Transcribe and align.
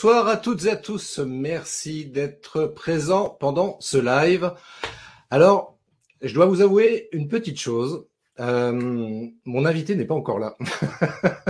Bonsoir 0.00 0.28
à 0.28 0.36
toutes 0.36 0.64
et 0.66 0.70
à 0.70 0.76
tous. 0.76 1.18
Merci 1.18 2.06
d'être 2.06 2.66
présents 2.66 3.36
pendant 3.40 3.78
ce 3.80 3.98
live. 3.98 4.52
Alors, 5.28 5.76
je 6.22 6.32
dois 6.32 6.46
vous 6.46 6.60
avouer 6.60 7.08
une 7.10 7.26
petite 7.26 7.58
chose. 7.58 8.06
Euh, 8.38 9.26
mon 9.44 9.64
invité 9.64 9.96
n'est 9.96 10.04
pas 10.04 10.14
encore 10.14 10.38
là. 10.38 10.56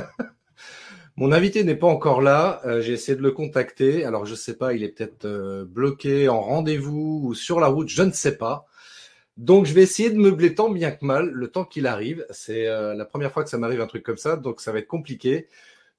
mon 1.16 1.30
invité 1.30 1.62
n'est 1.62 1.74
pas 1.77 1.88
encore 1.88 2.22
là. 2.22 2.62
Euh, 2.64 2.80
J'ai 2.80 2.95
essayé 2.95 3.19
de 3.19 3.22
le 3.22 3.32
contacter. 3.32 4.06
Alors, 4.06 4.24
je 4.24 4.34
sais 4.34 4.56
pas, 4.56 4.72
il 4.72 4.83
est 4.83 4.96
peut-être 4.96 5.27
euh, 5.27 5.66
bloqué 5.66 6.30
en 6.30 6.41
rendez-vous 6.41 7.20
ou 7.24 7.34
sur 7.34 7.60
la 7.60 7.66
route, 7.66 7.91
je 7.91 8.02
ne 8.02 8.12
sais 8.12 8.38
pas. 8.38 8.64
Donc, 9.36 9.66
je 9.66 9.74
vais 9.74 9.83
essayer 9.83 10.08
de 10.08 10.16
meubler 10.16 10.55
tant 10.55 10.70
bien 10.70 10.91
que 10.91 11.05
mal 11.05 11.28
le 11.28 11.48
temps 11.48 11.66
qu'il 11.66 11.86
arrive. 11.86 12.24
C'est 12.30 12.64
la 12.64 13.05
première 13.05 13.30
fois 13.30 13.44
que 13.44 13.50
ça 13.50 13.58
m'arrive 13.58 13.83
un 13.83 13.86
truc 13.86 14.05
comme 14.05 14.16
ça, 14.16 14.36
donc 14.36 14.62
ça 14.62 14.72
va 14.72 14.78
être 14.78 14.88
compliqué. 14.88 15.48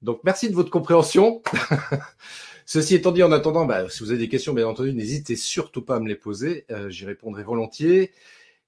Donc, 0.02 0.20
merci 0.24 0.48
de 0.48 0.54
votre 0.54 0.70
compréhension. 0.70 1.42
Ceci 2.72 2.94
étant 2.94 3.10
dit, 3.10 3.24
en 3.24 3.32
attendant, 3.32 3.66
bah, 3.66 3.88
si 3.88 4.00
vous 4.04 4.10
avez 4.10 4.20
des 4.20 4.28
questions, 4.28 4.52
bien 4.52 4.68
entendu, 4.68 4.92
n'hésitez 4.92 5.34
surtout 5.34 5.82
pas 5.82 5.96
à 5.96 5.98
me 5.98 6.06
les 6.06 6.14
poser. 6.14 6.66
Euh, 6.70 6.88
J'y 6.88 7.04
répondrai 7.04 7.42
volontiers. 7.42 8.12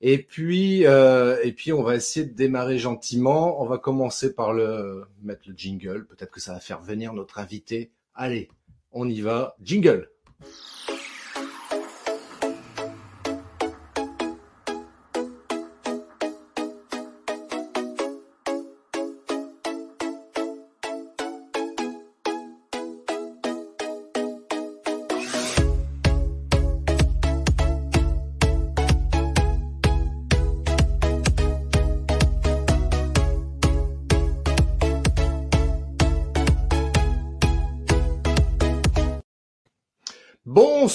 Et 0.01 0.19
puis, 0.19 0.85
euh, 0.87 1.39
et 1.45 1.53
puis, 1.53 1.73
on 1.73 1.85
va 1.85 1.95
essayer 1.95 2.27
de 2.27 2.35
démarrer 2.35 2.79
gentiment. 2.79 3.63
On 3.63 3.65
va 3.65 3.79
commencer 3.79 4.35
par 4.35 4.55
le 4.55 5.05
mettre 5.23 5.43
le 5.47 5.55
jingle. 5.57 6.05
Peut-être 6.09 6.33
que 6.33 6.41
ça 6.41 6.53
va 6.53 6.59
faire 6.59 6.83
venir 6.83 7.13
notre 7.13 7.39
invité. 7.39 7.93
Allez, 8.17 8.49
on 8.91 9.09
y 9.09 9.21
va. 9.21 9.55
Jingle. 9.63 10.11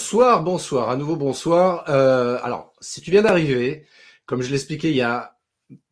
Bonsoir, 0.10 0.42
bonsoir, 0.42 0.90
à 0.90 0.96
nouveau 0.96 1.18
bonsoir. 1.18 1.84
Euh, 1.90 2.40
alors, 2.42 2.72
si 2.80 3.02
tu 3.02 3.12
viens 3.12 3.24
d'arriver, 3.24 3.86
comme 4.26 4.42
je 4.42 4.50
l'expliquais 4.50 4.90
il 4.90 4.96
y 4.96 5.02
a 5.02 5.38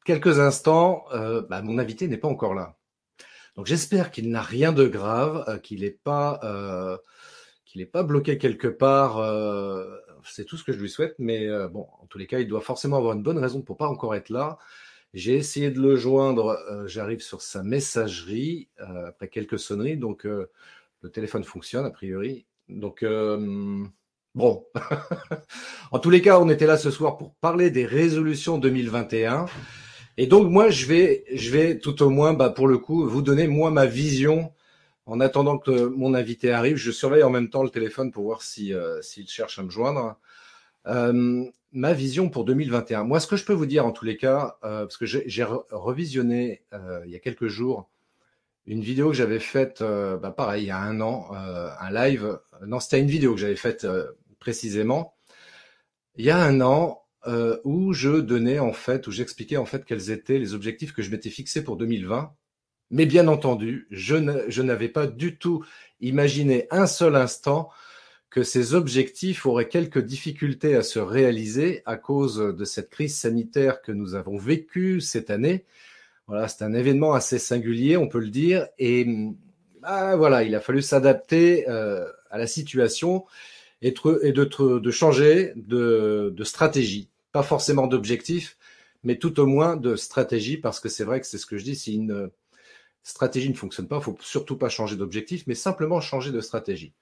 quelques 0.06 0.40
instants, 0.40 1.04
euh, 1.12 1.42
bah, 1.42 1.62
mon 1.62 1.78
invité 1.80 2.08
n'est 2.08 2.16
pas 2.16 2.30
encore 2.30 2.54
là. 2.54 2.78
Donc 3.58 3.66
j'espère 3.66 4.12
qu'il 4.12 4.30
n'a 4.30 4.42
rien 4.42 4.72
de 4.72 4.88
grave, 4.88 5.44
euh, 5.50 5.58
qu'il 5.58 5.82
n'est 5.82 5.90
pas, 5.92 6.40
bloqué 8.04 8.38
quelque 8.38 8.70
part. 8.70 9.18
c'est 10.24 10.46
tout 10.46 10.56
ce 10.56 10.64
que 10.64 10.72
je 10.72 10.80
lui 10.80 10.90
souhaite, 10.90 11.16
mais 11.20 11.50
bon, 11.68 11.86
en 12.02 12.06
tous 12.06 12.18
les 12.18 12.26
cas, 12.26 12.40
il 12.40 12.48
doit 12.48 12.62
forcément 12.62 12.96
avoir 12.96 13.16
une 13.16 13.24
bonne 13.24 13.38
raison 13.38 13.62
pour 13.64 13.76
pas 13.76 13.90
encore 13.90 14.16
être 14.16 14.30
là. 14.30 14.58
J'ai 15.14 15.36
essayé 15.36 15.72
de 15.72 15.82
le 15.82 15.98
joindre, 15.98 16.58
j'arrive 16.86 17.20
sur 17.20 17.42
sa 17.42 17.64
messagerie 17.64 18.70
après 18.78 19.28
quelques 19.28 19.60
sonneries, 19.60 19.98
donc 19.98 20.24
le 20.24 21.10
téléphone 21.12 21.44
fonctionne 21.44 21.86
a 21.86 21.92
priori. 21.92 22.46
Donc 22.70 23.04
bon, 24.36 24.66
en 25.92 26.00
tous 26.00 26.10
les 26.10 26.22
cas, 26.22 26.40
on 26.40 26.50
était 26.50 26.68
là 26.68 26.78
ce 26.78 26.92
soir 26.92 27.18
pour 27.18 27.34
parler 27.36 27.72
des 27.72 27.86
résolutions 27.86 28.58
2021. 28.58 29.48
Et 30.18 30.28
donc 30.28 30.50
moi, 30.50 30.70
je 30.70 30.86
vais, 30.86 31.26
je 31.34 31.50
vais 31.52 31.78
tout 31.80 32.02
au 32.04 32.10
moins, 32.10 32.34
bah, 32.34 32.50
pour 32.50 32.68
le 32.68 32.78
coup, 32.78 33.08
vous 33.08 33.22
donner 33.22 33.48
moi 33.48 33.72
ma 33.72 33.86
vision. 33.86 34.52
En 35.08 35.20
attendant 35.20 35.60
que 35.60 35.86
mon 35.86 36.16
invité 36.16 36.52
arrive, 36.52 36.78
je 36.78 36.90
surveille 36.92 37.22
en 37.24 37.30
même 37.30 37.50
temps 37.50 37.62
le 37.64 37.70
téléphone 37.70 38.12
pour 38.12 38.24
voir 38.24 38.42
si 38.42 38.74
euh, 38.74 39.02
s'il 39.04 39.28
cherche 39.28 39.60
à 39.60 39.64
me 39.64 39.70
joindre. 39.70 40.18
Euh, 40.88 41.44
ma 41.74 41.94
vision 41.94 42.30
pour 42.30 42.46
2021. 42.46 43.04
Moi, 43.04 43.20
ce 43.20 43.28
que 43.28 43.36
je 43.36 43.46
peux 43.46 43.54
vous 43.54 43.68
dire 43.68 43.86
en 43.86 43.92
tous 43.92 44.06
les 44.06 44.18
cas, 44.18 44.58
euh, 44.64 44.82
parce 44.86 44.98
que 44.98 45.06
j'ai 45.06 45.24
j'ai 45.28 45.44
re- 45.44 45.66
revisionné 45.72 46.64
il 47.06 47.12
y 47.12 47.16
a 47.16 47.20
quelques 47.20 47.48
jours 47.48 47.90
une 48.68 48.82
vidéo 48.82 49.10
que 49.10 49.16
j'avais 49.16 49.40
faite, 49.40 49.84
bah, 49.84 50.34
pareil, 50.36 50.64
il 50.64 50.68
y 50.68 50.72
a 50.72 50.80
un 50.80 51.00
an, 51.02 51.30
un 51.34 51.92
live. 51.92 52.40
Non, 52.66 52.80
c'était 52.80 53.00
une 53.00 53.08
vidéo 53.08 53.34
que 53.36 53.40
j'avais 53.40 53.56
faite 53.56 53.86
précisément 54.46 55.16
il 56.18 56.26
y 56.26 56.30
a 56.30 56.38
un 56.38 56.62
an 56.62 57.02
euh, 57.28 57.58
où 57.64 57.94
je 57.94 58.22
donnais 58.22 58.60
en 58.60 58.74
fait, 58.74 59.08
où 59.08 59.12
j'expliquais 59.12 59.58
en 59.58 59.66
fait 59.66 59.86
quels 59.86 60.12
étaient 60.12 60.38
les 60.38 60.54
objectifs 60.54 60.94
que 60.94 61.02
je 61.02 61.10
m'étais 61.10 61.32
fixés 61.32 61.64
pour 61.64 61.78
2020. 61.78 62.32
Mais 62.92 63.08
bien 63.08 63.28
entendu, 63.28 63.88
je 63.90 64.62
n'avais 64.62 64.90
pas 64.90 65.08
du 65.08 65.40
tout 65.40 65.66
imaginé 66.00 66.68
un 66.70 66.86
seul 66.86 67.16
instant 67.16 67.72
que 68.30 68.44
ces 68.44 68.76
objectifs 68.76 69.48
auraient 69.48 69.68
quelques 69.68 70.04
difficultés 70.04 70.76
à 70.76 70.84
se 70.84 71.00
réaliser 71.00 71.82
à 71.88 71.98
cause 71.98 72.38
de 72.38 72.66
cette 72.66 72.92
crise 72.92 73.18
sanitaire 73.18 73.82
que 73.82 73.92
nous 73.92 74.14
avons 74.14 74.38
vécue 74.38 75.02
cette 75.02 75.32
année. 75.32 75.66
Voilà, 76.28 76.48
c'est 76.48 76.64
un 76.64 76.74
événement 76.74 77.16
assez 77.16 77.40
singulier, 77.40 77.98
on 77.98 78.08
peut 78.08 78.20
le 78.20 78.30
dire, 78.30 78.68
et 78.78 79.08
bah, 79.82 80.16
voilà, 80.16 80.44
il 80.44 80.54
a 80.54 80.60
fallu 80.60 80.84
s'adapter 80.84 81.68
euh, 81.70 82.08
à 82.30 82.38
la 82.38 82.48
situation 82.48 83.26
et, 83.82 83.92
de, 83.92 84.92
changer 84.92 85.54
de, 85.56 86.44
stratégie, 86.44 87.10
pas 87.32 87.44
forcément 87.44 87.88
d'objectif, 87.88 88.58
mais 89.04 89.18
tout 89.18 89.40
au 89.40 89.46
moins 89.46 89.76
de 89.76 89.96
stratégie, 89.96 90.58
parce 90.58 90.80
que 90.80 90.90
c'est 90.90 91.04
vrai 91.04 91.22
que 91.22 91.28
c'est 91.28 91.38
ce 91.38 91.46
que 91.46 91.58
je 91.58 91.64
dis, 91.64 91.76
si 91.76 91.96
une 91.96 92.30
stratégie 93.04 93.50
ne 93.50 93.56
fonctionne 93.56 93.88
pas, 93.88 93.98
il 93.98 94.04
faut 94.04 94.18
surtout 94.22 94.58
pas 94.58 94.70
changer 94.70 94.96
d'objectif, 94.96 95.46
mais 95.48 95.56
simplement 95.56 96.02
changer 96.02 96.32
de 96.32 96.42
stratégie. 96.42 96.94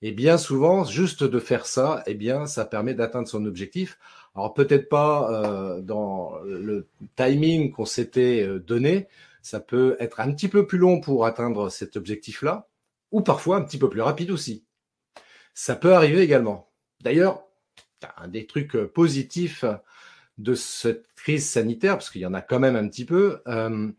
Et 0.00 0.12
bien 0.12 0.38
souvent, 0.38 0.84
juste 0.84 1.24
de 1.24 1.38
faire 1.40 1.66
ça, 1.66 2.04
eh 2.06 2.14
bien, 2.14 2.46
ça 2.46 2.64
permet 2.64 2.94
d'atteindre 2.94 3.26
son 3.26 3.44
objectif. 3.46 3.98
Alors 4.36 4.54
peut-être 4.54 4.88
pas 4.88 5.28
euh, 5.32 5.80
dans 5.80 6.38
le 6.44 6.86
timing 7.16 7.72
qu'on 7.72 7.84
s'était 7.84 8.44
euh, 8.46 8.60
donné, 8.60 9.08
ça 9.42 9.58
peut 9.58 9.96
être 9.98 10.20
un 10.20 10.32
petit 10.32 10.48
peu 10.48 10.66
plus 10.66 10.78
long 10.78 11.00
pour 11.00 11.26
atteindre 11.26 11.68
cet 11.70 11.96
objectif-là, 11.96 12.68
ou 13.10 13.22
parfois 13.22 13.56
un 13.56 13.62
petit 13.62 13.78
peu 13.78 13.88
plus 13.90 14.02
rapide 14.02 14.30
aussi. 14.30 14.64
Ça 15.60 15.74
peut 15.74 15.92
arriver 15.92 16.20
également. 16.22 16.70
D'ailleurs, 17.00 17.42
un 18.16 18.28
des 18.28 18.46
trucs 18.46 18.76
euh, 18.76 18.86
positifs 18.86 19.64
de 20.38 20.54
cette 20.54 21.12
crise 21.16 21.50
sanitaire, 21.50 21.94
parce 21.94 22.10
qu'il 22.10 22.20
y 22.20 22.26
en 22.26 22.32
a 22.32 22.42
quand 22.42 22.60
même 22.60 22.76
un 22.76 22.86
petit 22.86 23.04
peu, 23.04 23.42
euh, 23.48 23.90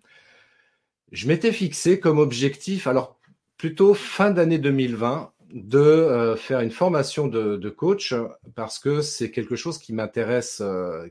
je 1.11 1.27
m'étais 1.27 1.51
fixé 1.51 1.99
comme 1.99 2.17
objectif, 2.17 2.87
alors 2.87 3.19
plutôt 3.57 3.93
fin 3.93 4.31
d'année 4.31 4.57
2020, 4.57 5.33
de 5.51 5.79
euh, 5.79 6.37
faire 6.37 6.61
une 6.61 6.71
formation 6.71 7.27
de, 7.27 7.69
coach 7.69 8.13
parce 8.55 8.79
que 8.79 9.01
c'est 9.01 9.29
quelque 9.29 9.57
chose 9.57 9.79
qui 9.79 9.91
m'intéresse, 9.91 10.63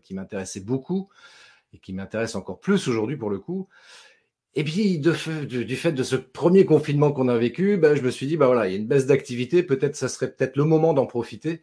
qui 0.03 0.15
m'intéressait 0.15 0.61
beaucoup 0.61 1.11
et 1.75 1.79
qui 1.79 1.93
m'intéresse 1.93 2.37
encore 2.37 2.59
plus 2.59 2.89
aujourd'hui 2.89 3.19
pour 3.19 3.29
le 3.29 3.39
coup. 3.39 3.69
Et 4.59 4.65
puis 4.65 4.99
du, 4.99 5.15
fait 5.15 5.93
de 5.93 6.03
ce 6.03 6.17
premier 6.17 6.65
confinement 6.65 7.13
qu'on 7.13 7.29
a 7.29 7.39
vécu, 7.39 7.77
ben, 7.77 7.95
je 7.95 8.03
me 8.03 8.11
suis 8.11 8.27
dit 8.27 8.37
bah 8.37 8.47
voilà, 8.47 8.67
il 8.67 8.73
y 8.73 8.75
a 8.75 8.79
une 8.79 8.89
baisse 8.89 9.07
d'activité, 9.07 9.63
peut-être 9.63 9.95
ça 9.95 10.09
serait 10.09 10.33
peut-être 10.33 10.57
le 10.57 10.65
moment 10.65 10.95
d'en 10.95 11.07
profiter 11.07 11.63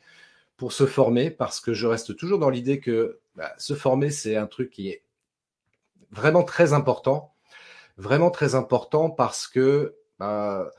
pour 0.55 0.71
se 0.71 0.85
former 0.85 1.29
parce 1.29 1.59
que 1.59 1.73
je 1.73 1.87
reste 1.87 2.15
toujours 2.15 2.39
dans 2.39 2.49
l'idée 2.49 2.79
que 2.79 3.19
bah, 3.35 3.51
se 3.57 3.73
former 3.73 4.11
c'est 4.11 4.37
un 4.37 4.47
truc 4.47 4.69
qui 4.69 4.87
est 4.87 5.03
vraiment 6.11 6.43
très 6.43 6.71
important. 6.71 7.33
Vraiment 7.97 8.31
très 8.31 8.55
important 8.55 9.09
parce 9.09 9.49
que 9.49 9.95
bah, 10.17 10.71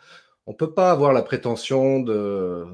on 0.46 0.54
peut 0.54 0.72
pas 0.72 0.90
avoir 0.92 1.12
la 1.12 1.20
prétention 1.20 2.00
de 2.00 2.64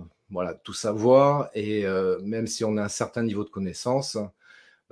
tout 0.62 0.72
savoir. 0.72 1.50
Et 1.54 1.84
euh, 1.84 2.20
même 2.22 2.46
si 2.46 2.64
on 2.64 2.76
a 2.76 2.84
un 2.84 2.88
certain 2.88 3.24
niveau 3.24 3.42
de 3.42 3.50
connaissance, 3.50 4.16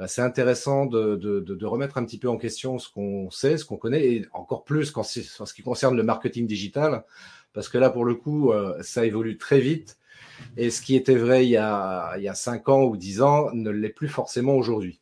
bah, 0.01 0.09
c'est 0.09 0.23
intéressant 0.23 0.87
de, 0.87 1.17
de, 1.17 1.41
de, 1.41 1.67
remettre 1.67 1.99
un 1.99 2.05
petit 2.07 2.17
peu 2.17 2.31
en 2.31 2.39
question 2.39 2.79
ce 2.79 2.89
qu'on 2.89 3.31
sait, 3.31 3.59
ce 3.59 3.67
qu'on 3.67 3.77
connaît 3.77 4.07
et 4.07 4.27
encore 4.33 4.65
plus 4.65 4.91
quand 4.91 5.03
en 5.03 5.05
ce 5.05 5.53
qui 5.53 5.61
concerne 5.61 5.95
le 5.95 6.03
marketing 6.03 6.47
digital 6.47 7.05
parce 7.53 7.69
que 7.69 7.77
là 7.77 7.91
pour 7.91 8.07
le 8.07 8.15
coup 8.15 8.51
euh, 8.51 8.83
ça 8.83 9.05
évolue 9.05 9.37
très 9.37 9.61
vite 9.61 9.99
et 10.57 10.71
ce 10.71 10.81
qui 10.81 10.97
était 10.97 11.17
vrai 11.17 11.45
il 11.45 11.51
y 11.51 11.59
a 11.59 12.15
il 12.17 12.23
y 12.23 12.29
a 12.29 12.35
cinq 12.35 12.71
ans 12.71 12.85
ou 12.85 12.97
dix 12.97 13.21
ans 13.21 13.51
ne 13.53 13.69
l'est 13.69 13.91
plus 13.91 14.09
forcément 14.09 14.55
aujourd'hui 14.55 15.01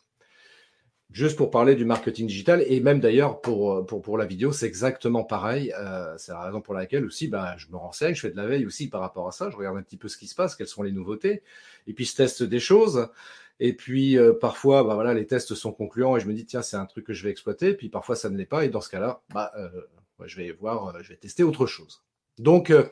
juste 1.12 1.37
pour 1.37 1.50
parler 1.50 1.77
du 1.77 1.85
marketing 1.85 2.27
digital 2.27 2.65
et 2.67 2.81
même 2.81 2.99
d'ailleurs 2.99 3.41
pour, 3.41 3.87
pour, 3.87 4.03
pour 4.03 4.19
la 4.19 4.27
vidéo, 4.27 4.53
c'est 4.53 4.67
exactement 4.67 5.25
pareil. 5.25 5.73
Euh, 5.79 6.15
c'est 6.19 6.33
la 6.33 6.43
raison 6.43 6.61
pour 6.61 6.75
laquelle 6.75 7.05
aussi 7.05 7.29
bah, 7.29 7.55
je 7.56 7.69
me 7.69 7.77
renseigne, 7.77 8.15
je 8.15 8.21
fais 8.21 8.31
de 8.31 8.37
la 8.37 8.47
veille 8.47 8.67
aussi 8.67 8.89
par 8.89 9.00
rapport 9.00 9.27
à 9.27 9.33
ça, 9.33 9.49
je 9.50 9.56
regarde 9.56 9.77
un 9.79 9.83
petit 9.83 9.97
peu 9.97 10.09
ce 10.09 10.19
qui 10.19 10.27
se 10.27 10.35
passe, 10.35 10.55
quelles 10.55 10.69
sont 10.69 10.83
les 10.83 10.93
nouveautés, 10.93 11.43
et 11.87 11.95
puis 11.95 12.05
je 12.05 12.15
teste 12.15 12.43
des 12.43 12.61
choses. 12.61 13.09
Et 13.61 13.75
puis 13.75 14.17
euh, 14.17 14.33
parfois, 14.33 14.85
bah, 14.85 14.95
voilà, 14.95 15.15
les 15.15 15.27
tests 15.27 15.55
sont 15.55 15.73
concluants 15.73 16.17
et 16.17 16.21
je 16.21 16.27
me 16.27 16.35
dis 16.35 16.47
tiens 16.47 16.63
c'est 16.63 16.77
un 16.77 16.87
truc 16.87 17.07
que 17.07 17.13
je 17.13 17.25
vais 17.25 17.31
exploiter. 17.31 17.75
Puis 17.75 17.89
parfois 17.89 18.17
ça 18.17 18.31
ne 18.31 18.37
l'est 18.37 18.47
pas 18.47 18.65
et 18.65 18.69
dans 18.69 18.81
ce 18.81 18.89
cas-là, 18.91 19.23
bah, 19.35 19.53
euh, 19.57 19.69
je 20.27 20.37
vais 20.37 20.53
voir, 20.53 20.89
euh, 20.89 21.01
je 21.03 21.09
vais 21.11 21.17
tester 21.17 21.43
autre 21.43 21.67
chose. 21.67 22.03
Donc 22.39 22.71
euh, 22.71 22.85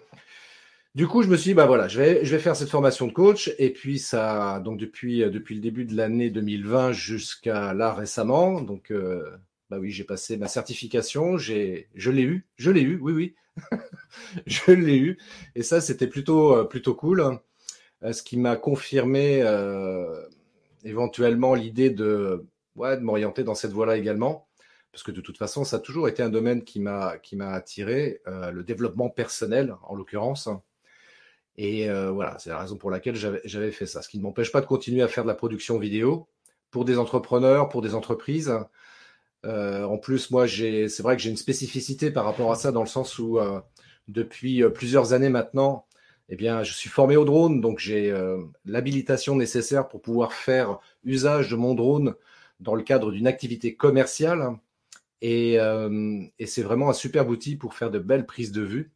du 0.94 1.06
coup, 1.06 1.22
je 1.22 1.28
me 1.28 1.36
suis 1.36 1.50
dit, 1.50 1.54
bah 1.54 1.66
voilà, 1.66 1.88
je 1.88 2.00
vais, 2.00 2.24
je 2.24 2.34
vais 2.34 2.40
faire 2.42 2.56
cette 2.56 2.70
formation 2.70 3.06
de 3.06 3.12
coach. 3.12 3.52
Et 3.58 3.70
puis, 3.70 3.98
ça, 3.98 4.60
donc 4.64 4.78
depuis, 4.78 5.22
euh, 5.22 5.30
depuis 5.30 5.54
le 5.54 5.60
début 5.60 5.84
de 5.84 5.94
l'année 5.94 6.30
2020 6.30 6.92
jusqu'à 6.92 7.74
là 7.74 7.92
récemment, 7.92 8.62
donc 8.62 8.90
euh, 8.90 9.36
Bah 9.68 9.78
oui, 9.78 9.90
j'ai 9.90 10.04
passé 10.04 10.36
ma 10.38 10.48
certification, 10.48 11.36
j'ai, 11.36 11.88
je 11.94 12.10
l'ai 12.10 12.22
eu, 12.22 12.46
je 12.56 12.70
l'ai 12.70 12.80
eu, 12.80 12.98
oui, 13.02 13.12
oui, 13.12 13.34
je 14.46 14.72
l'ai 14.72 14.96
eu. 14.96 15.18
Et 15.54 15.62
ça, 15.62 15.80
c'était 15.82 16.06
plutôt, 16.06 16.64
plutôt 16.66 16.94
cool. 16.94 17.40
Ce 18.12 18.22
qui 18.22 18.38
m'a 18.38 18.56
confirmé 18.56 19.42
éventuellement 20.86 21.54
l'idée 21.54 21.90
de, 21.90 22.46
ouais, 22.76 22.96
de 22.96 23.02
m'orienter 23.02 23.44
dans 23.44 23.54
cette 23.54 23.72
voie-là 23.72 23.96
également 23.96 24.46
parce 24.96 25.02
que 25.02 25.12
de 25.12 25.20
toute 25.20 25.36
façon, 25.36 25.62
ça 25.64 25.76
a 25.76 25.78
toujours 25.78 26.08
été 26.08 26.22
un 26.22 26.30
domaine 26.30 26.64
qui 26.64 26.80
m'a 26.80 27.18
attiré, 27.52 28.22
euh, 28.26 28.50
le 28.50 28.64
développement 28.64 29.10
personnel 29.10 29.76
en 29.82 29.94
l'occurrence. 29.94 30.48
Et 31.58 31.90
euh, 31.90 32.10
voilà, 32.10 32.38
c'est 32.38 32.48
la 32.48 32.58
raison 32.58 32.78
pour 32.78 32.90
laquelle 32.90 33.14
j'avais 33.14 33.72
fait 33.72 33.84
ça. 33.84 34.00
Ce 34.00 34.08
qui 34.08 34.16
ne 34.16 34.22
m'empêche 34.22 34.50
pas 34.50 34.62
de 34.62 34.66
continuer 34.66 35.02
à 35.02 35.08
faire 35.08 35.24
de 35.24 35.28
la 35.28 35.34
production 35.34 35.78
vidéo 35.78 36.30
pour 36.70 36.86
des 36.86 36.96
entrepreneurs, 36.96 37.68
pour 37.68 37.82
des 37.82 37.94
entreprises. 37.94 38.50
Euh, 39.44 39.84
en 39.84 39.98
plus, 39.98 40.30
moi, 40.30 40.48
c'est 40.48 41.02
vrai 41.02 41.14
que 41.14 41.20
j'ai 41.20 41.28
une 41.28 41.36
spécificité 41.36 42.10
par 42.10 42.24
rapport 42.24 42.50
à 42.50 42.56
ça 42.56 42.72
dans 42.72 42.80
le 42.80 42.88
sens 42.88 43.18
où 43.18 43.38
depuis 44.08 44.62
plusieurs 44.70 45.12
années 45.12 45.28
maintenant, 45.28 45.86
eh 46.28 46.36
bien, 46.36 46.62
je 46.62 46.72
suis 46.72 46.90
formé 46.90 47.16
au 47.16 47.24
drone, 47.24 47.60
donc 47.60 47.78
j'ai 47.78 48.12
l'habilitation 48.64 49.36
nécessaire 49.36 49.88
pour 49.88 50.02
pouvoir 50.02 50.32
faire 50.32 50.78
usage 51.04 51.50
de 51.50 51.56
mon 51.56 51.74
drone 51.74 52.14
dans 52.60 52.74
le 52.74 52.82
cadre 52.82 53.12
d'une 53.12 53.26
activité 53.26 53.74
commerciale. 53.76 54.58
Euh, 55.24 56.22
et, 56.38 56.46
c'est 56.46 56.62
vraiment 56.62 56.90
un 56.90 56.92
super 56.92 57.28
outil 57.28 57.56
pour 57.56 57.74
faire 57.74 57.90
de 57.90 57.98
belles 57.98 58.26
prises 58.26 58.52
de 58.52 58.62
vue, 58.62 58.92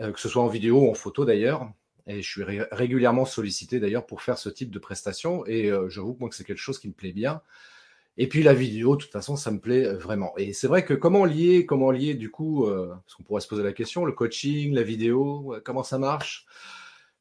euh, 0.00 0.12
que 0.12 0.20
ce 0.20 0.28
soit 0.28 0.42
en 0.42 0.48
vidéo 0.48 0.80
ou 0.80 0.90
en 0.90 0.94
photo 0.94 1.24
d'ailleurs. 1.24 1.70
Et 2.06 2.20
je 2.22 2.28
suis 2.28 2.42
régulièrement 2.72 3.24
sollicité 3.24 3.78
d'ailleurs 3.78 4.06
pour 4.06 4.22
faire 4.22 4.38
ce 4.38 4.48
type 4.48 4.70
de 4.70 4.78
prestation. 4.78 5.46
Et 5.46 5.70
euh, 5.70 5.88
j'avoue 5.88 6.14
que 6.14 6.20
moi 6.20 6.28
que 6.28 6.34
c'est 6.34 6.44
quelque 6.44 6.58
chose 6.58 6.78
qui 6.78 6.88
me 6.88 6.92
plaît 6.92 7.12
bien. 7.12 7.42
Et 8.18 8.28
puis 8.28 8.42
la 8.42 8.54
vidéo, 8.54 8.96
de 8.96 9.02
toute 9.02 9.12
façon, 9.12 9.36
ça 9.36 9.50
me 9.50 9.58
plaît 9.58 9.92
vraiment. 9.94 10.32
Et 10.36 10.52
c'est 10.52 10.66
vrai 10.66 10.84
que 10.84 10.94
comment 10.94 11.24
lier, 11.24 11.64
comment 11.66 11.90
lier 11.90 12.14
du 12.14 12.30
coup, 12.30 12.66
parce 12.66 13.14
qu'on 13.14 13.22
pourrait 13.22 13.40
se 13.40 13.48
poser 13.48 13.62
la 13.62 13.72
question, 13.72 14.04
le 14.04 14.12
coaching, 14.12 14.74
la 14.74 14.82
vidéo, 14.82 15.56
comment 15.64 15.82
ça 15.82 15.98
marche? 15.98 16.46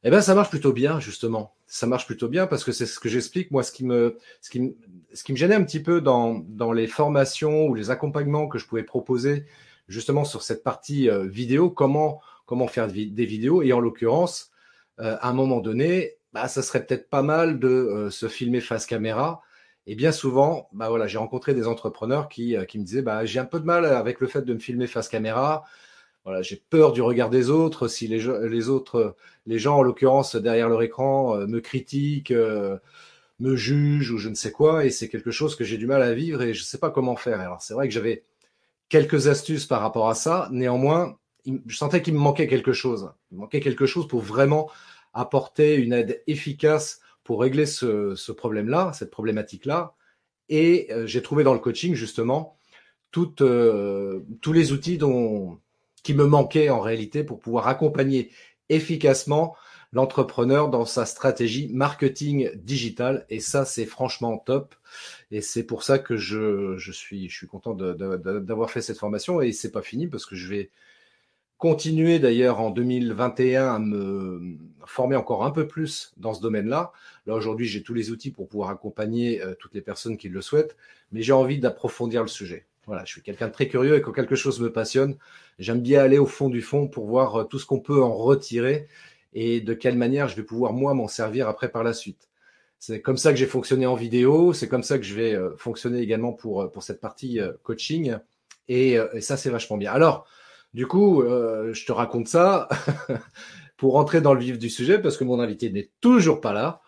Eh 0.03 0.09
bien, 0.09 0.21
ça 0.21 0.35
marche 0.35 0.49
plutôt 0.49 0.73
bien 0.73 0.99
justement. 0.99 1.53
Ça 1.67 1.88
marche 1.88 2.05
plutôt 2.05 2.27
bien 2.27 2.47
parce 2.47 2.63
que 2.63 2.71
c'est 2.71 2.85
ce 2.85 2.99
que 2.99 3.07
j'explique. 3.07 3.51
Moi, 3.51 3.63
ce 3.63 3.71
qui 3.71 3.85
me, 3.85 4.17
ce 4.41 4.49
qui 4.49 4.75
ce 5.13 5.23
qui 5.23 5.31
me 5.31 5.38
gênait 5.38 5.55
un 5.55 5.63
petit 5.63 5.81
peu 5.81 6.01
dans, 6.01 6.43
dans 6.47 6.73
les 6.73 6.88
formations 6.88 7.67
ou 7.67 7.75
les 7.75 7.89
accompagnements 7.89 8.47
que 8.47 8.57
je 8.57 8.67
pouvais 8.67 8.83
proposer 8.83 9.45
justement 9.88 10.25
sur 10.25 10.41
cette 10.41 10.63
partie 10.63 11.09
euh, 11.09 11.27
vidéo, 11.27 11.69
comment, 11.69 12.21
comment 12.45 12.67
faire 12.67 12.88
des 12.88 13.25
vidéos. 13.25 13.61
Et 13.61 13.73
en 13.73 13.79
l'occurrence, 13.79 14.51
euh, 14.99 15.17
à 15.19 15.29
un 15.29 15.33
moment 15.33 15.59
donné, 15.59 16.15
bah, 16.33 16.47
ça 16.47 16.63
serait 16.63 16.85
peut-être 16.85 17.09
pas 17.09 17.21
mal 17.21 17.59
de 17.59 17.67
euh, 17.67 18.09
se 18.09 18.27
filmer 18.27 18.61
face 18.61 18.85
caméra. 18.85 19.41
Et 19.87 19.95
bien 19.95 20.11
souvent, 20.11 20.69
bah 20.73 20.89
voilà, 20.89 21.07
j'ai 21.07 21.17
rencontré 21.17 21.53
des 21.53 21.67
entrepreneurs 21.67 22.29
qui, 22.29 22.55
qui 22.67 22.79
me 22.79 22.83
disaient, 22.83 23.01
bah, 23.01 23.25
j'ai 23.25 23.39
un 23.39 23.45
peu 23.45 23.59
de 23.59 23.65
mal 23.65 23.85
avec 23.85 24.19
le 24.21 24.27
fait 24.27 24.43
de 24.43 24.53
me 24.53 24.59
filmer 24.59 24.87
face 24.87 25.09
caméra. 25.09 25.63
Voilà, 26.23 26.41
j'ai 26.43 26.55
peur 26.55 26.93
du 26.93 27.01
regard 27.01 27.29
des 27.29 27.49
autres. 27.49 27.87
Si 27.87 28.07
les, 28.07 28.19
les 28.47 28.69
autres, 28.69 29.15
les 29.47 29.57
gens 29.57 29.77
en 29.77 29.81
l'occurrence 29.81 30.35
derrière 30.35 30.69
leur 30.69 30.83
écran 30.83 31.35
me 31.47 31.59
critiquent, 31.59 32.33
me 33.41 33.55
juge 33.55 34.11
ou 34.11 34.17
je 34.17 34.29
ne 34.29 34.35
sais 34.35 34.51
quoi, 34.51 34.85
et 34.85 34.91
c'est 34.91 35.09
quelque 35.09 35.31
chose 35.31 35.55
que 35.55 35.63
j'ai 35.63 35.77
du 35.77 35.87
mal 35.87 36.01
à 36.03 36.13
vivre 36.13 36.41
et 36.41 36.53
je 36.53 36.61
ne 36.61 36.65
sais 36.65 36.77
pas 36.77 36.91
comment 36.91 37.15
faire. 37.15 37.39
Alors 37.39 37.61
c'est 37.61 37.73
vrai 37.73 37.87
que 37.87 37.93
j'avais 37.93 38.23
quelques 38.87 39.27
astuces 39.27 39.65
par 39.65 39.81
rapport 39.81 40.09
à 40.09 40.15
ça, 40.15 40.47
néanmoins, 40.51 41.17
je 41.65 41.75
sentais 41.75 42.01
qu'il 42.01 42.13
me 42.13 42.19
manquait 42.19 42.47
quelque 42.47 42.73
chose. 42.73 43.11
Il 43.31 43.37
me 43.37 43.41
manquait 43.41 43.59
quelque 43.59 43.85
chose 43.85 44.07
pour 44.07 44.21
vraiment 44.21 44.69
apporter 45.13 45.75
une 45.75 45.91
aide 45.91 46.21
efficace 46.27 47.01
pour 47.31 47.39
régler 47.39 47.65
ce, 47.65 48.31
problème-là, 48.33 48.91
cette 48.91 49.09
problématique-là. 49.09 49.95
Et 50.49 50.89
euh, 50.91 51.07
j'ai 51.07 51.21
trouvé 51.21 51.45
dans 51.45 51.53
le 51.53 51.61
coaching 51.61 51.95
justement 51.95 52.57
euh, 53.39 54.19
tous 54.41 54.51
les 54.51 54.73
outils 54.73 54.99
qui 56.03 56.13
me 56.13 56.25
manquaient 56.25 56.69
en 56.69 56.81
réalité 56.81 57.23
pour 57.23 57.39
pouvoir 57.39 57.69
accompagner 57.69 58.31
efficacement 58.67 59.55
l'entrepreneur 59.93 60.67
dans 60.69 60.83
sa 60.83 61.05
stratégie 61.05 61.69
marketing 61.71 62.51
digital. 62.57 63.25
Et 63.29 63.39
ça, 63.39 63.63
c'est 63.63 63.85
franchement 63.85 64.37
top. 64.37 64.75
Et 65.31 65.39
c'est 65.39 65.63
pour 65.63 65.83
ça 65.83 65.99
que 65.99 66.17
je, 66.17 66.75
je, 66.75 66.91
suis, 66.91 67.29
je 67.29 67.37
suis 67.37 67.47
content 67.47 67.73
d'avoir 67.73 68.71
fait 68.71 68.81
cette 68.81 68.99
formation. 68.99 69.39
Et 69.39 69.53
c'est 69.53 69.71
pas 69.71 69.81
fini 69.81 70.07
parce 70.07 70.25
que 70.25 70.35
je 70.35 70.49
vais 70.49 70.69
continuer 71.61 72.17
d'ailleurs 72.17 72.59
en 72.59 72.71
2021 72.71 73.75
à 73.75 73.77
me 73.77 74.57
former 74.87 75.15
encore 75.15 75.45
un 75.45 75.51
peu 75.51 75.67
plus 75.67 76.11
dans 76.17 76.33
ce 76.33 76.41
domaine-là. 76.41 76.91
Là, 77.27 77.35
aujourd'hui, 77.35 77.67
j'ai 77.67 77.83
tous 77.83 77.93
les 77.93 78.09
outils 78.09 78.31
pour 78.31 78.47
pouvoir 78.47 78.71
accompagner 78.71 79.43
euh, 79.43 79.53
toutes 79.59 79.75
les 79.75 79.81
personnes 79.81 80.17
qui 80.17 80.27
le 80.27 80.41
souhaitent, 80.41 80.75
mais 81.11 81.21
j'ai 81.21 81.33
envie 81.33 81.59
d'approfondir 81.59 82.23
le 82.23 82.27
sujet. 82.27 82.65
Voilà, 82.87 83.05
je 83.05 83.11
suis 83.11 83.21
quelqu'un 83.21 83.47
de 83.47 83.53
très 83.53 83.67
curieux 83.67 83.95
et 83.95 84.01
quand 84.01 84.11
quelque 84.11 84.33
chose 84.33 84.59
me 84.59 84.73
passionne, 84.73 85.17
j'aime 85.59 85.81
bien 85.81 86.01
aller 86.01 86.17
au 86.17 86.25
fond 86.25 86.49
du 86.49 86.63
fond 86.63 86.87
pour 86.87 87.05
voir 87.05 87.41
euh, 87.41 87.43
tout 87.43 87.59
ce 87.59 87.67
qu'on 87.67 87.79
peut 87.79 88.01
en 88.01 88.15
retirer 88.15 88.87
et 89.35 89.61
de 89.61 89.75
quelle 89.75 89.99
manière 89.99 90.29
je 90.29 90.35
vais 90.35 90.43
pouvoir 90.43 90.73
moi 90.73 90.95
m'en 90.95 91.07
servir 91.07 91.47
après 91.47 91.69
par 91.69 91.83
la 91.83 91.93
suite. 91.93 92.27
C'est 92.79 93.01
comme 93.01 93.17
ça 93.17 93.29
que 93.29 93.37
j'ai 93.37 93.45
fonctionné 93.45 93.85
en 93.85 93.93
vidéo, 93.93 94.51
c'est 94.53 94.67
comme 94.67 94.81
ça 94.81 94.97
que 94.97 95.03
je 95.03 95.13
vais 95.13 95.35
euh, 95.35 95.55
fonctionner 95.57 95.99
également 95.99 96.33
pour, 96.33 96.71
pour 96.71 96.81
cette 96.81 97.01
partie 97.01 97.39
coaching 97.61 98.15
et, 98.67 98.97
ça 99.19 99.37
c'est 99.37 99.51
vachement 99.51 99.77
bien. 99.77 99.91
Alors, 99.91 100.25
du 100.73 100.88
coup, 100.88 101.23
je 101.23 101.85
te 101.85 101.91
raconte 101.91 102.27
ça 102.27 102.68
pour 103.77 103.94
rentrer 103.94 104.21
dans 104.21 104.33
le 104.33 104.41
vif 104.41 104.57
du 104.57 104.69
sujet 104.69 105.00
parce 105.00 105.18
que 105.18 105.23
mon 105.23 105.39
invité 105.39 105.69
n'est 105.69 105.91
toujours 106.01 106.41
pas 106.41 106.53
là. 106.53 106.81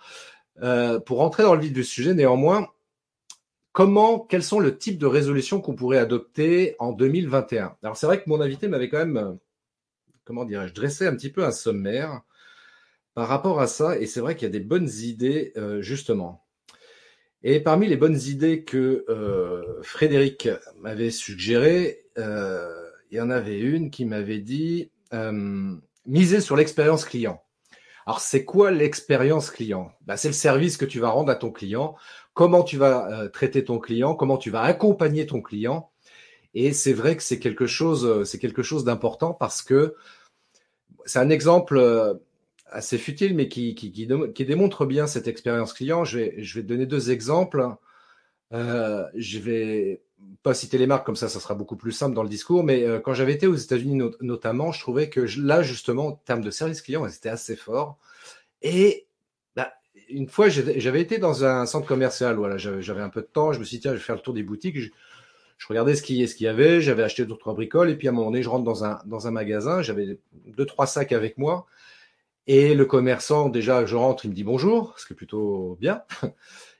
pour 1.06 1.18
rentrer 1.18 1.44
dans 1.44 1.56
le 1.56 1.62
vif 1.62 1.74
du 1.74 1.84
sujet, 1.84 2.14
néanmoins, 2.14 2.70
comment, 3.72 4.20
quels 4.20 4.44
sont 4.44 4.60
le 4.60 4.78
type 4.78 4.98
de 4.98 5.06
résolutions 5.06 5.60
qu'on 5.60 5.76
pourrait 5.76 5.98
adopter 5.98 6.76
en 6.80 6.94
2021 6.94 7.76
Alors 7.84 7.98
c'est 7.98 8.06
vrai 8.06 8.24
que 8.24 8.30
mon 8.30 8.40
invité 8.40 8.68
m'avait 8.68 8.90
quand 8.90 9.00
même, 9.00 9.38
comment 10.24 10.46
dirais-je, 10.46 10.74
dressé 10.74 11.08
un 11.08 11.16
petit 11.16 11.32
peu 11.32 11.44
un 11.44 11.52
sommaire 11.52 12.22
par 13.14 13.28
rapport 13.28 13.60
à 13.60 13.68
ça, 13.68 13.98
et 14.00 14.08
c'est 14.08 14.20
vrai 14.20 14.36
qu'il 14.36 14.48
y 14.48 14.50
a 14.50 14.52
des 14.52 14.60
bonnes 14.60 14.90
idées, 14.90 15.54
euh, 15.58 15.82
justement. 15.82 16.46
Et 17.44 17.60
parmi 17.60 17.88
les 17.88 17.98
bonnes 17.98 18.20
idées 18.20 18.64
que 18.64 19.06
euh, 19.10 19.82
Frédéric 19.84 20.50
m'avait 20.80 21.12
suggérées, 21.12 22.06
euh, 22.18 22.83
il 23.14 23.18
y 23.18 23.22
en 23.22 23.30
avait 23.30 23.60
une 23.60 23.92
qui 23.92 24.06
m'avait 24.06 24.40
dit 24.40 24.90
miser 26.06 26.42
sur 26.42 26.56
l'expérience 26.56 27.06
client. 27.06 27.44
Alors, 28.08 28.20
c'est 28.20 28.44
quoi 28.44 28.72
l'expérience 28.72 29.52
client? 29.52 29.92
Bah, 30.02 30.18
C'est 30.18 30.28
le 30.28 30.34
service 30.34 30.76
que 30.76 30.86
tu 30.86 31.00
vas 31.00 31.10
rendre 31.10 31.32
à 31.32 31.36
ton 31.36 31.52
client, 31.52 31.96
comment 32.34 32.64
tu 32.64 32.78
vas 32.78 33.30
traiter 33.32 33.64
ton 33.64 33.78
client, 33.78 34.16
comment 34.16 34.38
tu 34.38 34.50
vas 34.50 34.64
accompagner 34.64 35.28
ton 35.28 35.42
client. 35.42 35.92
Et 36.56 36.74
c'est 36.74 36.94
vrai 36.94 37.16
que 37.16 37.22
c'est 37.22 37.40
quelque 37.40 37.68
chose, 37.68 38.24
c'est 38.28 38.40
quelque 38.40 38.64
chose 38.64 38.84
d'important 38.84 39.34
parce 39.34 39.62
que 39.62 39.96
c'est 41.06 41.20
un 41.20 41.30
exemple 41.30 42.20
assez 42.66 42.98
futile, 42.98 43.36
mais 43.36 43.48
qui, 43.48 43.76
qui, 43.76 43.92
qui, 43.92 44.46
démontre 44.46 44.86
bien 44.86 45.06
cette 45.06 45.28
expérience 45.28 45.74
client. 45.74 46.04
Je 46.04 46.18
vais, 46.18 46.36
je 46.44 46.56
vais 46.56 46.64
te 46.64 46.68
donner 46.68 46.88
deux 46.88 47.12
exemples. 47.12 47.68
Euh, 48.54 49.06
je 49.16 49.40
vais 49.40 50.02
pas 50.44 50.54
citer 50.54 50.78
les 50.78 50.88
marques, 50.88 51.06
comme 51.06 51.16
ça, 51.16 51.30
ça 51.30 51.40
sera 51.40 51.56
beaucoup 51.56 51.78
plus 51.78 51.94
simple 51.94 52.14
dans 52.14 52.24
le 52.24 52.30
discours, 52.30 52.64
mais 52.64 52.84
euh, 52.84 53.00
quand 53.00 53.14
j'avais 53.14 53.34
été 53.34 53.48
aux 53.48 53.56
États-Unis 53.56 54.02
notamment, 54.22 54.72
je 54.72 54.80
trouvais 54.80 55.10
que 55.10 55.22
là, 55.40 55.64
justement, 55.64 56.08
en 56.08 56.12
termes 56.12 56.42
de 56.42 56.52
service 56.52 56.82
client, 56.82 57.08
c'était 57.10 57.30
assez 57.30 57.56
fort. 57.56 57.98
Et 58.62 59.08
bah, 59.56 59.74
une 60.10 60.28
fois, 60.28 60.50
j'avais 60.50 61.02
été 61.02 61.18
dans 61.18 61.46
un 61.46 61.66
centre 61.66 61.88
commercial, 61.88 62.36
voilà, 62.36 62.58
j'avais 62.58 63.02
un 63.02 63.10
peu 63.10 63.22
de 63.22 63.28
temps, 63.28 63.54
je 63.54 63.60
me 63.60 63.64
suis 63.64 63.78
dit, 63.78 63.82
tiens, 63.82 63.92
je 63.92 63.98
vais 63.98 64.04
faire 64.04 64.16
le 64.16 64.22
tour 64.22 64.34
des 64.34 64.44
boutiques. 64.44 64.80
Je, 64.80 64.90
regardais 65.70 65.96
ce 65.96 66.04
qu'il 66.04 66.18
y 66.18 66.48
avait, 66.48 66.82
j'avais 66.82 67.04
acheté 67.04 67.26
d'autres 67.26 67.54
bricoles, 67.54 67.90
et 67.90 67.96
puis 67.96 68.08
à 68.08 68.12
un 68.12 68.14
moment 68.14 68.30
donné, 68.30 68.44
je 68.44 68.50
rentre 68.50 68.66
dans 68.66 68.84
un, 68.84 69.00
dans 69.06 69.28
un 69.28 69.32
magasin, 69.32 69.82
j'avais 69.82 70.20
deux, 70.46 70.66
trois 70.66 70.88
sacs 70.88 71.14
avec 71.14 71.38
moi, 71.38 71.68
et 72.48 72.76
le 72.76 72.86
commerçant, 72.86 73.48
déjà, 73.48 73.86
je 73.86 73.96
rentre, 73.96 74.26
il 74.26 74.32
me 74.32 74.36
dit 74.36 74.44
bonjour, 74.44 74.94
ce 75.00 75.06
qui 75.06 75.14
est 75.14 75.16
plutôt 75.16 75.78
bien. 75.80 76.02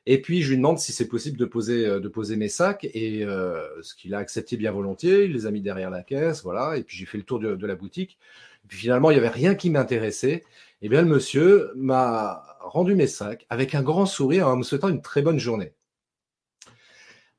Et 0.06 0.22
puis, 0.22 0.42
je 0.42 0.50
lui 0.50 0.58
demande 0.58 0.80
si 0.80 0.92
c'est 0.92 1.08
possible 1.08 1.38
de 1.38 1.46
poser, 1.46 1.86
euh, 1.86 2.36
mes 2.36 2.50
sacs. 2.50 2.86
Et 2.94 3.24
euh, 3.24 3.82
ce 3.82 3.96
qu'il 3.96 4.14
a 4.14 4.18
accepté 4.18 4.58
bien 4.58 4.72
volontiers, 4.72 5.26
il 5.26 5.34
les 5.34 5.46
a 5.46 5.52
mis 5.52 5.62
derrière 5.62 5.90
la 5.90 6.04
caisse, 6.04 6.44
voilà. 6.44 6.78
Et 6.78 6.84
puis, 6.84 6.98
j'ai 6.98 7.06
fait 7.06 7.18
le 7.18 7.24
tour 7.24 7.40
de, 7.40 7.66
la 7.66 7.76
boutique. 7.76 8.18
Et 8.66 8.68
puis, 8.68 8.78
finalement, 8.78 9.12
il 9.12 9.14
n'y 9.14 9.20
avait 9.20 9.30
rien 9.30 9.56
qui 9.56 9.70
m'intéressait. 9.70 10.44
Et 10.82 10.90
bien, 10.90 11.02
le 11.02 11.08
monsieur 11.08 11.72
m'a 11.76 12.44
rendu 12.60 12.96
mes 12.96 13.08
sacs 13.08 13.46
avec 13.50 13.76
un 13.76 13.84
grand 13.84 14.06
sourire 14.06 14.48
en 14.48 14.58
me 14.58 14.64
souhaitant 14.64 14.90
une 14.90 15.02
très 15.02 15.22
bonne 15.22 15.40
journée. 15.40 15.74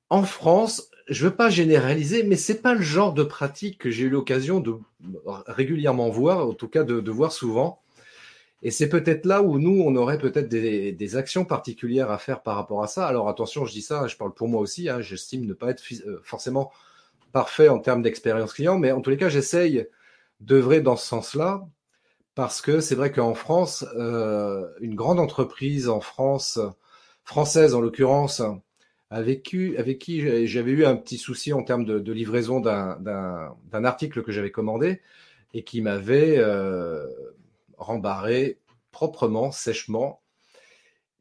En 0.08 0.22
France, 0.22 0.90
je 1.08 1.26
veux 1.26 1.34
pas 1.34 1.50
généraliser, 1.50 2.22
mais 2.22 2.36
c'est 2.36 2.62
pas 2.62 2.74
le 2.74 2.80
genre 2.80 3.12
de 3.12 3.24
pratique 3.24 3.78
que 3.78 3.90
j'ai 3.90 4.04
eu 4.04 4.10
l'occasion 4.10 4.60
de 4.60 4.76
régulièrement 5.46 6.08
voir, 6.08 6.48
en 6.48 6.54
tout 6.54 6.68
cas 6.68 6.82
de 6.84 7.10
voir 7.10 7.32
souvent. 7.32 7.83
Et 8.64 8.70
c'est 8.70 8.88
peut-être 8.88 9.26
là 9.26 9.42
où 9.42 9.58
nous, 9.58 9.82
on 9.82 9.94
aurait 9.94 10.16
peut-être 10.16 10.48
des, 10.48 11.16
actions 11.16 11.44
particulières 11.44 12.10
à 12.10 12.16
faire 12.16 12.42
par 12.42 12.56
rapport 12.56 12.82
à 12.82 12.86
ça. 12.86 13.06
Alors 13.06 13.28
attention, 13.28 13.66
je 13.66 13.72
dis 13.72 13.82
ça, 13.82 14.06
je 14.06 14.16
parle 14.16 14.32
pour 14.32 14.48
moi 14.48 14.62
aussi, 14.62 14.88
hein, 14.88 15.02
j'estime 15.02 15.44
ne 15.44 15.52
pas 15.52 15.68
être 15.68 15.82
euh, 16.06 16.18
forcément 16.24 16.72
parfait 17.32 17.68
en 17.68 17.78
termes 17.78 18.00
d'expérience 18.00 18.54
client, 18.54 18.78
mais 18.78 18.90
en 18.90 19.02
tous 19.02 19.10
les 19.10 19.18
cas, 19.18 19.28
j'essaye 19.28 19.86
d'œuvrer 20.40 20.80
dans 20.80 20.96
ce 20.96 21.06
sens-là, 21.06 21.66
parce 22.34 22.62
que 22.62 22.80
c'est 22.80 22.94
vrai 22.94 23.12
qu'en 23.12 23.34
France, 23.34 23.84
euh, 23.96 24.66
une 24.80 24.94
grande 24.94 25.20
entreprise 25.20 25.90
en 25.90 26.00
France, 26.00 26.58
française 27.22 27.74
en 27.74 27.82
l'occurrence, 27.82 28.40
avec 29.10 29.42
qui, 29.42 29.76
avec 29.76 29.98
qui 29.98 30.46
j'avais 30.46 30.72
eu 30.72 30.86
un 30.86 30.96
petit 30.96 31.18
souci 31.18 31.52
en 31.52 31.62
termes 31.62 31.84
de, 31.84 32.12
livraison 32.12 32.60
d'un 32.60 33.84
article 33.84 34.22
que 34.22 34.32
j'avais 34.32 34.50
commandé 34.50 35.02
et 35.52 35.64
qui 35.64 35.82
m'avait 35.82 36.38
euh, 36.38 37.06
rembarré 37.78 38.60
proprement, 38.90 39.52
sèchement. 39.52 40.22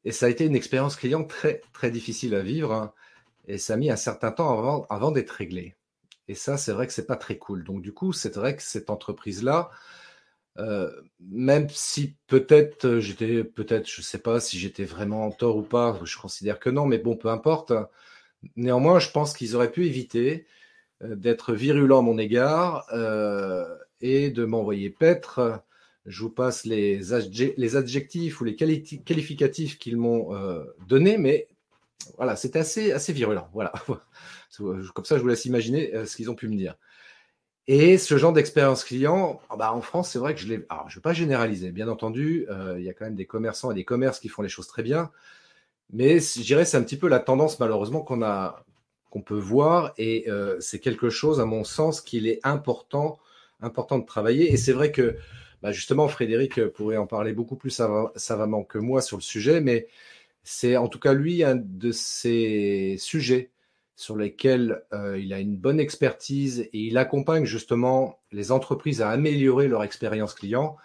Et 0.05 0.11
ça 0.11 0.27
a 0.27 0.29
été 0.29 0.45
une 0.45 0.55
expérience 0.55 0.95
client 0.95 1.23
très, 1.23 1.61
très 1.73 1.91
difficile 1.91 2.35
à 2.35 2.41
vivre. 2.41 2.71
Hein. 2.71 2.93
et 3.47 3.57
ça 3.57 3.73
a 3.73 3.77
mis 3.77 3.89
un 3.89 3.95
certain 3.95 4.31
temps 4.31 4.85
avant, 4.89 5.11
d'être 5.11 5.31
réglé. 5.31 5.75
Et 6.27 6.35
ça, 6.35 6.57
c'est 6.57 6.71
vrai 6.71 6.87
que 6.87 6.93
c'est 6.93 7.07
pas 7.07 7.17
très 7.17 7.37
cool. 7.37 7.63
Donc, 7.63 7.81
du 7.81 7.93
coup, 7.93 8.13
c'est 8.13 8.35
vrai 8.35 8.55
que 8.55 8.63
cette 8.63 8.89
entreprise-là, 8.89 9.71
euh, 10.59 10.91
même 11.19 11.67
si 11.69 12.15
peut-être 12.27 12.85
euh, 12.85 12.99
j'étais, 12.99 13.43
peut-être, 13.43 13.89
je 13.89 14.01
sais 14.01 14.19
pas 14.19 14.39
si 14.39 14.59
j'étais 14.59 14.85
vraiment 14.85 15.25
en 15.25 15.31
tort 15.31 15.57
ou 15.57 15.63
pas, 15.63 15.99
je 16.03 16.17
considère 16.17 16.59
que 16.59 16.69
non, 16.69 16.85
mais 16.85 16.99
bon, 16.99 17.17
peu 17.17 17.29
importe. 17.29 17.73
Néanmoins, 18.55 18.99
je 18.99 19.09
pense 19.11 19.33
qu'ils 19.33 19.55
auraient 19.55 19.71
pu 19.71 19.85
éviter 19.85 20.45
euh, 21.03 21.15
d'être 21.15 21.53
virulents 21.53 21.99
à 21.99 22.01
mon 22.03 22.17
égard 22.17 22.87
et 24.01 24.29
de 24.31 24.45
m'envoyer 24.45 24.89
paître. 24.89 25.63
Je 26.05 26.21
vous 26.21 26.29
passe 26.29 26.65
les, 26.65 27.13
adjectifs 27.13 28.41
ou 28.41 28.43
les 28.43 28.55
qualificatifs 28.55 29.79
qu'ils 29.79 29.97
m'ont 29.97 30.35
donnés, 30.87 31.17
mais 31.17 31.47
voilà, 32.17 32.35
c'était 32.35 32.59
assez, 32.59 32.91
assez 32.91 33.13
virulent. 33.13 33.47
Voilà. 33.53 33.71
Comme 34.57 35.05
ça, 35.05 35.17
je 35.17 35.21
vous 35.21 35.27
laisse 35.27 35.45
imaginer 35.45 36.05
ce 36.05 36.15
qu'ils 36.15 36.29
ont 36.29 36.35
pu 36.35 36.47
me 36.47 36.55
dire. 36.55 36.75
Et 37.67 37.97
ce 37.97 38.17
genre 38.17 38.33
d'expérience 38.33 38.83
client, 38.83 39.39
ah 39.49 39.55
bah 39.55 39.73
en 39.73 39.81
France, 39.81 40.11
c'est 40.11 40.19
vrai 40.19 40.35
que 40.35 40.41
je 40.41 40.47
ne 40.47 40.57
vais 40.57 40.67
pas 41.01 41.13
généraliser, 41.13 41.71
bien 41.71 41.87
entendu. 41.87 42.45
Euh, 42.49 42.75
il 42.77 42.83
y 42.83 42.89
a 42.89 42.93
quand 42.93 43.05
même 43.05 43.15
des 43.15 43.25
commerçants 43.25 43.71
et 43.71 43.73
des 43.73 43.85
commerces 43.85 44.19
qui 44.19 44.27
font 44.27 44.41
les 44.41 44.49
choses 44.49 44.67
très 44.67 44.83
bien. 44.83 45.11
Mais 45.91 46.19
je 46.19 46.41
dirais 46.41 46.65
c'est 46.65 46.77
un 46.77 46.83
petit 46.83 46.97
peu 46.97 47.07
la 47.07 47.19
tendance, 47.19 47.59
malheureusement, 47.59 48.01
qu'on 48.01 48.21
a, 48.21 48.65
qu'on 49.09 49.21
peut 49.21 49.37
voir. 49.39 49.93
Et 49.97 50.25
euh, 50.29 50.57
c'est 50.59 50.79
quelque 50.79 51.09
chose, 51.09 51.39
à 51.39 51.45
mon 51.45 51.63
sens, 51.63 52.01
qu'il 52.01 52.27
est 52.27 52.41
important, 52.43 53.17
important 53.61 53.97
de 53.97 54.05
travailler. 54.05 54.51
Et 54.51 54.57
c'est 54.57 54.73
vrai 54.73 54.91
que, 54.91 55.15
bah 55.63 55.71
justement, 55.71 56.09
Frédéric 56.09 56.67
pourrait 56.67 56.97
en 56.97 57.07
parler 57.07 57.31
beaucoup 57.31 57.55
plus 57.55 57.81
savamment 58.15 58.63
que 58.65 58.77
moi 58.77 59.01
sur 59.01 59.15
le 59.15 59.23
sujet. 59.23 59.61
Mais 59.61 59.87
c'est 60.43 60.75
en 60.75 60.89
tout 60.89 60.99
cas, 60.99 61.13
lui, 61.13 61.41
un 61.43 61.55
de 61.55 61.93
ces 61.93 62.97
sujets 62.99 63.49
sur 63.95 64.17
lesquels 64.17 64.83
euh, 64.91 65.17
il 65.17 65.31
a 65.33 65.39
une 65.39 65.55
bonne 65.55 65.79
expertise 65.79 66.61
et 66.61 66.69
il 66.73 66.97
accompagne 66.97 67.45
justement 67.45 68.19
les 68.33 68.51
entreprises 68.51 69.01
à 69.01 69.09
améliorer 69.09 69.69
leur 69.69 69.83
expérience 69.83 70.33
client. 70.33 70.75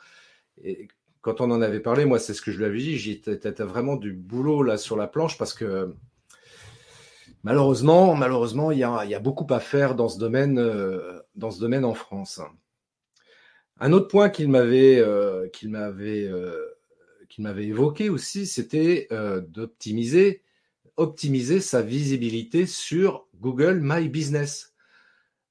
Quand 1.23 1.41
on 1.41 1.51
en 1.51 1.61
avait 1.61 1.81
parlé, 1.81 2.05
moi, 2.05 2.21
c'est 2.21 2.35
ce 2.35 2.43
que 2.43 2.53
je 2.53 2.59
lui 2.59 2.65
avais 2.65 2.79
dit, 2.79 2.99
j'étais 2.99 3.51
vraiment 3.65 3.97
du 3.97 4.13
boulot 4.13 4.63
là 4.63 4.77
sur 4.77 4.97
la 4.97 5.09
planche 5.09 5.39
parce 5.39 5.55
que 5.55 5.93
malheureusement, 7.43 8.15
malheureusement, 8.15 8.71
il 8.71 8.79
y 8.79 8.85
a, 8.85 9.05
il 9.05 9.11
y 9.11 9.15
a 9.17 9.21
beaucoup 9.21 9.53
à 9.53 9.59
faire 9.59 9.97
dans 9.97 10.09
ce 10.09 10.19
domaine, 10.19 10.59
euh, 10.61 11.21
dans 11.35 11.51
ce 11.51 11.59
domaine 11.59 11.85
en 11.85 11.95
France. 11.95 12.41
Un 13.81 13.93
autre 13.93 14.09
point 14.09 14.29
qu'il 14.29 14.49
m'avait, 14.49 14.99
euh, 14.99 15.49
qu'il 15.49 15.71
m'avait, 15.71 16.31
qu'il 17.29 17.45
m'avait 17.45 17.67
évoqué 17.67 18.09
aussi, 18.11 18.47
c'était 18.47 19.09
d'optimiser 19.49 20.43
optimiser 20.97 21.61
sa 21.61 21.81
visibilité 21.81 22.67
sur 22.67 23.29
Google 23.37 23.79
My 23.81 24.09
Business. 24.09 24.75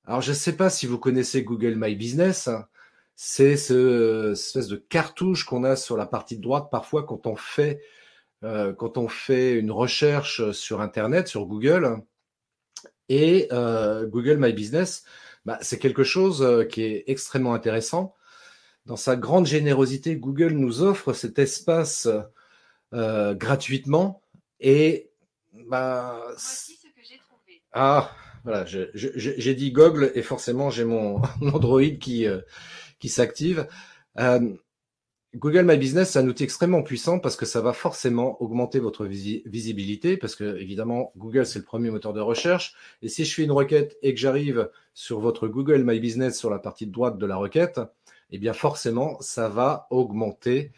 Alors, 0.06 0.22
je 0.22 0.32
ne 0.32 0.36
sais 0.36 0.58
pas 0.58 0.70
si 0.70 0.86
vous 0.86 1.00
connaissez 1.00 1.44
Google 1.44 1.76
My 1.76 1.96
Business. 1.96 2.50
C'est 3.16 3.56
ce 3.58 4.34
espèce 4.34 4.68
de 4.68 4.76
cartouche 4.76 5.46
qu'on 5.46 5.64
a 5.64 5.76
sur 5.76 5.98
la 5.98 6.06
partie 6.06 6.38
droite 6.38 6.68
parfois 6.70 7.04
quand 7.04 7.26
on 7.28 7.36
fait 7.36 7.82
euh, 8.44 8.74
quand 8.74 8.98
on 8.98 9.08
fait 9.08 9.54
une 9.56 9.72
recherche 9.72 10.52
sur 10.52 10.82
Internet, 10.82 11.28
sur 11.28 11.46
Google. 11.46 12.04
Et 13.10 13.48
euh, 13.52 14.06
Google 14.06 14.38
My 14.38 14.54
Business, 14.54 15.04
bah, 15.46 15.58
c'est 15.62 15.80
quelque 15.80 16.04
chose 16.04 16.44
euh, 16.44 16.66
qui 16.66 16.84
est 16.84 17.06
extrêmement 17.08 17.54
intéressant. 17.54 18.14
Dans 18.88 18.96
sa 18.96 19.16
grande 19.16 19.46
générosité, 19.46 20.16
Google 20.16 20.54
nous 20.54 20.82
offre 20.82 21.14
cet 21.14 21.38
espace 21.40 22.08
gratuitement 22.92 24.22
et 24.60 25.10
bah, 25.70 26.22
Ah, 27.74 28.12
voilà, 28.44 28.66
j'ai 28.66 29.56
dit 29.56 29.72
Google 29.72 30.12
et 30.16 30.22
forcément 30.22 30.70
j'ai 30.70 30.86
mon, 30.86 31.22
Android 31.42 31.82
qui, 32.00 32.26
euh, 32.26 32.40
qui 33.00 33.10
s'active. 33.10 33.68
Euh, 34.20 34.54
Google 35.36 35.64
My 35.64 35.78
Business, 35.78 36.12
c'est 36.12 36.20
un 36.20 36.28
outil 36.28 36.46
extrêmement 36.46 36.82
puissant 36.82 37.20
parce 37.20 37.36
que 37.36 37.46
ça 37.46 37.60
va 37.60 37.74
forcément 37.74 38.42
augmenter 38.42 38.80
votre 38.80 39.06
visibilité 39.06 40.16
parce 40.16 40.36
que 40.36 40.58
évidemment 40.58 41.12
Google 41.18 41.46
c'est 41.46 41.60
le 41.60 41.66
premier 41.66 41.92
moteur 41.92 42.14
de 42.14 42.22
recherche 42.22 42.74
et 43.02 43.10
si 43.10 43.26
je 43.26 43.36
fais 43.36 43.44
une 43.44 43.52
requête 43.52 43.98
et 44.02 44.14
que 44.16 44.20
j'arrive 44.20 44.72
sur 44.94 45.20
votre 45.20 45.50
Google 45.50 45.84
My 45.84 46.00
Business 46.00 46.40
sur 46.40 46.50
la 46.50 46.60
partie 46.60 46.88
droite 46.88 47.18
de 47.18 47.26
la 47.26 47.36
requête, 47.36 47.82
eh 48.32 48.38
bien 48.38 48.54
forcément 48.54 49.18
ça 49.22 49.50
va 49.50 49.88
augmenter 49.90 50.72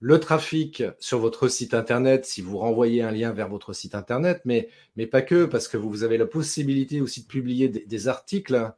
le 0.00 0.18
trafic 0.18 0.82
sur 0.98 1.18
votre 1.18 1.48
site 1.48 1.74
internet 1.74 2.24
si 2.24 2.40
vous 2.40 2.56
renvoyez 2.56 3.02
un 3.02 3.10
lien 3.10 3.32
vers 3.32 3.48
votre 3.48 3.74
site 3.74 3.94
internet, 3.94 4.40
mais, 4.46 4.70
pas 5.06 5.20
que, 5.20 5.44
parce 5.44 5.68
que 5.68 5.76
vous 5.76 6.02
avez 6.02 6.16
la 6.16 6.26
possibilité 6.26 7.02
aussi 7.02 7.22
de 7.22 7.26
publier 7.26 7.68
des, 7.68 8.08
articles. 8.08 8.72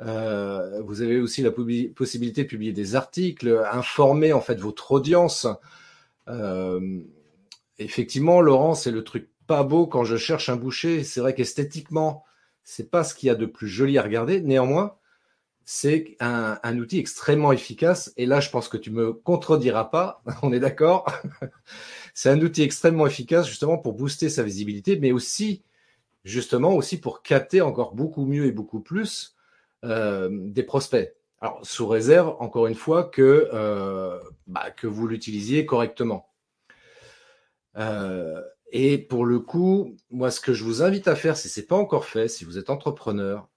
Euh, 0.00 0.82
vous 0.82 1.00
avez 1.00 1.20
aussi 1.20 1.42
la 1.42 1.52
possibilité 1.52 2.42
de 2.42 2.48
publier 2.48 2.72
des 2.72 2.96
articles, 2.96 3.64
informer 3.70 4.32
en 4.32 4.40
fait 4.40 4.58
votre 4.58 4.90
audience. 4.90 5.46
Euh, 6.26 7.00
effectivement, 7.78 8.40
Laurent, 8.40 8.74
c'est 8.74 8.90
le 8.90 9.04
truc 9.04 9.28
pas 9.46 9.62
beau 9.62 9.86
quand 9.86 10.02
je 10.02 10.16
cherche 10.16 10.48
un 10.48 10.56
boucher. 10.56 11.04
C'est 11.04 11.20
vrai 11.20 11.34
qu'esthétiquement, 11.34 12.24
c'est 12.64 12.90
pas 12.90 13.04
ce 13.04 13.14
qu'il 13.14 13.28
y 13.28 13.30
a 13.30 13.36
de 13.36 13.46
plus 13.46 13.68
joli 13.68 13.96
à 13.96 14.02
regarder. 14.02 14.40
Néanmoins, 14.40 14.97
c'est 15.70 16.16
un, 16.18 16.78
outil 16.78 16.98
extrêmement 16.98 17.52
efficace. 17.52 18.10
Et 18.16 18.24
là, 18.24 18.40
je 18.40 18.48
pense 18.48 18.70
que 18.70 18.78
tu 18.78 18.90
me 18.90 19.12
contrediras 19.12 19.84
pas, 19.84 20.22
on 20.42 20.50
est 20.50 20.60
d'accord? 20.60 21.04
C'est 22.14 22.30
un 22.30 22.40
outil 22.40 22.62
extrêmement 22.62 23.06
efficace 23.06 23.46
justement 23.46 23.76
pour 23.76 23.92
booster 23.92 24.30
sa 24.30 24.42
visibilité, 24.42 24.98
mais 24.98 25.12
aussi 25.12 25.62
justement 26.24 26.74
aussi 26.74 26.98
pour 26.98 27.22
capter 27.22 27.60
encore 27.60 27.94
beaucoup 27.94 28.24
mieux 28.24 28.46
et 28.46 28.50
beaucoup 28.50 28.80
plus 28.80 29.36
euh, 29.84 30.30
des 30.32 30.62
prospects. 30.62 31.14
Alors, 31.42 31.60
sous 31.62 31.86
réserve, 31.86 32.34
encore 32.40 32.66
une 32.66 32.74
fois, 32.74 33.04
que, 33.04 33.50
euh, 33.52 34.18
bah, 34.46 34.72
vous 34.82 35.06
l'utilisiez 35.06 35.66
correctement. 35.66 36.30
Euh, 37.76 38.42
et 38.72 38.96
pour 38.96 39.26
le 39.26 39.38
coup, 39.38 39.96
moi, 40.10 40.30
ce 40.30 40.40
que 40.40 40.54
je 40.54 40.64
vous 40.64 40.82
invite 40.82 41.08
à 41.08 41.14
faire, 41.14 41.36
si 41.36 41.50
ce 41.50 41.60
n'est 41.60 41.66
pas 41.66 41.76
encore 41.76 42.06
fait, 42.06 42.28
si 42.28 42.46
vous 42.46 42.56
êtes 42.56 42.70
entrepreneur, 42.70 43.50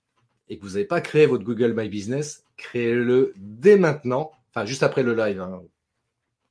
et 0.51 0.57
que 0.57 0.63
vous 0.63 0.73
n'avez 0.73 0.85
pas 0.85 0.99
créé 0.99 1.25
votre 1.25 1.45
Google 1.45 1.73
My 1.73 1.87
Business, 1.87 2.43
créez-le 2.57 3.33
dès 3.37 3.77
maintenant, 3.77 4.31
enfin 4.49 4.65
juste 4.65 4.83
après 4.83 5.01
le 5.01 5.15
live, 5.15 5.39
hein, 5.39 5.63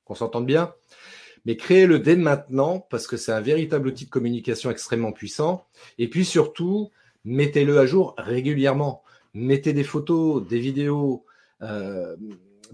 qu'on 0.06 0.14
s'entende 0.14 0.46
bien, 0.46 0.72
mais 1.44 1.58
créez-le 1.58 1.98
dès 1.98 2.16
maintenant 2.16 2.80
parce 2.90 3.06
que 3.06 3.18
c'est 3.18 3.30
un 3.30 3.42
véritable 3.42 3.88
outil 3.88 4.06
de 4.06 4.10
communication 4.10 4.70
extrêmement 4.70 5.12
puissant. 5.12 5.66
Et 5.98 6.08
puis 6.08 6.24
surtout, 6.24 6.90
mettez-le 7.26 7.78
à 7.78 7.84
jour 7.84 8.14
régulièrement. 8.16 9.02
Mettez 9.34 9.74
des 9.74 9.84
photos, 9.84 10.46
des 10.48 10.60
vidéos, 10.60 11.26
euh, 11.60 12.16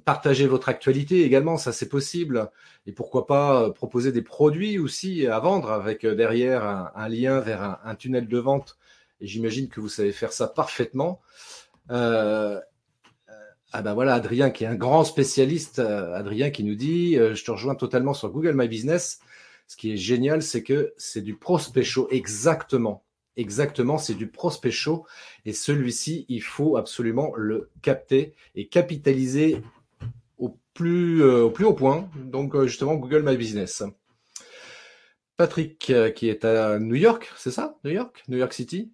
partagez 0.05 0.47
votre 0.47 0.69
actualité 0.69 1.25
également, 1.25 1.57
ça 1.57 1.73
c'est 1.73 1.89
possible. 1.89 2.51
Et 2.87 2.93
pourquoi 2.93 3.27
pas 3.27 3.63
euh, 3.63 3.71
proposer 3.71 4.13
des 4.13 4.23
produits 4.23 4.79
aussi 4.79 5.27
à 5.27 5.41
vendre 5.41 5.73
avec 5.73 6.05
euh, 6.05 6.15
derrière 6.15 6.65
un, 6.95 7.09
lien 7.09 7.41
vers 7.41 7.81
un, 7.85 7.95
tunnel 7.97 8.29
de 8.29 8.39
vente 8.39 8.79
et 9.21 9.27
j'imagine 9.27 9.69
que 9.69 9.81
vous 9.81 9.89
savez 9.89 10.13
faire 10.13 10.33
ça 10.33 10.49
parfaitement. 10.49 11.21
Euh, 11.91 12.61
ah 13.73 13.83
ben 13.83 13.95
voilà, 13.95 14.15
Adrien 14.15 14.51
qui 14.51 14.65
est 14.65 14.69
un 14.69 14.75
grand 14.75 15.05
spécialiste, 15.05 15.81
euh, 15.81 16.15
Adrien 16.15 16.51
qui 16.51 16.65
nous 16.65 16.75
dit, 16.75 17.19
euh, 17.19 17.35
je 17.35 17.45
te 17.45 17.51
rejoins 17.51 17.75
totalement 17.75 18.15
sur 18.15 18.31
Google 18.31 18.55
My 18.55 18.69
Business. 18.69 19.21
Ce 19.67 19.77
qui 19.77 19.93
est 19.93 19.97
génial, 19.97 20.43
c'est 20.43 20.63
que 20.63 20.95
c'est 20.97 21.23
du 21.23 21.35
prospect 21.35 21.83
show, 21.83 22.09
exactement. 22.11 23.05
Exactement, 23.37 23.99
c'est 23.99 24.15
du 24.15 24.29
prospect 24.29 24.71
show. 24.71 25.05
Et 25.45 25.53
celui-ci, 25.53 26.25
il 26.29 26.43
faut 26.43 26.77
absolument 26.77 27.35
le 27.37 27.71
capter 27.83 28.35
et 28.55 28.69
capitaliser 28.69 29.61
au 30.39 30.59
plus, 30.73 31.23
au 31.23 31.51
plus 31.51 31.67
haut 31.67 31.75
point. 31.75 32.09
Donc 32.17 32.59
justement, 32.63 32.95
Google 32.95 33.23
My 33.23 33.37
Business. 33.37 33.83
Patrick 35.37 35.93
qui 36.15 36.29
est 36.29 36.45
à 36.47 36.79
New 36.79 36.95
York, 36.95 37.31
c'est 37.37 37.51
ça? 37.51 37.77
New 37.85 37.91
York? 37.91 38.25
New 38.29 38.39
York 38.39 38.55
City? 38.55 38.91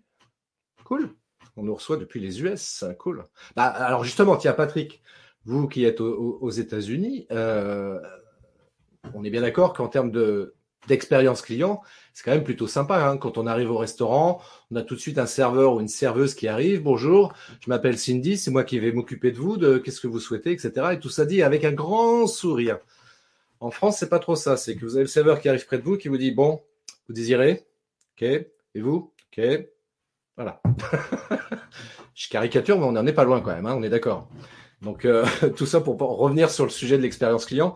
On 1.56 1.62
nous 1.64 1.74
reçoit 1.74 1.96
depuis 1.96 2.20
les 2.20 2.42
US. 2.42 2.84
Cool. 2.98 3.26
Bah, 3.56 3.66
alors 3.66 4.04
justement, 4.04 4.36
tiens, 4.36 4.52
Patrick, 4.52 5.02
vous 5.44 5.68
qui 5.68 5.84
êtes 5.84 6.00
aux, 6.00 6.50
États-Unis, 6.50 7.26
euh, 7.30 8.00
on 9.14 9.24
est 9.24 9.30
bien 9.30 9.42
d'accord 9.42 9.72
qu'en 9.72 9.88
termes 9.88 10.10
de 10.10 10.54
d'expérience 10.88 11.42
client, 11.42 11.80
c'est 12.12 12.24
quand 12.24 12.32
même 12.32 12.42
plutôt 12.42 12.66
sympa. 12.66 13.06
Hein. 13.06 13.16
Quand 13.16 13.38
on 13.38 13.46
arrive 13.46 13.70
au 13.70 13.78
restaurant, 13.78 14.42
on 14.72 14.76
a 14.76 14.82
tout 14.82 14.96
de 14.96 15.00
suite 15.00 15.18
un 15.18 15.26
serveur 15.26 15.74
ou 15.74 15.80
une 15.80 15.86
serveuse 15.86 16.34
qui 16.34 16.48
arrive. 16.48 16.82
Bonjour, 16.82 17.32
je 17.60 17.68
m'appelle 17.68 17.96
Cindy, 17.96 18.36
c'est 18.36 18.50
moi 18.50 18.64
qui 18.64 18.80
vais 18.80 18.90
m'occuper 18.90 19.30
de 19.30 19.38
vous, 19.38 19.56
de 19.56 19.78
qu'est-ce 19.78 20.00
que 20.00 20.08
vous 20.08 20.18
souhaitez, 20.18 20.50
etc. 20.50 20.72
Et 20.92 20.98
tout 20.98 21.08
ça 21.08 21.24
dit 21.24 21.42
avec 21.42 21.64
un 21.64 21.70
grand 21.70 22.26
sourire. 22.26 22.80
En 23.60 23.70
France, 23.70 23.98
c'est 23.98 24.08
pas 24.08 24.18
trop 24.18 24.34
ça. 24.34 24.56
C'est 24.56 24.74
que 24.74 24.84
vous 24.84 24.96
avez 24.96 25.04
le 25.04 25.08
serveur 25.08 25.40
qui 25.40 25.48
arrive 25.48 25.64
près 25.66 25.78
de 25.78 25.84
vous, 25.84 25.96
qui 25.96 26.08
vous 26.08 26.18
dit 26.18 26.32
bon, 26.32 26.60
vous 27.06 27.14
désirez? 27.14 27.64
Ok. 28.16 28.22
Et 28.22 28.80
vous? 28.80 29.12
Ok. 29.30 29.40
Voilà. 30.36 30.60
Je 32.14 32.28
caricature, 32.28 32.78
mais 32.78 32.84
on 32.84 32.92
n'en 32.92 33.06
est 33.06 33.12
pas 33.12 33.24
loin 33.24 33.40
quand 33.40 33.54
même, 33.54 33.66
hein, 33.66 33.74
on 33.76 33.82
est 33.82 33.88
d'accord. 33.88 34.28
Donc 34.80 35.04
euh, 35.04 35.24
tout 35.56 35.66
ça 35.66 35.80
pour 35.80 35.98
revenir 35.98 36.50
sur 36.50 36.64
le 36.64 36.70
sujet 36.70 36.96
de 36.96 37.02
l'expérience 37.02 37.46
client, 37.46 37.74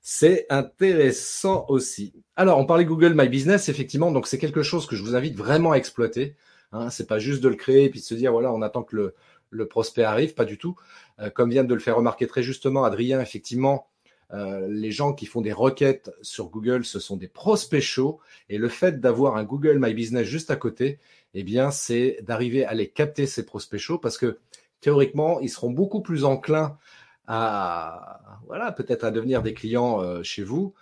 c'est 0.00 0.46
intéressant 0.50 1.66
aussi. 1.68 2.14
Alors 2.36 2.58
on 2.58 2.66
parlait 2.66 2.84
Google 2.84 3.14
My 3.14 3.28
Business, 3.28 3.68
effectivement, 3.68 4.10
donc 4.10 4.26
c'est 4.26 4.38
quelque 4.38 4.62
chose 4.62 4.86
que 4.86 4.96
je 4.96 5.02
vous 5.02 5.16
invite 5.16 5.36
vraiment 5.36 5.72
à 5.72 5.76
exploiter. 5.76 6.36
Hein, 6.72 6.90
c'est 6.90 7.06
pas 7.06 7.18
juste 7.18 7.42
de 7.42 7.48
le 7.48 7.56
créer 7.56 7.84
et 7.84 7.90
puis 7.90 8.00
de 8.00 8.04
se 8.04 8.14
dire 8.14 8.32
voilà 8.32 8.52
on 8.52 8.62
attend 8.62 8.82
que 8.82 8.96
le, 8.96 9.14
le 9.50 9.66
prospect 9.66 10.02
arrive, 10.02 10.34
pas 10.34 10.44
du 10.44 10.58
tout. 10.58 10.76
Euh, 11.20 11.30
comme 11.30 11.50
vient 11.50 11.64
de 11.64 11.74
le 11.74 11.80
faire 11.80 11.96
remarquer 11.96 12.26
très 12.26 12.42
justement 12.42 12.84
Adrien, 12.84 13.20
effectivement, 13.20 13.88
euh, 14.32 14.66
les 14.68 14.90
gens 14.90 15.12
qui 15.12 15.26
font 15.26 15.40
des 15.40 15.52
requêtes 15.52 16.10
sur 16.22 16.48
Google, 16.48 16.84
ce 16.84 16.98
sont 16.98 17.16
des 17.16 17.28
prospects 17.28 17.80
chauds. 17.80 18.20
Et 18.48 18.58
le 18.58 18.68
fait 18.68 19.00
d'avoir 19.00 19.36
un 19.36 19.44
Google 19.44 19.78
My 19.78 19.94
Business 19.94 20.26
juste 20.26 20.50
à 20.50 20.56
côté, 20.56 20.98
eh 21.34 21.42
bien, 21.42 21.70
c'est 21.70 22.18
d'arriver 22.22 22.64
à 22.64 22.74
les 22.74 22.88
capter 22.88 23.26
ces 23.26 23.44
prospects 23.44 23.78
chauds 23.78 23.98
parce 23.98 24.18
que 24.18 24.38
théoriquement, 24.80 25.40
ils 25.40 25.50
seront 25.50 25.70
beaucoup 25.70 26.00
plus 26.00 26.24
enclins 26.24 26.78
à, 27.26 28.20
voilà, 28.46 28.72
peut-être 28.72 29.04
à 29.04 29.10
devenir 29.10 29.42
des 29.42 29.54
clients 29.54 30.02
euh, 30.02 30.22
chez 30.22 30.42
vous 30.42 30.74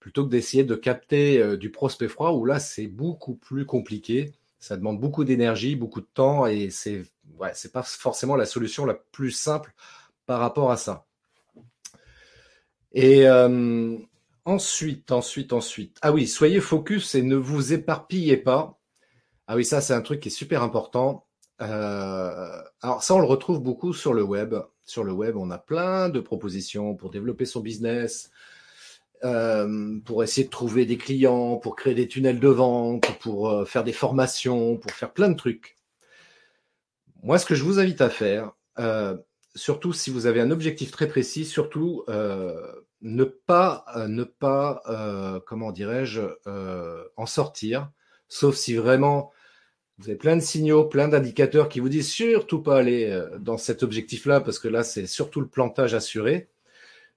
plutôt 0.00 0.24
que 0.24 0.30
d'essayer 0.30 0.64
de 0.64 0.74
capter 0.74 1.40
euh, 1.40 1.56
du 1.56 1.70
prospect 1.70 2.08
froid 2.08 2.32
où 2.32 2.44
là, 2.44 2.58
c'est 2.58 2.86
beaucoup 2.86 3.34
plus 3.34 3.66
compliqué. 3.66 4.32
Ça 4.58 4.76
demande 4.76 4.98
beaucoup 4.98 5.24
d'énergie, 5.24 5.76
beaucoup 5.76 6.00
de 6.00 6.08
temps 6.12 6.46
et 6.46 6.70
c'est 6.70 7.04
ouais, 7.38 7.52
c'est 7.54 7.72
pas 7.72 7.82
forcément 7.82 8.36
la 8.36 8.46
solution 8.46 8.84
la 8.86 8.94
plus 8.94 9.30
simple 9.30 9.74
par 10.26 10.40
rapport 10.40 10.70
à 10.70 10.76
ça. 10.76 11.06
Et 12.92 13.26
euh, 13.28 13.96
ensuite, 14.44 15.12
ensuite, 15.12 15.52
ensuite. 15.52 15.98
Ah 16.02 16.12
oui, 16.12 16.26
soyez 16.26 16.60
focus 16.60 17.14
et 17.14 17.22
ne 17.22 17.36
vous 17.36 17.72
éparpillez 17.72 18.36
pas. 18.36 18.79
Ah 19.52 19.56
oui, 19.56 19.64
ça 19.64 19.80
c'est 19.80 19.94
un 19.94 20.00
truc 20.00 20.20
qui 20.20 20.28
est 20.28 20.30
super 20.30 20.62
important. 20.62 21.26
Euh, 21.60 22.62
alors 22.82 23.02
ça, 23.02 23.16
on 23.16 23.18
le 23.18 23.26
retrouve 23.26 23.60
beaucoup 23.60 23.92
sur 23.92 24.14
le 24.14 24.22
web. 24.22 24.54
Sur 24.84 25.02
le 25.02 25.10
web, 25.10 25.36
on 25.36 25.50
a 25.50 25.58
plein 25.58 26.08
de 26.08 26.20
propositions 26.20 26.94
pour 26.94 27.10
développer 27.10 27.46
son 27.46 27.58
business, 27.58 28.30
euh, 29.24 29.98
pour 30.04 30.22
essayer 30.22 30.44
de 30.44 30.52
trouver 30.52 30.86
des 30.86 30.98
clients, 30.98 31.56
pour 31.56 31.74
créer 31.74 31.94
des 31.96 32.06
tunnels 32.06 32.38
de 32.38 32.46
vente, 32.46 33.18
pour 33.18 33.66
faire 33.68 33.82
des 33.82 33.92
formations, 33.92 34.76
pour 34.76 34.92
faire 34.92 35.12
plein 35.12 35.28
de 35.28 35.36
trucs. 35.36 35.76
Moi, 37.24 37.36
ce 37.40 37.44
que 37.44 37.56
je 37.56 37.64
vous 37.64 37.80
invite 37.80 38.02
à 38.02 38.08
faire, 38.08 38.52
surtout 39.56 39.92
si 39.92 40.10
vous 40.10 40.26
avez 40.26 40.40
un 40.40 40.52
objectif 40.52 40.92
très 40.92 41.08
précis, 41.08 41.44
surtout 41.44 42.04
euh, 42.08 42.72
ne 43.00 43.24
pas, 43.24 43.84
euh, 43.96 44.06
ne 44.06 44.22
pas, 44.22 44.80
euh, 44.86 45.40
comment 45.44 45.72
dirais-je, 45.72 46.20
en 47.16 47.26
sortir, 47.26 47.90
sauf 48.28 48.54
si 48.54 48.76
vraiment 48.76 49.32
vous 50.00 50.08
avez 50.08 50.16
plein 50.16 50.34
de 50.34 50.40
signaux, 50.40 50.84
plein 50.84 51.08
d'indicateurs 51.08 51.68
qui 51.68 51.78
vous 51.78 51.90
disent 51.90 52.08
surtout 52.08 52.62
pas 52.62 52.78
aller 52.78 53.22
dans 53.38 53.58
cet 53.58 53.82
objectif-là, 53.82 54.40
parce 54.40 54.58
que 54.58 54.66
là, 54.66 54.82
c'est 54.82 55.06
surtout 55.06 55.40
le 55.40 55.46
plantage 55.46 55.92
assuré. 55.92 56.48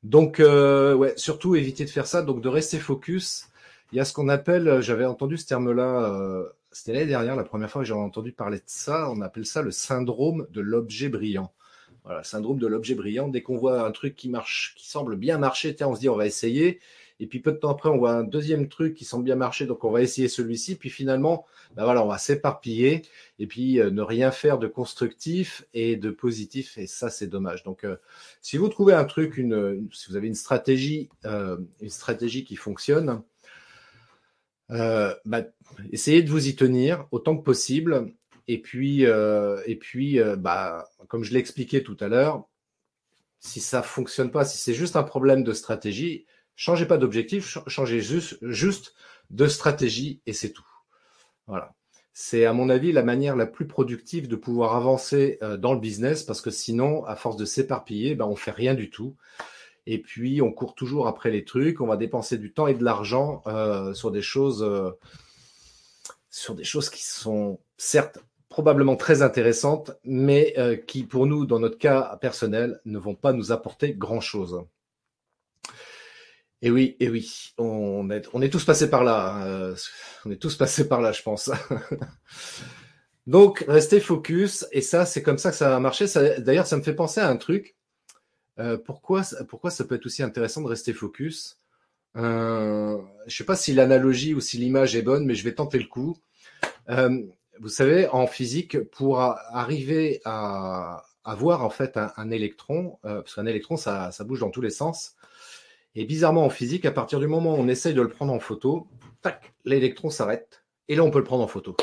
Donc, 0.04 0.40
ouais, 0.40 1.14
surtout 1.16 1.56
éviter 1.56 1.86
de 1.86 1.90
faire 1.90 2.08
ça, 2.08 2.22
donc 2.22 2.42
de 2.42 2.50
rester 2.50 2.80
focus. 2.80 3.48
Il 3.94 3.98
y 3.98 4.02
a 4.02 4.06
ce 4.06 4.12
qu'on 4.12 4.28
appelle, 4.28 4.82
j'avais 4.82 5.06
entendu 5.06 5.38
ce 5.38 5.46
terme-là, 5.46 6.46
c'était 6.74 6.92
l'année 6.92 7.06
dernière, 7.06 7.38
la 7.38 7.46
première 7.46 7.72
fois 7.72 7.84
que 7.84 7.88
j'ai 7.88 7.94
entendu 7.94 8.34
parler 8.34 8.58
de 8.58 8.64
ça, 8.66 9.10
on 9.10 9.22
appelle 9.22 9.46
ça 9.46 9.62
le 9.62 9.72
syndrome 9.72 10.46
de 10.52 10.60
l'objet 10.60 11.08
brillant. 11.08 11.54
Voilà, 12.04 12.22
syndrome 12.24 12.60
de 12.60 12.68
l'objet 12.68 12.96
brillant. 12.96 13.30
Dès 13.30 13.42
qu'on 13.42 13.56
voit 13.56 13.88
un 13.88 13.92
truc 13.92 14.18
qui 14.18 14.28
marche, 14.28 14.74
qui 14.76 14.90
semble 14.90 15.16
bien 15.16 15.38
marcher, 15.38 15.74
on 15.82 15.96
se 15.96 16.02
dit 16.02 16.10
on 16.10 16.18
va 16.18 16.26
essayer. 16.26 16.82
Et 17.20 17.28
puis 17.28 17.40
peu 17.40 17.52
de 17.52 17.58
temps 17.58 17.70
après, 17.70 17.90
on 17.90 17.98
voit 17.98 18.14
un 18.14 18.24
deuxième 18.24 18.68
truc 18.68 18.96
qui 18.96 19.06
semble 19.06 19.24
bien 19.24 19.36
marcher, 19.36 19.66
donc 19.66 19.84
on 19.84 19.92
va 19.92 20.02
essayer 20.02 20.28
celui-ci. 20.28 20.76
Puis 20.76 20.90
finalement, 20.90 21.46
ben 21.76 21.84
voilà, 21.84 22.04
on 22.04 22.08
va 22.08 22.18
s'éparpiller 22.18 23.04
et 23.40 23.48
puis 23.48 23.80
euh, 23.80 23.92
ne 23.92 24.02
rien 24.02 24.32
faire 24.32 24.58
de 24.58 24.68
constructif 24.68 25.66
et 25.74 25.96
de 25.96 26.10
positif. 26.10 26.78
Et 26.78 26.88
ça, 26.88 27.10
c'est 27.10 27.28
dommage. 27.28 27.64
Donc, 27.64 27.84
euh, 27.84 27.98
si 28.42 28.58
vous 28.58 28.68
trouvez 28.68 28.94
un 28.94 29.06
truc, 29.06 29.36
si 29.36 30.10
vous 30.10 30.16
avez 30.16 30.28
une 30.28 30.36
stratégie, 30.36 31.10
euh, 31.26 31.58
une 31.82 31.90
stratégie 31.90 32.44
qui 32.44 32.56
fonctionne, 32.56 33.22
bah, 34.70 35.44
essayez 35.92 36.24
de 36.24 36.30
vous 36.30 36.48
y 36.48 36.56
tenir 36.56 37.08
autant 37.12 37.38
que 37.38 37.44
possible. 37.44 38.12
Et 38.48 38.60
puis, 38.62 39.04
et 39.04 39.76
puis 39.80 40.20
bah, 40.38 40.90
comme 41.08 41.24
je 41.24 41.32
l'ai 41.32 41.40
expliqué 41.40 41.84
tout 41.84 41.98
à 42.00 42.08
l'heure, 42.08 42.48
si 43.40 43.60
ça 43.60 43.84
fonctionne 43.84 44.32
pas, 44.32 44.46
si 44.46 44.58
c'est 44.58 44.74
juste 44.74 44.96
un 44.96 45.04
problème 45.04 45.44
de 45.44 45.54
stratégie, 45.54 46.26
changez 46.56 46.86
pas 46.86 46.98
d'objectif, 46.98 47.58
changez 47.68 48.02
juste, 48.02 48.96
de 49.30 49.48
stratégie 49.48 50.22
et 50.26 50.34
c'est 50.34 50.52
tout. 50.52 50.68
Voilà. 51.48 51.74
C'est 52.14 52.46
à 52.46 52.54
mon 52.54 52.70
avis 52.70 52.92
la 52.92 53.02
manière 53.02 53.36
la 53.36 53.48
plus 53.48 53.68
productive 53.68 54.28
de 54.28 54.36
pouvoir 54.36 54.76
avancer 54.76 55.40
euh, 55.42 55.58
dans 55.58 55.74
le 55.74 55.80
business 55.80 56.24
parce 56.24 56.42
que 56.42 56.52
sinon, 56.52 57.04
à 57.06 57.16
force 57.16 57.38
de 57.38 57.46
s'éparpiller, 57.46 58.14
ben, 58.14 58.26
on 58.26 58.36
fait 58.36 58.52
rien 58.52 58.76
du 58.76 58.92
tout. 58.92 59.16
Et 59.88 60.00
puis, 60.00 60.42
on 60.42 60.52
court 60.52 60.76
toujours 60.76 61.08
après 61.08 61.32
les 61.32 61.44
trucs, 61.44 61.82
on 61.82 61.88
va 61.88 61.98
dépenser 61.98 62.38
du 62.38 62.54
temps 62.54 62.68
et 62.68 62.76
de 62.76 62.84
l'argent 62.84 63.42
euh, 63.48 63.94
sur 63.94 64.12
des 64.12 64.22
choses, 64.22 64.64
euh, 64.64 64.92
sur 66.30 66.54
des 66.54 66.64
choses 66.64 66.90
qui 66.90 67.04
sont 67.04 67.60
certes 67.78 68.20
probablement 68.48 68.96
très 68.96 69.24
intéressantes, 69.24 69.92
mais 70.04 70.54
qui, 70.86 71.06
pour 71.06 71.26
nous, 71.26 71.48
dans 71.48 71.60
notre 71.60 71.80
cas 71.80 72.20
personnel, 72.22 72.80
ne 72.86 73.00
vont 73.00 73.16
pas 73.16 73.34
nous 73.34 73.52
apporter 73.52 73.96
grand-chose. 73.96 74.64
Et 76.66 76.72
oui, 76.72 76.96
et 77.02 77.10
oui, 77.10 77.54
on 77.58 78.10
est, 78.10 78.50
tous 78.50 78.64
passés 78.64 78.90
par 78.90 79.04
là. 79.04 79.36
Hein, 79.36 79.76
on 80.24 80.32
est 80.32 80.42
tous 80.42 80.56
passés 80.56 80.88
par 80.88 81.02
là, 81.02 81.12
je 81.12 81.22
pense. 81.22 81.52
Donc, 83.28 83.66
restez 83.68 84.00
focus. 84.00 84.66
Et 84.72 84.80
ça, 84.80 85.06
c'est 85.06 85.22
comme 85.22 85.38
ça 85.38 85.52
que 85.52 85.58
ça 85.58 85.70
va 85.70 85.82
marcher. 85.82 86.06
D'ailleurs, 86.38 86.66
ça 86.66 86.78
me 86.78 86.82
fait 86.82 86.96
penser 86.96 87.20
à 87.20 87.28
un 87.28 87.36
truc. 87.36 87.76
Euh, 88.60 88.78
pourquoi, 88.78 89.24
ça 89.24 89.44
peut 89.44 89.96
être 89.96 90.06
aussi 90.06 90.24
intéressant 90.24 90.62
de 90.62 90.68
rester 90.68 90.94
focus? 90.94 91.58
Euh, 92.16 92.98
Je 93.28 93.36
sais 93.36 93.44
pas 93.44 93.58
si 93.58 93.74
l'analogie 93.74 94.34
ou 94.34 94.40
si 94.40 94.58
l'image 94.58 94.96
est 94.96 95.02
bonne, 95.02 95.26
mais 95.26 95.36
je 95.36 95.44
vais 95.44 95.56
tenter 95.56 95.80
le 95.80 95.88
coup. 95.88 96.16
Euh, 96.90 97.24
vous 97.60 97.70
savez, 97.70 98.08
en 98.08 98.26
physique, 98.26 98.80
pour 98.80 99.20
arriver 99.20 100.22
à, 100.24 101.04
voir 101.26 101.66
en 101.66 101.70
fait 101.70 101.98
un, 101.98 102.32
électron, 102.32 103.00
euh, 103.04 103.22
parce 103.22 103.36
qu'un 103.36 103.48
électron, 103.48 103.76
ça, 103.76 104.12
bouge 104.22 104.40
dans 104.40 104.50
tous 104.50 104.62
les 104.62 104.70
sens, 104.70 105.16
et 105.96 106.06
bizarrement 106.06 106.46
en 106.46 106.50
physique, 106.50 106.86
à 106.86 106.92
partir 106.92 107.20
du 107.20 107.28
moment 107.28 107.56
où 107.56 107.58
on 107.58 107.68
essaye 107.68 107.94
de 107.94 108.02
le 108.02 108.10
prendre 108.10 108.34
en 108.34 108.40
photo, 108.40 108.88
tac, 109.22 109.54
l'électron 109.66 110.10
s'arrête, 110.10 110.66
et 110.88 110.96
là 110.96 111.04
on 111.04 111.12
peut 111.12 111.20
le 111.20 111.24
prendre 111.24 111.44
en 111.44 111.48
photo. 111.48 111.76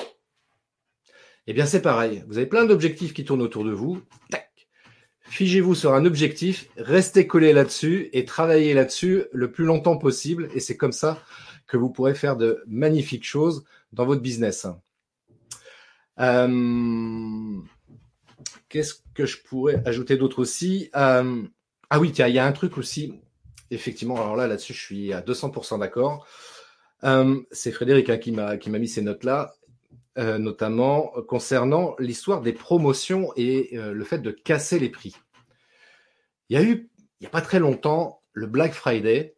Eh 1.46 1.52
bien 1.52 1.66
c'est 1.66 1.82
pareil, 1.82 2.24
vous 2.28 2.38
avez 2.38 2.46
plein 2.46 2.64
d'objectifs 2.64 3.14
qui 3.14 3.24
tournent 3.24 3.42
autour 3.42 3.64
de 3.64 3.72
vous, 3.72 4.02
tac, 4.30 4.68
figez-vous 5.22 5.74
sur 5.74 5.94
un 5.94 6.04
objectif, 6.04 6.68
restez 6.76 7.26
collé 7.26 7.52
là-dessus 7.52 8.10
et 8.12 8.24
travaillez 8.24 8.74
là-dessus 8.74 9.24
le 9.32 9.50
plus 9.50 9.64
longtemps 9.64 9.96
possible, 9.96 10.48
et 10.54 10.60
c'est 10.60 10.76
comme 10.76 10.92
ça 10.92 11.22
que 11.66 11.76
vous 11.76 11.90
pourrez 11.90 12.14
faire 12.14 12.36
de 12.36 12.62
magnifiques 12.66 13.24
choses 13.24 13.64
dans 13.92 14.06
votre 14.06 14.22
business. 14.22 14.66
Euh, 16.18 17.60
qu'est-ce 18.68 18.94
que 19.14 19.24
je 19.24 19.38
pourrais 19.38 19.80
ajouter 19.86 20.16
d'autre 20.16 20.40
aussi? 20.40 20.90
Euh, 20.94 21.42
Ah 21.88 21.98
oui, 21.98 22.12
tiens, 22.12 22.28
il 22.28 22.34
y 22.34 22.38
a 22.38 22.46
un 22.46 22.52
truc 22.52 22.78
aussi. 22.78 23.20
Effectivement, 23.70 24.16
alors 24.16 24.36
là, 24.36 24.46
là-dessus, 24.46 24.74
je 24.74 24.80
suis 24.80 25.12
à 25.12 25.20
200% 25.20 25.78
d'accord. 25.78 26.26
Euh, 27.04 27.40
c'est 27.50 27.72
Frédéric 27.72 28.10
hein, 28.10 28.18
qui 28.18 28.32
m'a 28.32 28.78
mis 28.78 28.88
ces 28.88 29.02
notes-là, 29.02 29.54
notamment 30.16 31.12
concernant 31.28 31.94
l'histoire 31.98 32.42
des 32.42 32.52
promotions 32.52 33.32
et 33.36 33.70
le 33.72 34.04
fait 34.04 34.18
de 34.18 34.30
casser 34.30 34.78
les 34.78 34.90
prix. 34.90 35.16
Il 36.50 36.58
y 36.58 36.60
a 36.60 36.62
eu, 36.62 36.90
il 37.20 37.22
n'y 37.22 37.26
a 37.26 37.30
pas 37.30 37.40
très 37.40 37.58
longtemps, 37.58 38.20
le 38.32 38.46
Black 38.46 38.74
Friday. 38.74 39.36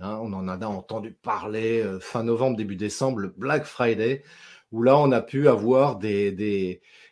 Hein, 0.00 0.18
on 0.22 0.32
en 0.32 0.48
a 0.48 0.58
entendu 0.66 1.12
parler 1.12 1.84
fin 2.00 2.24
novembre, 2.24 2.56
début 2.56 2.74
décembre, 2.74 3.18
le 3.18 3.28
Black 3.28 3.64
Friday 3.64 4.24
où 4.74 4.82
là, 4.82 4.98
on 4.98 5.12
a 5.12 5.22
pu 5.22 5.46
avoir 5.46 5.98
des, 5.98 6.32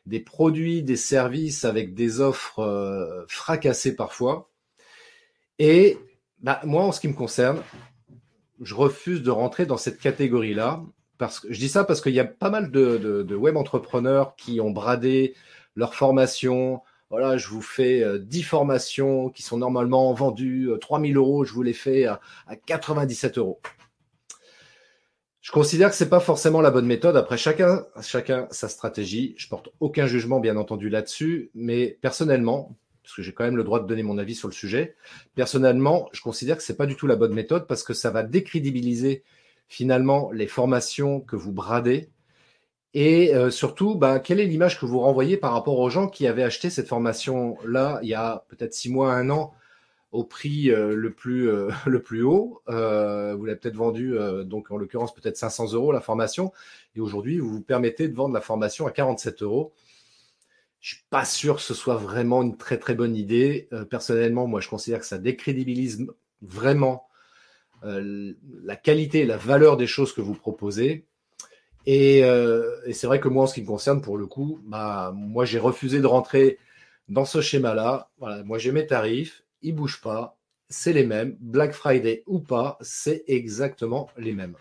des, 0.04 0.20
produits, 0.20 0.82
des 0.82 0.96
services 0.96 1.64
avec 1.64 1.94
des 1.94 2.20
offres 2.20 2.58
euh, 2.58 3.24
fracassées 3.28 3.94
parfois. 3.94 4.50
Et 5.60 5.96
bah, 6.42 6.60
moi, 6.64 6.82
en 6.82 6.92
ce 6.92 7.00
qui 7.00 7.08
me 7.08 7.14
concerne, 7.14 7.62
je 8.60 8.74
refuse 8.74 9.22
de 9.22 9.30
rentrer 9.30 9.66
dans 9.66 9.76
cette 9.76 9.98
catégorie-là. 9.98 10.82
Parce 11.18 11.40
que 11.40 11.52
je 11.52 11.58
dis 11.58 11.68
ça 11.68 11.84
parce 11.84 12.00
qu'il 12.00 12.14
y 12.14 12.20
a 12.20 12.24
pas 12.24 12.50
mal 12.50 12.70
de, 12.70 13.34
web 13.34 13.56
entrepreneurs 13.56 14.34
qui 14.36 14.60
ont 14.60 14.70
bradé 14.70 15.34
leur 15.76 15.94
formation. 15.94 16.82
Voilà, 17.10 17.36
je 17.36 17.48
vous 17.48 17.62
fais 17.62 18.04
10 18.18 18.40
euh, 18.40 18.44
formations 18.44 19.28
qui 19.28 19.42
sont 19.42 19.58
normalement 19.58 20.12
vendues 20.14 20.70
3000 20.80 21.16
euh, 21.16 21.20
euros, 21.20 21.44
je 21.44 21.52
vous 21.52 21.62
les 21.62 21.74
fais 21.74 22.06
à, 22.06 22.20
à 22.48 22.56
97 22.56 23.38
euros. 23.38 23.60
Je 25.42 25.52
considère 25.52 25.90
que 25.90 25.96
c'est 25.96 26.08
pas 26.08 26.20
forcément 26.20 26.60
la 26.60 26.70
bonne 26.70 26.86
méthode. 26.86 27.16
Après, 27.16 27.36
chacun, 27.36 27.84
chacun 28.00 28.46
sa 28.50 28.68
stratégie. 28.68 29.34
Je 29.36 29.48
porte 29.48 29.68
aucun 29.80 30.06
jugement, 30.06 30.40
bien 30.40 30.56
entendu, 30.56 30.88
là-dessus. 30.88 31.50
Mais 31.54 31.98
personnellement, 32.00 32.76
parce 33.02 33.14
que 33.14 33.22
j'ai 33.22 33.32
quand 33.32 33.44
même 33.44 33.56
le 33.56 33.64
droit 33.64 33.80
de 33.80 33.86
donner 33.86 34.02
mon 34.02 34.18
avis 34.18 34.34
sur 34.34 34.48
le 34.48 34.54
sujet, 34.54 34.94
personnellement, 35.34 36.08
je 36.12 36.20
considère 36.20 36.56
que 36.56 36.62
c'est 36.62 36.76
pas 36.76 36.86
du 36.86 36.96
tout 36.96 37.06
la 37.06 37.16
bonne 37.16 37.34
méthode 37.34 37.66
parce 37.66 37.82
que 37.82 37.94
ça 37.94 38.10
va 38.10 38.22
décrédibiliser 38.22 39.24
finalement 39.68 40.30
les 40.32 40.46
formations 40.46 41.20
que 41.20 41.34
vous 41.34 41.52
bradez 41.52 42.10
Et 42.94 43.34
euh, 43.34 43.50
surtout, 43.50 43.94
bah, 43.96 44.20
quelle 44.20 44.38
est 44.38 44.46
l'image 44.46 44.78
que 44.78 44.86
vous 44.86 45.00
renvoyez 45.00 45.36
par 45.38 45.52
rapport 45.52 45.78
aux 45.78 45.90
gens 45.90 46.08
qui 46.08 46.26
avaient 46.26 46.42
acheté 46.42 46.70
cette 46.70 46.88
formation-là 46.88 47.98
il 48.02 48.08
y 48.08 48.14
a 48.14 48.44
peut-être 48.48 48.74
six 48.74 48.90
mois, 48.90 49.14
un 49.14 49.30
an, 49.30 49.54
au 50.12 50.24
prix 50.24 50.70
euh, 50.70 50.94
le 50.94 51.10
plus 51.12 51.48
euh, 51.48 51.70
le 51.86 52.02
plus 52.02 52.22
haut? 52.22 52.62
vous 52.66 52.74
l'avez 53.46 53.56
peut-être 53.56 53.76
vendu, 53.76 54.14
donc 54.44 54.70
en 54.70 54.76
l'occurrence 54.76 55.14
peut-être 55.14 55.38
500 55.38 55.72
euros 55.72 55.90
la 55.90 56.02
formation, 56.02 56.52
et 56.94 57.00
aujourd'hui 57.00 57.38
vous 57.38 57.50
vous 57.50 57.62
permettez 57.62 58.08
de 58.08 58.14
vendre 58.14 58.34
la 58.34 58.42
formation 58.42 58.86
à 58.86 58.90
47 58.90 59.42
euros. 59.42 59.72
Je 60.82 60.96
suis 60.96 61.04
pas 61.08 61.24
sûr 61.24 61.56
que 61.56 61.62
ce 61.62 61.72
soit 61.72 61.96
vraiment 61.96 62.42
une 62.42 62.58
très 62.58 62.78
très 62.78 62.94
bonne 62.94 63.16
idée. 63.16 63.68
personnellement, 63.88 64.46
moi 64.46 64.60
je 64.60 64.68
considère 64.68 65.00
que 65.00 65.06
ça 65.06 65.16
décrédibilise 65.16 66.06
vraiment 66.42 67.06
la 67.82 68.76
qualité 68.76 69.24
la 69.24 69.36
valeur 69.38 69.76
des 69.78 69.86
choses 69.86 70.12
que 70.12 70.20
vous 70.20 70.34
proposez. 70.34 71.06
Euh, 71.88 72.76
et, 72.86 72.92
c'est 72.92 73.06
vrai 73.06 73.20
que 73.20 73.28
moi, 73.28 73.44
en 73.44 73.46
ce 73.46 73.54
qui 73.54 73.62
me 73.62 73.66
concerne, 73.66 74.00
pour 74.00 74.16
le 74.16 74.26
coup, 74.26 74.60
bah, 74.64 75.12
moi, 75.14 75.44
j'ai 75.44 75.58
refusé 75.58 76.00
de 76.00 76.06
rentrer 76.06 76.58
dans 77.08 77.24
ce 77.24 77.40
schéma-là. 77.40 78.10
Moi, 78.44 78.58
j'ai 78.58 78.72
mes 78.72 78.86
tarifs, 78.86 79.44
ils 79.62 79.74
bougent 79.74 80.00
pas, 80.00 80.36
c'est 80.68 80.92
les 80.92 81.04
mêmes. 81.04 81.36
Black 81.40 81.72
Friday 81.72 82.22
ou 82.26 82.38
pas, 82.40 82.78
c'est 82.80 83.24
exactement 83.26 84.10
les 84.16 84.32
mêmes. 84.32 84.54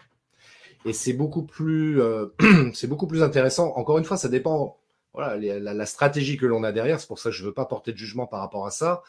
Et 0.86 0.94
c'est 0.94 1.14
beaucoup 1.14 1.44
plus, 1.44 2.02
euh, 2.02 2.28
c'est 2.74 2.88
beaucoup 2.88 3.08
plus 3.08 3.22
intéressant. 3.22 3.74
Encore 3.76 3.98
une 3.98 4.06
fois, 4.06 4.18
ça 4.18 4.30
dépend. 4.30 4.78
Voilà, 5.13 5.38
la, 5.60 5.86
stratégie 5.86 6.38
que 6.38 6.45
l'on 6.45 6.63
a 6.63 6.71
derrière. 6.71 7.00
C'est 7.00 7.08
pour 7.08 7.19
ça 7.19 7.30
que 7.30 7.36
je 7.36 7.43
veux 7.43 7.54
pas 7.54 7.65
porter 7.65 7.91
de 7.91 7.97
jugement 7.97 8.28
par 8.28 8.39
rapport 8.39 8.65
à 8.65 8.71
ça. 8.71 9.04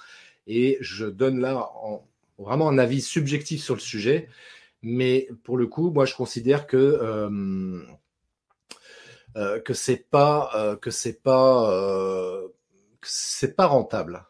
Et 0.46 0.78
je 0.80 1.06
donne 1.06 1.40
là 1.40 1.70
vraiment 2.38 2.68
un 2.68 2.78
avis 2.78 3.00
subjectif 3.00 3.62
sur 3.62 3.74
le 3.74 3.80
sujet. 3.80 4.28
Mais 4.82 5.28
pour 5.44 5.56
le 5.56 5.66
coup, 5.68 5.90
moi, 5.90 6.04
je 6.04 6.14
considère 6.14 6.66
que 6.66 6.76
euh, 6.76 7.82
euh, 9.36 9.60
que 9.60 9.72
c'est 9.72 10.10
pas 10.10 10.50
euh, 10.54 10.76
que 10.76 10.90
c'est 10.90 11.22
pas 11.22 11.70
euh, 11.72 12.48
c'est 13.02 13.56
pas 13.56 13.66
rentable. 13.66 14.26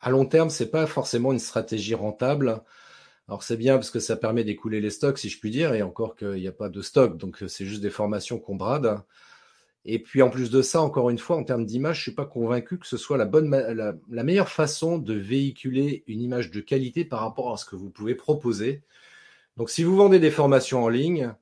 À 0.00 0.10
long 0.10 0.26
terme, 0.26 0.50
c'est 0.50 0.70
pas 0.70 0.86
forcément 0.86 1.32
une 1.32 1.38
stratégie 1.38 1.94
rentable. 1.94 2.62
Alors 3.28 3.42
c'est 3.42 3.56
bien 3.56 3.74
parce 3.76 3.90
que 3.90 4.00
ça 4.00 4.16
permet 4.16 4.44
d'écouler 4.44 4.80
les 4.80 4.90
stocks, 4.90 5.18
si 5.18 5.28
je 5.28 5.38
puis 5.38 5.50
dire, 5.50 5.74
et 5.74 5.82
encore 5.82 6.16
qu'il 6.16 6.34
n'y 6.34 6.48
a 6.48 6.52
pas 6.52 6.68
de 6.70 6.82
stock, 6.82 7.16
donc 7.18 7.44
c'est 7.48 7.66
juste 7.66 7.82
des 7.82 7.90
formations 7.90 8.38
qu'on 8.38 8.56
brade. 8.56 9.00
Et 9.84 9.98
puis 9.98 10.22
en 10.22 10.30
plus 10.30 10.50
de 10.50 10.60
ça, 10.60 10.82
encore 10.82 11.10
une 11.10 11.18
fois, 11.18 11.36
en 11.36 11.44
termes 11.44 11.64
d'image, 11.64 11.98
je 11.98 12.02
suis 12.02 12.14
pas 12.14 12.26
convaincu 12.26 12.78
que 12.78 12.86
ce 12.86 12.96
soit 12.96 13.16
la 13.16 14.22
meilleure 14.22 14.50
façon 14.50 14.98
de 14.98 15.14
véhiculer 15.14 16.04
une 16.06 16.20
image 16.20 16.50
de 16.50 16.60
qualité 16.60 17.04
par 17.04 17.20
rapport 17.20 17.52
à 17.52 17.56
ce 17.56 17.64
que 17.64 17.76
vous 17.76 17.90
pouvez 17.90 18.14
proposer. 18.14 18.82
Donc 19.56 19.70
si 19.70 19.82
vous 19.82 19.96
vendez 19.96 20.18
des 20.18 20.30
formations 20.30 20.84
en 20.84 20.88
ligne, 20.88 21.34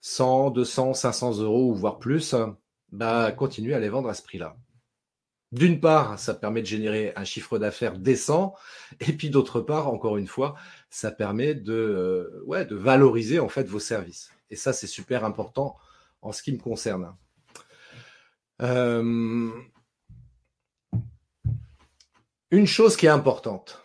100, 0.00 0.50
200, 0.50 0.94
500 0.94 1.40
euros 1.40 1.70
ou 1.70 1.74
voire 1.74 1.98
plus, 1.98 2.34
bah, 2.92 3.32
continuez 3.32 3.74
à 3.74 3.80
les 3.80 3.88
vendre 3.88 4.08
à 4.08 4.14
ce 4.14 4.22
prix-là. 4.22 4.56
D'une 5.52 5.80
part, 5.80 6.18
ça 6.18 6.34
permet 6.34 6.60
de 6.60 6.66
générer 6.66 7.12
un 7.16 7.24
chiffre 7.24 7.58
d'affaires 7.58 7.98
décent, 7.98 8.54
et 9.00 9.12
puis 9.12 9.30
d'autre 9.30 9.60
part, 9.60 9.88
encore 9.88 10.16
une 10.16 10.26
fois, 10.26 10.56
ça 10.90 11.10
permet 11.10 11.54
de, 11.54 11.72
euh, 11.72 12.64
de 12.64 12.76
valoriser 12.76 13.38
en 13.38 13.48
fait 13.48 13.64
vos 13.64 13.78
services. 13.78 14.30
Et 14.50 14.56
ça, 14.56 14.72
c'est 14.72 14.86
super 14.86 15.24
important 15.24 15.76
en 16.26 16.32
ce 16.32 16.42
qui 16.42 16.52
me 16.52 16.58
concerne. 16.58 17.14
Euh, 18.62 19.52
une 22.50 22.66
chose 22.66 22.96
qui 22.96 23.06
est 23.06 23.10
importante, 23.10 23.84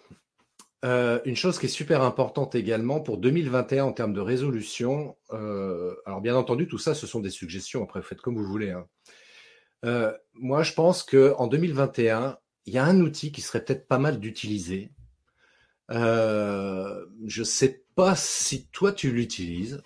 euh, 0.83 1.19
une 1.25 1.35
chose 1.35 1.59
qui 1.59 1.67
est 1.67 1.69
super 1.69 2.01
importante 2.01 2.55
également 2.55 2.99
pour 2.99 3.17
2021 3.17 3.85
en 3.85 3.93
termes 3.93 4.13
de 4.13 4.21
résolution, 4.21 5.17
euh, 5.33 5.95
alors 6.05 6.21
bien 6.21 6.35
entendu, 6.35 6.67
tout 6.67 6.79
ça, 6.79 6.95
ce 6.95 7.05
sont 7.05 7.19
des 7.19 7.29
suggestions, 7.29 7.83
après, 7.83 8.01
faites 8.01 8.21
comme 8.21 8.37
vous 8.37 8.45
voulez. 8.45 8.71
Hein. 8.71 8.87
Moi, 10.33 10.63
je 10.63 10.73
pense 10.73 11.03
qu'en 11.03 11.47
2021, 11.47 12.37
il 12.65 12.73
y 12.73 12.77
a 12.77 12.85
un 12.85 13.01
outil 13.01 13.31
qui 13.31 13.41
serait 13.41 13.63
peut-être 13.63 13.87
pas 13.87 13.99
mal 13.99 14.19
d'utiliser. 14.19 14.91
je 15.89 17.39
ne 17.39 17.43
sais 17.43 17.83
pas 17.95 18.15
si 18.15 18.67
toi, 18.69 18.93
tu 18.93 19.11
l'utilises. 19.11 19.83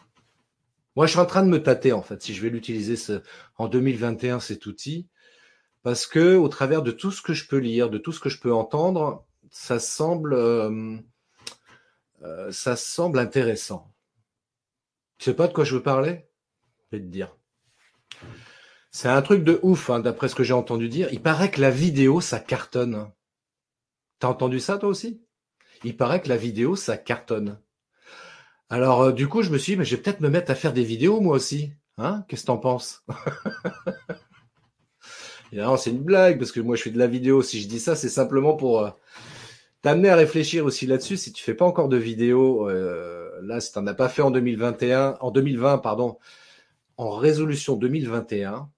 Moi, 0.95 1.07
je 1.07 1.11
suis 1.11 1.19
en 1.19 1.25
train 1.25 1.43
de 1.43 1.49
me 1.49 1.61
tâter, 1.61 1.91
en 1.91 2.01
fait, 2.01 2.21
si 2.21 2.33
je 2.33 2.41
vais 2.41 2.49
l'utiliser 2.49 2.95
en 3.57 3.67
2021, 3.67 4.39
cet 4.39 4.65
outil, 4.65 5.07
parce 5.83 6.07
que 6.07 6.35
au 6.35 6.47
travers 6.47 6.81
de 6.81 6.91
tout 6.91 7.11
ce 7.11 7.21
que 7.21 7.33
je 7.33 7.47
peux 7.47 7.57
lire, 7.57 7.89
de 7.89 7.97
tout 7.97 8.11
ce 8.11 8.19
que 8.19 8.29
je 8.29 8.39
peux 8.39 8.53
entendre, 8.53 9.25
ça 9.51 9.79
semble, 9.79 10.33
euh, 10.33 10.97
euh, 12.23 12.51
ça 12.51 12.75
semble 12.75 13.19
intéressant. 13.19 13.93
Tu 15.17 15.25
sais 15.25 15.35
pas 15.35 15.47
de 15.47 15.53
quoi 15.53 15.63
je 15.63 15.75
veux 15.75 15.83
parler? 15.83 16.27
Je 16.91 16.97
vais 16.97 17.03
te 17.03 17.09
dire. 17.09 17.35
C'est 18.91 19.09
un 19.09 19.21
truc 19.21 19.43
de 19.43 19.59
ouf, 19.61 19.89
hein, 19.89 19.99
d'après 19.99 20.29
ce 20.29 20.35
que 20.35 20.43
j'ai 20.43 20.53
entendu 20.53 20.87
dire. 20.87 21.09
Il 21.11 21.21
paraît 21.21 21.51
que 21.51 21.59
la 21.59 21.71
vidéo, 21.71 22.21
ça 22.21 22.39
cartonne. 22.39 23.11
T'as 24.19 24.29
entendu 24.29 24.61
ça 24.61 24.77
toi 24.77 24.87
aussi? 24.89 25.21
Il 25.83 25.97
paraît 25.97 26.21
que 26.21 26.29
la 26.29 26.37
vidéo, 26.37 26.77
ça 26.77 26.97
cartonne. 26.97 27.59
Alors 28.69 29.01
euh, 29.01 29.11
du 29.11 29.27
coup, 29.27 29.41
je 29.41 29.49
me 29.49 29.57
suis 29.57 29.73
dit, 29.73 29.79
mais 29.79 29.85
je 29.85 29.95
vais 29.95 30.01
peut-être 30.01 30.21
me 30.21 30.29
mettre 30.29 30.51
à 30.51 30.55
faire 30.55 30.73
des 30.73 30.83
vidéos 30.83 31.21
moi 31.21 31.35
aussi. 31.35 31.71
Hein? 31.97 32.25
Qu'est-ce 32.27 32.41
que 32.41 32.47
t'en 32.47 32.57
penses? 32.57 33.03
C'est 35.77 35.91
une 35.91 36.03
blague 36.03 36.37
parce 36.37 36.51
que 36.51 36.59
moi 36.59 36.75
je 36.75 36.83
fais 36.83 36.89
de 36.89 36.99
la 36.99 37.07
vidéo. 37.07 37.41
Si 37.41 37.61
je 37.61 37.67
dis 37.67 37.79
ça, 37.79 37.95
c'est 37.95 38.09
simplement 38.09 38.55
pour 38.55 38.91
t'amener 39.81 40.09
à 40.09 40.15
réfléchir 40.15 40.65
aussi 40.65 40.85
là-dessus. 40.85 41.15
Si 41.15 41.31
tu 41.31 41.43
fais 41.43 41.53
pas 41.53 41.65
encore 41.65 41.87
de 41.87 41.95
vidéo, 41.97 42.69
euh, 42.69 43.29
là, 43.41 43.61
si 43.61 43.71
t'en 43.71 43.87
as 43.87 43.93
pas 43.93 44.09
fait 44.09 44.21
en 44.21 44.31
2021, 44.31 45.17
en 45.21 45.31
2020, 45.31 45.77
pardon, 45.77 46.17
en 46.97 47.11
résolution 47.11 47.75
2021, 47.75 48.69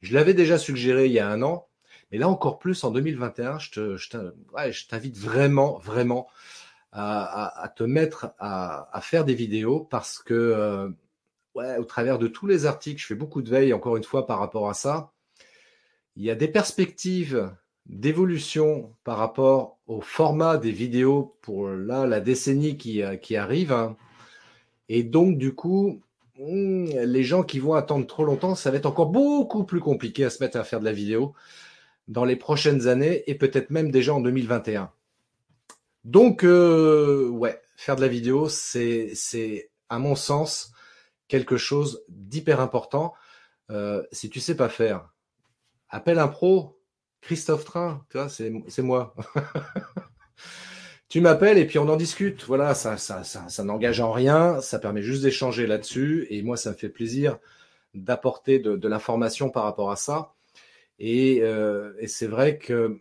je 0.00 0.14
l'avais 0.14 0.32
déjà 0.32 0.56
suggéré 0.56 1.06
il 1.06 1.12
y 1.12 1.18
a 1.18 1.28
un 1.28 1.42
an, 1.42 1.68
mais 2.10 2.18
là 2.18 2.28
encore 2.28 2.58
plus 2.58 2.82
en 2.84 2.90
2021, 2.90 3.58
je 3.58 3.70
te, 3.70 3.96
je 3.96 4.86
t'invite 4.88 5.18
vraiment, 5.18 5.78
vraiment 5.78 6.28
à, 6.92 7.72
te 7.76 7.84
mettre 7.84 8.32
à, 8.38 9.00
faire 9.02 9.24
des 9.24 9.34
vidéos 9.34 9.80
parce 9.80 10.18
que, 10.18 10.34
euh, 10.34 10.88
ouais, 11.54 11.76
au 11.78 11.84
travers 11.84 12.18
de 12.18 12.26
tous 12.28 12.46
les 12.46 12.66
articles, 12.66 13.00
je 13.00 13.06
fais 13.06 13.14
beaucoup 13.14 13.42
de 13.42 13.50
veille 13.50 13.72
encore 13.72 13.96
une 13.96 14.04
fois 14.04 14.26
par 14.26 14.38
rapport 14.38 14.68
à 14.68 14.74
ça. 14.74 15.12
Il 16.16 16.24
y 16.24 16.30
a 16.30 16.34
des 16.34 16.48
perspectives 16.48 17.50
d'évolution 17.86 18.94
par 19.04 19.18
rapport 19.18 19.78
au 19.86 20.00
format 20.00 20.58
des 20.58 20.72
vidéos 20.72 21.36
pour 21.42 21.68
là 21.68 22.06
la 22.06 22.20
décennie 22.20 22.76
qui, 22.76 23.02
euh, 23.02 23.16
qui 23.16 23.36
arrive. 23.36 23.72
Hein. 23.72 23.96
Et 24.88 25.02
donc 25.02 25.38
du 25.38 25.54
coup, 25.54 26.02
hmm, 26.38 26.86
les 26.86 27.22
gens 27.24 27.42
qui 27.42 27.58
vont 27.58 27.74
attendre 27.74 28.06
trop 28.06 28.24
longtemps, 28.24 28.54
ça 28.54 28.70
va 28.70 28.76
être 28.78 28.86
encore 28.86 29.10
beaucoup 29.10 29.64
plus 29.64 29.80
compliqué 29.80 30.24
à 30.24 30.30
se 30.30 30.42
mettre 30.42 30.58
à 30.58 30.64
faire 30.64 30.80
de 30.80 30.84
la 30.84 30.92
vidéo 30.92 31.34
dans 32.08 32.24
les 32.24 32.36
prochaines 32.36 32.88
années 32.88 33.22
et 33.30 33.36
peut-être 33.36 33.70
même 33.70 33.90
déjà 33.90 34.14
en 34.14 34.20
2021. 34.20 34.90
Donc 36.04 36.44
euh, 36.44 37.28
ouais, 37.28 37.60
faire 37.76 37.96
de 37.96 38.00
la 38.00 38.08
vidéo, 38.08 38.48
c'est 38.48 39.12
c'est 39.14 39.70
à 39.88 39.98
mon 39.98 40.14
sens 40.14 40.72
quelque 41.28 41.56
chose 41.56 42.04
d'hyper 42.08 42.60
important. 42.60 43.14
Euh, 43.70 44.02
si 44.12 44.30
tu 44.30 44.40
sais 44.40 44.56
pas 44.56 44.68
faire, 44.68 45.12
appelle 45.88 46.18
un 46.18 46.28
pro, 46.28 46.80
Christophe 47.20 47.64
Train, 47.64 48.04
tu 48.10 48.18
vois, 48.18 48.28
c'est 48.28 48.82
moi. 48.82 49.14
tu 51.08 51.20
m'appelles 51.20 51.58
et 51.58 51.66
puis 51.66 51.78
on 51.78 51.88
en 51.88 51.96
discute. 51.96 52.44
Voilà, 52.44 52.74
ça, 52.74 52.96
ça, 52.96 53.24
ça, 53.24 53.48
ça 53.48 53.64
n'engage 53.64 54.00
en 54.00 54.12
rien, 54.12 54.60
ça 54.60 54.78
permet 54.78 55.02
juste 55.02 55.22
d'échanger 55.22 55.66
là-dessus. 55.66 56.26
Et 56.30 56.42
moi, 56.42 56.56
ça 56.56 56.70
me 56.70 56.76
fait 56.76 56.88
plaisir 56.88 57.38
d'apporter 57.94 58.58
de, 58.58 58.76
de 58.76 58.88
l'information 58.88 59.50
par 59.50 59.64
rapport 59.64 59.90
à 59.90 59.96
ça. 59.96 60.34
Et, 60.98 61.40
euh, 61.42 61.94
et 61.98 62.06
c'est 62.08 62.26
vrai 62.26 62.58
que 62.58 63.00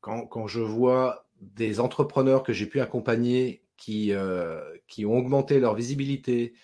quand, 0.00 0.26
quand, 0.26 0.46
je 0.46 0.60
vois 0.60 1.25
des 1.40 1.80
entrepreneurs 1.80 2.42
que 2.42 2.52
j'ai 2.52 2.66
pu 2.66 2.80
accompagner 2.80 3.62
qui, 3.76 4.12
euh, 4.12 4.60
qui 4.88 5.06
ont 5.06 5.16
augmenté 5.16 5.60
leur 5.60 5.74
visibilité, 5.74 6.54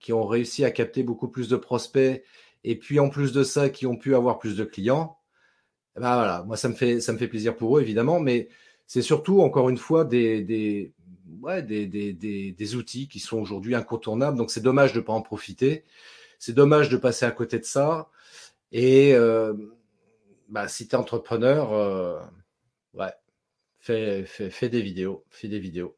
qui 0.00 0.12
ont 0.12 0.26
réussi 0.26 0.64
à 0.64 0.70
capter 0.70 1.02
beaucoup 1.02 1.28
plus 1.28 1.48
de 1.48 1.56
prospects, 1.56 2.22
et 2.64 2.76
puis 2.78 3.00
en 3.00 3.08
plus 3.08 3.32
de 3.32 3.42
ça, 3.42 3.70
qui 3.70 3.86
ont 3.86 3.96
pu 3.96 4.14
avoir 4.14 4.38
plus 4.38 4.56
de 4.56 4.64
clients, 4.64 5.18
bah 5.96 6.14
voilà, 6.14 6.44
moi 6.46 6.56
ça 6.56 6.68
me 6.68 6.74
fait 6.74 7.00
ça 7.00 7.12
me 7.12 7.18
fait 7.18 7.28
plaisir 7.28 7.56
pour 7.56 7.76
eux 7.76 7.80
évidemment, 7.82 8.20
mais 8.20 8.48
c'est 8.86 9.02
surtout 9.02 9.40
encore 9.40 9.68
une 9.68 9.78
fois 9.78 10.04
des 10.04 10.42
des 10.42 10.92
ouais, 11.40 11.62
des, 11.62 11.86
des, 11.86 12.12
des, 12.12 12.52
des 12.52 12.74
outils 12.76 13.08
qui 13.08 13.20
sont 13.20 13.38
aujourd'hui 13.38 13.74
incontournables. 13.74 14.36
Donc 14.36 14.50
c'est 14.50 14.60
dommage 14.60 14.92
de 14.92 15.00
pas 15.00 15.12
en 15.12 15.22
profiter. 15.22 15.84
C'est 16.38 16.52
dommage 16.54 16.88
de 16.88 16.96
passer 16.96 17.26
à 17.26 17.30
côté 17.30 17.58
de 17.58 17.64
ça. 17.64 18.10
Et 18.72 19.14
euh, 19.14 19.54
bah, 20.48 20.68
si 20.68 20.86
tu 20.88 20.94
es 20.94 20.98
entrepreneur, 20.98 21.72
euh, 21.72 22.20
ouais, 22.94 23.12
fais, 23.88 24.68
des 24.68 24.82
vidéos, 24.82 25.24
fais 25.30 25.48
des 25.48 25.58
vidéos. 25.58 25.96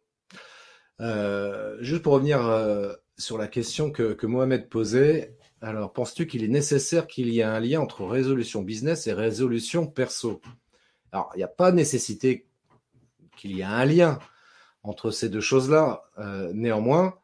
Euh, 1.01 1.77
juste 1.81 2.03
pour 2.03 2.15
revenir 2.15 2.47
euh, 2.47 2.95
sur 3.19 3.39
la 3.39 3.49
question 3.49 3.91
que, 3.91 4.27
Mohamed 4.27 4.69
posait, 4.69 5.37
alors, 5.63 5.93
penses-tu 5.93 6.27
qu'il 6.27 6.43
est 6.43 6.49
nécessaire 6.49 7.07
qu'il 7.07 7.29
y 7.29 7.41
ait 7.41 7.45
un 7.45 7.61
lien 7.61 7.81
entre 7.81 8.07
résolution 8.07 8.63
business 8.63 9.07
et 9.07 9.13
résolution 9.13 9.87
perso? 9.87 10.41
Alors, 11.13 11.31
il 11.35 11.39
n'y 11.39 11.45
a 11.45 11.49
pas 11.49 11.71
nécessité 11.71 12.47
qu'il 13.37 13.55
y 13.57 13.61
ait 13.61 13.65
un 13.65 13.85
lien 13.85 14.19
entre 14.83 15.11
ces 15.11 15.29
deux 15.29 15.41
choses-là. 15.41 16.05
Euh, 16.19 16.51
néanmoins, 16.55 17.19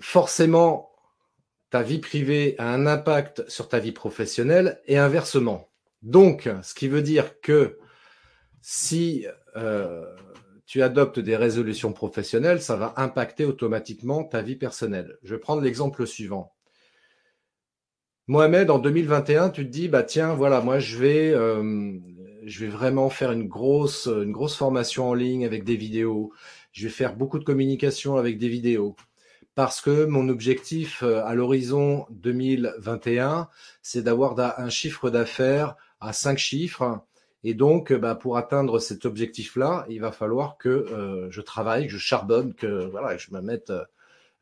forcément, 0.00 0.92
ta 1.70 1.82
vie 1.82 1.98
privée 1.98 2.54
a 2.58 2.72
un 2.72 2.86
impact 2.86 3.48
sur 3.48 3.68
ta 3.68 3.78
vie 3.78 3.92
professionnelle 3.92 4.80
et 4.86 4.98
inversement. 4.98 5.69
Donc, 6.02 6.48
ce 6.62 6.74
qui 6.74 6.88
veut 6.88 7.02
dire 7.02 7.40
que 7.40 7.78
si 8.60 9.26
euh, 9.56 10.04
tu 10.66 10.82
adoptes 10.82 11.18
des 11.18 11.36
résolutions 11.36 11.92
professionnelles, 11.92 12.62
ça 12.62 12.76
va 12.76 12.94
impacter 12.96 13.44
automatiquement 13.44 14.24
ta 14.24 14.42
vie 14.42 14.56
personnelle. 14.56 15.18
Je 15.22 15.34
vais 15.34 15.40
prendre 15.40 15.62
l'exemple 15.62 16.06
suivant. 16.06 16.52
Mohamed, 18.28 18.70
en 18.70 18.78
2021, 18.78 19.50
tu 19.50 19.66
te 19.66 19.70
dis, 19.70 19.88
bah 19.88 20.04
tiens, 20.04 20.34
voilà, 20.34 20.60
moi 20.60 20.78
je 20.78 20.98
vais, 20.98 21.32
euh, 21.34 21.98
je 22.44 22.64
vais 22.64 22.70
vraiment 22.70 23.10
faire 23.10 23.32
une 23.32 23.48
grosse, 23.48 24.08
formation 24.56 25.08
en 25.08 25.14
ligne 25.14 25.44
avec 25.44 25.64
des 25.64 25.74
vidéos. 25.74 26.32
Je 26.70 26.84
vais 26.84 26.92
faire 26.92 27.16
beaucoup 27.16 27.40
de 27.40 27.44
communication 27.44 28.16
avec 28.16 28.38
des 28.38 28.48
vidéos 28.48 28.94
parce 29.56 29.80
que 29.80 30.04
mon 30.04 30.28
objectif 30.28 31.02
euh, 31.02 31.24
à 31.24 31.34
l'horizon 31.34 32.06
2021, 32.10 33.48
c'est 33.82 34.02
d'avoir 34.02 34.38
un 34.60 34.70
chiffre 34.70 35.10
d'affaires 35.10 35.74
à 36.00 36.12
cinq 36.12 36.38
chiffres. 36.38 37.00
Et 37.42 37.54
donc, 37.54 37.92
bah, 37.92 38.14
pour 38.14 38.36
atteindre 38.36 38.78
cet 38.78 39.06
objectif-là, 39.06 39.86
il 39.88 40.00
va 40.00 40.12
falloir 40.12 40.58
que 40.58 40.68
euh, 40.68 41.30
je 41.30 41.40
travaille, 41.40 41.86
que 41.86 41.92
je 41.92 41.98
charbonne, 41.98 42.54
que 42.54 42.86
voilà, 42.90 43.16
je 43.16 43.32
me 43.32 43.40
mette 43.40 43.70
à 43.70 43.88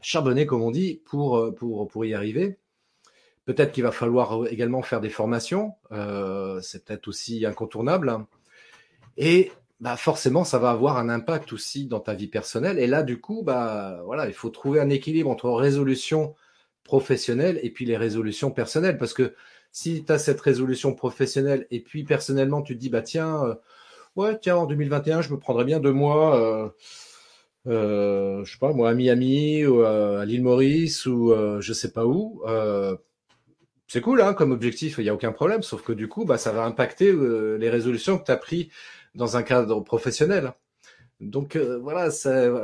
charbonner, 0.00 0.46
comme 0.46 0.62
on 0.62 0.70
dit, 0.70 1.00
pour, 1.04 1.54
pour, 1.54 1.86
pour 1.88 2.04
y 2.04 2.14
arriver. 2.14 2.58
Peut-être 3.48 3.72
qu'il 3.72 3.82
va 3.82 3.92
falloir 3.92 4.46
également 4.48 4.82
faire 4.82 5.00
des 5.00 5.08
formations, 5.08 5.72
euh, 5.90 6.60
c'est 6.60 6.84
peut-être 6.84 7.08
aussi 7.08 7.46
incontournable. 7.46 8.14
Et 9.16 9.50
bah 9.80 9.96
forcément, 9.96 10.44
ça 10.44 10.58
va 10.58 10.70
avoir 10.70 10.98
un 10.98 11.08
impact 11.08 11.54
aussi 11.54 11.86
dans 11.86 12.00
ta 12.00 12.12
vie 12.12 12.26
personnelle. 12.26 12.78
Et 12.78 12.86
là, 12.86 13.02
du 13.02 13.20
coup, 13.20 13.42
bah 13.42 14.02
voilà, 14.04 14.26
il 14.26 14.34
faut 14.34 14.50
trouver 14.50 14.80
un 14.80 14.90
équilibre 14.90 15.30
entre 15.30 15.48
résolution 15.50 16.34
professionnelle 16.84 17.58
et 17.62 17.70
puis 17.70 17.86
les 17.86 17.96
résolutions 17.96 18.50
personnelles. 18.50 18.98
Parce 18.98 19.14
que 19.14 19.34
si 19.82 20.04
tu 20.04 20.12
as 20.12 20.18
cette 20.18 20.40
résolution 20.40 20.94
professionnelle 20.94 21.66
et 21.70 21.80
puis 21.80 22.04
personnellement, 22.04 22.62
tu 22.62 22.74
te 22.74 22.80
dis, 22.80 22.90
bah 22.90 23.02
tiens, 23.02 23.44
euh, 23.44 23.54
ouais, 24.16 24.38
tiens, 24.40 24.56
en 24.56 24.66
2021, 24.66 25.22
je 25.22 25.32
me 25.32 25.38
prendrais 25.38 25.64
bien 25.64 25.80
deux 25.80 25.92
mois. 25.92 26.36
Euh, 26.40 26.68
euh, 27.66 28.44
je 28.44 28.52
sais 28.52 28.58
pas 28.58 28.72
moi 28.72 28.90
à 28.90 28.94
Miami 28.94 29.66
ou 29.66 29.82
à 29.82 30.24
l'île 30.24 30.42
Maurice 30.42 31.06
ou 31.06 31.34
je 31.60 31.72
sais 31.72 31.92
pas 31.92 32.06
où 32.06 32.42
c'est 33.88 34.02
cool 34.02 34.20
hein, 34.20 34.34
comme 34.34 34.52
objectif, 34.52 34.98
il 34.98 35.04
n'y 35.04 35.08
a 35.08 35.14
aucun 35.14 35.32
problème, 35.32 35.62
sauf 35.62 35.82
que 35.82 35.92
du 35.92 36.08
coup, 36.08 36.24
bah, 36.24 36.38
ça 36.38 36.52
va 36.52 36.64
impacter 36.64 37.10
euh, 37.10 37.56
les 37.56 37.70
résolutions 37.70 38.18
que 38.18 38.24
tu 38.24 38.30
as 38.30 38.36
prises 38.36 38.68
dans 39.14 39.36
un 39.36 39.42
cadre 39.42 39.80
professionnel. 39.80 40.52
Donc 41.20 41.56
euh, 41.56 41.78
voilà, 41.78 42.10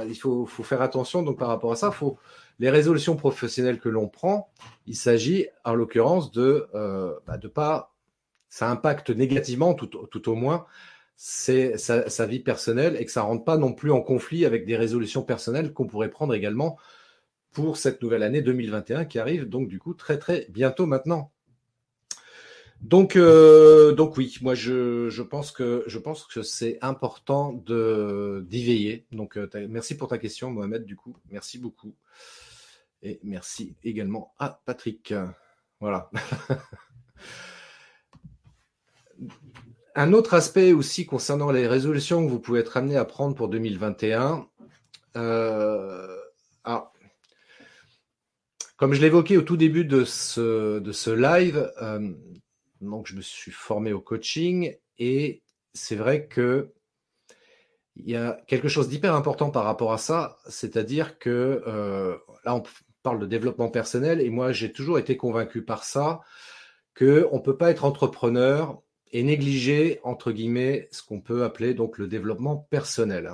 il 0.06 0.14
faut, 0.14 0.46
faut, 0.46 0.62
faire 0.62 0.82
attention 0.82 1.22
donc 1.22 1.38
par 1.38 1.48
rapport 1.48 1.72
à 1.72 1.76
ça. 1.76 1.90
Faut, 1.90 2.18
les 2.58 2.70
résolutions 2.70 3.16
professionnelles 3.16 3.80
que 3.80 3.88
l'on 3.88 4.08
prend, 4.08 4.50
il 4.86 4.96
s'agit 4.96 5.46
en 5.64 5.74
l'occurrence 5.74 6.30
de 6.30 6.68
euh, 6.74 7.14
bah, 7.26 7.36
de 7.36 7.48
pas, 7.48 7.94
ça 8.48 8.70
impacte 8.70 9.10
négativement 9.10 9.74
tout, 9.74 10.28
au 10.28 10.34
moins 10.34 10.66
sa, 11.16 12.26
vie 12.26 12.40
personnelle 12.40 12.96
et 12.98 13.04
que 13.04 13.10
ça 13.10 13.22
rentre 13.22 13.44
pas 13.44 13.56
non 13.56 13.72
plus 13.72 13.90
en 13.90 14.00
conflit 14.00 14.44
avec 14.44 14.66
des 14.66 14.76
résolutions 14.76 15.22
personnelles 15.22 15.72
qu'on 15.72 15.86
pourrait 15.86 16.10
prendre 16.10 16.34
également 16.34 16.78
pour 17.52 17.76
cette 17.76 18.02
nouvelle 18.02 18.22
année 18.22 18.42
2021 18.42 19.04
qui 19.04 19.18
arrive 19.18 19.48
donc 19.48 19.68
du 19.68 19.78
coup 19.78 19.94
très 19.94 20.18
très 20.18 20.46
bientôt 20.50 20.86
maintenant. 20.86 21.30
Donc, 22.80 23.16
euh, 23.16 23.92
donc 23.92 24.16
oui, 24.18 24.36
moi 24.42 24.54
je, 24.54 25.08
je, 25.08 25.22
pense 25.22 25.52
que 25.52 25.84
je 25.86 25.98
pense 25.98 26.24
que 26.24 26.42
c'est 26.42 26.78
important 26.82 27.52
d'y 27.52 28.64
veiller. 28.64 29.06
Donc 29.10 29.38
euh, 29.38 29.48
merci 29.70 29.96
pour 29.96 30.08
ta 30.08 30.18
question, 30.18 30.50
Mohamed. 30.50 30.84
Du 30.84 30.94
coup, 30.94 31.16
merci 31.30 31.58
beaucoup 31.58 31.94
et 33.04 33.20
merci 33.22 33.76
également 33.84 34.34
à 34.38 34.60
Patrick. 34.64 35.14
Voilà. 35.80 36.10
Un 39.94 40.12
autre 40.12 40.34
aspect 40.34 40.72
aussi 40.72 41.06
concernant 41.06 41.52
les 41.52 41.68
résolutions 41.68 42.24
que 42.24 42.30
vous 42.30 42.40
pouvez 42.40 42.58
être 42.60 42.76
amené 42.76 42.96
à 42.96 43.04
prendre 43.04 43.36
pour 43.36 43.48
2021. 43.48 44.48
Euh, 45.16 46.18
ah, 46.64 46.90
comme 48.76 48.92
je 48.92 49.00
l'évoquais 49.00 49.36
au 49.36 49.42
tout 49.42 49.56
début 49.56 49.84
de 49.84 50.04
ce, 50.04 50.80
de 50.80 50.92
ce 50.92 51.10
live, 51.10 51.72
euh, 51.80 52.12
donc 52.80 53.06
je 53.06 53.14
me 53.14 53.20
suis 53.20 53.52
formé 53.52 53.92
au 53.92 54.00
coaching 54.00 54.76
et 54.98 55.42
c'est 55.74 55.96
vrai 55.96 56.26
que 56.26 56.72
il 57.96 58.10
y 58.10 58.16
a 58.16 58.42
quelque 58.48 58.66
chose 58.66 58.88
d'hyper 58.88 59.14
important 59.14 59.50
par 59.50 59.62
rapport 59.62 59.92
à 59.92 59.98
ça, 59.98 60.38
c'est-à-dire 60.48 61.20
que 61.20 61.62
euh, 61.68 62.16
là 62.44 62.56
on 62.56 62.64
parle 63.04 63.20
de 63.20 63.26
développement 63.26 63.68
personnel 63.68 64.20
et 64.20 64.30
moi 64.30 64.50
j'ai 64.50 64.72
toujours 64.72 64.98
été 64.98 65.16
convaincu 65.16 65.62
par 65.62 65.84
ça 65.84 66.22
que 66.94 67.28
on 67.32 67.38
peut 67.38 67.58
pas 67.58 67.70
être 67.70 67.84
entrepreneur 67.84 68.82
et 69.12 69.22
négliger 69.22 70.00
entre 70.02 70.32
guillemets 70.32 70.88
ce 70.90 71.02
qu'on 71.02 71.20
peut 71.20 71.44
appeler 71.44 71.74
donc 71.74 71.98
le 71.98 72.08
développement 72.08 72.56
personnel. 72.56 73.30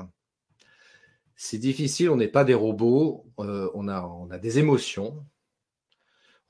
C'est 1.37 1.59
difficile, 1.59 2.11
on 2.11 2.16
n'est 2.16 2.28
pas 2.28 2.44
des 2.44 2.54
robots, 2.54 3.24
euh, 3.38 3.70
on, 3.72 3.88
a, 3.88 4.02
on 4.02 4.30
a 4.30 4.38
des 4.38 4.59
émotions, 4.59 5.24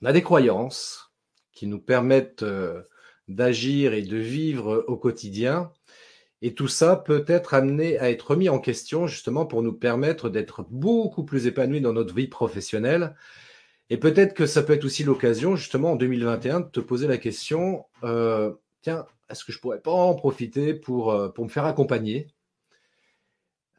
on 0.01 0.07
a 0.07 0.13
des 0.13 0.23
croyances 0.23 1.13
qui 1.53 1.67
nous 1.67 1.79
permettent 1.79 2.43
euh, 2.43 2.83
d'agir 3.29 3.93
et 3.93 4.03
de 4.03 4.17
vivre 4.17 4.85
au 4.89 4.97
quotidien. 4.97 5.73
Et 6.43 6.55
tout 6.55 6.69
ça 6.69 6.97
peut 6.97 7.25
être 7.27 7.55
amené 7.55 7.99
à 7.99 8.11
être 8.11 8.31
remis 8.31 8.49
en 8.49 8.59
question 8.59 9.07
justement 9.07 9.45
pour 9.45 9.63
nous 9.63 9.75
permettre 9.75 10.31
d'être 10.31 10.65
beaucoup 10.71 11.25
plus 11.25 11.47
épanouis 11.47 11.81
dans 11.81 11.93
notre 11.93 12.15
vie 12.15 12.29
professionnelle. 12.29 13.15
Et 13.91 13.99
peut-être 13.99 14.35
que 14.35 14.47
ça 14.47 14.63
peut 14.63 14.73
être 14.73 14.85
aussi 14.85 15.05
l'occasion 15.05 15.57
justement 15.57 15.93
en 15.93 15.97
2021 15.97 16.61
de 16.61 16.69
te 16.69 16.81
poser 16.81 17.09
la 17.09 17.19
question, 17.19 17.85
euh, 18.05 18.53
tiens, 18.83 19.05
est-ce 19.29 19.45
que 19.45 19.53
je 19.53 19.61
pourrais 19.61 19.81
pas 19.81 19.91
en 19.91 20.15
profiter 20.15 20.75
pour, 20.75 21.11
euh, 21.11 21.29
pour 21.29 21.45
me 21.45 21.51
faire 21.51 21.67
accompagner? 21.67 22.29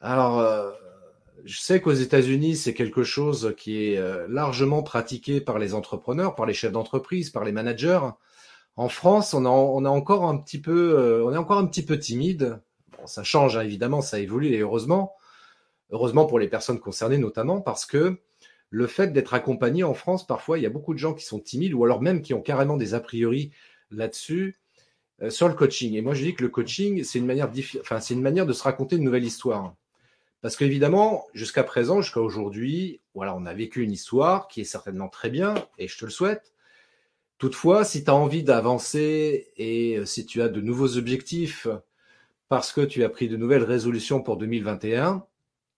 Alors, 0.02 0.40
euh, 0.40 0.72
je 1.46 1.60
sais 1.60 1.82
qu'aux 1.82 1.94
États-Unis, 1.94 2.58
c'est 2.58 2.74
quelque 2.74 3.04
chose 3.04 3.56
qui 3.58 3.84
est 3.84 4.28
largement 4.28 4.84
pratiqué 4.84 5.42
par 5.42 5.58
les 5.58 5.74
entrepreneurs, 5.74 6.36
par 6.36 6.46
les 6.46 6.54
chefs 6.54 6.72
d'entreprise, 6.72 7.32
par 7.32 7.44
les 7.44 7.52
managers. 7.52 8.02
En 8.82 8.90
France, 8.90 9.36
euh, 9.36 9.38
on 9.38 9.86
est 9.86 9.88
encore 9.88 10.24
un 10.24 10.36
petit 10.40 10.58
peu 11.86 12.00
timide. 12.00 12.60
Bon, 12.98 13.06
ça 13.06 13.22
change 13.22 13.56
hein, 13.56 13.62
évidemment, 13.62 14.02
ça 14.02 14.18
évolue 14.18 14.48
et 14.48 14.58
heureusement, 14.58 15.14
heureusement 15.92 16.26
pour 16.26 16.40
les 16.40 16.48
personnes 16.48 16.80
concernées 16.80 17.20
notamment, 17.20 17.62
parce 17.62 17.86
que 17.86 18.18
le 18.72 18.88
fait 18.88 19.14
d'être 19.14 19.36
accompagné 19.36 19.84
en 19.84 19.94
France, 19.94 20.26
parfois, 20.26 20.58
il 20.58 20.64
y 20.64 20.66
a 20.66 20.72
beaucoup 20.72 20.96
de 20.96 20.98
gens 20.98 21.14
qui 21.14 21.24
sont 21.24 21.38
timides 21.38 21.76
ou 21.76 21.86
alors 21.86 22.02
même 22.02 22.24
qui 22.24 22.34
ont 22.34 22.42
carrément 22.42 22.76
des 22.76 22.96
a 22.96 23.00
priori 23.00 23.52
là-dessus 23.92 24.60
euh, 25.22 25.30
sur 25.30 25.48
le 25.48 25.54
coaching. 25.54 25.94
Et 25.94 26.02
moi, 26.02 26.16
je 26.16 26.24
dis 26.24 26.34
que 26.34 26.42
le 26.42 26.50
coaching, 26.50 27.04
c'est 27.04 27.20
une 27.20 27.28
manière, 27.28 27.52
c'est 28.00 28.16
une 28.16 28.24
manière 28.24 28.48
de 28.48 28.54
se 28.54 28.64
raconter 28.64 28.96
une 28.96 29.04
nouvelle 29.04 29.26
histoire. 29.26 29.76
Parce 30.42 30.56
qu'évidemment, 30.56 31.28
jusqu'à 31.36 31.64
présent, 31.64 32.02
jusqu'à 32.02 32.22
aujourd'hui, 32.22 33.00
voilà, 33.14 33.36
on 33.36 33.46
a 33.46 33.54
vécu 33.54 33.84
une 33.84 33.92
histoire 33.92 34.48
qui 34.48 34.62
est 34.62 34.64
certainement 34.64 35.08
très 35.08 35.30
bien, 35.30 35.54
et 35.78 35.88
je 35.88 36.00
te 36.00 36.06
le 36.06 36.10
souhaite. 36.10 36.52
Toutefois, 37.42 37.84
si 37.86 38.04
tu 38.04 38.12
as 38.12 38.14
envie 38.14 38.44
d'avancer 38.44 39.52
et 39.58 39.98
euh, 39.98 40.06
si 40.06 40.28
tu 40.28 40.44
as 40.44 40.48
de 40.48 40.62
nouveaux 40.62 40.98
objectifs 40.98 41.66
parce 42.50 42.72
que 42.72 42.82
tu 42.82 43.04
as 43.04 43.10
pris 43.10 43.28
de 43.30 43.36
nouvelles 43.36 43.64
résolutions 43.64 44.22
pour 44.22 44.38
2021, 44.38 45.26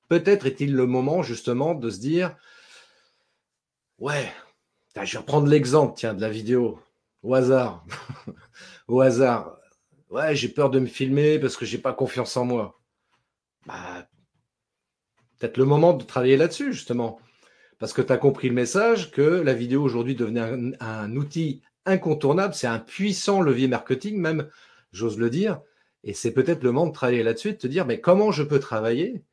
peut-être 0.10 0.46
est-il 0.46 0.76
le 0.76 0.88
moment 0.88 1.24
justement 1.24 1.74
de 1.74 1.90
se 1.90 2.00
dire, 2.00 2.36
ouais, 3.98 4.30
je 4.94 5.14
vais 5.14 5.20
reprendre 5.20 5.48
l'exemple, 5.48 5.94
tiens, 5.96 6.14
de 6.14 6.20
la 6.20 6.30
vidéo, 6.30 6.82
au 7.22 7.34
hasard, 7.34 7.86
au 8.90 9.00
hasard. 9.00 9.56
Ouais, 10.10 10.36
j'ai 10.36 10.50
peur 10.50 10.70
de 10.70 10.80
me 10.80 10.86
filmer 10.86 11.40
parce 11.40 11.56
que 11.56 11.64
j'ai 11.64 11.78
pas 11.78 11.94
confiance 11.94 12.36
en 12.36 12.44
moi. 12.44 12.82
Bah, 13.66 14.06
peut-être 15.40 15.56
le 15.56 15.64
moment 15.64 15.94
de 15.94 16.04
travailler 16.04 16.36
là-dessus, 16.36 16.74
justement. 16.74 17.22
Parce 17.84 17.92
que 17.92 18.02
tu 18.02 18.14
as 18.14 18.18
compris 18.18 18.48
le 18.48 18.54
message 18.54 19.12
que 19.12 19.22
la 19.22 19.54
vidéo 19.54 19.84
aujourd'hui 19.84 20.16
devenait 20.16 20.74
un, 20.80 21.16
outil 21.18 21.62
incontournable, 21.86 22.54
c'est 22.54 22.66
un 22.66 22.80
puissant 22.80 23.42
levier 23.42 23.68
marketing, 23.68 24.22
même, 24.22 24.48
j'ose 24.94 25.18
le 25.18 25.30
dire. 25.30 25.60
Et 26.06 26.14
c'est 26.14 26.32
peut-être 26.32 26.64
le 26.64 26.72
moment 26.72 26.88
de 26.88 26.94
travailler 26.94 27.24
là-dessus, 27.24 27.52
de 27.52 27.58
te 27.58 27.68
dire, 27.68 27.86
mais 27.86 28.00
comment 28.00 28.32
je 28.32 28.44
peux 28.44 28.62
travailler 28.62 29.26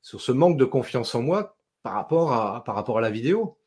sur 0.00 0.22
ce 0.22 0.32
manque 0.32 0.56
de 0.56 0.64
confiance 0.64 1.14
en 1.14 1.20
moi 1.20 1.58
par 1.82 1.92
rapport 1.92 2.32
à, 2.32 3.00
la 3.02 3.10
vidéo? 3.10 3.58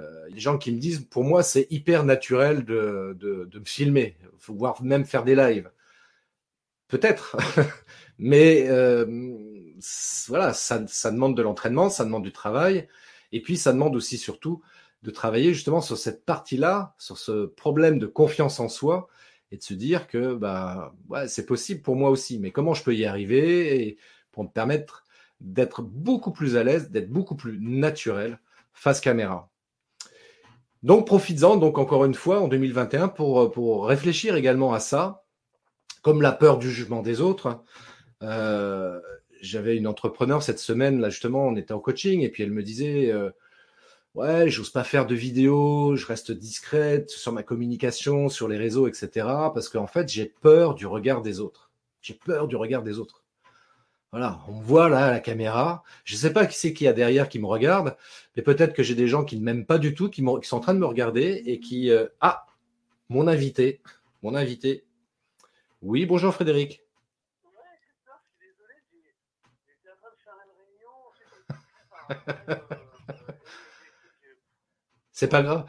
Euh, 0.00 0.30
des 0.30 0.40
gens 0.40 0.58
qui 0.58 0.72
me 0.72 0.80
disent, 0.80 1.04
pour 1.04 1.22
moi, 1.22 1.44
c'est 1.44 1.68
hyper 1.70 2.02
naturel 2.02 2.64
de, 2.64 3.16
me 3.54 3.64
filmer, 3.64 4.16
voire 4.48 4.82
même 4.82 5.04
faire 5.04 5.22
des 5.22 5.36
lives. 5.36 5.70
Peut-être, 6.88 7.36
mais 8.18 8.68
euh, 8.68 9.06
voilà, 10.26 10.52
ça 10.52 10.80
demande 11.12 11.36
de 11.36 11.42
l'entraînement, 11.42 11.88
ça 11.88 12.04
demande 12.04 12.24
du 12.24 12.32
travail, 12.32 12.88
et 13.34 13.42
puis 13.42 13.56
ça 13.56 13.72
demande 13.72 13.96
aussi 13.96 14.16
surtout 14.16 14.62
de 15.02 15.10
travailler 15.10 15.52
justement 15.52 15.80
sur 15.80 15.98
cette 15.98 16.24
partie-là, 16.24 16.94
sur 16.98 17.18
ce 17.18 17.46
problème 17.46 17.98
de 17.98 18.06
confiance 18.06 18.60
en 18.60 18.68
soi, 18.68 19.08
et 19.50 19.56
de 19.56 19.62
se 19.62 19.74
dire 19.74 20.06
que 20.06 20.34
bah 20.34 20.94
c'est 21.26 21.44
possible 21.44 21.82
pour 21.82 21.96
moi 21.96 22.10
aussi, 22.10 22.38
mais 22.38 22.52
comment 22.52 22.74
je 22.74 22.84
peux 22.84 22.94
y 22.94 23.04
arriver 23.04 23.98
pour 24.30 24.44
me 24.44 24.48
permettre 24.48 25.04
d'être 25.40 25.82
beaucoup 25.82 26.30
plus 26.30 26.56
à 26.56 26.62
l'aise, 26.62 26.90
d'être 26.90 27.10
beaucoup 27.10 27.34
plus 27.34 27.58
naturel 27.60 28.38
face 28.72 29.00
caméra. 29.00 29.50
Donc 30.84 31.06
profites-en 31.06 31.56
donc 31.56 31.78
encore 31.78 32.04
une 32.04 32.14
fois 32.14 32.40
en 32.40 32.46
2021 32.46 33.08
pour, 33.08 33.50
pour 33.50 33.88
réfléchir 33.88 34.36
également 34.36 34.72
à 34.72 34.80
ça, 34.80 35.24
comme 36.02 36.22
la 36.22 36.32
peur 36.32 36.58
du 36.58 36.70
jugement 36.70 37.02
des 37.02 37.20
autres. 37.20 37.62
Euh, 38.22 39.00
j'avais 39.44 39.76
une 39.76 39.86
entrepreneur 39.86 40.42
cette 40.42 40.58
semaine, 40.58 41.00
là 41.00 41.10
justement, 41.10 41.46
on 41.46 41.56
était 41.56 41.72
en 41.72 41.80
coaching 41.80 42.22
et 42.22 42.28
puis 42.28 42.42
elle 42.42 42.52
me 42.52 42.62
disait 42.62 43.12
euh, 43.12 43.30
Ouais, 44.14 44.48
j'ose 44.48 44.70
pas 44.70 44.84
faire 44.84 45.06
de 45.06 45.14
vidéos, 45.16 45.96
je 45.96 46.06
reste 46.06 46.30
discrète 46.30 47.10
sur 47.10 47.32
ma 47.32 47.42
communication, 47.42 48.28
sur 48.28 48.46
les 48.46 48.56
réseaux, 48.56 48.86
etc. 48.86 49.08
Parce 49.52 49.68
qu'en 49.68 49.88
fait, 49.88 50.08
j'ai 50.08 50.26
peur 50.26 50.76
du 50.76 50.86
regard 50.86 51.20
des 51.20 51.40
autres. 51.40 51.72
J'ai 52.00 52.14
peur 52.14 52.46
du 52.46 52.54
regard 52.54 52.84
des 52.84 53.00
autres. 53.00 53.24
Voilà, 54.12 54.38
on 54.46 54.60
me 54.60 54.62
voit 54.62 54.88
là 54.88 55.06
à 55.06 55.10
la 55.10 55.18
caméra. 55.18 55.82
Je 56.04 56.14
ne 56.14 56.18
sais 56.18 56.32
pas 56.32 56.46
qui 56.46 56.56
c'est 56.56 56.72
qui 56.72 56.86
a 56.86 56.92
derrière 56.92 57.28
qui 57.28 57.40
me 57.40 57.46
regarde, 57.46 57.96
mais 58.36 58.42
peut-être 58.42 58.72
que 58.72 58.84
j'ai 58.84 58.94
des 58.94 59.08
gens 59.08 59.24
qui 59.24 59.36
ne 59.36 59.42
m'aiment 59.42 59.66
pas 59.66 59.78
du 59.78 59.94
tout, 59.94 60.08
qui, 60.08 60.22
sont 60.22 60.56
en 60.56 60.60
train 60.60 60.74
de 60.74 60.78
me 60.78 60.86
regarder 60.86 61.42
et 61.46 61.58
qui. 61.58 61.90
Euh, 61.90 62.06
ah, 62.20 62.46
mon 63.08 63.26
invité, 63.26 63.80
mon 64.22 64.36
invité. 64.36 64.84
Oui, 65.82 66.06
bonjour 66.06 66.32
Frédéric. 66.32 66.83
c'est 75.12 75.28
pas 75.28 75.42
grave. 75.42 75.66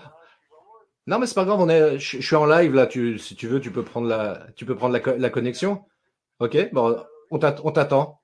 Non, 1.07 1.19
mais 1.19 1.27
c'est 1.27 1.35
pas 1.35 1.45
grave. 1.45 1.59
On 1.59 1.69
est, 1.69 1.99
je, 1.99 2.21
suis 2.21 2.35
en 2.35 2.45
live 2.45 2.73
là. 2.73 2.87
Tu, 2.87 3.19
si 3.19 3.35
tu 3.35 3.47
veux, 3.47 3.59
tu 3.59 3.71
peux 3.71 3.83
prendre 3.83 4.07
la, 4.07 4.47
tu 4.55 4.65
peux 4.65 4.75
prendre 4.75 4.97
la, 4.97 5.17
la 5.17 5.29
connexion. 5.29 5.85
Ok. 6.39 6.57
Bon, 6.73 6.97
on 7.31 7.39
t'attend. 7.39 8.21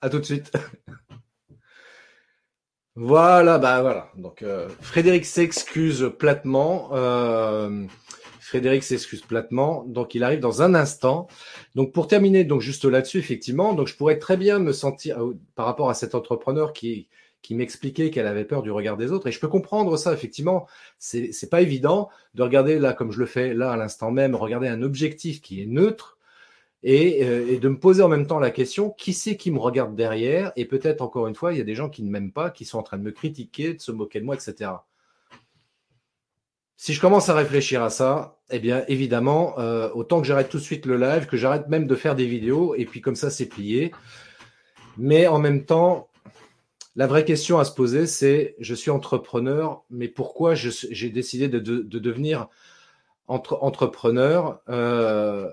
À 0.00 0.10
tout 0.10 0.18
de 0.18 0.24
suite. 0.24 0.52
voilà, 2.96 3.58
bah 3.58 3.80
voilà. 3.80 4.10
Donc 4.16 4.42
euh, 4.42 4.68
Frédéric 4.80 5.24
s'excuse 5.24 6.12
platement. 6.18 6.90
Euh, 6.92 7.86
Frédéric 8.40 8.82
s'excuse 8.82 9.22
platement. 9.22 9.84
Donc 9.84 10.14
il 10.14 10.22
arrive 10.22 10.40
dans 10.40 10.62
un 10.62 10.74
instant. 10.74 11.28
Donc 11.74 11.92
pour 11.92 12.08
terminer, 12.08 12.44
donc 12.44 12.60
juste 12.60 12.84
là-dessus, 12.84 13.18
effectivement, 13.18 13.72
donc 13.72 13.88
je 13.88 13.96
pourrais 13.96 14.18
très 14.18 14.36
bien 14.36 14.58
me 14.58 14.72
sentir 14.72 15.22
euh, 15.22 15.38
par 15.54 15.66
rapport 15.66 15.90
à 15.90 15.94
cet 15.94 16.14
entrepreneur 16.14 16.72
qui 16.72 17.08
qui 17.46 17.54
m'expliquait 17.54 18.10
qu'elle 18.10 18.26
avait 18.26 18.44
peur 18.44 18.62
du 18.62 18.72
regard 18.72 18.96
des 18.96 19.12
autres. 19.12 19.28
Et 19.28 19.30
je 19.30 19.38
peux 19.38 19.46
comprendre 19.46 19.96
ça, 19.96 20.12
effectivement. 20.12 20.66
C'est, 20.98 21.30
c'est 21.30 21.48
pas 21.48 21.60
évident 21.60 22.08
de 22.34 22.42
regarder 22.42 22.80
là, 22.80 22.92
comme 22.92 23.12
je 23.12 23.20
le 23.20 23.26
fais 23.26 23.54
là 23.54 23.70
à 23.70 23.76
l'instant 23.76 24.10
même, 24.10 24.34
regarder 24.34 24.66
un 24.66 24.82
objectif 24.82 25.40
qui 25.40 25.62
est 25.62 25.66
neutre 25.66 26.18
euh, 26.84 27.46
et, 27.48 27.58
de 27.58 27.68
me 27.68 27.78
poser 27.78 28.02
en 28.02 28.08
même 28.08 28.26
temps 28.26 28.40
la 28.40 28.50
question 28.50 28.90
qui 28.90 29.12
c'est 29.12 29.36
qui 29.36 29.52
me 29.52 29.60
regarde 29.60 29.94
derrière? 29.94 30.52
Et 30.56 30.64
peut-être 30.64 31.02
encore 31.02 31.28
une 31.28 31.36
fois 31.36 31.52
il 31.52 31.58
y 31.58 31.60
a 31.60 31.64
des 31.64 31.76
gens 31.76 31.88
qui 31.88 32.02
ne 32.02 32.10
m'aiment 32.10 32.32
pas 32.32 32.50
qui 32.50 32.64
sont 32.64 32.78
en 32.78 32.82
train 32.82 32.98
de 32.98 33.04
me 33.04 33.12
critiquer 33.12 33.74
de 33.74 33.80
se 33.80 33.92
moquer 33.92 34.18
de 34.18 34.24
moi 34.24 34.34
etc 34.34 34.72
si 36.76 36.92
je 36.92 37.00
commence 37.00 37.28
à 37.28 37.34
réfléchir 37.34 37.82
à 37.82 37.90
ça 37.90 38.38
eh 38.50 38.58
bien 38.58 38.84
évidemment 38.88 39.58
euh, 39.58 39.88
autant 39.94 40.20
que 40.20 40.26
j'arrête 40.26 40.48
tout 40.48 40.58
de 40.58 40.62
suite 40.62 40.86
le 40.86 40.96
live 40.96 41.26
que 41.26 41.36
j'arrête 41.36 41.68
même 41.68 41.86
de 41.86 41.94
faire 41.96 42.14
des 42.14 42.26
vidéos 42.26 42.74
et 42.76 42.84
puis 42.84 43.00
comme 43.00 43.16
ça 43.16 43.30
c'est 43.30 43.46
plié 43.46 43.92
mais 44.96 45.26
en 45.26 45.38
même 45.38 45.64
temps 45.64 46.08
la 46.96 47.06
vraie 47.06 47.24
question 47.24 47.58
à 47.58 47.64
se 47.64 47.72
poser 47.72 48.06
c'est 48.06 48.56
je 48.58 48.74
suis 48.74 48.90
entrepreneur 48.90 49.84
mais 49.90 50.08
pourquoi 50.08 50.54
j'ai 50.54 51.10
décidé 51.10 51.48
de, 51.48 51.58
devenir 51.58 52.48
entrepreneur 53.28 54.60
euh, 54.68 55.48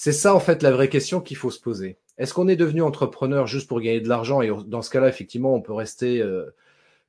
c'est 0.00 0.12
ça, 0.12 0.32
en 0.32 0.38
fait, 0.38 0.62
la 0.62 0.70
vraie 0.70 0.88
question 0.88 1.20
qu'il 1.20 1.36
faut 1.36 1.50
se 1.50 1.60
poser. 1.60 1.98
Est-ce 2.18 2.32
qu'on 2.32 2.46
est 2.46 2.54
devenu 2.54 2.82
entrepreneur 2.82 3.48
juste 3.48 3.66
pour 3.66 3.80
gagner 3.80 4.00
de 4.00 4.08
l'argent? 4.08 4.40
Et 4.42 4.52
dans 4.66 4.80
ce 4.80 4.90
cas-là, 4.90 5.08
effectivement, 5.08 5.52
on 5.52 5.60
peut 5.60 5.72
rester 5.72 6.22
euh, 6.22 6.54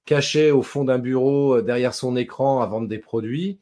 caché 0.05 0.49
au 0.49 0.63
fond 0.63 0.85
d'un 0.85 0.97
bureau, 0.97 1.57
euh, 1.57 1.61
derrière 1.61 1.93
son 1.93 2.15
écran, 2.15 2.61
à 2.61 2.65
vendre 2.65 2.87
des 2.87 2.97
produits. 2.97 3.59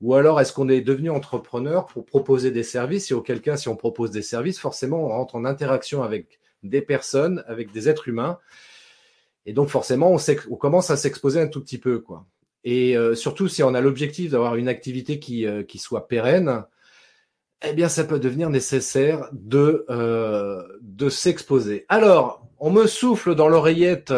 Ou 0.00 0.14
alors, 0.14 0.40
est-ce 0.40 0.54
qu'on 0.54 0.70
est 0.70 0.80
devenu 0.80 1.10
entrepreneur 1.10 1.84
pour 1.84 2.06
proposer 2.06 2.52
des 2.52 2.62
services? 2.62 3.10
Et 3.10 3.14
auquel 3.14 3.42
cas, 3.42 3.58
si 3.58 3.68
on 3.68 3.76
propose 3.76 4.12
des 4.12 4.22
services, 4.22 4.58
forcément, 4.58 5.04
on 5.04 5.08
rentre 5.08 5.34
en 5.34 5.44
interaction 5.44 6.02
avec 6.02 6.40
des 6.62 6.80
personnes, 6.80 7.44
avec 7.48 7.72
des 7.72 7.90
êtres 7.90 8.08
humains. 8.08 8.38
Et 9.46 9.52
donc, 9.52 9.68
forcément, 9.68 10.14
on, 10.14 10.56
commence 10.56 10.90
à 10.90 10.96
s'exposer 10.96 11.40
un 11.40 11.48
tout 11.48 11.60
petit 11.60 11.78
peu. 11.78 11.98
quoi. 11.98 12.26
Et 12.64 12.96
euh, 12.96 13.14
surtout, 13.14 13.48
si 13.48 13.62
on 13.62 13.74
a 13.74 13.80
l'objectif 13.80 14.30
d'avoir 14.30 14.56
une 14.56 14.68
activité 14.68 15.18
qui, 15.18 15.46
qui 15.66 15.78
soit 15.78 16.08
pérenne, 16.08 16.64
eh 17.62 17.72
bien, 17.74 17.88
ça 17.88 18.04
peut 18.04 18.18
devenir 18.18 18.48
nécessaire 18.50 19.28
de, 19.32 19.84
euh, 19.90 20.62
de 20.80 21.08
s'exposer. 21.08 21.84
Alors, 21.88 22.46
on 22.58 22.70
me 22.70 22.86
souffle 22.86 23.34
dans 23.34 23.48
l'oreillette 23.48 24.14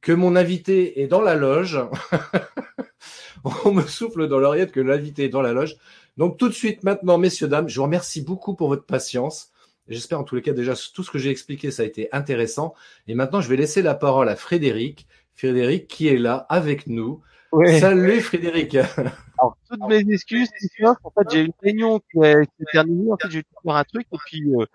que 0.00 0.12
mon 0.12 0.36
invité 0.36 1.00
est 1.00 1.06
dans 1.06 1.22
la 1.22 1.34
loge. 1.34 1.80
on 3.64 3.72
me 3.72 3.82
souffle 3.82 4.28
dans 4.28 4.38
l'oreillette 4.38 4.72
que 4.72 4.80
l'invité 4.80 5.24
est 5.24 5.30
dans 5.30 5.40
la 5.40 5.54
loge. 5.54 5.76
Donc, 6.18 6.36
tout 6.36 6.48
de 6.48 6.54
suite, 6.54 6.84
maintenant, 6.84 7.16
messieurs, 7.16 7.48
dames, 7.48 7.68
je 7.68 7.76
vous 7.76 7.84
remercie 7.84 8.20
beaucoup 8.20 8.54
pour 8.54 8.68
votre 8.68 8.84
patience. 8.84 9.50
J'espère 9.88 10.20
en 10.20 10.24
tous 10.24 10.34
les 10.34 10.42
cas 10.42 10.52
déjà 10.52 10.74
tout 10.94 11.02
ce 11.02 11.10
que 11.10 11.18
j'ai 11.18 11.30
expliqué, 11.30 11.70
ça 11.70 11.82
a 11.82 11.86
été 11.86 12.08
intéressant. 12.12 12.74
Et 13.06 13.14
maintenant, 13.14 13.40
je 13.40 13.48
vais 13.48 13.56
laisser 13.56 13.82
la 13.82 13.94
parole 13.94 14.28
à 14.28 14.36
Frédéric. 14.36 15.06
Frédéric 15.34 15.88
qui 15.88 16.08
est 16.08 16.16
là 16.16 16.46
avec 16.48 16.86
nous. 16.86 17.22
Salut 17.78 18.20
Frédéric. 18.20 18.74
Alors, 19.38 19.56
toutes 19.68 19.86
mes 19.88 20.00
excuses, 20.12 20.48
en 20.84 21.10
fait, 21.10 21.30
j'ai 21.30 21.40
une 21.42 21.52
réunion 21.62 22.00
qui 22.00 22.18
est, 22.20 22.48
terminée, 22.72 23.12
en 23.12 23.16
fait, 23.16 23.30
j'ai 23.30 23.42
dû 23.42 23.48
faire 23.62 23.76
un 23.76 23.84
truc, 23.84 24.06
et 24.12 24.16
puis 24.26 24.42
euh, 24.54 24.66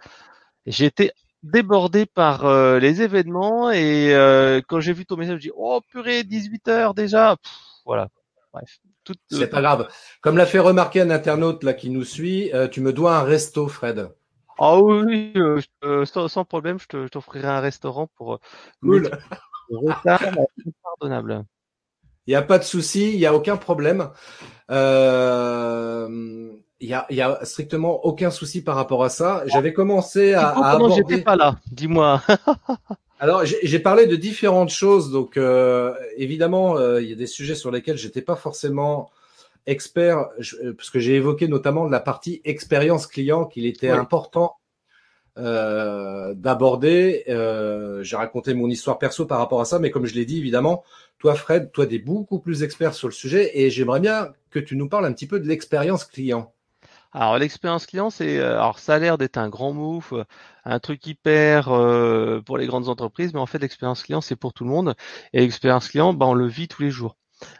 j'ai 0.66 0.86
été 0.86 1.12
débordé 1.44 2.06
par 2.06 2.46
euh, 2.46 2.80
les 2.80 3.02
événements, 3.02 3.72
et 3.72 4.14
euh, 4.14 4.62
quand 4.68 4.80
j'ai 4.80 4.94
vu 4.94 5.06
ton 5.06 5.18
message, 5.18 5.42
j'ai 5.42 5.50
dit, 5.50 5.56
oh 5.56 5.82
purée, 5.90 6.24
18 6.24 6.68
heures 6.68 6.94
déjà, 6.94 7.38
voilà. 7.86 8.10
Bref. 8.54 8.80
C'est 9.32 9.48
pas 9.48 9.62
grave. 9.62 9.90
Comme 10.22 10.38
l'a 10.38 10.46
fait 10.46 10.60
remarquer 10.60 11.02
un 11.02 11.10
internaute 11.10 11.64
là 11.64 11.74
qui 11.74 11.90
nous 11.90 12.04
suit, 12.04 12.52
tu 12.72 12.80
me 12.80 12.94
dois 12.94 13.18
un 13.18 13.24
resto, 13.24 13.68
Fred. 13.68 14.12
Ah 14.60 14.80
oui, 14.80 15.34
sans, 16.06 16.44
problème, 16.46 16.78
je 16.80 17.08
t'offrirai 17.08 17.48
un 17.48 17.62
restaurant 17.62 18.08
pour 18.18 18.40
cool. 18.82 19.10
retard 19.72 20.22
pardonnable. 20.84 21.46
Il 22.28 22.32
n'y 22.32 22.36
a 22.36 22.42
pas 22.42 22.60
de 22.60 22.64
souci, 22.64 23.14
il 23.14 23.18
n'y 23.18 23.26
a 23.26 23.34
aucun 23.34 23.58
problème. 23.58 24.10
Euh, 24.70 26.52
il 26.80 26.90
y, 26.90 26.94
a, 26.94 27.06
y 27.10 27.22
a 27.22 27.44
strictement 27.44 28.06
aucun 28.06 28.32
souci 28.32 28.64
par 28.64 28.76
rapport 28.76 29.04
à 29.04 29.10
ça. 29.10 29.44
J'avais 29.48 29.74
commencé 29.74 30.34
à, 30.34 30.50
à 30.50 30.72
aborder. 30.72 30.96
j'étais 31.08 31.24
pas 31.24 31.36
là 31.36 31.58
Dis-moi. 31.72 32.22
Alors 33.20 33.44
j'ai 33.46 33.80
parlé 33.80 34.08
de 34.08 34.16
différentes 34.16 34.70
choses, 34.70 35.12
donc 35.12 35.36
euh, 35.36 35.94
évidemment 36.16 36.78
euh, 36.78 37.02
il 37.02 37.10
y 37.10 37.14
a 37.14 37.16
des 37.18 37.28
sujets 37.28 37.56
sur 37.56 37.70
lesquels 37.70 37.98
j'étais 37.98 38.22
pas 38.22 38.38
forcément 38.38 39.10
expert, 39.70 40.28
parce 40.78 40.90
que 40.90 41.00
j'ai 41.00 41.16
évoqué 41.16 41.48
notamment 41.48 41.86
la 41.86 42.00
partie 42.00 42.42
expérience 42.44 43.08
client 43.08 43.46
qu'il 43.46 43.66
était 43.66 43.90
important 43.90 44.56
euh, 45.38 46.34
d'aborder. 46.34 47.24
Euh, 47.30 48.04
j'ai 48.04 48.18
raconté 48.18 48.54
mon 48.54 48.70
histoire 48.70 49.00
perso 49.00 49.26
par 49.26 49.40
rapport 49.40 49.62
à 49.62 49.66
ça, 49.66 49.80
mais 49.80 49.90
comme 49.90 50.06
je 50.06 50.16
l'ai 50.16 50.26
dit, 50.26 50.38
évidemment, 50.40 50.84
toi, 51.18 51.36
Fred, 51.36 51.72
toi, 51.72 51.86
es 51.90 52.00
beaucoup 52.00 52.40
plus 52.40 52.64
expert 52.64 52.94
sur 52.94 53.08
le 53.08 53.14
sujet, 53.14 53.52
et 53.58 53.70
j'aimerais 53.70 54.00
bien 54.02 54.34
que 54.50 54.60
tu 54.60 54.76
nous 54.76 54.90
parles 54.90 55.06
un 55.06 55.14
petit 55.14 55.28
peu 55.28 55.40
de 55.40 55.48
l'expérience 55.48 56.04
client. 56.04 56.52
Alors 57.12 57.40
l'expérience 57.40 57.88
client, 57.88 58.10
c'est 58.12 58.38
euh, 58.38 58.60
alors 58.60 58.78
ça 58.78 58.96
a 58.96 59.00
l'air 59.00 59.18
d'être 59.18 59.38
un 59.38 59.50
grand 59.50 59.74
move, 59.74 60.26
un 60.64 60.80
truc 60.80 61.08
hyper 61.08 61.70
euh, 61.70 62.40
pour 62.42 62.58
les 62.58 62.68
grandes 62.68 62.88
entreprises, 62.88 63.34
mais 63.34 63.40
en 63.40 63.48
fait 63.48 63.58
l'expérience 63.58 64.04
client 64.04 64.22
c'est 64.22 64.36
pour 64.36 64.54
tout 64.54 64.64
le 64.64 64.70
monde. 64.70 64.96
Et 65.34 65.40
l'expérience 65.40 65.88
client, 65.88 66.14
bah, 66.14 66.28
on 66.28 66.36
le 66.36 66.48
vit 66.48 66.68
tous 66.68 66.84
les 66.84 66.92
jours. 66.92 67.16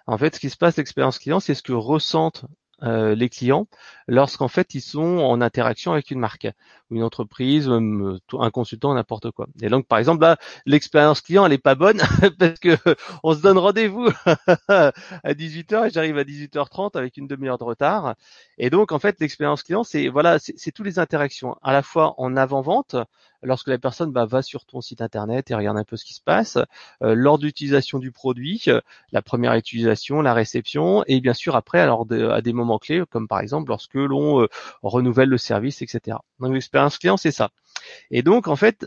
En 0.08 0.18
fait, 0.18 0.36
ce 0.36 0.40
qui 0.40 0.50
se 0.50 0.58
passe, 0.58 0.78
l'expérience 0.78 1.20
client, 1.20 1.40
c'est 1.40 1.56
ce 1.56 1.64
que 1.64 1.74
ressentent 1.74 2.46
euh, 2.84 3.14
les 3.14 3.28
clients 3.28 3.68
lorsqu'en 4.08 4.48
fait 4.48 4.74
ils 4.74 4.82
sont 4.82 5.02
en 5.02 5.42
interaction 5.42 5.92
avec 5.92 6.12
une 6.12 6.20
marque, 6.20 6.48
une 6.92 7.04
entreprise, 7.04 7.68
un 7.70 8.52
consultant, 8.52 8.94
n'importe 8.94 9.32
quoi. 9.32 9.48
Et 9.62 9.68
donc 9.68 9.86
par 9.86 10.00
exemple 10.00 10.22
là, 10.22 10.38
l'expérience 10.66 11.20
client 11.20 11.46
elle 11.46 11.52
est 11.52 11.58
pas 11.58 11.76
bonne 11.76 11.98
parce 12.40 12.58
que 12.60 12.78
on 13.24 13.34
se 13.34 13.42
donne 13.42 13.58
rendez-vous 13.58 14.08
à 14.70 14.94
18h 15.26 15.88
et 15.88 15.90
j'arrive 15.90 16.18
à 16.18 16.24
18h30 16.24 16.98
avec 16.98 17.18
une 17.18 17.28
demi-heure 17.28 17.58
de 17.58 17.66
retard. 17.66 18.16
Et 18.58 18.70
donc 18.70 18.94
en 18.94 19.00
fait 19.00 19.20
l'expérience 19.20 19.64
client 19.64 19.84
c'est 19.84 20.08
voilà 20.08 20.38
c'est 20.40 20.72
tous 20.72 20.84
les 20.84 21.00
interactions 21.00 21.58
à 21.62 21.74
la 21.74 21.84
fois 21.84 22.14
en 22.18 22.38
avant-vente 22.38 22.96
lorsque 23.44 23.68
la 23.68 23.78
personne 23.78 24.12
bah, 24.12 24.26
va 24.26 24.42
sur 24.42 24.66
ton 24.66 24.82
site 24.82 25.02
internet 25.02 25.52
et 25.52 25.56
regarde 25.56 25.78
un 25.78 25.84
peu 25.84 25.98
ce 25.98 26.06
qui 26.06 26.14
se 26.14 26.22
passe, 26.22 26.58
euh, 27.04 27.16
lors 27.16 27.40
d'utilisation 27.40 28.00
du 28.00 28.12
produit, 28.12 28.64
euh, 28.68 28.82
la 29.12 29.22
première 29.22 29.54
utilisation, 29.54 30.22
la 30.22 30.34
réception, 30.34 31.04
et 31.08 31.22
bien 31.22 31.34
sûr 31.34 31.56
après 31.56 31.80
alors 31.80 32.06
à 32.32 32.42
des 32.42 32.54
moments 32.54 32.80
clés, 32.80 33.04
comme 33.10 33.28
par 33.28 33.40
exemple 33.40 33.70
lorsque 33.70 33.96
l'on 33.96 34.42
euh, 34.42 34.48
renouvelle 34.84 35.30
le 35.30 35.38
service, 35.38 35.82
etc. 35.82 36.18
Donc 36.40 36.54
l'expérience 36.54 36.98
client, 36.98 37.18
c'est 37.18 37.32
ça. 37.32 37.50
Et 38.12 38.24
donc 38.24 38.48
en 38.48 38.56
fait, 38.56 38.86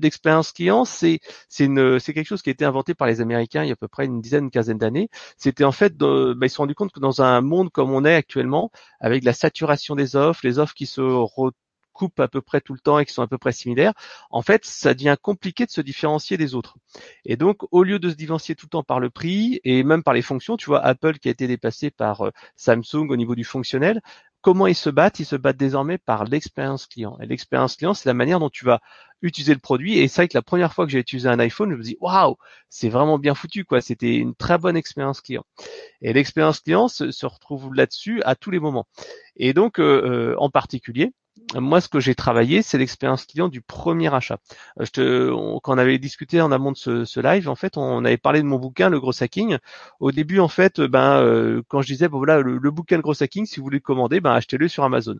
l'expérience 0.00 0.52
client, 0.52 0.84
c'est 0.84 1.20
quelque 1.50 2.24
chose 2.24 2.42
qui 2.42 2.50
a 2.50 2.52
été 2.52 2.64
inventé 2.64 2.94
par 2.94 3.08
les 3.08 3.20
Américains 3.20 3.62
il 3.62 3.68
y 3.68 3.70
a 3.70 3.74
à 3.74 3.76
peu 3.76 3.88
près 3.88 4.04
une 4.04 4.20
dizaine, 4.20 4.44
une 4.44 4.50
quinzaine 4.50 4.78
d'années. 4.78 5.08
C'était 5.38 5.64
en 5.64 5.72
fait, 5.72 5.96
de, 5.96 6.34
bah, 6.34 6.46
ils 6.46 6.50
se 6.50 6.56
sont 6.56 6.62
rendus 6.64 6.74
compte 6.74 6.92
que 6.92 7.00
dans 7.00 7.22
un 7.22 7.40
monde 7.40 7.70
comme 7.70 7.90
on 7.92 8.04
est 8.04 8.14
actuellement, 8.14 8.70
avec 9.00 9.24
la 9.24 9.32
saturation 9.32 9.94
des 9.94 10.16
offres, 10.16 10.40
les 10.44 10.58
offres 10.58 10.74
qui 10.74 10.86
se 10.86 11.00
coupent 11.94 12.20
à 12.20 12.28
peu 12.28 12.42
près 12.42 12.60
tout 12.60 12.74
le 12.74 12.80
temps 12.80 12.98
et 12.98 13.06
qui 13.06 13.14
sont 13.14 13.22
à 13.22 13.26
peu 13.26 13.38
près 13.38 13.52
similaires, 13.52 13.94
en 14.30 14.42
fait, 14.42 14.66
ça 14.66 14.92
devient 14.92 15.16
compliqué 15.20 15.64
de 15.64 15.70
se 15.70 15.80
différencier 15.80 16.36
des 16.36 16.54
autres. 16.54 16.76
Et 17.24 17.36
donc, 17.36 17.62
au 17.70 17.82
lieu 17.82 17.98
de 17.98 18.10
se 18.10 18.14
différencier 18.14 18.54
tout 18.54 18.66
le 18.66 18.70
temps 18.70 18.82
par 18.82 19.00
le 19.00 19.08
prix 19.10 19.60
et 19.64 19.82
même 19.82 20.02
par 20.02 20.12
les 20.12 20.22
fonctions, 20.22 20.56
tu 20.58 20.66
vois, 20.66 20.84
Apple 20.84 21.18
qui 21.18 21.28
a 21.28 21.30
été 21.30 21.46
dépassé 21.46 21.90
par 21.90 22.26
euh, 22.26 22.30
Samsung 22.56 23.08
au 23.08 23.16
niveau 23.16 23.34
du 23.34 23.44
fonctionnel, 23.44 24.02
comment 24.44 24.66
ils 24.66 24.74
se 24.74 24.90
battent? 24.90 25.20
Ils 25.20 25.24
se 25.24 25.36
battent 25.36 25.56
désormais 25.56 25.96
par 25.96 26.24
l'expérience 26.24 26.86
client. 26.86 27.16
Et 27.20 27.26
l'expérience 27.26 27.76
client, 27.76 27.94
c'est 27.94 28.10
la 28.10 28.14
manière 28.14 28.40
dont 28.40 28.50
tu 28.50 28.66
vas 28.66 28.80
utiliser 29.22 29.54
le 29.54 29.58
produit. 29.58 29.98
Et 29.98 30.06
c'est 30.06 30.20
vrai 30.20 30.28
que 30.28 30.36
la 30.36 30.42
première 30.42 30.74
fois 30.74 30.84
que 30.84 30.92
j'ai 30.92 30.98
utilisé 30.98 31.30
un 31.30 31.38
iPhone, 31.38 31.70
je 31.70 31.76
me 31.76 31.82
dis 31.82 31.96
waouh, 31.98 32.36
c'est 32.68 32.90
vraiment 32.90 33.18
bien 33.18 33.34
foutu 33.34 33.64
quoi. 33.64 33.80
C'était 33.80 34.14
une 34.16 34.34
très 34.34 34.58
bonne 34.58 34.76
expérience 34.76 35.22
client. 35.22 35.44
Et 36.02 36.12
l'expérience 36.12 36.60
client 36.60 36.88
se, 36.88 37.26
retrouve 37.26 37.74
là-dessus 37.74 38.22
à 38.24 38.34
tous 38.36 38.50
les 38.50 38.60
moments. 38.60 38.86
Et 39.36 39.54
donc, 39.54 39.80
euh, 39.80 40.32
euh, 40.34 40.34
en 40.38 40.50
particulier, 40.50 41.12
moi, 41.60 41.80
ce 41.80 41.88
que 41.88 42.00
j'ai 42.00 42.14
travaillé, 42.14 42.62
c'est 42.62 42.78
l'expérience 42.78 43.26
client 43.26 43.48
du 43.48 43.60
premier 43.60 44.12
achat. 44.12 44.38
Euh, 44.98 45.58
quand 45.62 45.74
on 45.74 45.78
avait 45.78 45.98
discuté 45.98 46.40
en 46.40 46.52
amont 46.52 46.72
de 46.72 46.76
ce, 47.04 47.20
live, 47.20 47.48
en 47.48 47.54
fait, 47.54 47.76
on 47.76 48.04
avait 48.04 48.16
parlé 48.16 48.40
de 48.40 48.46
mon 48.46 48.58
bouquin, 48.58 48.88
le 48.90 49.00
gros 49.00 49.22
hacking. 49.22 49.58
Au 50.00 50.12
début, 50.12 50.40
en 50.40 50.48
fait, 50.48 50.80
ben, 50.80 51.20
euh, 51.22 51.62
quand 51.68 51.82
je 51.82 51.88
disais, 51.88 52.08
bon 52.08 52.18
voilà, 52.18 52.40
le, 52.40 52.70
bouquin, 52.70 52.96
le 52.96 53.02
gros 53.02 53.22
hacking, 53.22 53.46
si 53.46 53.58
vous 53.58 53.64
voulez 53.64 53.78
le 53.78 53.82
commander, 53.82 54.20
ben, 54.20 54.32
achetez-le 54.32 54.68
sur 54.68 54.84
Amazon. 54.84 55.16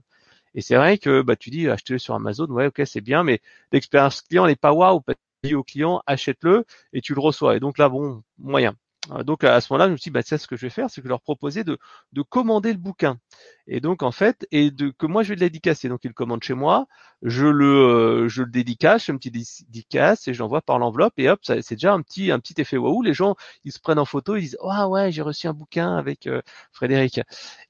Et 0.55 0.61
c'est 0.63 0.77
vrai 0.77 0.99
que, 0.99 1.23
bah, 1.23 1.37
tu 1.37 1.51
dis, 1.51 1.69
achetez-le 1.69 1.99
sur 1.99 2.15
Amazon, 2.15 2.47
ouais, 2.47 2.67
ok, 2.67 2.83
c'est 2.87 3.01
bien, 3.01 3.25
mais 3.25 3.41
l'expérience 3.73 4.23
client 4.23 4.47
n'est 4.47 4.57
pas 4.57 4.73
waouh. 4.73 5.03
Dis 5.45 5.55
au 5.55 5.63
client, 5.63 6.03
achète-le 6.07 6.65
et 6.93 7.01
tu 7.03 7.15
le 7.15 7.21
reçois. 7.21 7.57
Et 7.57 7.61
donc 7.61 7.79
là, 7.79 7.89
bon, 7.89 8.23
moyen. 8.39 8.75
Euh, 9.11 9.23
donc 9.23 9.45
à 9.45 9.61
ce 9.61 9.73
moment-là, 9.73 9.87
je 9.89 9.93
me 9.93 9.97
suis 9.97 10.11
dit, 10.11 10.13
bah, 10.13 10.23
c'est 10.25 10.39
ce 10.39 10.47
que 10.47 10.57
je 10.57 10.63
vais 10.63 10.71
faire, 10.71 10.91
c'est 10.91 11.01
que 11.01 11.07
je 11.07 11.11
leur 11.11 11.21
proposer 11.21 11.65
de, 11.65 11.79
de 12.13 12.23
commander 12.23 12.73
le 12.73 12.79
bouquin. 12.79 13.19
Et 13.67 13.81
donc 13.81 14.03
en 14.03 14.13
fait, 14.13 14.47
et 14.53 14.71
de 14.71 14.91
que 14.91 15.07
moi 15.07 15.23
je 15.23 15.31
vais 15.31 15.37
le 15.37 15.41
dédicacer. 15.41 15.89
Donc 15.89 16.01
ils 16.05 16.09
le 16.09 16.15
commandent 16.15 16.43
chez 16.43 16.55
moi, 16.55 16.87
je 17.23 17.47
le 17.47 17.65
euh, 17.65 18.29
je 18.29 18.43
le 18.43 18.51
dédicace, 18.51 19.07
je 19.07 19.13
un 19.13 19.17
petit 19.17 19.31
dédicace 19.31 20.29
et 20.29 20.35
je 20.35 20.39
l'envoie 20.41 20.61
par 20.61 20.79
l'enveloppe 20.79 21.15
et 21.17 21.31
hop, 21.31 21.41
c'est 21.43 21.71
déjà 21.71 21.95
un 21.95 22.03
petit 22.03 22.31
un 22.31 22.41
petit 22.41 22.61
effet 22.61 22.77
waouh. 22.77 23.03
Les 23.03 23.15
gens 23.15 23.37
ils 23.65 23.73
se 23.73 23.81
prennent 23.81 23.99
en 23.99 24.05
photo, 24.05 24.37
ils 24.37 24.43
disent 24.43 24.59
ah 24.63 24.89
ouais 24.89 25.11
j'ai 25.13 25.23
reçu 25.23 25.47
un 25.47 25.55
bouquin 25.55 25.97
avec 25.97 26.27
euh, 26.27 26.43
Frédéric. 26.73 27.21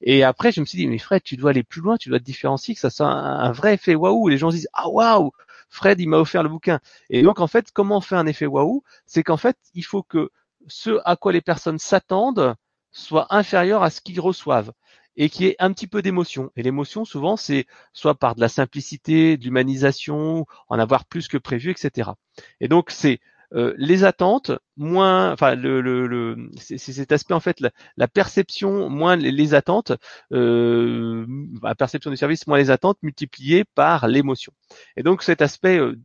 Et 0.01 0.23
après 0.23 0.51
je 0.51 0.59
me 0.59 0.65
suis 0.65 0.77
dit 0.77 0.87
mais 0.87 0.97
Fred 0.97 1.23
tu 1.23 1.37
dois 1.37 1.51
aller 1.51 1.63
plus 1.63 1.81
loin, 1.81 1.95
tu 1.97 2.09
dois 2.09 2.19
te 2.19 2.25
différencier 2.25 2.73
que 2.75 2.81
ça 2.81 2.89
soit 2.89 3.07
un, 3.07 3.51
vrai 3.53 3.75
effet 3.75 3.95
waouh. 3.95 4.27
Les 4.27 4.37
gens 4.37 4.49
disent 4.49 4.67
ah 4.73 4.89
waouh 4.89 5.31
Fred 5.69 5.99
il 6.01 6.09
m'a 6.09 6.17
offert 6.17 6.43
le 6.43 6.49
bouquin. 6.49 6.79
Et 7.09 7.21
donc 7.21 7.39
en 7.39 7.47
fait 7.47 7.71
comment 7.71 7.97
on 7.97 8.01
fait 8.01 8.15
un 8.15 8.27
effet 8.27 8.47
waouh? 8.47 8.83
C'est 9.05 9.23
qu'en 9.23 9.37
fait 9.37 9.57
il 9.73 9.85
faut 9.85 10.03
que 10.03 10.29
ce 10.67 10.99
à 11.05 11.15
quoi 11.15 11.31
les 11.31 11.41
personnes 11.41 11.79
s'attendent 11.79 12.55
soit 12.91 13.27
inférieur 13.29 13.83
à 13.83 13.89
ce 13.89 14.01
qu'ils 14.01 14.21
reçoivent 14.21 14.71
et 15.17 15.29
qui 15.29 15.45
est 15.45 15.55
un 15.59 15.71
petit 15.71 15.87
peu 15.87 16.01
d'émotion. 16.01 16.51
Et 16.55 16.63
l'émotion, 16.63 17.05
souvent, 17.05 17.37
c'est 17.37 17.65
soit 17.93 18.15
par 18.15 18.35
de 18.35 18.41
la 18.41 18.49
simplicité, 18.49 19.37
de 19.37 19.45
l'humanisation, 19.45 20.45
en 20.67 20.79
avoir 20.79 21.05
plus 21.05 21.27
que 21.27 21.37
prévu, 21.37 21.71
etc. 21.71 22.11
Et 22.59 22.67
donc, 22.67 22.91
c'est 22.91 23.19
euh, 23.55 23.73
les 23.77 24.03
attentes 24.03 24.51
moins, 24.75 25.31
enfin 25.31 25.55
le, 25.55 25.79
le, 25.81 26.49
c'est 26.57 26.77
cet 26.77 27.11
aspect 27.11 27.33
en 27.33 27.39
fait 27.39 27.61
la, 27.61 28.07
perception 28.07 28.89
moins 28.89 29.15
les, 29.15 29.53
attentes, 29.53 29.93
euh, 30.33 31.25
la 31.63 31.75
perception 31.75 32.11
du 32.11 32.17
service 32.17 32.47
moins 32.47 32.57
les 32.57 32.69
attentes 32.69 32.97
multipliées 33.01 33.63
par 33.63 34.07
l'émotion. 34.07 34.51
Et 34.97 35.03
donc 35.03 35.23
cet 35.23 35.41
aspect 35.41 35.79
euh, 35.79 35.97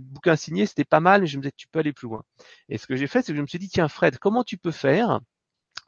bouquin 0.00 0.36
signé 0.36 0.66
c'était 0.66 0.84
pas 0.84 1.00
mal, 1.00 1.22
mais 1.22 1.26
je 1.26 1.38
me 1.38 1.42
disais 1.42 1.52
tu 1.56 1.68
peux 1.68 1.78
aller 1.78 1.92
plus 1.94 2.08
loin. 2.08 2.22
Et 2.68 2.76
ce 2.76 2.86
que 2.86 2.96
j'ai 2.96 3.06
fait 3.06 3.22
c'est 3.22 3.32
que 3.32 3.36
je 3.36 3.42
me 3.42 3.46
suis 3.46 3.58
dit 3.58 3.68
tiens 3.68 3.88
Fred 3.88 4.18
comment 4.18 4.44
tu 4.44 4.58
peux 4.58 4.72
faire 4.72 5.20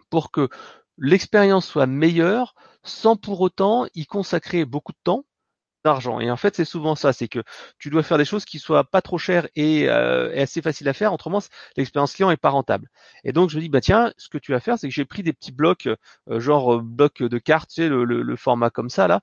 pour 0.09 0.31
que 0.31 0.49
l'expérience 0.97 1.67
soit 1.67 1.87
meilleure 1.87 2.55
sans 2.83 3.17
pour 3.17 3.41
autant 3.43 3.87
y 3.95 4.07
consacrer 4.07 4.65
beaucoup 4.65 4.93
de 4.93 4.99
temps 5.05 5.25
d'argent. 5.85 6.21
Et 6.21 6.31
en 6.31 6.37
fait, 6.37 6.57
c'est 6.57 6.65
souvent 6.65 6.95
ça, 6.95 7.13
c'est 7.13 7.29
que 7.29 7.41
tu 7.79 7.91
dois 7.91 8.03
faire 8.03 8.19
des 8.19 8.25
choses 8.25 8.45
qui 8.45 8.59
soient 8.59 8.85
pas 8.85 9.03
trop 9.03 9.19
chères 9.19 9.49
et, 9.57 9.89
euh, 9.89 10.35
assez 10.41 10.63
faciles 10.63 10.89
à 10.89 10.93
faire. 10.93 11.13
Autrement, 11.13 11.41
l'expérience 11.77 12.15
client 12.15 12.31
est 12.31 12.37
pas 12.37 12.51
rentable. 12.51 12.89
Et 13.25 13.33
donc, 13.33 13.51
je 13.51 13.57
me 13.57 13.63
dis, 13.63 13.69
bah 13.69 13.81
tiens, 13.81 14.13
ce 14.17 14.29
que 14.29 14.39
tu 14.39 14.53
vas 14.53 14.61
faire, 14.61 14.79
c'est 14.79 14.89
que 14.89 14.95
j'ai 14.95 15.05
pris 15.05 15.23
des 15.23 15.33
petits 15.33 15.53
blocs, 15.53 15.87
euh, 15.87 16.41
genre 16.41 16.75
euh, 16.75 16.81
blocs 16.83 17.23
de 17.23 17.39
cartes, 17.39 17.71
tu 17.71 17.83
sais, 17.83 17.89
le, 17.89 18.05
le, 18.05 18.37
format 18.37 18.71
comme 18.71 18.89
ça 18.91 19.07
là, 19.09 19.21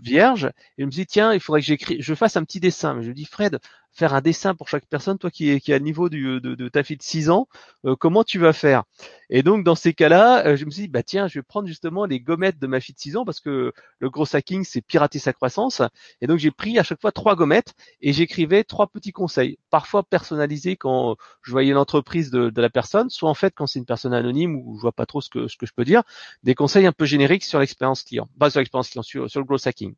vierge. 0.00 0.46
Et 0.78 0.82
je 0.82 0.86
me 0.86 0.90
dis, 0.90 1.06
tiens, 1.06 1.32
il 1.32 1.40
faudrait 1.40 1.60
que 1.60 1.66
j'écris, 1.66 1.96
je 2.00 2.14
fasse 2.14 2.36
un 2.36 2.44
petit 2.44 2.60
dessin. 2.60 2.94
Mais 2.94 3.02
je 3.02 3.08
me 3.10 3.14
dis, 3.14 3.24
Fred, 3.24 3.60
faire 3.94 4.12
un 4.14 4.20
dessin 4.20 4.54
pour 4.54 4.68
chaque 4.68 4.86
personne, 4.86 5.18
toi 5.18 5.30
qui 5.30 5.50
est 5.50 5.60
qui 5.60 5.72
a 5.72 5.78
le 5.78 5.84
niveau 5.84 6.08
du, 6.08 6.40
de, 6.40 6.54
de, 6.54 6.68
ta 6.68 6.82
fille 6.82 6.96
de 6.96 7.02
6 7.02 7.30
ans, 7.30 7.48
euh, 7.84 7.94
comment 7.96 8.24
tu 8.24 8.38
vas 8.38 8.52
faire? 8.52 8.82
Et 9.30 9.42
donc 9.42 9.64
dans 9.64 9.76
ces 9.76 9.94
cas-là, 9.94 10.46
euh, 10.46 10.56
je 10.56 10.64
me 10.64 10.70
suis 10.70 10.82
dit 10.82 10.88
bah 10.88 11.02
tiens, 11.02 11.28
je 11.28 11.38
vais 11.38 11.42
prendre 11.42 11.68
justement 11.68 12.04
les 12.04 12.20
gommettes 12.20 12.58
de 12.58 12.66
ma 12.66 12.80
fille 12.80 12.94
de 12.94 13.00
6 13.00 13.16
ans 13.16 13.24
parce 13.24 13.40
que 13.40 13.72
le 14.00 14.10
gros 14.10 14.26
hacking 14.34 14.64
c'est 14.64 14.82
pirater 14.82 15.18
sa 15.18 15.32
croissance. 15.32 15.80
Et 16.20 16.26
donc 16.26 16.38
j'ai 16.38 16.50
pris 16.50 16.78
à 16.78 16.82
chaque 16.82 17.00
fois 17.00 17.12
trois 17.12 17.36
gommettes 17.36 17.74
et 18.00 18.12
j'écrivais 18.12 18.64
trois 18.64 18.88
petits 18.88 19.12
conseils, 19.12 19.58
parfois 19.70 20.02
personnalisés 20.02 20.76
quand 20.76 21.16
je 21.42 21.52
voyais 21.52 21.72
l'entreprise 21.72 22.30
de, 22.30 22.50
de, 22.50 22.60
la 22.60 22.70
personne, 22.70 23.10
soit 23.10 23.30
en 23.30 23.34
fait 23.34 23.54
quand 23.56 23.66
c'est 23.66 23.78
une 23.78 23.86
personne 23.86 24.12
anonyme 24.12 24.56
ou 24.56 24.76
je 24.76 24.82
vois 24.82 24.92
pas 24.92 25.06
trop 25.06 25.20
ce 25.20 25.30
que 25.30 25.46
ce 25.48 25.56
que 25.56 25.66
je 25.66 25.72
peux 25.72 25.84
dire, 25.84 26.02
des 26.42 26.54
conseils 26.54 26.86
un 26.86 26.92
peu 26.92 27.04
génériques 27.04 27.44
sur 27.44 27.60
l'expérience 27.60 28.02
client, 28.02 28.28
pas 28.38 28.50
sur 28.50 28.60
l'expérience 28.60 28.90
client, 28.90 29.02
sur, 29.02 29.30
sur 29.30 29.40
le 29.40 29.46
gros 29.46 29.68
hacking. 29.68 29.94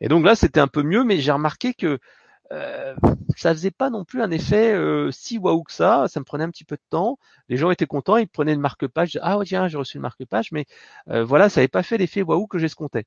Et 0.00 0.08
donc 0.08 0.24
là, 0.24 0.34
c'était 0.34 0.60
un 0.60 0.66
peu 0.66 0.82
mieux, 0.82 1.04
mais 1.04 1.20
j'ai 1.20 1.30
remarqué 1.32 1.74
que 1.74 2.00
euh, 2.52 2.94
ça 3.36 3.52
faisait 3.52 3.70
pas 3.70 3.90
non 3.90 4.04
plus 4.04 4.22
un 4.22 4.30
effet 4.30 4.72
euh, 4.72 5.10
si 5.10 5.38
waouh 5.38 5.62
que 5.62 5.72
ça. 5.72 6.06
Ça 6.08 6.20
me 6.20 6.24
prenait 6.24 6.44
un 6.44 6.50
petit 6.50 6.64
peu 6.64 6.76
de 6.76 6.82
temps. 6.90 7.18
Les 7.48 7.56
gens 7.56 7.70
étaient 7.70 7.86
contents, 7.86 8.16
ils 8.16 8.28
prenaient 8.28 8.54
le 8.54 8.60
marque-page. 8.60 9.18
Ah 9.22 9.38
ouais, 9.38 9.46
tiens, 9.46 9.68
j'ai 9.68 9.78
reçu 9.78 9.98
le 9.98 10.02
marque-page, 10.02 10.52
mais 10.52 10.66
euh, 11.08 11.24
voilà, 11.24 11.48
ça 11.48 11.60
n'avait 11.60 11.68
pas 11.68 11.82
fait 11.82 11.98
l'effet 11.98 12.22
waouh 12.22 12.46
que 12.46 12.58
j'escomptais. 12.58 13.04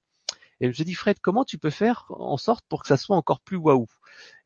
Et 0.61 0.65
je 0.65 0.67
me 0.69 0.73
suis 0.73 0.85
dit, 0.85 0.93
Fred, 0.93 1.17
comment 1.21 1.43
tu 1.43 1.57
peux 1.57 1.69
faire 1.69 2.05
en 2.09 2.37
sorte 2.37 2.65
pour 2.69 2.81
que 2.81 2.87
ça 2.87 2.97
soit 2.97 3.15
encore 3.15 3.41
plus 3.41 3.57
waouh? 3.57 3.87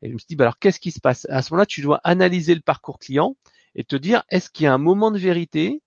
Et 0.02 0.08
je 0.08 0.12
me 0.12 0.18
suis 0.18 0.26
dit, 0.28 0.36
bah 0.36 0.44
alors 0.44 0.58
qu'est-ce 0.58 0.80
qui 0.80 0.90
se 0.90 1.00
passe? 1.00 1.26
À 1.30 1.42
ce 1.42 1.52
moment-là, 1.52 1.66
tu 1.66 1.82
dois 1.82 2.00
analyser 2.04 2.54
le 2.54 2.60
parcours 2.60 2.98
client 2.98 3.36
et 3.74 3.84
te 3.84 3.96
dire, 3.96 4.24
est-ce 4.28 4.50
qu'il 4.50 4.64
y 4.64 4.66
a 4.66 4.74
un 4.74 4.78
moment 4.78 5.10
de 5.12 5.18
vérité, 5.18 5.82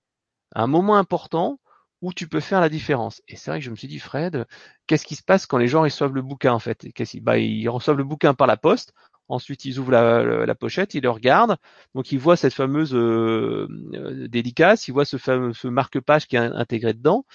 un 0.56 0.68
moment 0.68 0.98
important 0.98 1.60
où 2.04 2.14
tu 2.14 2.28
peux 2.28 2.42
faire 2.42 2.62
la 2.62 2.70
différence. 2.70 3.24
Et 3.30 3.38
c'est 3.38 3.52
vrai 3.52 3.60
que 3.62 3.66
je 3.66 3.72
me 3.72 3.78
suis 3.78 3.88
dit, 3.88 4.00
Fred, 4.00 4.46
qu'est-ce 4.88 5.06
qui 5.06 5.16
se 5.16 5.24
passe 5.24 5.48
quand 5.48 5.58
les 5.58 5.70
gens 5.70 5.84
reçoivent 5.84 6.14
le 6.14 6.22
bouquin 6.22 6.54
en 6.54 6.60
fait? 6.60 6.86
Bah, 7.22 7.38
Ils 7.40 7.70
reçoivent 7.70 7.98
le 7.98 8.04
bouquin 8.04 8.34
par 8.36 8.48
la 8.48 8.58
poste, 8.58 8.94
ensuite 9.30 9.66
ils 9.66 9.80
ouvrent 9.80 9.92
la, 9.94 10.56
pochette, 10.56 10.94
ils 10.96 11.04
le 11.04 11.10
regardent, 11.10 11.58
donc 11.96 12.12
ils 12.12 12.20
voient 12.20 12.38
cette 12.38 12.54
fameuse 12.54 12.94
euh, 12.94 13.68
euh, 13.96 14.28
dédicace, 14.28 14.88
ils 14.90 14.92
voient 14.92 15.06
ce 15.06 15.18
fameux 15.18 15.54
marque-page 15.66 16.28
qui 16.28 16.36
est 16.36 16.40
intégré 16.40 16.94
dedans, 16.94 17.26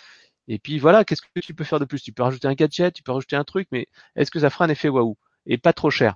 et 0.49 0.59
puis 0.59 0.79
voilà, 0.79 1.05
qu'est-ce 1.05 1.23
que 1.23 1.41
tu 1.41 1.55
peux 1.55 1.65
faire 1.65 1.81
de 1.81 1.87
plus? 1.87 2.03
Tu 2.03 2.13
peux 2.13 2.23
rajouter 2.25 2.49
un 2.49 2.55
gadget, 2.55 2.95
tu 2.95 3.03
peux 3.05 3.13
rajouter 3.13 3.37
un 3.37 3.45
truc, 3.45 3.69
mais 3.73 3.89
est-ce 4.17 4.31
que 4.31 4.41
ça 4.41 4.51
fera 4.51 4.67
un 4.67 4.71
effet 4.71 4.89
waouh? 4.91 5.17
Et 5.49 5.59
pas 5.59 5.73
trop 5.73 5.91
cher. 5.91 6.15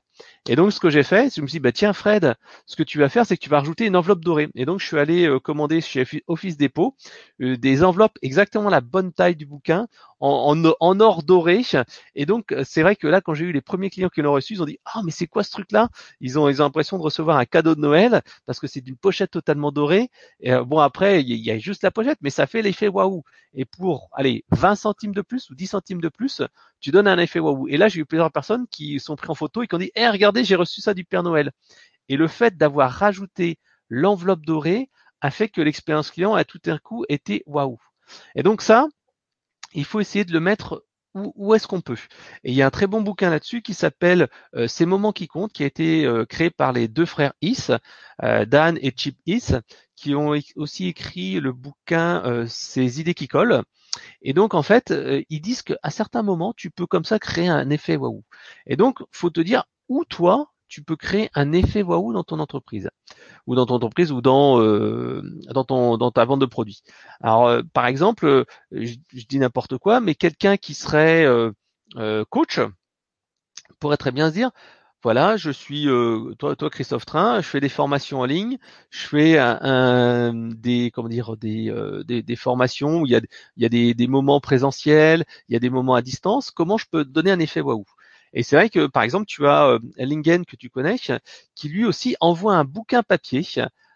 Et 0.48 0.56
donc 0.56 0.72
ce 0.72 0.78
que 0.78 0.90
j'ai 0.90 1.02
fait, 1.02 1.24
c'est 1.24 1.30
que 1.30 1.36
je 1.36 1.42
me 1.42 1.46
suis 1.46 1.56
dit 1.56 1.62
bah 1.62 1.72
tiens 1.72 1.92
Fred, 1.92 2.34
ce 2.66 2.76
que 2.76 2.82
tu 2.82 2.98
vas 2.98 3.08
faire, 3.08 3.26
c'est 3.26 3.36
que 3.36 3.42
tu 3.42 3.48
vas 3.48 3.58
rajouter 3.58 3.86
une 3.86 3.96
enveloppe 3.96 4.22
dorée. 4.22 4.48
Et 4.54 4.64
donc 4.66 4.80
je 4.80 4.86
suis 4.86 4.98
allé 4.98 5.26
euh, 5.26 5.40
commander 5.40 5.80
chez 5.80 6.04
Office 6.26 6.56
Depot 6.56 6.94
euh, 7.40 7.56
des 7.56 7.82
enveloppes 7.82 8.18
exactement 8.22 8.68
la 8.68 8.80
bonne 8.80 9.12
taille 9.12 9.36
du 9.36 9.46
bouquin 9.46 9.88
en, 10.22 10.64
en, 10.80 11.00
or 11.00 11.22
doré. 11.24 11.62
Et 12.14 12.26
donc 12.26 12.54
c'est 12.64 12.82
vrai 12.82 12.96
que 12.96 13.08
là 13.08 13.20
quand 13.20 13.34
j'ai 13.34 13.46
eu 13.46 13.52
les 13.52 13.60
premiers 13.60 13.90
clients 13.90 14.08
qui 14.08 14.22
l'ont 14.22 14.32
reçu, 14.32 14.54
ils 14.54 14.62
ont 14.62 14.66
dit 14.66 14.78
ah 14.84 15.00
mais 15.04 15.10
c'est 15.10 15.26
quoi 15.26 15.42
ce 15.42 15.50
truc 15.50 15.72
là 15.72 15.88
Ils 16.20 16.38
ont 16.38 16.48
ils 16.48 16.62
ont 16.62 16.64
l'impression 16.64 16.96
de 16.96 17.02
recevoir 17.02 17.38
un 17.38 17.44
cadeau 17.44 17.74
de 17.74 17.80
Noël 17.80 18.22
parce 18.46 18.60
que 18.60 18.68
c'est 18.68 18.80
d'une 18.80 18.96
pochette 18.96 19.32
totalement 19.32 19.72
dorée. 19.72 20.10
Et 20.40 20.52
euh, 20.52 20.64
bon 20.64 20.78
après 20.78 21.22
il 21.22 21.28
y, 21.28 21.50
a 21.50 21.58
juste 21.58 21.82
la 21.82 21.90
pochette, 21.90 22.18
mais 22.22 22.30
ça 22.30 22.46
fait 22.46 22.62
l'effet 22.62 22.88
waouh. 22.88 23.24
Et 23.54 23.64
pour 23.64 24.08
allez 24.12 24.44
20 24.52 24.76
centimes 24.76 25.12
de 25.12 25.22
plus 25.22 25.50
ou 25.50 25.54
10 25.56 25.66
centimes 25.66 26.00
de 26.00 26.08
plus, 26.08 26.42
tu 26.80 26.92
donnes 26.92 27.08
un 27.08 27.18
effet 27.18 27.40
waouh. 27.40 27.66
Et 27.68 27.76
là 27.76 27.88
j'ai 27.88 28.00
eu 28.00 28.06
plusieurs 28.06 28.30
personnes 28.30 28.66
qui 28.70 29.00
sont 29.00 29.16
pris 29.16 29.28
en 29.28 29.34
photo 29.34 29.62
et 29.62 29.66
qui 29.66 29.74
ont 29.74 29.78
dit 29.78 29.90
eh 29.96 30.08
regardez 30.08 30.44
j'ai 30.44 30.56
reçu 30.56 30.80
ça 30.80 30.94
du 30.94 31.04
Père 31.04 31.24
Noël. 31.24 31.50
Et 32.08 32.16
le 32.16 32.28
fait 32.28 32.56
d'avoir 32.56 32.92
rajouté 32.92 33.58
l'enveloppe 33.88 34.44
dorée 34.46 34.88
a 35.20 35.30
fait 35.30 35.48
que 35.48 35.60
l'expérience 35.60 36.10
client 36.10 36.34
a 36.34 36.44
tout 36.44 36.60
un 36.66 36.78
coup 36.78 37.04
été 37.08 37.42
waouh. 37.46 37.78
Et 38.34 38.42
donc 38.42 38.62
ça, 38.62 38.86
il 39.74 39.84
faut 39.84 40.00
essayer 40.00 40.24
de 40.24 40.32
le 40.32 40.40
mettre 40.40 40.84
où, 41.14 41.54
est-ce 41.54 41.66
qu'on 41.66 41.80
peut. 41.80 41.98
Et 42.44 42.52
il 42.52 42.54
y 42.54 42.62
a 42.62 42.66
un 42.66 42.70
très 42.70 42.86
bon 42.86 43.02
bouquin 43.02 43.30
là-dessus 43.30 43.62
qui 43.62 43.74
s'appelle 43.74 44.28
euh, 44.54 44.66
Ces 44.66 44.86
moments 44.86 45.12
qui 45.12 45.28
comptent, 45.28 45.52
qui 45.52 45.62
a 45.62 45.66
été 45.66 46.06
euh, 46.06 46.24
créé 46.24 46.50
par 46.50 46.72
les 46.72 46.88
deux 46.88 47.04
frères 47.04 47.34
Is, 47.42 47.68
euh, 48.22 48.46
Dan 48.46 48.78
et 48.80 48.92
Chip 48.96 49.18
Is, 49.26 49.52
qui 49.96 50.14
ont 50.14 50.34
aussi 50.56 50.88
écrit 50.88 51.38
le 51.38 51.52
bouquin 51.52 52.46
Ces 52.48 53.00
idées 53.00 53.14
qui 53.14 53.28
collent. 53.28 53.62
Et 54.22 54.32
donc 54.32 54.54
en 54.54 54.62
fait, 54.62 54.92
ils 55.28 55.40
disent 55.40 55.62
qu'à 55.62 55.90
certains 55.90 56.22
moments, 56.22 56.54
tu 56.56 56.70
peux 56.70 56.86
comme 56.86 57.04
ça 57.04 57.18
créer 57.18 57.48
un 57.48 57.70
effet 57.70 57.96
waouh. 57.96 58.24
Et 58.66 58.76
donc, 58.76 58.98
faut 59.12 59.30
te 59.30 59.40
dire 59.40 59.64
où 59.88 60.04
toi, 60.04 60.51
tu 60.72 60.82
peux 60.82 60.96
créer 60.96 61.28
un 61.34 61.52
effet 61.52 61.82
waouh 61.82 62.14
dans 62.14 62.24
ton 62.24 62.38
entreprise 62.38 62.88
ou 63.46 63.54
dans 63.54 63.66
ton 63.66 63.74
entreprise 63.74 64.10
ou 64.10 64.22
dans 64.22 64.58
euh, 64.58 65.20
dans 65.50 65.64
ton 65.64 65.98
dans 65.98 66.10
ta 66.10 66.24
vente 66.24 66.40
de 66.40 66.46
produits. 66.46 66.82
Alors 67.20 67.46
euh, 67.46 67.62
par 67.74 67.84
exemple, 67.86 68.24
euh, 68.26 68.44
je, 68.70 68.96
dis 69.28 69.38
n'importe 69.38 69.76
quoi, 69.76 70.00
mais 70.00 70.14
quelqu'un 70.14 70.56
qui 70.56 70.72
serait 70.72 71.26
coach 72.30 72.58
pourrait 73.80 73.98
très 73.98 74.12
bien 74.12 74.30
se 74.30 74.34
dire 74.34 74.50
voilà, 75.02 75.36
je 75.36 75.50
suis 75.50 75.88
toi, 76.38 76.56
toi 76.56 76.70
Christophe 76.70 77.04
Train, 77.04 77.42
je 77.42 77.48
fais 77.48 77.60
des 77.60 77.68
formations 77.68 78.20
en 78.20 78.24
ligne, 78.24 78.56
je 78.88 79.06
fais 79.08 79.38
un, 79.38 80.32
des 80.32 80.90
comment 80.90 81.08
dire 81.10 81.36
des, 81.36 81.70
des, 82.06 82.22
des 82.22 82.36
formations 82.36 83.02
où 83.02 83.06
il 83.06 83.12
y 83.12 83.16
a 83.16 83.20
il 83.56 83.62
y 83.62 83.66
a 83.66 83.68
des, 83.68 83.92
des 83.92 84.06
moments 84.06 84.40
présentiels, 84.40 85.26
il 85.48 85.52
y 85.52 85.56
a 85.56 85.60
des 85.60 85.70
moments 85.70 85.96
à 85.96 86.02
distance. 86.02 86.50
Comment 86.50 86.78
je 86.78 86.86
peux 86.90 87.04
donner 87.04 87.30
un 87.30 87.40
effet 87.40 87.60
waouh? 87.60 87.84
Et 88.32 88.42
c'est 88.42 88.56
vrai 88.56 88.70
que 88.70 88.86
par 88.86 89.02
exemple, 89.02 89.26
tu 89.26 89.46
as 89.46 89.66
euh, 89.66 89.78
Lingen 89.96 90.44
que 90.44 90.56
tu 90.56 90.70
connais, 90.70 90.96
qui 91.54 91.68
lui 91.68 91.84
aussi 91.84 92.16
envoie 92.20 92.54
un 92.54 92.64
bouquin 92.64 93.02
papier 93.02 93.42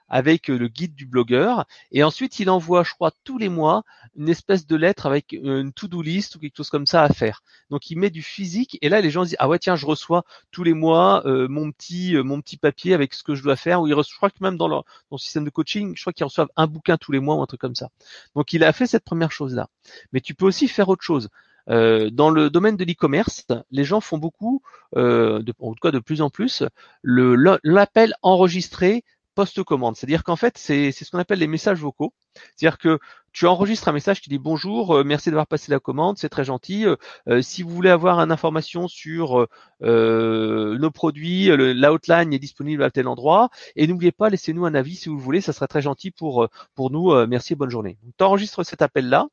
avec 0.09 0.51
euh, 0.51 0.57
le 0.57 0.68
guide 0.68 0.95
du 0.95 1.05
blogueur. 1.05 1.64
Et 1.91 2.05
ensuite, 2.05 2.39
il 2.39 2.49
envoie, 2.49 2.84
je 2.84 2.93
crois, 2.93 3.12
tous 3.24 3.39
les 3.39 3.49
mois, 3.49 3.82
une 4.14 4.28
espèce 4.28 4.64
de 4.66 4.76
lettre 4.76 5.07
avec 5.07 5.34
euh, 5.34 5.62
une 5.62 5.72
to-do 5.72 6.01
list 6.01 6.37
ou 6.37 6.39
quelque 6.39 6.57
chose 6.57 6.70
comme 6.70 6.87
ça 6.87 7.03
à 7.03 7.09
faire. 7.09 7.43
Donc, 7.70 7.91
il 7.91 7.99
met 7.99 8.11
du 8.11 8.22
physique. 8.22 8.78
Et 8.82 8.89
là, 8.89 9.01
les 9.01 9.11
gens 9.11 9.24
disent, 9.24 9.37
ah 9.41 9.49
ouais, 9.49 9.59
tiens, 9.59 9.74
je 9.74 9.87
reçois 9.87 10.24
tous 10.53 10.62
les 10.62 10.74
mois 10.74 11.22
mon 11.24 11.72
petit 11.72 12.14
mon 12.16 12.41
petit 12.41 12.57
papier 12.57 12.95
avec 12.95 13.14
ce 13.14 13.24
que 13.24 13.34
je 13.34 13.43
dois 13.43 13.57
faire. 13.57 13.80
Ou 13.82 13.89
il 13.89 13.95
reçoit, 13.95 14.12
je 14.12 14.16
crois 14.18 14.30
que 14.30 14.37
même 14.41 14.57
dans 14.57 14.68
leur 14.68 14.84
dans 15.11 15.16
le 15.16 15.18
système 15.18 15.45
de 15.45 15.51
coaching, 15.51 15.95
je 15.97 16.03
crois 16.03 16.12
qu'ils 16.12 16.24
reçoivent 16.24 16.51
un 16.57 16.66
bouquin 16.66 16.97
tous 16.97 17.11
les 17.11 17.20
mois 17.20 17.34
ou 17.37 17.43
un 17.43 17.47
truc 17.47 17.61
comme 17.61 17.74
ça. 17.74 17.89
Donc, 18.37 18.53
il 18.53 18.62
a 18.62 18.72
fait 18.72 18.87
cette 18.87 19.05
première 19.05 19.32
chose-là. 19.32 19.68
Mais 20.12 20.20
tu 20.20 20.34
peux 20.34 20.47
aussi 20.47 20.68
faire 20.68 20.89
autre 20.89 21.03
chose. 21.03 21.30
Dans 21.68 22.30
le 22.30 22.50
domaine 22.50 22.76
de 22.76 22.84
l'e-commerce, 22.84 23.46
les 23.70 23.84
gens 23.84 24.00
font 24.00 24.18
beaucoup, 24.18 24.62
de, 24.94 25.52
en 25.60 25.74
tout 25.74 25.80
cas 25.80 25.90
de 25.90 25.98
plus 25.98 26.20
en 26.22 26.30
plus, 26.30 26.62
l'appel 27.02 28.14
enregistré 28.22 29.04
post-commande. 29.37 29.97
C'est-à-dire 29.97 30.24
qu'en 30.24 30.34
fait, 30.34 30.59
c'est 30.59 30.91
ce 30.91 31.11
qu'on 31.11 31.18
appelle 31.18 31.39
les 31.39 31.47
messages 31.47 31.78
vocaux. 31.78 32.12
C'est-à-dire 32.57 32.78
que 32.78 32.99
tu 33.32 33.47
enregistres 33.47 33.89
un 33.89 33.93
message 33.93 34.22
qui 34.22 34.30
dit 34.30 34.39
bonjour, 34.39 34.97
euh, 34.97 35.05
merci 35.05 35.28
d'avoir 35.28 35.47
passé 35.47 35.70
la 35.70 35.78
commande, 35.78 36.16
c'est 36.16 36.30
très 36.30 36.45
gentil. 36.45 36.87
Euh, 36.87 36.97
euh, 37.28 37.43
si 37.43 37.62
vous 37.62 37.68
voulez 37.68 37.91
avoir 37.91 38.18
une 38.18 38.32
information 38.32 38.89
sur 38.89 39.47
nos 39.82 40.91
produits, 40.91 41.49
l'outline 41.49 42.32
est 42.32 42.39
disponible 42.39 42.82
à 42.82 42.91
tel 42.91 43.07
endroit. 43.09 43.51
Et 43.76 43.87
n'oubliez 43.87 44.11
pas, 44.11 44.30
laissez-nous 44.30 44.64
un 44.64 44.74
avis 44.74 44.97
si 44.97 45.11
vous 45.11 45.18
voulez, 45.18 45.43
ça 45.43 45.53
serait 45.53 45.66
très 45.66 45.82
gentil 45.82 46.11
pour 46.11 46.49
pour 46.74 46.91
nous. 46.91 47.14
merci 47.26 47.55
bonne 47.55 47.70
journée. 47.70 47.99
Tu 48.16 48.24
enregistres 48.24 48.64
cet 48.64 48.80
appel-là 48.80 49.26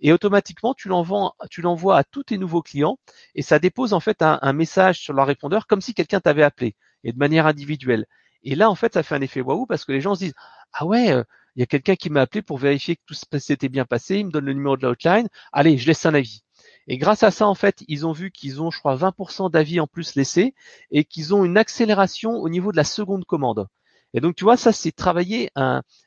et 0.00 0.12
automatiquement 0.12 0.72
tu 0.72 0.88
l'envoies 0.88 1.98
à 1.98 2.04
tous 2.04 2.22
tes 2.22 2.38
nouveaux 2.38 2.62
clients 2.62 2.98
et 3.34 3.42
ça 3.42 3.58
dépose 3.58 3.92
en 3.92 4.00
fait 4.00 4.22
un 4.22 4.52
message 4.52 5.00
sur 5.00 5.14
leur 5.14 5.26
répondeur 5.26 5.66
comme 5.66 5.80
si 5.80 5.94
quelqu'un 5.94 6.20
t'avait 6.20 6.44
appelé 6.44 6.76
et 7.02 7.12
de 7.12 7.18
manière 7.18 7.46
individuelle. 7.46 8.06
Et 8.42 8.54
là, 8.54 8.70
en 8.70 8.74
fait, 8.74 8.94
ça 8.94 9.02
fait 9.02 9.14
un 9.14 9.20
effet 9.20 9.40
waouh 9.40 9.66
parce 9.66 9.84
que 9.84 9.92
les 9.92 10.00
gens 10.00 10.14
se 10.14 10.20
disent 10.20 10.34
ah 10.72 10.86
ouais, 10.86 11.12
euh, 11.12 11.24
il 11.56 11.60
y 11.60 11.62
a 11.62 11.66
quelqu'un 11.66 11.96
qui 11.96 12.10
m'a 12.10 12.22
appelé 12.22 12.42
pour 12.42 12.58
vérifier 12.58 12.96
que 12.96 13.02
tout 13.06 13.14
s'était 13.38 13.68
bien 13.68 13.84
passé. 13.84 14.18
Il 14.18 14.26
me 14.26 14.30
donne 14.30 14.44
le 14.44 14.52
numéro 14.52 14.76
de 14.76 14.86
l'outline. 14.86 15.28
Allez, 15.52 15.78
je 15.78 15.86
laisse 15.86 16.06
un 16.06 16.14
avis. 16.14 16.42
Et 16.86 16.98
grâce 16.98 17.22
à 17.22 17.30
ça, 17.30 17.46
en 17.46 17.54
fait, 17.54 17.84
ils 17.88 18.06
ont 18.06 18.12
vu 18.12 18.30
qu'ils 18.30 18.62
ont, 18.62 18.70
je 18.70 18.78
crois, 18.78 18.96
20% 18.96 19.50
d'avis 19.50 19.80
en 19.80 19.86
plus 19.86 20.14
laissés 20.14 20.54
et 20.90 21.04
qu'ils 21.04 21.34
ont 21.34 21.44
une 21.44 21.58
accélération 21.58 22.32
au 22.32 22.48
niveau 22.48 22.72
de 22.72 22.76
la 22.76 22.84
seconde 22.84 23.24
commande. 23.24 23.66
Et 24.14 24.20
donc, 24.20 24.36
tu 24.36 24.44
vois, 24.44 24.56
ça, 24.56 24.72
c'est 24.72 24.92
travailler 24.92 25.50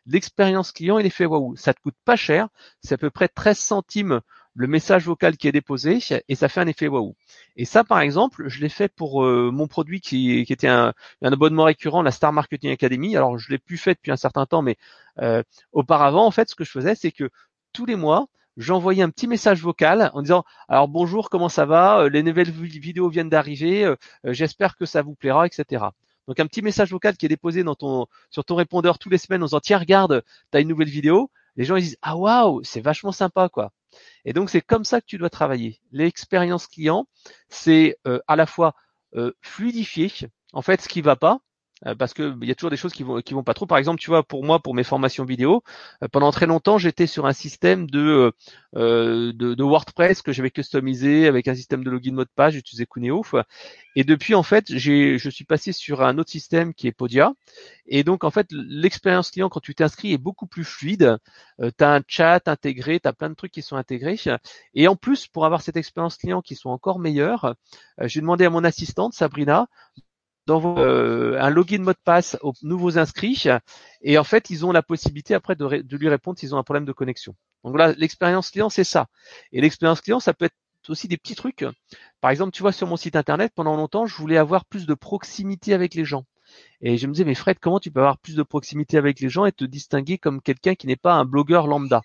l'expérience 0.06 0.72
client 0.72 0.98
et 0.98 1.04
l'effet 1.04 1.26
waouh. 1.26 1.56
Ça 1.56 1.74
te 1.74 1.82
coûte 1.82 1.98
pas 2.06 2.16
cher. 2.16 2.48
C'est 2.82 2.96
à 2.96 2.98
peu 2.98 3.12
près 3.12 3.28
13 3.28 3.58
centimes 3.58 4.22
le 4.54 4.68
message 4.68 5.06
vocal 5.06 5.38
qui 5.38 5.48
est 5.48 5.52
déposé 5.52 6.00
et 6.28 6.36
ça 6.36 6.50
fait 6.50 6.62
un 6.62 6.68
effet 6.68 6.88
waouh. 6.88 7.16
Et 7.56 7.66
ça, 7.66 7.84
par 7.84 8.02
exemple, 8.02 8.48
je 8.48 8.60
l'ai 8.62 8.70
fait 8.70 8.90
pour 8.94 9.24
euh, 9.24 9.50
mon 9.52 9.68
produit 9.68 10.02
qui, 10.02 10.40
était 10.40 10.68
un, 10.68 10.94
abonnement 11.22 11.64
récurrent, 11.66 12.02
la 12.02 12.12
Star 12.12 12.34
Marketing 12.34 12.72
Academy. 12.72 13.16
Alors, 13.16 13.38
je 13.38 13.50
l'ai 13.50 13.58
plus 13.58 13.78
fait 13.78 13.94
depuis 13.94 14.12
un 14.12 14.18
certain 14.18 14.46
temps, 14.46 14.62
mais 14.62 14.78
euh, 15.20 15.44
auparavant, 15.72 16.26
en 16.26 16.32
fait, 16.32 16.50
ce 16.50 16.56
que 16.56 16.64
je 16.64 16.72
faisais, 16.72 16.96
c'est 16.96 17.12
que 17.12 17.30
tous 17.74 17.86
les 17.86 17.96
mois, 17.96 18.28
j'envoyais 18.58 19.04
un 19.04 19.10
petit 19.10 19.28
message 19.28 19.62
vocal 19.62 20.12
en 20.14 20.22
disant 20.22 20.44
alors 20.68 20.90
bonjour, 20.90 21.30
comment 21.30 21.50
ça 21.50 21.66
va? 21.66 22.02
Euh, 22.02 22.10
Les 22.10 22.24
nouvelles 22.24 22.52
vidéos 22.52 23.10
viennent 23.10 23.30
d'arriver. 23.30 23.94
J'espère 24.26 24.76
que 24.76 24.86
ça 24.86 25.02
vous 25.02 25.16
plaira, 25.16 25.46
etc. 25.46 25.86
Donc 26.28 26.40
un 26.40 26.48
petit 26.48 26.62
message 26.62 26.92
vocal 26.92 27.18
qui 27.18 27.26
est 27.26 27.30
déposé 27.30 27.64
sur 28.30 28.46
ton 28.46 28.56
répondeur 28.56 29.00
tous 29.00 29.10
les 29.10 29.18
semaines 29.18 29.44
en 29.44 29.46
disant 29.46 29.60
tiens 29.62 29.80
regarde, 29.80 30.24
tu 30.52 30.58
as 30.58 30.62
une 30.62 30.68
nouvelle 30.68 30.90
vidéo. 30.90 31.32
Les 31.56 31.64
gens 31.64 31.76
ils 31.78 31.84
disent 31.84 31.98
ah 32.02 32.18
waouh, 32.18 32.62
c'est 32.64 32.82
vachement 32.82 33.12
sympa 33.12 33.50
quoi. 33.50 33.72
Et 34.26 34.34
donc 34.34 34.50
c'est 34.50 34.62
comme 34.62 34.86
ça 34.86 35.02
que 35.02 35.06
tu 35.06 35.18
dois 35.18 35.30
travailler. 35.30 35.80
L'expérience 35.92 36.68
client, 36.68 37.08
c'est 37.50 37.98
euh, 38.08 38.20
à 38.28 38.36
la 38.36 38.46
fois 38.46 38.74
euh, 39.16 39.34
fluidifier 39.42 40.12
en 40.54 40.62
fait 40.62 40.82
ce 40.82 40.90
qui 40.90 41.02
va 41.02 41.16
pas, 41.16 41.40
parce 41.98 42.14
que 42.14 42.36
il 42.42 42.48
y 42.48 42.52
a 42.52 42.56
toujours 42.56 42.70
des 42.70 42.78
choses 42.78 42.94
qui 42.94 43.04
vont 43.04 43.22
qui 43.22 43.34
vont 43.34 43.44
pas 43.44 43.54
trop. 43.54 43.66
Par 43.66 43.78
exemple, 43.78 44.00
tu 44.00 44.10
vois, 44.10 44.24
pour 44.24 44.44
moi, 44.44 44.60
pour 44.60 44.76
mes 44.76 44.84
formations 44.84 45.26
vidéo, 45.26 45.64
euh, 46.04 46.08
pendant 46.12 46.32
très 46.32 46.46
longtemps, 46.46 46.78
j'étais 46.78 47.08
sur 47.08 47.26
un 47.26 47.34
système 47.34 47.90
de, 47.90 48.32
euh, 48.76 49.34
de, 49.34 49.54
de 49.56 49.64
WordPress 49.64 50.22
que 50.22 50.32
j'avais 50.32 50.52
customisé 50.52 51.28
avec 51.28 51.48
un 51.48 51.56
système 51.56 51.84
de 51.84 51.90
login 51.90 52.14
mot 52.14 52.24
de 52.24 52.30
page. 52.36 52.54
J'utilisais 52.54 52.86
Cuneo. 52.86 53.24
Et 53.96 54.04
depuis, 54.04 54.36
en 54.36 54.44
fait, 54.44 54.66
j'ai 54.76 55.18
je 55.18 55.30
suis 55.30 55.46
passé 55.46 55.72
sur 55.72 56.02
un 56.02 56.18
autre 56.18 56.30
système 56.32 56.74
qui 56.74 56.88
est 56.88 56.92
Podia. 56.92 57.34
Et 57.88 58.04
donc, 58.04 58.24
en 58.24 58.32
fait, 58.32 58.48
l'expérience 58.52 59.32
client 59.32 59.50
quand 59.50 59.60
tu 59.60 59.76
t'inscris 59.76 60.14
est 60.14 60.18
beaucoup 60.18 60.48
plus 60.48 60.64
fluide. 60.64 61.18
tu 61.60 61.84
as 61.84 61.94
un 61.96 62.02
chat 62.08 62.48
intégré, 62.48 63.00
tu 63.00 63.08
as 63.08 63.14
plein 63.14 63.30
de 63.30 63.36
trucs 63.36 63.52
qui 63.52 63.62
sont 63.62 63.76
intégrés. 63.76 64.18
Et 64.76 64.88
en 64.88 64.96
plus, 64.96 65.28
pour 65.28 65.46
avoir 65.46 65.62
cette 65.62 65.78
expérience 65.78 66.18
client 66.18 66.42
qui 66.42 66.56
soit 66.56 66.72
encore 66.72 67.00
meilleure, 67.00 67.56
j'ai 68.02 68.22
demandé 68.22 68.46
à 68.46 68.50
mon 68.50 68.64
assistante 68.64 69.14
Sabrina 69.14 69.68
d'envoyer 70.48 70.86
euh, 70.86 71.42
un 71.42 71.50
login 71.50 71.80
mot 71.80 71.94
de 71.94 71.98
passe 72.04 72.38
aux 72.42 72.54
nouveaux 72.64 72.98
inscrits 72.98 73.46
et 74.02 74.18
en 74.18 74.24
fait 74.24 74.50
ils 74.50 74.66
ont 74.66 74.72
la 74.72 74.82
possibilité 74.82 75.34
après 75.34 75.56
de, 75.56 75.82
de 75.82 75.98
lui 75.98 76.10
répondre 76.10 76.40
s'ils 76.40 76.56
ont 76.56 76.58
un 76.58 76.64
problème 76.64 76.86
de 76.86 76.92
connexion. 76.94 77.36
Donc 77.64 77.76
voilà, 77.76 77.94
l'expérience 77.94 78.50
client 78.50 78.70
c'est 78.70 78.84
ça. 78.84 79.08
Et 79.52 79.62
l'expérience 79.62 80.02
client 80.02 80.20
ça 80.20 80.34
peut 80.34 80.46
être 80.46 80.56
aussi 80.90 81.08
des 81.08 81.18
petits 81.18 81.36
trucs. 81.36 81.64
Par 82.22 82.32
exemple, 82.32 82.52
tu 82.52 82.64
vois 82.64 82.72
sur 82.72 82.88
mon 82.88 82.98
site 82.98 83.16
internet 83.16 83.52
pendant 83.56 83.76
longtemps 83.76 84.08
je 84.08 84.16
voulais 84.16 84.38
avoir 84.38 84.66
plus 84.66 84.88
de 84.88 84.94
proximité 84.94 85.74
avec 85.74 85.94
les 85.94 86.06
gens. 86.06 86.26
Et 86.82 86.98
je 86.98 87.08
me 87.08 87.14
disais 87.14 87.26
mais 87.26 87.36
Fred 87.36 87.60
comment 87.60 87.80
tu 87.80 87.92
peux 87.92 88.00
avoir 88.00 88.18
plus 88.18 88.36
de 88.36 88.44
proximité 88.44 88.98
avec 88.98 89.20
les 89.20 89.30
gens 89.30 89.46
et 89.46 89.52
te 89.52 89.64
distinguer 89.64 90.18
comme 90.18 90.42
quelqu'un 90.42 90.76
qui 90.76 90.88
n'est 90.88 90.96
pas 90.96 91.14
un 91.14 91.26
blogueur 91.26 91.68
lambda? 91.68 92.02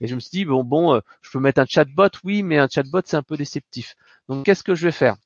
Et 0.00 0.06
je 0.06 0.14
me 0.14 0.20
suis 0.20 0.30
dit 0.30 0.44
bon 0.44 0.64
bon, 0.64 0.94
euh, 0.94 1.00
je 1.20 1.30
peux 1.30 1.40
mettre 1.40 1.60
un 1.60 1.66
chatbot, 1.66 2.08
oui, 2.24 2.42
mais 2.42 2.58
un 2.58 2.68
chatbot 2.68 3.02
c'est 3.04 3.16
un 3.16 3.22
peu 3.22 3.36
déceptif. 3.36 3.96
Donc 4.28 4.44
qu'est-ce 4.44 4.62
que 4.62 4.74
je 4.74 4.86
vais 4.86 4.92
faire? 4.92 5.16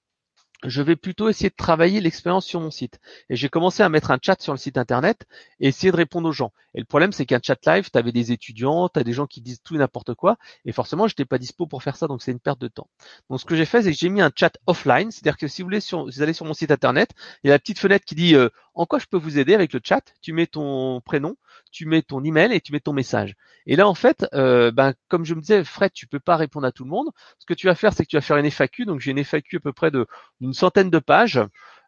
Je 0.64 0.82
vais 0.82 0.96
plutôt 0.96 1.28
essayer 1.28 1.50
de 1.50 1.54
travailler 1.54 2.00
l'expérience 2.00 2.46
sur 2.46 2.60
mon 2.60 2.70
site. 2.70 2.98
Et 3.28 3.36
j'ai 3.36 3.48
commencé 3.48 3.82
à 3.82 3.88
mettre 3.88 4.10
un 4.10 4.18
chat 4.20 4.40
sur 4.40 4.52
le 4.52 4.58
site 4.58 4.78
internet 4.78 5.26
et 5.60 5.68
essayer 5.68 5.90
de 5.90 5.96
répondre 5.96 6.28
aux 6.28 6.32
gens. 6.32 6.52
Et 6.74 6.78
le 6.78 6.84
problème, 6.84 7.12
c'est 7.12 7.26
qu'un 7.26 7.40
chat 7.42 7.58
live, 7.66 7.90
tu 7.90 7.98
avais 7.98 8.12
des 8.12 8.32
étudiants, 8.32 8.88
tu 8.88 9.02
des 9.02 9.12
gens 9.12 9.26
qui 9.26 9.40
disent 9.40 9.60
tout 9.62 9.74
et 9.74 9.78
n'importe 9.78 10.14
quoi. 10.14 10.36
Et 10.64 10.72
forcément, 10.72 11.06
je 11.08 11.12
n'étais 11.12 11.24
pas 11.24 11.38
dispo 11.38 11.66
pour 11.66 11.82
faire 11.82 11.96
ça, 11.96 12.06
donc 12.06 12.22
c'est 12.22 12.32
une 12.32 12.40
perte 12.40 12.60
de 12.60 12.68
temps. 12.68 12.88
Donc 13.30 13.40
ce 13.40 13.44
que 13.44 13.56
j'ai 13.56 13.64
fait, 13.64 13.82
c'est 13.82 13.92
que 13.92 13.98
j'ai 13.98 14.08
mis 14.08 14.20
un 14.20 14.30
chat 14.34 14.52
offline. 14.66 15.10
C'est-à-dire 15.10 15.36
que 15.36 15.48
si 15.48 15.62
vous 15.62 15.66
voulez, 15.66 15.80
sur, 15.80 16.04
vous 16.04 16.22
allez 16.22 16.32
sur 16.32 16.46
mon 16.46 16.54
site 16.54 16.70
internet, 16.70 17.10
il 17.44 17.48
y 17.48 17.50
a 17.50 17.54
la 17.54 17.58
petite 17.58 17.78
fenêtre 17.78 18.04
qui 18.04 18.14
dit 18.14 18.34
euh, 18.34 18.48
en 18.74 18.86
quoi 18.86 18.98
je 18.98 19.06
peux 19.06 19.16
vous 19.16 19.38
aider 19.38 19.54
avec 19.54 19.72
le 19.72 19.80
chat? 19.82 20.02
Tu 20.20 20.32
mets 20.32 20.46
ton 20.46 21.00
prénom, 21.00 21.36
tu 21.70 21.86
mets 21.86 22.02
ton 22.02 22.22
email 22.24 22.52
et 22.52 22.60
tu 22.60 22.72
mets 22.72 22.80
ton 22.80 22.92
message. 22.92 23.34
Et 23.66 23.76
là, 23.76 23.88
en 23.88 23.94
fait, 23.94 24.26
euh, 24.34 24.70
ben, 24.70 24.94
comme 25.08 25.24
je 25.24 25.34
me 25.34 25.40
disais, 25.40 25.64
Fred, 25.64 25.92
tu 25.92 26.06
peux 26.06 26.20
pas 26.20 26.36
répondre 26.36 26.66
à 26.66 26.72
tout 26.72 26.84
le 26.84 26.90
monde. 26.90 27.10
Ce 27.38 27.46
que 27.46 27.54
tu 27.54 27.66
vas 27.66 27.74
faire, 27.74 27.92
c'est 27.92 28.04
que 28.04 28.08
tu 28.08 28.16
vas 28.16 28.22
faire 28.22 28.36
une 28.36 28.50
FAQ. 28.50 28.86
Donc, 28.86 29.00
j'ai 29.00 29.10
une 29.10 29.22
FAQ 29.22 29.56
à 29.56 29.60
peu 29.60 29.72
près 29.72 29.90
de 29.90 30.06
d'une 30.40 30.54
centaine 30.54 30.90
de 30.90 30.98
pages 30.98 31.40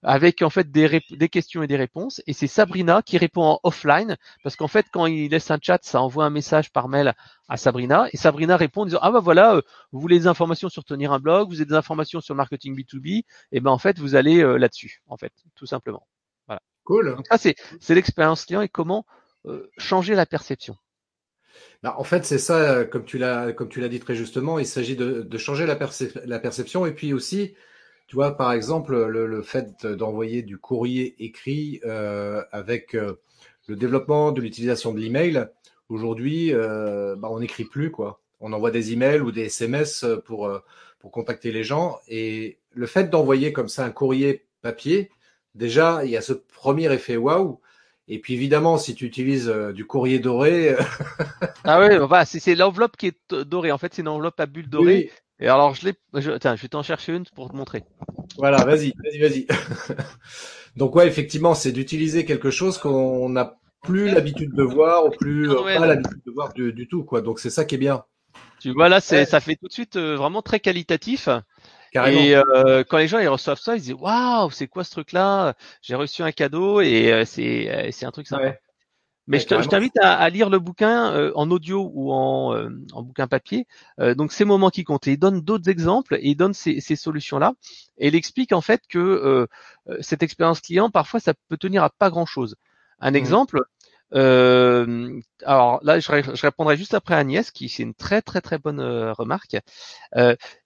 avec 0.03 0.43
en 0.43 0.51
fait 0.51 0.70
des, 0.70 1.01
des 1.11 1.29
questions 1.29 1.62
et 1.62 1.66
des 1.66 1.76
réponses. 1.76 2.22
Et 2.26 2.33
c'est 2.33 2.47
Sabrina 2.47 3.03
qui 3.03 3.18
répond 3.18 3.43
en 3.43 3.61
offline 3.62 4.16
parce 4.43 4.57
qu'en 4.57 4.68
fait, 4.68 4.87
quand 4.93 5.07
il 5.07 5.31
laisse 5.31 5.51
un 5.51 5.59
chat, 5.61 5.79
ça 5.83 6.01
envoie 6.01 6.24
un 6.24 6.31
message 6.31 6.70
par 6.72 6.89
mail 6.89 7.14
à 7.49 7.57
Sabrina 7.57 8.07
et 8.12 8.16
Sabrina 8.16 8.57
répond 8.57 8.83
en 8.83 8.87
disant 8.87 9.01
ah 9.03 9.11
ben 9.11 9.20
voilà, 9.20 9.57
euh, 9.57 9.62
vous 9.93 10.01
voulez 10.01 10.18
des 10.18 10.26
informations 10.26 10.68
sur 10.68 10.85
tenir 10.85 11.12
un 11.12 11.18
blog, 11.18 11.49
vous 11.49 11.57
avez 11.57 11.66
des 11.66 11.74
informations 11.74 12.20
sur 12.20 12.35
le 12.35 12.39
marketing 12.39 12.76
B2B, 12.76 13.24
et 13.53 13.61
ben 13.61 13.70
en 13.70 13.79
fait 13.79 13.99
vous 13.99 14.14
allez 14.14 14.43
euh, 14.43 14.57
là-dessus 14.57 15.03
en 15.09 15.16
fait, 15.16 15.33
tout 15.55 15.66
simplement. 15.66 16.07
Voilà. 16.47 16.61
Cool. 16.85 17.16
Donc 17.16 17.26
ça 17.29 17.39
c'est 17.39 17.57
c'est 17.81 17.95
l'expérience 17.95 18.45
client 18.45 18.61
et 18.61 18.68
comment 18.68 19.05
changer 19.78 20.14
la 20.14 20.26
perception. 20.26 20.76
Bah, 21.82 21.94
en 21.99 22.05
fait, 22.05 22.24
c'est 22.24 22.38
ça, 22.38 22.84
comme 22.84 23.05
tu 23.05 23.18
l'as, 23.18 23.53
comme 23.53 23.68
tu 23.68 23.80
l'as 23.80 23.88
dit 23.88 24.01
très 24.01 24.14
justement, 24.14 24.59
il 24.59 24.66
s'agit 24.66 24.96
de, 24.96 25.38
changer 25.38 25.66
la, 25.66 25.76
perception 25.76 26.86
et 26.86 26.92
puis 26.92 27.12
aussi, 27.12 27.55
tu 28.09 28.16
vois, 28.16 28.36
par 28.36 28.53
exemple, 28.53 28.96
le, 29.07 29.42
fait 29.42 29.86
d'envoyer 29.86 30.42
du 30.42 30.59
courrier 30.59 31.14
écrit 31.22 31.80
euh, 31.84 32.42
avec 32.53 32.94
euh, 32.94 33.20
le 33.68 33.76
développement 33.76 34.32
de 34.32 34.40
l'utilisation 34.40 34.92
de 34.92 35.01
l'email. 35.01 35.46
Aujourd'hui, 35.88 36.53
euh, 36.53 37.14
bah, 37.16 37.28
on 37.30 37.40
n'écrit 37.40 37.64
plus 37.64 37.90
quoi. 37.90 38.20
On 38.40 38.53
envoie 38.53 38.70
des 38.70 38.92
emails 38.92 39.20
ou 39.20 39.32
des 39.32 39.44
SMS 39.46 40.05
pour 40.24 40.46
euh, 40.46 40.61
pour 40.99 41.12
contacter 41.12 41.53
les 41.53 41.62
gens 41.62 41.99
et 42.09 42.59
le 42.72 42.86
fait 42.86 43.09
d'envoyer 43.09 43.53
comme 43.53 43.68
ça 43.68 43.84
un 43.84 43.90
courrier 43.90 44.46
papier, 44.62 45.11
déjà, 45.55 46.05
il 46.05 46.11
y 46.11 46.16
a 46.16 46.20
ce 46.20 46.32
premier 46.32 46.92
effet 46.92 47.16
waouh 47.16 47.61
et 48.11 48.18
puis 48.18 48.34
évidemment, 48.34 48.78
si 48.78 48.94
tu 48.94 49.04
utilises 49.04 49.48
euh, 49.48 49.72
du 49.72 49.84
courrier 49.84 50.18
doré. 50.18 50.70
Euh, 50.70 50.82
ah 51.64 51.78
oui, 51.80 51.94
bah, 52.09 52.24
c'est 52.24 52.54
l'enveloppe 52.54 52.96
qui 52.96 53.09
est 53.09 53.34
dorée. 53.34 53.70
En 53.70 53.78
fait, 53.78 53.92
c'est 53.94 54.02
une 54.02 54.09
enveloppe 54.09 54.40
à 54.40 54.46
bulles 54.46 54.70
dorées. 54.70 55.11
Et 55.40 55.46
alors, 55.46 55.74
je 55.74 55.86
l'ai. 55.86 55.94
Tiens, 56.40 56.56
je 56.56 56.62
vais 56.62 56.68
t'en 56.68 56.82
chercher 56.82 57.14
une 57.14 57.24
pour 57.34 57.50
te 57.50 57.56
montrer. 57.56 57.84
Voilà, 58.38 58.64
vas-y, 58.64 58.94
vas-y, 59.04 59.18
vas-y. 59.18 59.46
Donc 60.76 60.96
ouais, 60.96 61.06
effectivement, 61.06 61.54
c'est 61.54 61.70
d'utiliser 61.70 62.24
quelque 62.24 62.50
chose 62.50 62.78
qu'on 62.78 63.28
n'a 63.28 63.59
plus 63.82 64.11
l'habitude 64.11 64.54
de 64.54 64.62
voir 64.62 65.06
ou 65.06 65.11
plus 65.11 65.50
euh, 65.50 65.62
pas 65.62 65.86
l'habitude 65.86 66.22
de 66.26 66.32
voir 66.32 66.52
du, 66.54 66.88
tout, 66.88 67.04
quoi. 67.04 67.20
Donc 67.20 67.38
c'est 67.38 67.50
ça 67.50 67.64
qui 67.64 67.74
est 67.74 67.78
bien. 67.78 68.04
Tu 68.59 68.72
vois 68.72 68.88
là, 68.88 69.00
c'est 69.00 69.26
ça 69.26 69.40
fait 69.40 69.54
tout 69.54 69.68
de 69.68 69.72
suite 69.72 69.96
vraiment 69.96 70.42
très 70.42 70.61
qualitatif. 70.61 71.28
Et 71.95 72.36
euh, 72.36 72.84
quand 72.89 72.99
les 72.99 73.09
gens 73.09 73.18
ils 73.18 73.28
reçoivent 73.28 73.61
ça, 73.61 73.76
ils 73.76 73.82
disent 73.82 73.95
waouh, 73.95 74.51
c'est 74.51 74.68
quoi 74.68 74.84
ce 74.84 74.91
truc-là? 74.91 75.55
J'ai 75.82 75.95
reçu 75.95 76.22
un 76.22 76.32
cadeau 76.32 76.80
et 76.80 77.12
euh, 77.12 77.24
c'est 77.24 77.68
euh, 77.70 77.89
c'est 77.93 78.07
un 78.07 78.11
truc 78.11 78.26
sympa. 78.26 78.55
Mais 79.28 79.41
je 79.41 79.47
t'invite 79.47 79.99
à, 80.01 80.28
lire 80.30 80.49
le 80.49 80.59
bouquin 80.59 81.12
euh, 81.12 81.32
en 81.34 81.51
audio 81.51 81.91
ou 81.93 82.12
en, 82.12 82.55
euh, 82.55 82.70
en 82.93 83.03
bouquin 83.03 83.26
papier. 83.26 83.66
Euh, 84.01 84.14
donc 84.14 84.32
ces 84.32 84.47
moments 84.47 84.70
qui 84.70 84.84
comptent. 84.84 85.07
Et 85.07 85.12
il 85.12 85.18
donne 85.18 85.43
d'autres 85.43 85.68
exemples 85.68 86.14
et 86.14 86.30
il 86.30 86.34
donne 86.34 86.55
ces, 86.55 86.80
ces 86.80 86.97
solutions-là. 86.97 87.53
Et 87.99 88.09
il 88.09 88.14
explique 88.14 88.53
en 88.53 88.62
fait 88.62 88.80
que 88.89 89.47
cette 90.01 90.22
expérience 90.22 90.61
client, 90.61 90.89
parfois, 90.91 91.20
ça 91.20 91.34
peut 91.49 91.59
tenir 91.59 91.84
à 91.84 91.91
pas 91.91 92.09
grand-chose. 92.09 92.57
Un 93.01 93.11
mmh. 93.11 93.16
exemple. 93.16 93.64
Alors 94.12 95.80
là, 95.82 96.00
je, 96.00 96.06
je, 96.34 96.42
répondrai 96.42 96.76
juste 96.76 96.94
après 96.94 97.14
Agnès, 97.14 97.50
qui 97.50 97.68
c'est 97.68 97.82
une 97.82 97.94
très 97.94 98.22
très 98.22 98.40
très 98.40 98.59
bonne 98.59 98.80
remarque. 98.80 99.56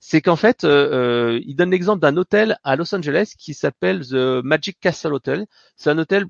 c'est 0.00 0.20
qu'en 0.22 0.36
fait, 0.36 0.64
il 0.64 1.54
donne 1.56 1.70
l'exemple 1.70 2.00
d'un 2.00 2.16
hôtel 2.16 2.56
à 2.64 2.76
Los 2.76 2.94
Angeles 2.94 3.34
qui 3.38 3.54
s'appelle 3.54 4.06
The 4.06 4.42
Magic 4.44 4.78
Castle 4.80 5.14
Hotel. 5.14 5.46
C'est 5.76 5.90
un 5.90 5.98
hôtel 5.98 6.26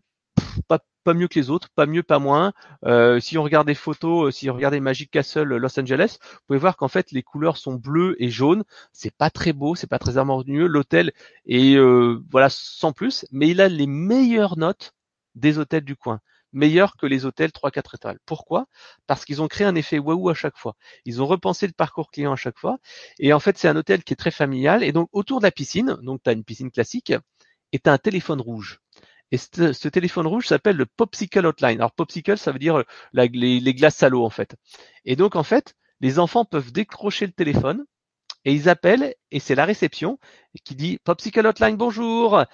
pas 0.69 0.81
pas 1.03 1.15
mieux 1.15 1.29
que 1.29 1.39
les 1.39 1.51
autres, 1.51 1.69
pas 1.75 1.87
mieux, 1.87 2.03
pas 2.03 2.19
moins. 2.19 2.53
Euh, 2.85 3.21
si 3.21 3.39
on 3.39 3.43
regarde 3.43 3.67
des 3.67 3.75
photos, 3.75 4.29
euh, 4.29 4.31
si 4.31 4.49
on 4.51 4.55
regarde 4.55 4.75
Magic 4.77 5.11
Castle 5.11 5.57
Los 5.57 5.81
Angeles, 5.81 6.19
vous 6.21 6.39
pouvez 6.47 6.59
voir 6.59 6.77
qu'en 6.77 6.89
fait 6.89 7.13
les 7.13 7.23
couleurs 7.23 7.57
sont 7.57 7.75
bleues 7.75 8.17
et 8.19 8.31
jaunes. 8.31 8.65
C'est 8.93 9.15
pas 9.15 9.31
très 9.31 9.53
beau, 9.53 9.75
c'est 9.75 9.87
pas 9.89 9.99
très 9.99 10.17
harmonieux. 10.17 10.67
L'hôtel 10.67 11.13
est 11.47 11.77
euh, 11.77 12.23
voilà 12.31 12.49
sans 12.51 12.93
plus, 12.93 13.27
mais 13.33 13.49
il 13.49 13.61
a 13.61 13.69
les 13.69 13.87
meilleures 13.87 14.59
notes 14.59 14.95
des 15.35 15.59
hôtels 15.59 15.85
du 15.85 15.97
coin, 15.97 16.21
meilleures 16.53 16.97
que 16.97 17.07
les 17.07 17.25
hôtels 17.25 17.51
3-4 17.51 17.97
étoiles. 17.97 18.19
Pourquoi? 18.27 18.67
Parce 19.07 19.25
qu'ils 19.25 19.43
ont 19.43 19.49
créé 19.49 19.67
un 19.67 19.75
effet 19.75 19.99
waouh 19.99 20.29
à 20.29 20.35
chaque 20.35 20.57
fois. 20.57 20.77
Ils 21.05 21.23
ont 21.23 21.27
repensé 21.27 21.67
le 21.67 21.73
parcours 21.73 22.11
client 22.11 22.33
à 22.33 22.37
chaque 22.37 22.59
fois. 22.59 22.79
Et 23.19 23.33
en 23.33 23.41
fait, 23.41 23.59
c'est 23.59 23.69
un 23.69 23.77
hôtel 23.77 24.05
qui 24.05 24.13
est 24.13 24.17
très 24.17 24.31
familial. 24.31 24.83
Et 24.83 24.93
donc 24.93 25.09
autour 25.13 25.41
de 25.41 25.45
la 25.45 25.51
piscine, 25.51 25.97
donc 26.03 26.23
tu 26.23 26.31
as 26.31 26.33
une 26.33 26.45
piscine 26.45 26.71
classique, 26.71 27.13
et 27.73 27.79
tu 27.79 27.91
un 27.91 27.99
téléphone 27.99 28.41
rouge. 28.41 28.81
Et 29.33 29.39
ce, 29.39 29.89
téléphone 29.89 30.27
rouge 30.27 30.47
s'appelle 30.47 30.77
le 30.77 30.85
Popsicle 30.85 31.47
Hotline. 31.47 31.79
Alors 31.79 31.93
Popsicle, 31.93 32.37
ça 32.37 32.53
veut 32.53 32.59
dire 32.59 32.81
euh, 32.81 32.85
les, 33.15 33.75
glaces 33.75 34.03
à 34.03 34.11
l'eau 34.11 34.25
en 34.25 34.31
fait. 34.31 34.55
Et 35.07 35.17
donc 35.17 35.37
en 35.37 35.43
fait, 35.43 35.75
les 36.01 36.19
enfants 36.19 36.45
peuvent 36.45 36.71
décrocher 36.71 37.27
le 37.27 37.33
téléphone 37.33 37.85
et 38.45 38.53
ils 38.53 38.69
appellent 38.69 39.15
et 39.31 39.41
c'est 39.41 39.55
la 39.55 39.65
réception 39.65 40.19
qui 40.65 40.75
dit 40.75 40.99
Popsicle 41.05 41.47
Hotline 41.47 41.77
bonjour. 41.77 42.45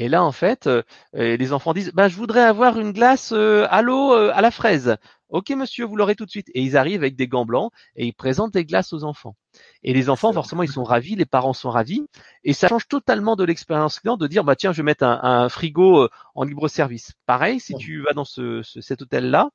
Et 0.00 0.08
là 0.08 0.22
en 0.22 0.32
fait, 0.32 0.68
euh, 0.68 0.82
les 1.12 1.52
enfants 1.52 1.72
disent 1.72 1.92
bah 1.92 2.08
je 2.08 2.16
voudrais 2.16 2.42
avoir 2.42 2.78
une 2.78 2.92
glace 2.92 3.32
euh, 3.32 3.66
à 3.70 3.82
l'eau 3.82 4.12
à 4.12 4.40
la 4.40 4.50
fraise. 4.50 4.96
Ok 5.28 5.50
monsieur, 5.50 5.84
vous 5.84 5.96
l'aurez 5.96 6.14
tout 6.14 6.24
de 6.24 6.30
suite. 6.30 6.48
Et 6.54 6.62
ils 6.62 6.76
arrivent 6.76 7.02
avec 7.02 7.16
des 7.16 7.28
gants 7.28 7.44
blancs 7.44 7.70
et 7.96 8.06
ils 8.06 8.14
présentent 8.14 8.52
des 8.52 8.64
glaces 8.64 8.92
aux 8.92 9.04
enfants. 9.04 9.36
Et 9.82 9.92
les 9.92 10.08
enfants, 10.08 10.32
forcément, 10.32 10.62
ils 10.62 10.70
sont 10.70 10.84
ravis, 10.84 11.16
les 11.16 11.26
parents 11.26 11.52
sont 11.52 11.70
ravis, 11.70 12.06
et 12.44 12.52
ça 12.52 12.68
change 12.68 12.88
totalement 12.88 13.36
de 13.36 13.44
l'expérience 13.44 14.00
client 14.00 14.16
de 14.16 14.26
dire 14.26 14.44
bah 14.44 14.56
tiens, 14.56 14.72
je 14.72 14.78
vais 14.78 14.84
mettre 14.84 15.04
un, 15.04 15.48
frigo 15.48 16.04
euh, 16.04 16.08
en 16.34 16.44
libre 16.44 16.68
service. 16.68 17.12
Pareil, 17.26 17.60
si 17.60 17.74
tu 17.74 18.02
vas 18.02 18.12
dans 18.12 18.24
ce, 18.24 18.62
cet 18.62 19.02
hôtel-là, 19.02 19.50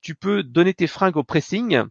tu 0.00 0.14
peux 0.14 0.42
donner 0.42 0.74
tes 0.74 0.86
fringues 0.86 1.16
au 1.16 1.24
pressing. 1.24 1.82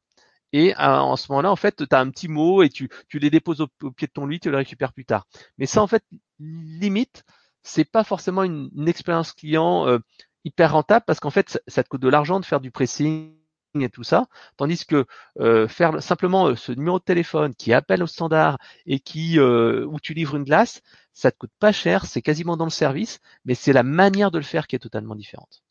Et 0.54 0.74
euh, 0.76 0.78
en 0.80 1.16
ce 1.16 1.32
moment-là, 1.32 1.52
en 1.52 1.56
fait, 1.56 1.76
tu 1.78 1.96
as 1.96 2.00
un 2.00 2.10
petit 2.10 2.28
mot 2.28 2.64
et 2.64 2.70
tu, 2.70 2.90
tu 3.08 3.20
les 3.20 3.30
déposes 3.30 3.62
au, 3.62 3.68
pied 3.92 4.08
de 4.08 4.14
ton 4.14 4.26
lit, 4.26 4.40
tu 4.40 4.50
les 4.50 4.58
récupères 4.58 4.94
plus 4.94 5.06
tard. 5.06 5.28
Mais 5.58 5.66
ça, 5.66 5.82
en 5.82 5.88
fait, 5.88 6.04
limite, 6.40 7.24
c'est 7.62 7.90
pas 7.90 8.04
forcément 8.04 8.44
une, 8.44 8.70
expérience 8.88 9.34
client 9.34 9.88
euh, 9.88 10.00
hyper 10.44 10.74
rentable 10.74 11.04
parce 11.06 11.20
qu'en 11.20 11.32
fait, 11.32 11.62
ça 11.68 11.84
te 11.84 11.90
coûte 11.90 12.02
de 12.02 12.10
l'argent 12.10 12.40
de 12.40 12.46
faire 12.46 12.62
du 12.62 12.72
pressing 12.72 13.36
et 13.82 13.90
tout 13.90 14.04
ça, 14.04 14.28
tandis 14.58 14.86
que 14.86 15.06
euh, 15.40 15.68
faire 15.68 16.02
simplement 16.02 16.48
euh, 16.48 16.56
ce 16.56 16.72
numéro 16.72 17.00
de 17.00 17.04
téléphone 17.04 17.54
qui 17.54 17.74
appelle 17.74 18.04
au 18.04 18.08
standard 18.08 18.58
et 18.86 19.00
qui 19.00 19.40
euh, 19.40 19.86
où 19.86 20.00
tu 20.00 20.14
livres 20.14 20.36
une 20.36 20.44
glace, 20.44 20.82
ça 21.14 21.32
te 21.32 21.38
coûte 21.38 21.52
pas 21.60 21.72
cher, 21.72 22.06
c'est 22.06 22.22
quasiment 22.22 22.58
dans 22.58 22.66
le 22.66 22.72
service, 22.72 23.20
mais 23.44 23.56
c'est 23.56 23.74
la 23.74 23.84
manière 23.84 24.32
de 24.32 24.38
le 24.38 24.44
faire 24.44 24.68
qui 24.68 24.76
est 24.76 24.80
totalement 24.80 25.16
différente. 25.16 25.64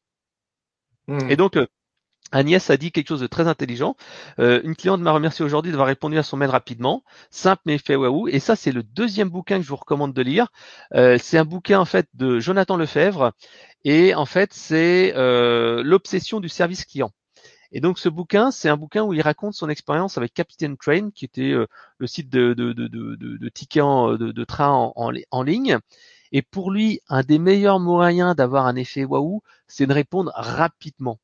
Mmh. 1.06 1.30
Et 1.30 1.36
donc 1.36 1.58
Agnès 2.32 2.68
a 2.70 2.76
dit 2.76 2.90
quelque 2.90 3.08
chose 3.08 3.20
de 3.20 3.26
très 3.26 3.46
intelligent. 3.46 3.96
une 4.38 4.74
cliente 4.74 5.00
m'a 5.00 5.12
remercié 5.12 5.44
aujourd'hui 5.44 5.70
d'avoir 5.70 5.86
répondu 5.86 6.18
à 6.18 6.22
son 6.22 6.36
mail 6.36 6.50
rapidement, 6.50 7.04
simple 7.30 7.62
mais 7.66 7.78
fait 7.78 7.96
waouh. 7.96 8.28
Et 8.28 8.40
ça, 8.40 8.56
c'est 8.56 8.72
le 8.72 8.82
deuxième 8.82 9.28
bouquin 9.28 9.58
que 9.58 9.62
je 9.62 9.68
vous 9.68 9.76
recommande 9.76 10.12
de 10.12 10.22
lire. 10.22 10.48
c'est 10.92 11.38
un 11.38 11.44
bouquin 11.44 11.78
en 11.78 11.84
fait 11.84 12.08
de 12.14 12.40
Jonathan 12.40 12.76
Lefebvre 12.76 13.32
et 13.84 14.14
en 14.14 14.26
fait 14.26 14.52
c'est 14.52 15.12
l'obsession 15.82 16.40
du 16.40 16.48
service 16.48 16.84
client. 16.84 17.12
Et 17.74 17.80
donc 17.80 17.98
ce 17.98 18.08
bouquin, 18.08 18.52
c'est 18.52 18.68
un 18.68 18.76
bouquin 18.76 19.02
où 19.02 19.12
il 19.12 19.20
raconte 19.20 19.54
son 19.54 19.68
expérience 19.68 20.16
avec 20.16 20.32
Captain 20.32 20.76
Train, 20.76 21.10
qui 21.10 21.24
était 21.24 21.50
euh, 21.50 21.66
le 21.98 22.06
site 22.06 22.30
de, 22.30 22.54
de, 22.54 22.72
de, 22.72 22.88
de 22.88 23.48
tickets 23.48 23.82
de, 23.82 24.44
train 24.44 24.70
en, 24.70 25.12
en, 25.30 25.42
ligne. 25.42 25.78
Et 26.30 26.40
pour 26.40 26.70
lui, 26.70 27.00
un 27.08 27.22
des 27.22 27.40
meilleurs 27.40 27.80
moyens 27.80 28.36
d'avoir 28.36 28.66
un 28.66 28.76
effet 28.76 29.04
waouh, 29.04 29.42
c'est 29.66 29.88
de 29.88 29.92
répondre 29.92 30.30
rapidement. 30.36 31.18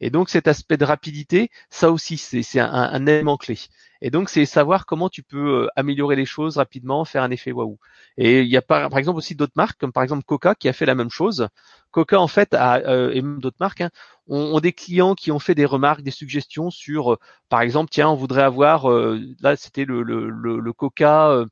Et 0.00 0.10
donc 0.10 0.28
cet 0.28 0.48
aspect 0.48 0.76
de 0.76 0.84
rapidité, 0.84 1.50
ça 1.70 1.90
aussi, 1.90 2.16
c'est 2.18 2.60
un, 2.60 2.70
un, 2.72 3.06
élément 3.06 3.36
clé. 3.36 3.58
Et 4.00 4.10
donc 4.10 4.28
c'est 4.28 4.44
savoir 4.44 4.86
comment 4.86 5.08
tu 5.08 5.22
peux 5.22 5.64
euh, 5.64 5.68
améliorer 5.76 6.16
les 6.16 6.26
choses 6.26 6.58
rapidement, 6.58 7.04
faire 7.04 7.22
un 7.22 7.30
effet 7.30 7.52
waouh. 7.52 7.78
Et 8.18 8.42
il 8.42 8.48
y 8.48 8.56
a 8.56 8.62
par, 8.62 8.90
par 8.90 8.98
exemple 8.98 9.18
aussi 9.18 9.34
d'autres 9.34 9.54
marques, 9.56 9.78
comme 9.78 9.92
par 9.92 10.02
exemple 10.02 10.24
Coca, 10.24 10.54
qui 10.54 10.68
a 10.68 10.72
fait 10.72 10.86
la 10.86 10.94
même 10.94 11.10
chose. 11.10 11.48
Coca 11.90 12.20
en 12.20 12.28
fait 12.28 12.54
a, 12.54 12.80
euh, 12.86 13.12
et 13.12 13.22
même 13.22 13.40
d'autres 13.40 13.56
marques 13.60 13.80
hein, 13.80 13.90
ont, 14.28 14.60
des 14.60 14.72
clients 14.72 15.14
qui 15.14 15.30
ont 15.32 15.38
fait 15.38 15.54
des 15.54 15.64
remarques, 15.64 16.02
des 16.02 16.10
suggestions 16.10 16.70
sur, 16.70 17.14
euh, 17.14 17.18
par 17.48 17.60
exemple, 17.62 17.90
tiens, 17.90 18.08
on 18.08 18.16
voudrait 18.16 18.42
avoir, 18.42 18.88
là 19.40 19.56
c'était 19.56 19.84
le, 19.84 20.02
le, 20.02 20.28
le, 20.28 20.58
le, 20.58 20.72
Coca, 20.72 21.44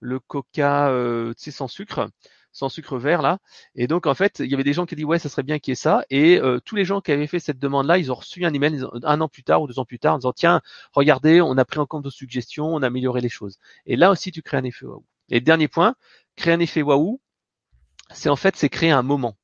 le 0.00 0.20
Coca, 0.20 0.92
sais, 1.36 1.50
sans 1.50 1.68
sucre 1.68 2.10
sans 2.56 2.70
sucre 2.70 2.96
vert 2.96 3.20
là. 3.20 3.38
Et 3.74 3.86
donc 3.86 4.06
en 4.06 4.14
fait, 4.14 4.38
il 4.40 4.50
y 4.50 4.54
avait 4.54 4.64
des 4.64 4.72
gens 4.72 4.86
qui 4.86 4.96
dit 4.96 5.04
ouais, 5.04 5.18
ça 5.18 5.28
serait 5.28 5.42
bien 5.42 5.58
qu'il 5.58 5.72
y 5.72 5.74
ait 5.74 5.76
ça. 5.76 6.04
Et 6.08 6.40
euh, 6.40 6.58
tous 6.64 6.74
les 6.74 6.86
gens 6.86 7.02
qui 7.02 7.12
avaient 7.12 7.26
fait 7.26 7.38
cette 7.38 7.58
demande-là, 7.58 7.98
ils 7.98 8.10
ont 8.10 8.14
reçu 8.14 8.44
un 8.46 8.54
email 8.54 8.82
un 9.02 9.20
an 9.20 9.28
plus 9.28 9.44
tard 9.44 9.60
ou 9.60 9.68
deux 9.68 9.78
ans 9.78 9.84
plus 9.84 9.98
tard 9.98 10.14
en 10.14 10.18
disant 10.18 10.32
tiens, 10.32 10.62
regardez, 10.92 11.42
on 11.42 11.58
a 11.58 11.64
pris 11.66 11.78
en 11.80 11.86
compte 11.86 12.04
vos 12.04 12.10
suggestions, 12.10 12.74
on 12.74 12.82
a 12.82 12.86
amélioré 12.86 13.20
les 13.20 13.28
choses. 13.28 13.58
Et 13.84 13.96
là 13.96 14.10
aussi, 14.10 14.32
tu 14.32 14.40
crées 14.40 14.56
un 14.56 14.64
effet 14.64 14.86
waouh. 14.86 15.04
Et 15.28 15.40
dernier 15.42 15.68
point, 15.68 15.96
créer 16.34 16.54
un 16.54 16.60
effet 16.60 16.80
waouh, 16.80 17.20
c'est 18.10 18.30
en 18.30 18.36
fait 18.36 18.56
c'est 18.56 18.70
créer 18.70 18.90
un 18.90 19.02
moment. 19.02 19.36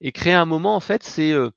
Et 0.00 0.12
créer 0.12 0.34
un 0.34 0.44
moment, 0.44 0.76
en 0.76 0.80
fait, 0.80 1.02
c'est 1.02 1.32
euh, 1.32 1.50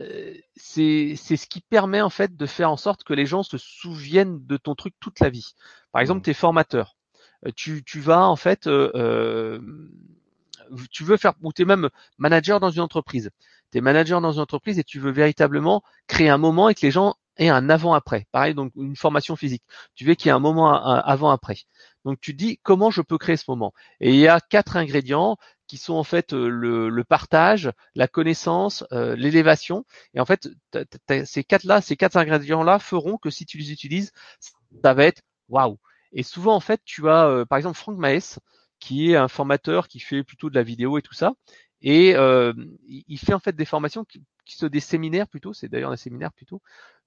euh, 0.00 0.34
c'est 0.56 1.16
c'est 1.16 1.36
ce 1.36 1.46
qui 1.46 1.60
permet 1.60 2.00
en 2.00 2.10
fait 2.10 2.34
de 2.34 2.46
faire 2.46 2.70
en 2.70 2.78
sorte 2.78 3.04
que 3.04 3.12
les 3.12 3.26
gens 3.26 3.42
se 3.42 3.58
souviennent 3.58 4.44
de 4.46 4.56
ton 4.56 4.74
truc 4.74 4.94
toute 5.00 5.20
la 5.20 5.28
vie. 5.28 5.54
Par 5.92 6.00
exemple, 6.00 6.20
mmh. 6.20 6.22
tes 6.22 6.34
formateurs. 6.34 6.96
Tu, 7.54 7.84
tu 7.84 8.00
vas 8.00 8.26
en 8.26 8.36
fait 8.36 8.66
euh, 8.66 9.60
tu 10.90 11.04
veux 11.04 11.16
faire, 11.16 11.34
ou 11.42 11.52
tu 11.52 11.62
es 11.62 11.64
même 11.64 11.88
manager 12.18 12.60
dans 12.60 12.70
une 12.70 12.82
entreprise. 12.82 13.30
Tu 13.72 13.78
es 13.78 13.80
manager 13.80 14.20
dans 14.20 14.32
une 14.32 14.40
entreprise 14.40 14.78
et 14.78 14.84
tu 14.84 14.98
veux 15.00 15.10
véritablement 15.10 15.82
créer 16.06 16.28
un 16.28 16.38
moment 16.38 16.68
et 16.68 16.74
que 16.74 16.82
les 16.82 16.90
gens 16.90 17.14
aient 17.36 17.48
un 17.48 17.68
avant-après. 17.68 18.26
Pareil, 18.32 18.54
donc 18.54 18.72
une 18.76 18.96
formation 18.96 19.36
physique. 19.36 19.62
Tu 19.94 20.04
veux 20.04 20.14
qu'il 20.14 20.26
y 20.26 20.28
ait 20.30 20.32
un 20.32 20.38
moment 20.38 20.74
avant-après. 20.74 21.58
Donc 22.04 22.20
tu 22.20 22.34
dis 22.34 22.58
comment 22.62 22.90
je 22.90 23.02
peux 23.02 23.18
créer 23.18 23.36
ce 23.36 23.44
moment? 23.48 23.72
Et 24.00 24.10
il 24.10 24.20
y 24.20 24.28
a 24.28 24.40
quatre 24.40 24.76
ingrédients 24.76 25.36
qui 25.66 25.76
sont 25.76 25.94
en 25.94 26.04
fait 26.04 26.32
euh, 26.32 26.48
le, 26.48 27.04
partage, 27.04 27.72
la 27.94 28.08
connaissance, 28.08 28.84
euh, 28.92 29.16
l'élévation. 29.16 29.84
Et 30.14 30.20
en 30.20 30.24
fait, 30.24 30.48
ces 31.24 31.44
quatre-là, 31.44 31.80
ces 31.80 31.96
quatre 31.96 32.16
ingrédients-là 32.16 32.78
feront 32.78 33.18
que 33.18 33.30
si 33.30 33.46
tu 33.46 33.58
les 33.58 33.72
utilises, 33.72 34.12
ça 34.82 34.94
va 34.94 35.04
être 35.04 35.22
waouh. 35.48 35.78
Et 36.12 36.22
souvent, 36.22 36.54
en 36.54 36.60
fait, 36.60 36.80
tu 36.84 37.08
as, 37.08 37.26
euh, 37.26 37.44
par 37.44 37.58
exemple, 37.58 37.76
Franck 37.76 37.98
Maes, 37.98 38.38
qui 38.86 39.10
est 39.10 39.16
un 39.16 39.26
formateur 39.26 39.88
qui 39.88 39.98
fait 39.98 40.22
plutôt 40.22 40.48
de 40.48 40.54
la 40.54 40.62
vidéo 40.62 40.96
et 40.96 41.02
tout 41.02 41.12
ça. 41.12 41.32
Et 41.82 42.14
euh, 42.14 42.52
il 42.86 43.18
fait 43.18 43.34
en 43.34 43.40
fait 43.40 43.56
des 43.56 43.64
formations 43.64 44.04
qui, 44.04 44.22
sont 44.46 44.68
des 44.68 44.78
séminaires 44.78 45.26
plutôt, 45.26 45.52
c'est 45.52 45.68
d'ailleurs 45.68 45.90
des 45.90 45.96
séminaires 45.96 46.32
plutôt, 46.32 46.62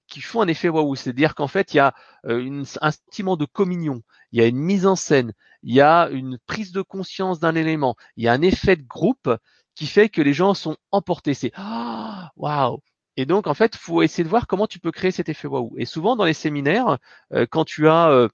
qui 0.06 0.20
font 0.20 0.42
un 0.42 0.48
effet 0.48 0.68
waouh. 0.68 0.94
C'est-à-dire 0.94 1.34
qu'en 1.34 1.48
fait, 1.48 1.72
il 1.72 1.78
y 1.78 1.80
a 1.80 1.94
euh, 2.26 2.38
une, 2.38 2.66
un 2.82 2.90
sentiment 2.90 3.38
de 3.38 3.46
communion, 3.46 4.02
il 4.30 4.40
y 4.40 4.42
a 4.42 4.46
une 4.46 4.58
mise 4.58 4.84
en 4.84 4.94
scène, 4.94 5.32
il 5.62 5.74
y 5.74 5.80
a 5.80 6.10
une 6.10 6.36
prise 6.46 6.70
de 6.72 6.82
conscience 6.82 7.40
d'un 7.40 7.54
élément, 7.54 7.96
il 8.16 8.24
y 8.24 8.28
a 8.28 8.32
un 8.34 8.42
effet 8.42 8.76
de 8.76 8.86
groupe 8.86 9.30
qui 9.74 9.86
fait 9.86 10.10
que 10.10 10.20
les 10.20 10.34
gens 10.34 10.52
sont 10.52 10.76
emportés. 10.90 11.32
C'est 11.32 11.52
ah, 11.54 12.30
waouh. 12.36 12.82
Et 13.16 13.24
donc, 13.24 13.46
en 13.46 13.54
fait, 13.54 13.74
faut 13.74 14.02
essayer 14.02 14.24
de 14.24 14.28
voir 14.28 14.46
comment 14.46 14.66
tu 14.66 14.80
peux 14.80 14.92
créer 14.92 15.12
cet 15.12 15.30
effet 15.30 15.48
waouh. 15.48 15.72
Et 15.78 15.86
souvent, 15.86 16.14
dans 16.14 16.24
les 16.26 16.34
séminaires, 16.34 16.98
euh, 17.32 17.46
quand 17.50 17.64
tu 17.64 17.88
as 17.88 18.10
euh, 18.10 18.28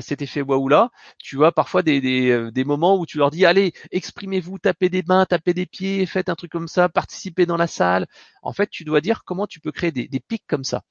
cet 0.00 0.22
effet 0.22 0.40
waouh 0.40 0.68
là, 0.68 0.90
tu 1.18 1.44
as 1.44 1.52
parfois 1.52 1.82
des, 1.82 2.00
des, 2.00 2.30
euh, 2.30 2.50
des, 2.50 2.64
moments 2.64 2.96
où 2.98 3.06
tu 3.06 3.18
leur 3.18 3.30
dis 3.30 3.44
allez, 3.44 3.72
exprimez-vous, 3.90 4.58
tapez 4.58 4.88
des 4.88 5.02
mains, 5.02 5.26
tapez 5.26 5.52
des 5.52 5.66
pieds, 5.66 6.06
faites 6.06 6.28
un 6.28 6.36
truc 6.36 6.52
comme 6.52 6.68
ça, 6.68 6.88
participez 6.88 7.44
dans 7.44 7.56
la 7.56 7.66
salle. 7.66 8.06
En 8.42 8.52
fait, 8.52 8.70
tu 8.70 8.84
dois 8.84 9.00
dire 9.00 9.24
comment 9.24 9.46
tu 9.46 9.60
peux 9.60 9.72
créer 9.72 9.90
des, 9.90 10.06
des 10.06 10.20
pics 10.20 10.44
comme 10.46 10.64
ça. 10.64 10.82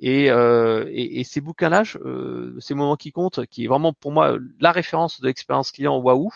Et, 0.00 0.30
euh, 0.30 0.84
et, 0.88 1.20
et 1.20 1.24
ces 1.24 1.40
bouquins-là, 1.40 1.82
euh, 2.04 2.56
ces 2.60 2.74
moments 2.74 2.96
qui 2.96 3.12
comptent, 3.12 3.44
qui 3.46 3.64
est 3.64 3.68
vraiment 3.68 3.92
pour 3.92 4.12
moi 4.12 4.38
la 4.60 4.72
référence 4.72 5.20
de 5.20 5.26
l'expérience 5.26 5.72
client 5.72 5.98
waouh, 5.98 6.30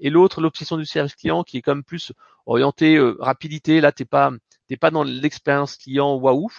et 0.00 0.10
l'autre 0.10 0.40
l'obsession 0.40 0.76
du 0.76 0.86
service 0.86 1.14
client 1.14 1.44
qui 1.44 1.58
est 1.58 1.62
quand 1.62 1.74
même 1.74 1.84
plus 1.84 2.12
orienté 2.46 2.98
rapidité. 3.20 3.80
Là, 3.80 3.92
t'es 3.92 4.04
pas 4.04 4.32
t'es 4.66 4.76
pas 4.76 4.90
dans 4.90 5.04
l'expérience 5.04 5.76
client 5.76 6.16
waouh, 6.16 6.50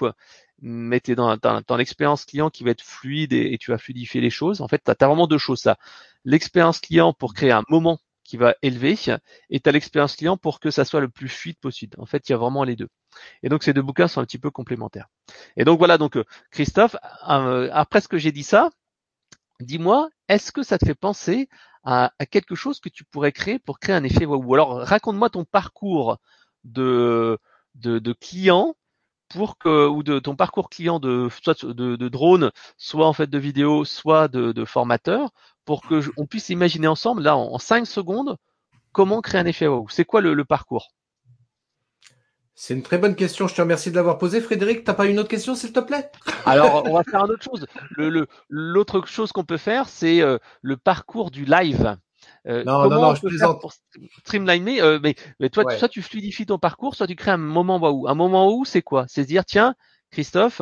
mais 0.61 0.99
tu 0.99 1.11
es 1.11 1.15
dans, 1.15 1.37
dans, 1.37 1.77
l'expérience 1.77 2.25
client 2.25 2.49
qui 2.49 2.63
va 2.63 2.71
être 2.71 2.81
fluide 2.81 3.33
et, 3.33 3.57
tu 3.57 3.71
vas 3.71 3.77
fluidifier 3.77 4.21
les 4.21 4.29
choses. 4.29 4.61
En 4.61 4.67
fait, 4.67 4.81
tu 4.83 4.91
as, 4.91 5.07
vraiment 5.07 5.27
deux 5.27 5.37
choses. 5.37 5.61
ça. 5.61 5.77
L'expérience 6.25 6.79
client 6.79 7.13
pour 7.13 7.33
créer 7.33 7.51
un 7.51 7.63
moment 7.69 7.99
qui 8.23 8.37
va 8.37 8.55
élever, 8.61 8.95
et 9.49 9.59
tu 9.59 9.71
l'expérience 9.71 10.15
client 10.15 10.37
pour 10.37 10.59
que 10.59 10.69
ça 10.69 10.85
soit 10.85 10.99
le 10.99 11.09
plus 11.09 11.29
fluide 11.29 11.57
possible. 11.57 11.97
En 11.99 12.05
fait, 12.05 12.29
il 12.29 12.31
y 12.31 12.35
a 12.35 12.37
vraiment 12.37 12.63
les 12.63 12.75
deux. 12.75 12.89
Et 13.41 13.49
donc 13.49 13.63
ces 13.63 13.73
deux 13.73 13.81
bouquins 13.81 14.07
sont 14.07 14.21
un 14.21 14.25
petit 14.25 14.37
peu 14.37 14.51
complémentaires. 14.51 15.07
Et 15.57 15.65
donc 15.65 15.79
voilà, 15.79 15.97
donc 15.97 16.15
Christophe, 16.51 16.95
après 17.23 18.01
ce 18.01 18.07
que 18.07 18.19
j'ai 18.19 18.31
dit 18.31 18.43
ça, 18.43 18.69
dis-moi, 19.61 20.09
est-ce 20.27 20.51
que 20.51 20.61
ça 20.61 20.77
te 20.77 20.85
fait 20.85 20.93
penser 20.93 21.49
à, 21.83 22.11
quelque 22.29 22.53
chose 22.53 22.79
que 22.79 22.89
tu 22.89 23.03
pourrais 23.03 23.31
créer 23.31 23.57
pour 23.57 23.79
créer 23.79 23.95
un 23.95 24.03
effet 24.03 24.25
Ou 24.25 24.53
alors 24.53 24.77
raconte-moi 24.77 25.31
ton 25.31 25.43
parcours 25.43 26.19
de, 26.63 27.39
de 27.73 28.13
client 28.13 28.75
pour 29.29 29.57
que 29.57 29.87
ou 29.87 30.03
de 30.03 30.19
ton 30.19 30.35
parcours 30.35 30.69
client 30.69 30.99
de 30.99 31.29
soit 31.43 31.65
de, 31.65 31.95
de 31.95 32.09
drone, 32.09 32.51
soit 32.77 33.07
en 33.07 33.13
fait 33.13 33.27
de 33.27 33.37
vidéo, 33.37 33.85
soit 33.85 34.27
de, 34.27 34.51
de 34.51 34.65
formateur, 34.65 35.31
pour 35.65 35.81
que 35.83 36.01
on 36.17 36.25
puisse 36.25 36.49
imaginer 36.49 36.87
ensemble 36.87 37.21
là 37.23 37.37
en, 37.37 37.57
cinq 37.59 37.85
secondes 37.85 38.37
comment 38.91 39.21
créer 39.21 39.41
un 39.41 39.45
effet 39.45 39.67
wow. 39.67 39.87
C'est 39.89 40.05
quoi 40.05 40.21
le, 40.21 40.33
le 40.33 40.45
parcours? 40.45 40.91
C'est 42.61 42.73
une 42.73 42.83
très 42.83 42.97
bonne 42.97 43.15
question. 43.15 43.47
Je 43.47 43.55
te 43.55 43.61
remercie 43.61 43.89
de 43.89 43.95
l'avoir 43.95 44.17
posée. 44.17 44.41
Frédéric, 44.41 44.83
t'as 44.83 44.93
pas 44.93 45.05
une 45.05 45.17
autre 45.17 45.29
question, 45.29 45.55
s'il 45.55 45.71
te 45.71 45.79
plaît? 45.79 46.11
Alors, 46.45 46.83
on 46.89 46.93
va 46.93 47.03
faire 47.03 47.23
une 47.23 47.31
autre 47.31 47.43
chose. 47.43 47.65
L'autre 48.49 48.99
le, 48.99 49.05
chose 49.05 49.31
qu'on 49.31 49.45
peut 49.45 49.55
faire, 49.55 49.87
c'est 49.87 50.21
euh, 50.21 50.39
le 50.61 50.75
parcours 50.75 51.31
du 51.31 51.45
live. 51.45 51.95
Euh, 52.47 52.63
non, 52.63 52.89
non, 52.89 53.01
non, 53.01 53.15
je 53.15 53.21
plaisante. 53.21 53.61
Pour 53.61 53.73
streamliner, 54.19 54.81
euh, 54.81 54.99
mais, 55.01 55.15
mais 55.39 55.49
toi, 55.49 55.65
soit 55.77 55.89
tu 55.89 56.01
fluidifies 56.01 56.45
ton 56.45 56.57
parcours, 56.57 56.95
soit 56.95 57.07
tu 57.07 57.15
crées 57.15 57.31
un 57.31 57.37
moment 57.37 57.77
où. 57.77 58.07
Un 58.07 58.15
moment 58.15 58.53
où, 58.53 58.65
c'est 58.65 58.81
quoi? 58.81 59.05
C'est 59.07 59.25
dire, 59.25 59.45
tiens, 59.45 59.75
Christophe, 60.11 60.61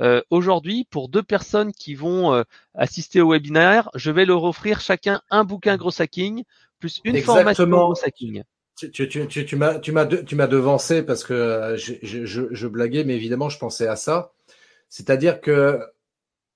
euh, 0.00 0.22
aujourd'hui, 0.30 0.86
pour 0.90 1.08
deux 1.08 1.22
personnes 1.22 1.72
qui 1.72 1.94
vont 1.94 2.32
euh, 2.32 2.42
assister 2.74 3.20
au 3.20 3.32
webinaire, 3.32 3.90
je 3.94 4.10
vais 4.10 4.24
leur 4.24 4.44
offrir 4.44 4.80
chacun 4.80 5.20
un 5.30 5.44
bouquin 5.44 5.76
gros 5.76 6.00
hacking 6.00 6.44
plus 6.78 7.00
une 7.04 7.20
formation 7.20 7.66
gros 7.66 7.94
hacking. 8.04 8.44
Tu, 8.76 8.92
tu, 8.92 9.08
tu, 9.08 9.44
tu 9.44 9.56
m'as 9.56 9.80
tu 9.80 9.90
m'as 9.90 10.06
tu 10.06 10.36
m'as 10.36 10.46
devancé 10.46 11.02
parce 11.02 11.24
que 11.24 11.34
euh, 11.34 11.76
je, 11.76 11.94
je, 12.02 12.46
je, 12.48 12.66
blaguais, 12.68 13.02
mais 13.02 13.16
évidemment 13.16 13.48
je 13.48 13.58
pensais 13.58 13.88
à 13.88 13.96
ça. 13.96 14.32
C'est-à-dire 14.88 15.40
que 15.40 15.80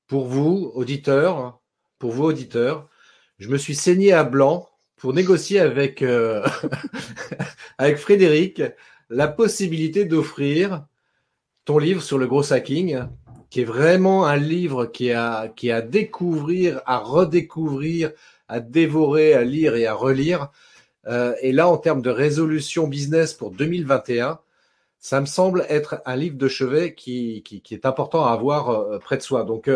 pour 0.07 0.27
vous 0.27 0.71
auditeurs, 0.75 1.59
pour 1.99 2.13
vous 2.13 2.25
auditeurs, 2.25 2.89
je 3.43 3.49
me 3.49 3.59
suis 3.59 3.75
saigné 3.75 4.13
à 4.13 4.23
blanc 4.23 4.69
pour 4.97 5.13
négocier 5.13 5.59
avec 5.59 6.01
euh, 6.03 6.47
avec 7.79 7.97
Frédéric 7.97 8.63
la 9.11 9.27
possibilité 9.27 10.05
d'offrir 10.05 10.87
ton 11.65 11.79
livre 11.79 12.03
sur 12.03 12.19
le 12.19 12.29
gros 12.29 12.53
hacking, 12.53 13.01
qui 13.51 13.63
est 13.63 13.65
vraiment 13.65 14.27
un 14.27 14.37
livre 14.37 14.87
qui 14.87 15.11
qui 15.57 15.69
est 15.69 15.73
à 15.73 15.83
découvrir, 15.83 16.81
à 16.87 16.99
redécouvrir, 16.99 18.13
à 18.47 18.61
dévorer, 18.61 19.35
à 19.35 19.43
lire 19.43 19.75
et 19.75 19.87
à 19.87 19.95
relire 19.95 20.51
euh, 21.09 21.35
et 21.43 21.51
là, 21.51 21.69
en 21.69 21.79
termes 21.79 22.01
de 22.01 22.11
résolution 22.11 22.87
business 22.87 23.35
pour 23.35 23.51
2021, 23.51 24.39
ça 25.01 25.21
me 25.21 25.27
semble 25.27 25.67
être 25.69 26.01
un 26.07 26.15
livre 26.15 26.37
de 26.37 26.47
chevet 26.47 26.95
qui, 26.95 27.43
qui, 27.43 27.61
qui 27.61 27.75
est 27.75 27.87
important 27.87 28.25
à 28.25 28.31
avoir 28.31 28.71
euh, 28.71 28.99
près 29.01 29.17
de 29.17 29.23
soi. 29.23 29.43
Donc, 29.43 29.69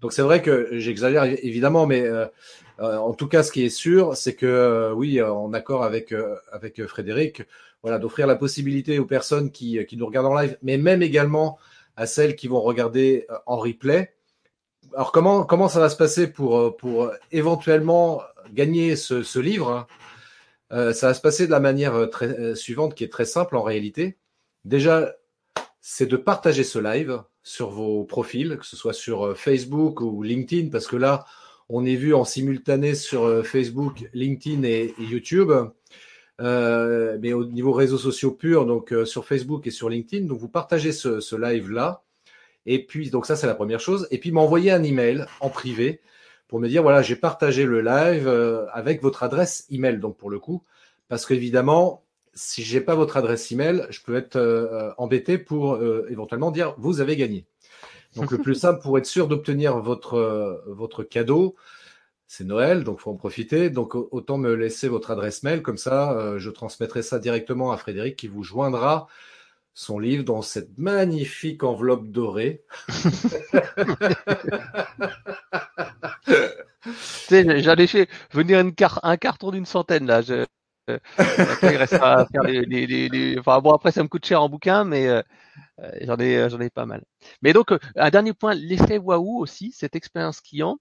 donc 0.00 0.12
c'est 0.12 0.22
vrai 0.22 0.42
que 0.42 0.70
j'exagère 0.72 1.22
évidemment, 1.22 1.86
mais 1.86 2.04
en 2.78 3.12
tout 3.14 3.28
cas, 3.28 3.42
ce 3.42 3.52
qui 3.52 3.64
est 3.64 3.70
sûr, 3.70 4.16
c'est 4.16 4.34
que 4.34 4.92
oui, 4.94 5.22
en 5.22 5.52
accord 5.52 5.84
avec 5.84 6.14
avec 6.52 6.84
Frédéric, 6.86 7.42
voilà, 7.82 7.98
d'offrir 7.98 8.26
la 8.26 8.36
possibilité 8.36 8.98
aux 8.98 9.06
personnes 9.06 9.50
qui, 9.50 9.84
qui 9.86 9.96
nous 9.96 10.06
regardent 10.06 10.26
en 10.26 10.34
live, 10.38 10.58
mais 10.62 10.76
même 10.76 11.02
également 11.02 11.58
à 11.96 12.06
celles 12.06 12.36
qui 12.36 12.48
vont 12.48 12.60
regarder 12.60 13.26
en 13.46 13.56
replay. 13.56 14.14
Alors 14.94 15.12
comment 15.12 15.44
comment 15.44 15.68
ça 15.68 15.80
va 15.80 15.88
se 15.88 15.96
passer 15.96 16.26
pour 16.26 16.76
pour 16.76 17.10
éventuellement 17.32 18.22
gagner 18.52 18.96
ce, 18.96 19.22
ce 19.22 19.38
livre 19.38 19.70
hein? 19.70 19.86
Euh, 20.72 20.92
ça 20.92 21.08
va 21.08 21.14
se 21.14 21.20
passer 21.20 21.46
de 21.46 21.52
la 21.52 21.60
manière 21.60 21.94
euh, 21.94 22.06
très, 22.06 22.26
euh, 22.26 22.54
suivante, 22.54 22.94
qui 22.94 23.04
est 23.04 23.12
très 23.12 23.24
simple 23.24 23.56
en 23.56 23.62
réalité. 23.62 24.18
Déjà, 24.64 25.14
c'est 25.80 26.06
de 26.06 26.16
partager 26.16 26.64
ce 26.64 26.78
live 26.78 27.22
sur 27.42 27.70
vos 27.70 28.04
profils, 28.04 28.56
que 28.58 28.66
ce 28.66 28.76
soit 28.76 28.92
sur 28.92 29.36
Facebook 29.38 30.00
ou 30.00 30.22
LinkedIn, 30.22 30.70
parce 30.70 30.88
que 30.88 30.96
là, 30.96 31.24
on 31.68 31.84
est 31.84 31.96
vu 31.96 32.14
en 32.14 32.24
simultané 32.24 32.94
sur 32.94 33.44
Facebook, 33.46 34.08
LinkedIn 34.14 34.62
et, 34.62 34.94
YouTube. 34.98 35.52
Euh, 36.40 37.18
mais 37.20 37.32
au 37.32 37.46
niveau 37.46 37.72
réseaux 37.72 37.98
sociaux 37.98 38.30
purs, 38.30 38.66
donc 38.66 38.94
sur 39.04 39.24
Facebook 39.24 39.66
et 39.66 39.70
sur 39.70 39.88
LinkedIn. 39.88 40.26
Donc 40.26 40.38
vous 40.38 40.48
partagez 40.48 40.92
ce, 40.92 41.36
live 41.36 41.70
là. 41.70 42.02
Et 42.66 42.84
puis 42.84 43.10
donc 43.10 43.26
ça 43.26 43.36
c'est 43.36 43.46
la 43.46 43.54
première 43.54 43.80
chose. 43.80 44.06
Et 44.10 44.18
puis 44.18 44.32
m'envoyer 44.32 44.70
un 44.70 44.82
email 44.82 45.24
en 45.40 45.48
privé 45.48 46.00
pour 46.48 46.60
me 46.60 46.68
dire 46.68 46.82
voilà, 46.82 47.02
j'ai 47.02 47.16
partagé 47.16 47.64
le 47.64 47.80
live 47.80 48.28
euh, 48.28 48.66
avec 48.72 49.02
votre 49.02 49.22
adresse 49.22 49.66
email. 49.70 49.98
Donc 49.98 50.16
pour 50.16 50.30
le 50.30 50.38
coup, 50.38 50.62
parce 51.08 51.26
qu'évidemment, 51.26 52.04
si 52.34 52.62
j'ai 52.62 52.80
pas 52.80 52.94
votre 52.94 53.16
adresse 53.16 53.50
email, 53.50 53.86
je 53.90 54.00
peux 54.02 54.16
être 54.16 54.36
euh, 54.36 54.92
embêté 54.98 55.38
pour 55.38 55.74
euh, 55.74 56.06
éventuellement 56.10 56.50
dire 56.50 56.74
vous 56.78 57.00
avez 57.00 57.16
gagné. 57.16 57.46
Donc 58.16 58.30
le 58.30 58.38
plus 58.38 58.54
simple 58.54 58.80
pour 58.80 58.96
être 58.98 59.06
sûr 59.06 59.28
d'obtenir 59.28 59.78
votre 59.78 60.62
votre 60.66 61.04
cadeau, 61.04 61.56
c'est 62.26 62.44
Noël, 62.44 62.84
donc 62.84 63.00
faut 63.00 63.10
en 63.10 63.16
profiter. 63.16 63.70
Donc 63.70 63.94
autant 63.94 64.38
me 64.38 64.54
laisser 64.54 64.88
votre 64.88 65.10
adresse 65.10 65.42
mail, 65.42 65.62
comme 65.62 65.78
ça, 65.78 66.38
je 66.38 66.50
transmettrai 66.50 67.02
ça 67.02 67.18
directement 67.18 67.72
à 67.72 67.76
Frédéric 67.76 68.16
qui 68.16 68.28
vous 68.28 68.42
joindra 68.42 69.08
son 69.76 69.98
livre 69.98 70.24
dans 70.24 70.40
cette 70.40 70.78
magnifique 70.78 71.62
enveloppe 71.62 72.08
dorée. 72.08 72.64
J'allais 77.30 78.08
venir 78.32 78.60
une 78.60 78.72
un 79.02 79.16
carton 79.18 79.50
d'une 79.50 79.66
centaine 79.66 80.06
là. 80.06 80.22
Euh, 80.88 80.98
après, 81.18 81.86
ça 83.92 84.02
me 84.02 84.08
coûte 84.08 84.24
cher 84.24 84.40
en 84.40 84.48
bouquin, 84.48 84.84
mais 84.84 85.08
euh, 85.08 85.18
euh, 85.18 85.22
j'en 86.02 86.16
ai, 86.18 86.48
j'en 86.50 86.60
ai 86.60 86.70
pas 86.70 86.86
mal. 86.86 87.02
Mais 87.42 87.52
donc 87.52 87.72
un 87.96 88.10
dernier 88.10 88.32
point, 88.32 88.54
l'effet 88.54 88.98
waouh 88.98 89.38
aussi, 89.38 89.72
cette 89.72 89.96
expérience 89.96 90.40
client 90.40 90.78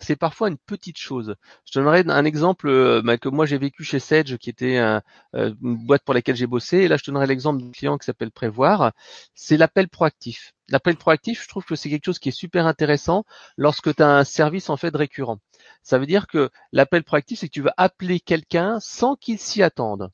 c'est 0.00 0.16
parfois 0.16 0.48
une 0.48 0.58
petite 0.58 0.98
chose. 0.98 1.34
Je 1.64 1.78
donnerai 1.78 2.04
un 2.08 2.24
exemple 2.24 2.68
euh, 2.68 3.02
bah, 3.02 3.18
que 3.18 3.28
moi 3.28 3.46
j'ai 3.46 3.58
vécu 3.58 3.84
chez 3.84 3.98
Sedge, 3.98 4.36
qui 4.38 4.50
était 4.50 4.78
euh, 4.78 5.00
une 5.34 5.76
boîte 5.86 6.02
pour 6.04 6.14
laquelle 6.14 6.36
j'ai 6.36 6.46
bossé. 6.46 6.78
Et 6.78 6.88
là, 6.88 6.96
je 6.96 7.04
donnerai 7.04 7.26
l'exemple 7.26 7.62
d'un 7.62 7.70
client 7.70 7.98
qui 7.98 8.04
s'appelle 8.06 8.30
Prévoir. 8.30 8.92
C'est 9.34 9.56
l'appel 9.56 9.88
proactif. 9.88 10.52
L'appel 10.68 10.96
proactif, 10.96 11.42
je 11.42 11.48
trouve 11.48 11.64
que 11.64 11.76
c'est 11.76 11.90
quelque 11.90 12.06
chose 12.06 12.18
qui 12.18 12.30
est 12.30 12.32
super 12.32 12.66
intéressant 12.66 13.24
lorsque 13.56 13.94
tu 13.94 14.02
as 14.02 14.16
un 14.16 14.24
service 14.24 14.70
en 14.70 14.76
fait 14.76 14.94
récurrent. 14.94 15.38
Ça 15.82 15.98
veut 15.98 16.06
dire 16.06 16.26
que 16.26 16.50
l'appel 16.72 17.04
proactif, 17.04 17.40
c'est 17.40 17.48
que 17.48 17.52
tu 17.52 17.62
vas 17.62 17.74
appeler 17.76 18.20
quelqu'un 18.20 18.78
sans 18.80 19.16
qu'il 19.16 19.38
s'y 19.38 19.62
attende. 19.62 20.10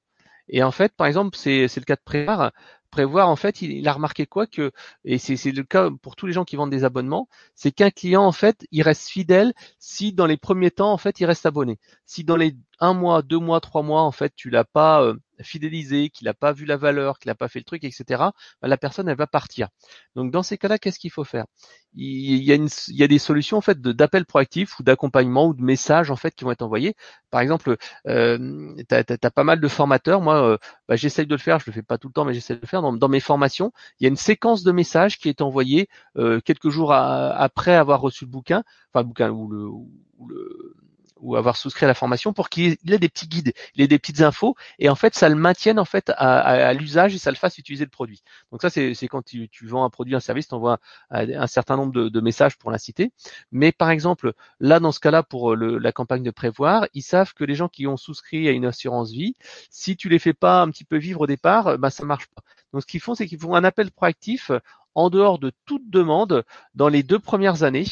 Et 0.48 0.62
en 0.64 0.72
fait, 0.72 0.92
par 0.96 1.06
exemple, 1.06 1.36
c'est 1.36 1.68
le 1.76 1.84
cas 1.84 1.94
de 1.94 2.02
Prévoir 2.04 2.52
prévoir 2.90 3.28
en 3.28 3.36
fait 3.36 3.62
il, 3.62 3.86
a 3.88 3.92
remarqué 3.92 4.26
quoi 4.26 4.46
que 4.46 4.72
et 5.04 5.18
c'est 5.18 5.52
le 5.52 5.62
cas 5.62 5.90
pour 6.02 6.16
tous 6.16 6.26
les 6.26 6.32
gens 6.32 6.44
qui 6.44 6.56
vendent 6.56 6.70
des 6.70 6.84
abonnements 6.84 7.28
c'est 7.54 7.72
qu'un 7.72 7.90
client 7.90 8.22
en 8.24 8.32
fait 8.32 8.66
il 8.70 8.82
reste 8.82 9.08
fidèle 9.08 9.52
si 9.78 10.12
dans 10.12 10.26
les 10.26 10.36
premiers 10.36 10.70
temps 10.70 10.92
en 10.92 10.98
fait 10.98 11.20
il 11.20 11.26
reste 11.26 11.46
abonné. 11.46 11.78
Si 12.06 12.24
dans 12.24 12.36
les 12.36 12.56
un 12.80 12.94
mois 12.94 13.22
deux 13.22 13.38
mois 13.38 13.60
trois 13.60 13.82
mois 13.82 14.02
en 14.02 14.12
fait 14.12 14.32
tu 14.34 14.50
l'as 14.50 14.64
pas 14.64 15.02
euh, 15.02 15.14
fidélisé, 15.42 16.10
qu'il 16.10 16.26
n'a 16.26 16.34
pas 16.34 16.52
vu 16.52 16.64
la 16.64 16.76
valeur, 16.76 17.18
qu'il 17.18 17.28
n'a 17.28 17.34
pas 17.34 17.48
fait 17.48 17.58
le 17.58 17.64
truc, 17.64 17.84
etc., 17.84 18.04
bah, 18.08 18.32
la 18.68 18.76
personne 18.76 19.08
elle 19.08 19.16
va 19.16 19.26
partir. 19.26 19.68
Donc 20.16 20.30
dans 20.30 20.42
ces 20.42 20.58
cas-là, 20.58 20.78
qu'est-ce 20.78 20.98
qu'il 20.98 21.10
faut 21.10 21.24
faire? 21.24 21.46
Il 21.94 22.44
y, 22.44 23.02
a 23.02 23.08
des 23.08 23.18
solutions 23.18 23.56
en 23.56 23.60
fait 23.60 23.80
d'appel 23.80 24.24
proactif 24.24 24.78
ou 24.78 24.84
d'accompagnement 24.84 25.48
ou 25.48 25.54
de 25.54 25.62
messages 25.62 26.12
en 26.12 26.16
fait 26.16 26.32
qui 26.34 26.44
vont 26.44 26.52
être 26.52 26.62
envoyés. 26.62 26.94
Par 27.30 27.40
exemple, 27.40 27.76
euh, 28.06 28.74
tu 28.88 28.94
as, 28.94 29.30
pas 29.30 29.44
mal 29.44 29.60
de 29.60 29.68
formateurs. 29.68 30.20
Moi, 30.20 30.40
euh, 30.40 30.56
bah, 30.88 30.94
j'essaye 30.94 31.26
de 31.26 31.34
le 31.34 31.40
faire. 31.40 31.58
Je 31.58 31.66
le 31.66 31.72
fais 31.72 31.82
pas 31.82 31.98
tout 31.98 32.06
le 32.06 32.12
temps, 32.12 32.24
mais 32.24 32.32
j'essaie 32.32 32.54
de 32.54 32.60
le 32.60 32.66
faire. 32.68 32.80
Dans, 32.82 33.08
mes 33.08 33.20
formations, 33.20 33.72
il 33.98 34.04
y 34.04 34.06
a 34.06 34.08
une 34.08 34.16
séquence 34.16 34.62
de 34.62 34.70
messages 34.70 35.18
qui 35.18 35.28
est 35.28 35.40
envoyée 35.40 35.88
euh, 36.16 36.40
quelques 36.40 36.68
jours 36.68 36.92
après 36.92 37.74
avoir 37.74 38.00
reçu 38.00 38.24
le 38.24 38.30
bouquin, 38.30 38.62
enfin 38.92 39.02
le 39.02 39.08
bouquin 39.08 39.30
ou 39.30 39.48
le 39.48 40.74
ou 41.20 41.36
avoir 41.36 41.56
souscrit 41.56 41.84
à 41.84 41.88
la 41.88 41.94
formation 41.94 42.32
pour 42.32 42.48
qu'il 42.48 42.76
ait 42.88 42.98
des 42.98 43.08
petits 43.08 43.28
guides, 43.28 43.52
il 43.74 43.82
ait 43.82 43.88
des 43.88 43.98
petites 43.98 44.20
infos 44.20 44.56
et 44.78 44.88
en 44.88 44.94
fait 44.94 45.14
ça 45.14 45.28
le 45.28 45.34
maintienne 45.34 45.78
en 45.78 45.84
fait 45.84 46.10
à, 46.16 46.72
l'usage 46.74 47.14
et 47.14 47.18
ça 47.18 47.30
le 47.30 47.36
fasse 47.36 47.58
utiliser 47.58 47.84
le 47.84 47.90
produit. 47.90 48.22
Donc 48.52 48.62
ça 48.62 48.70
c'est 48.70 49.08
quand 49.08 49.22
tu, 49.22 49.48
vends 49.62 49.84
un 49.84 49.90
produit, 49.90 50.14
un 50.14 50.20
service, 50.20 50.48
tu 50.48 50.54
envoies 50.54 50.78
un, 51.10 51.46
certain 51.46 51.76
nombre 51.76 51.92
de, 51.92 52.20
messages 52.20 52.56
pour 52.56 52.70
l'inciter. 52.70 53.12
Mais 53.52 53.72
par 53.72 53.90
exemple 53.90 54.32
là 54.60 54.80
dans 54.80 54.92
ce 54.92 55.00
cas-là 55.00 55.22
pour 55.22 55.56
la 55.56 55.92
campagne 55.92 56.22
de 56.22 56.30
prévoir, 56.30 56.86
ils 56.94 57.02
savent 57.02 57.34
que 57.34 57.44
les 57.44 57.54
gens 57.54 57.68
qui 57.68 57.86
ont 57.86 57.96
souscrit 57.96 58.48
à 58.48 58.52
une 58.52 58.66
assurance 58.66 59.10
vie, 59.10 59.34
si 59.70 59.96
tu 59.96 60.08
les 60.08 60.18
fais 60.18 60.34
pas 60.34 60.62
un 60.62 60.70
petit 60.70 60.84
peu 60.84 60.96
vivre 60.96 61.22
au 61.22 61.26
départ, 61.26 61.78
bah 61.78 61.90
ça 61.90 62.04
marche 62.04 62.26
pas. 62.28 62.42
Donc 62.72 62.82
ce 62.82 62.86
qu'ils 62.86 63.00
font 63.00 63.14
c'est 63.14 63.26
qu'ils 63.26 63.40
font 63.40 63.54
un 63.54 63.64
appel 63.64 63.90
proactif 63.90 64.50
en 64.94 65.10
dehors 65.10 65.38
de 65.38 65.52
toute 65.66 65.88
demande 65.88 66.44
dans 66.74 66.88
les 66.88 67.02
deux 67.02 67.18
premières 67.18 67.62
années. 67.62 67.84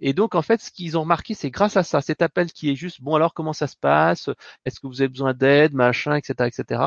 Et 0.00 0.12
donc, 0.12 0.34
en 0.34 0.42
fait, 0.42 0.60
ce 0.60 0.70
qu'ils 0.70 0.96
ont 0.98 1.02
remarqué, 1.02 1.34
c'est 1.34 1.50
grâce 1.50 1.76
à 1.76 1.82
ça, 1.82 2.00
cet 2.00 2.22
appel 2.22 2.52
qui 2.52 2.70
est 2.70 2.74
juste, 2.74 3.00
bon, 3.02 3.14
alors 3.14 3.34
comment 3.34 3.52
ça 3.52 3.66
se 3.66 3.76
passe? 3.76 4.28
Est-ce 4.64 4.80
que 4.80 4.86
vous 4.86 5.00
avez 5.00 5.08
besoin 5.08 5.34
d'aide, 5.34 5.74
machin, 5.74 6.14
etc., 6.16 6.48
etc. 6.48 6.82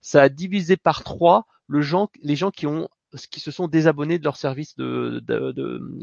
Ça 0.00 0.22
a 0.22 0.28
divisé 0.28 0.76
par 0.76 1.02
trois 1.04 1.46
le 1.66 1.80
gens, 1.80 2.10
les 2.22 2.36
gens 2.36 2.50
qui 2.50 2.66
ont 2.66 2.88
qui 3.30 3.40
se 3.40 3.50
sont 3.50 3.68
désabonnés 3.68 4.18
de 4.18 4.24
leur 4.24 4.36
service 4.36 4.74
de, 4.76 5.22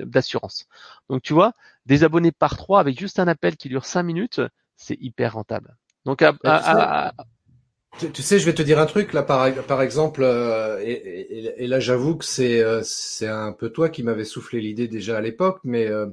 d'assurance. 0.06 0.68
Donc 1.10 1.24
tu 1.24 1.34
vois, 1.34 1.54
désabonnés 1.88 2.32
par 2.32 2.56
trois 2.56 2.80
avec 2.80 3.00
juste 3.00 3.20
un 3.20 3.28
appel 3.28 3.58
qui 3.58 3.68
dure 3.68 3.86
cinq 3.86 4.04
minutes, 4.04 4.42
c'est 4.76 4.98
hyper 5.02 5.34
rentable. 5.34 5.76
Donc, 6.06 6.22
à, 6.22 6.34
bah, 6.44 7.14
tu, 7.98 8.22
sais, 8.22 8.40
je 8.40 8.46
vais 8.46 8.54
te 8.54 8.62
dire 8.62 8.80
un 8.80 8.86
truc 8.86 9.14
là, 9.14 9.24
par, 9.24 9.82
exemple, 9.82 10.22
euh, 10.24 10.80
et, 10.82 11.68
là 11.68 11.80
j'avoue 11.80 12.16
que 12.16 12.26
c'est 12.26 12.62
euh, 12.62 12.82
c'est 12.84 13.28
un 13.28 13.52
peu 13.52 13.70
toi 13.70 13.90
qui 13.90 14.04
m'avais 14.04 14.26
soufflé 14.26 14.62
l'idée 14.62 14.88
déjà 14.88 15.18
à 15.18 15.22
l'époque, 15.22 15.60
mais 15.64 15.88
euh, 15.88 16.06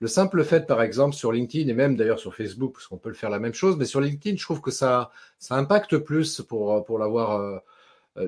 le 0.00 0.08
simple 0.08 0.44
fait, 0.44 0.66
par 0.66 0.82
exemple, 0.82 1.16
sur 1.16 1.32
LinkedIn 1.32 1.68
et 1.68 1.74
même 1.74 1.96
d'ailleurs 1.96 2.20
sur 2.20 2.34
Facebook, 2.34 2.74
parce 2.74 2.86
qu'on 2.86 2.98
peut 2.98 3.08
le 3.08 3.14
faire 3.14 3.30
la 3.30 3.38
même 3.38 3.54
chose, 3.54 3.76
mais 3.76 3.86
sur 3.86 4.00
LinkedIn, 4.00 4.36
je 4.36 4.44
trouve 4.44 4.60
que 4.60 4.70
ça 4.70 5.10
ça 5.38 5.56
impacte 5.56 5.96
plus 5.98 6.42
pour 6.42 6.84
pour 6.84 6.98
l'avoir 6.98 7.62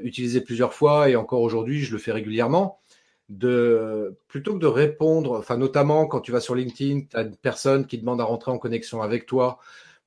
utilisé 0.02 0.40
plusieurs 0.40 0.72
fois 0.74 1.08
et 1.10 1.16
encore 1.16 1.42
aujourd'hui, 1.42 1.80
je 1.80 1.92
le 1.92 1.98
fais 1.98 2.12
régulièrement. 2.12 2.80
De 3.30 4.16
plutôt 4.28 4.54
que 4.54 4.58
de 4.58 4.66
répondre, 4.66 5.38
enfin 5.38 5.56
notamment 5.56 6.06
quand 6.06 6.20
tu 6.20 6.32
vas 6.32 6.40
sur 6.40 6.54
LinkedIn, 6.54 7.02
tu 7.10 7.16
une 7.16 7.36
personne 7.36 7.86
qui 7.86 7.98
demande 7.98 8.20
à 8.20 8.24
rentrer 8.24 8.50
en 8.50 8.58
connexion 8.58 9.02
avec 9.02 9.26
toi 9.26 9.58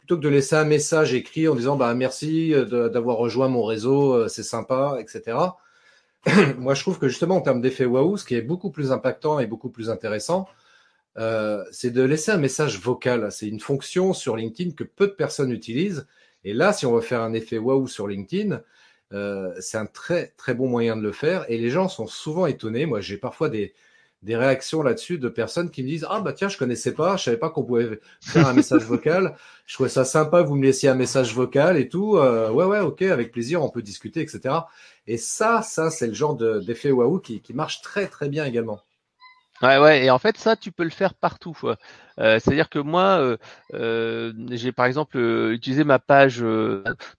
plutôt 0.07 0.21
que 0.21 0.25
de 0.25 0.29
laisser 0.29 0.55
un 0.55 0.63
message 0.63 1.13
écrit 1.13 1.49
en 1.49 1.55
disant 1.55 1.75
bah 1.75 1.93
merci 1.93 2.53
euh, 2.53 2.87
d'avoir 2.87 3.17
rejoint 3.17 3.49
mon 3.49 3.65
réseau, 3.65 4.13
euh, 4.13 4.27
c'est 4.29 4.41
sympa, 4.41 4.95
etc. 5.01 5.37
Moi, 6.57 6.75
je 6.75 6.81
trouve 6.81 6.97
que 6.97 7.09
justement 7.09 7.35
en 7.35 7.41
termes 7.41 7.59
d'effet 7.59 7.83
waouh, 7.83 8.15
ce 8.15 8.23
qui 8.23 8.35
est 8.35 8.41
beaucoup 8.41 8.71
plus 8.71 8.93
impactant 8.93 9.39
et 9.41 9.47
beaucoup 9.47 9.69
plus 9.69 9.89
intéressant, 9.89 10.47
euh, 11.17 11.61
c'est 11.71 11.91
de 11.91 12.01
laisser 12.03 12.31
un 12.31 12.37
message 12.37 12.79
vocal. 12.79 13.33
C'est 13.33 13.49
une 13.49 13.59
fonction 13.59 14.13
sur 14.13 14.37
LinkedIn 14.37 14.71
que 14.71 14.85
peu 14.85 15.07
de 15.07 15.11
personnes 15.11 15.51
utilisent. 15.51 16.07
Et 16.45 16.53
là, 16.53 16.71
si 16.71 16.85
on 16.85 16.95
veut 16.95 17.01
faire 17.01 17.21
un 17.21 17.33
effet 17.33 17.57
waouh 17.57 17.89
sur 17.89 18.07
LinkedIn, 18.07 18.61
c'est 19.59 19.77
un 19.77 19.87
très 19.87 20.33
très 20.37 20.53
bon 20.53 20.69
moyen 20.69 20.95
de 20.95 21.01
le 21.01 21.11
faire. 21.11 21.43
Et 21.49 21.57
les 21.57 21.69
gens 21.69 21.89
sont 21.89 22.07
souvent 22.07 22.45
étonnés. 22.45 22.85
Moi, 22.85 23.01
j'ai 23.01 23.17
parfois 23.17 23.49
des, 23.49 23.73
des 24.23 24.35
réactions 24.35 24.81
là-dessus 24.81 25.17
de 25.19 25.29
personnes 25.29 25.69
qui 25.69 25.83
me 25.83 25.87
disent 25.87 26.05
ah 26.09 26.21
bah 26.21 26.33
tiens 26.33 26.49
je 26.49 26.57
connaissais 26.57 26.93
pas 26.93 27.17
je 27.17 27.23
savais 27.23 27.37
pas 27.37 27.49
qu'on 27.49 27.63
pouvait 27.63 27.99
faire 28.21 28.47
un 28.47 28.53
message 28.53 28.83
vocal. 28.83 29.35
Je 29.65 29.73
trouvais 29.75 29.89
ça 29.89 30.05
sympa 30.05 30.41
vous 30.41 30.55
me 30.55 30.63
laissiez 30.63 30.89
un 30.89 30.95
message 30.95 31.33
vocal 31.33 31.77
et 31.77 31.89
tout. 31.89 32.17
Euh, 32.17 32.49
ouais 32.51 32.65
ouais 32.65 32.79
ok 32.79 33.03
avec 33.03 33.31
plaisir 33.31 33.63
on 33.63 33.69
peut 33.69 33.81
discuter 33.81 34.21
etc 34.21 34.55
et 35.05 35.17
ça 35.17 35.61
ça 35.61 35.89
c'est 35.91 36.07
le 36.07 36.13
genre 36.13 36.35
d'effet 36.35 36.91
waouh 36.91 37.19
qui, 37.19 37.41
qui 37.41 37.53
marche 37.53 37.81
très 37.81 38.07
très 38.07 38.29
bien 38.29 38.45
également. 38.45 38.81
Ouais, 39.63 39.79
ouais, 39.79 40.05
et 40.05 40.11
en 40.11 40.19
fait, 40.19 40.37
ça, 40.37 40.55
tu 40.55 40.71
peux 40.71 40.83
le 40.83 40.91
faire 40.91 41.15
partout. 41.15 41.57
Euh, 41.63 42.39
C'est-à-dire 42.39 42.69
que 42.69 42.77
moi, 42.79 43.19
euh, 43.19 43.37
euh 43.73 44.31
j'ai 44.51 44.71
par 44.71 44.85
exemple 44.85 45.17
euh, 45.17 45.51
utilisé 45.51 45.83
ma 45.83 45.97
page, 45.99 46.37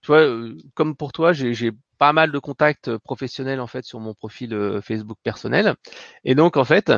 tu 0.01 0.07
vois, 0.07 0.25
comme 0.73 0.95
pour 0.95 1.11
toi, 1.11 1.33
j'ai 1.33 1.71
pas 1.99 2.13
mal 2.13 2.31
de 2.31 2.39
contacts 2.39 2.97
professionnels 2.97 3.59
en 3.59 3.67
fait 3.67 3.85
sur 3.85 3.99
mon 3.99 4.13
profil 4.13 4.79
Facebook 4.81 5.17
personnel, 5.23 5.75
et 6.23 6.33
donc 6.33 6.57
en 6.57 6.65
fait, 6.65 6.91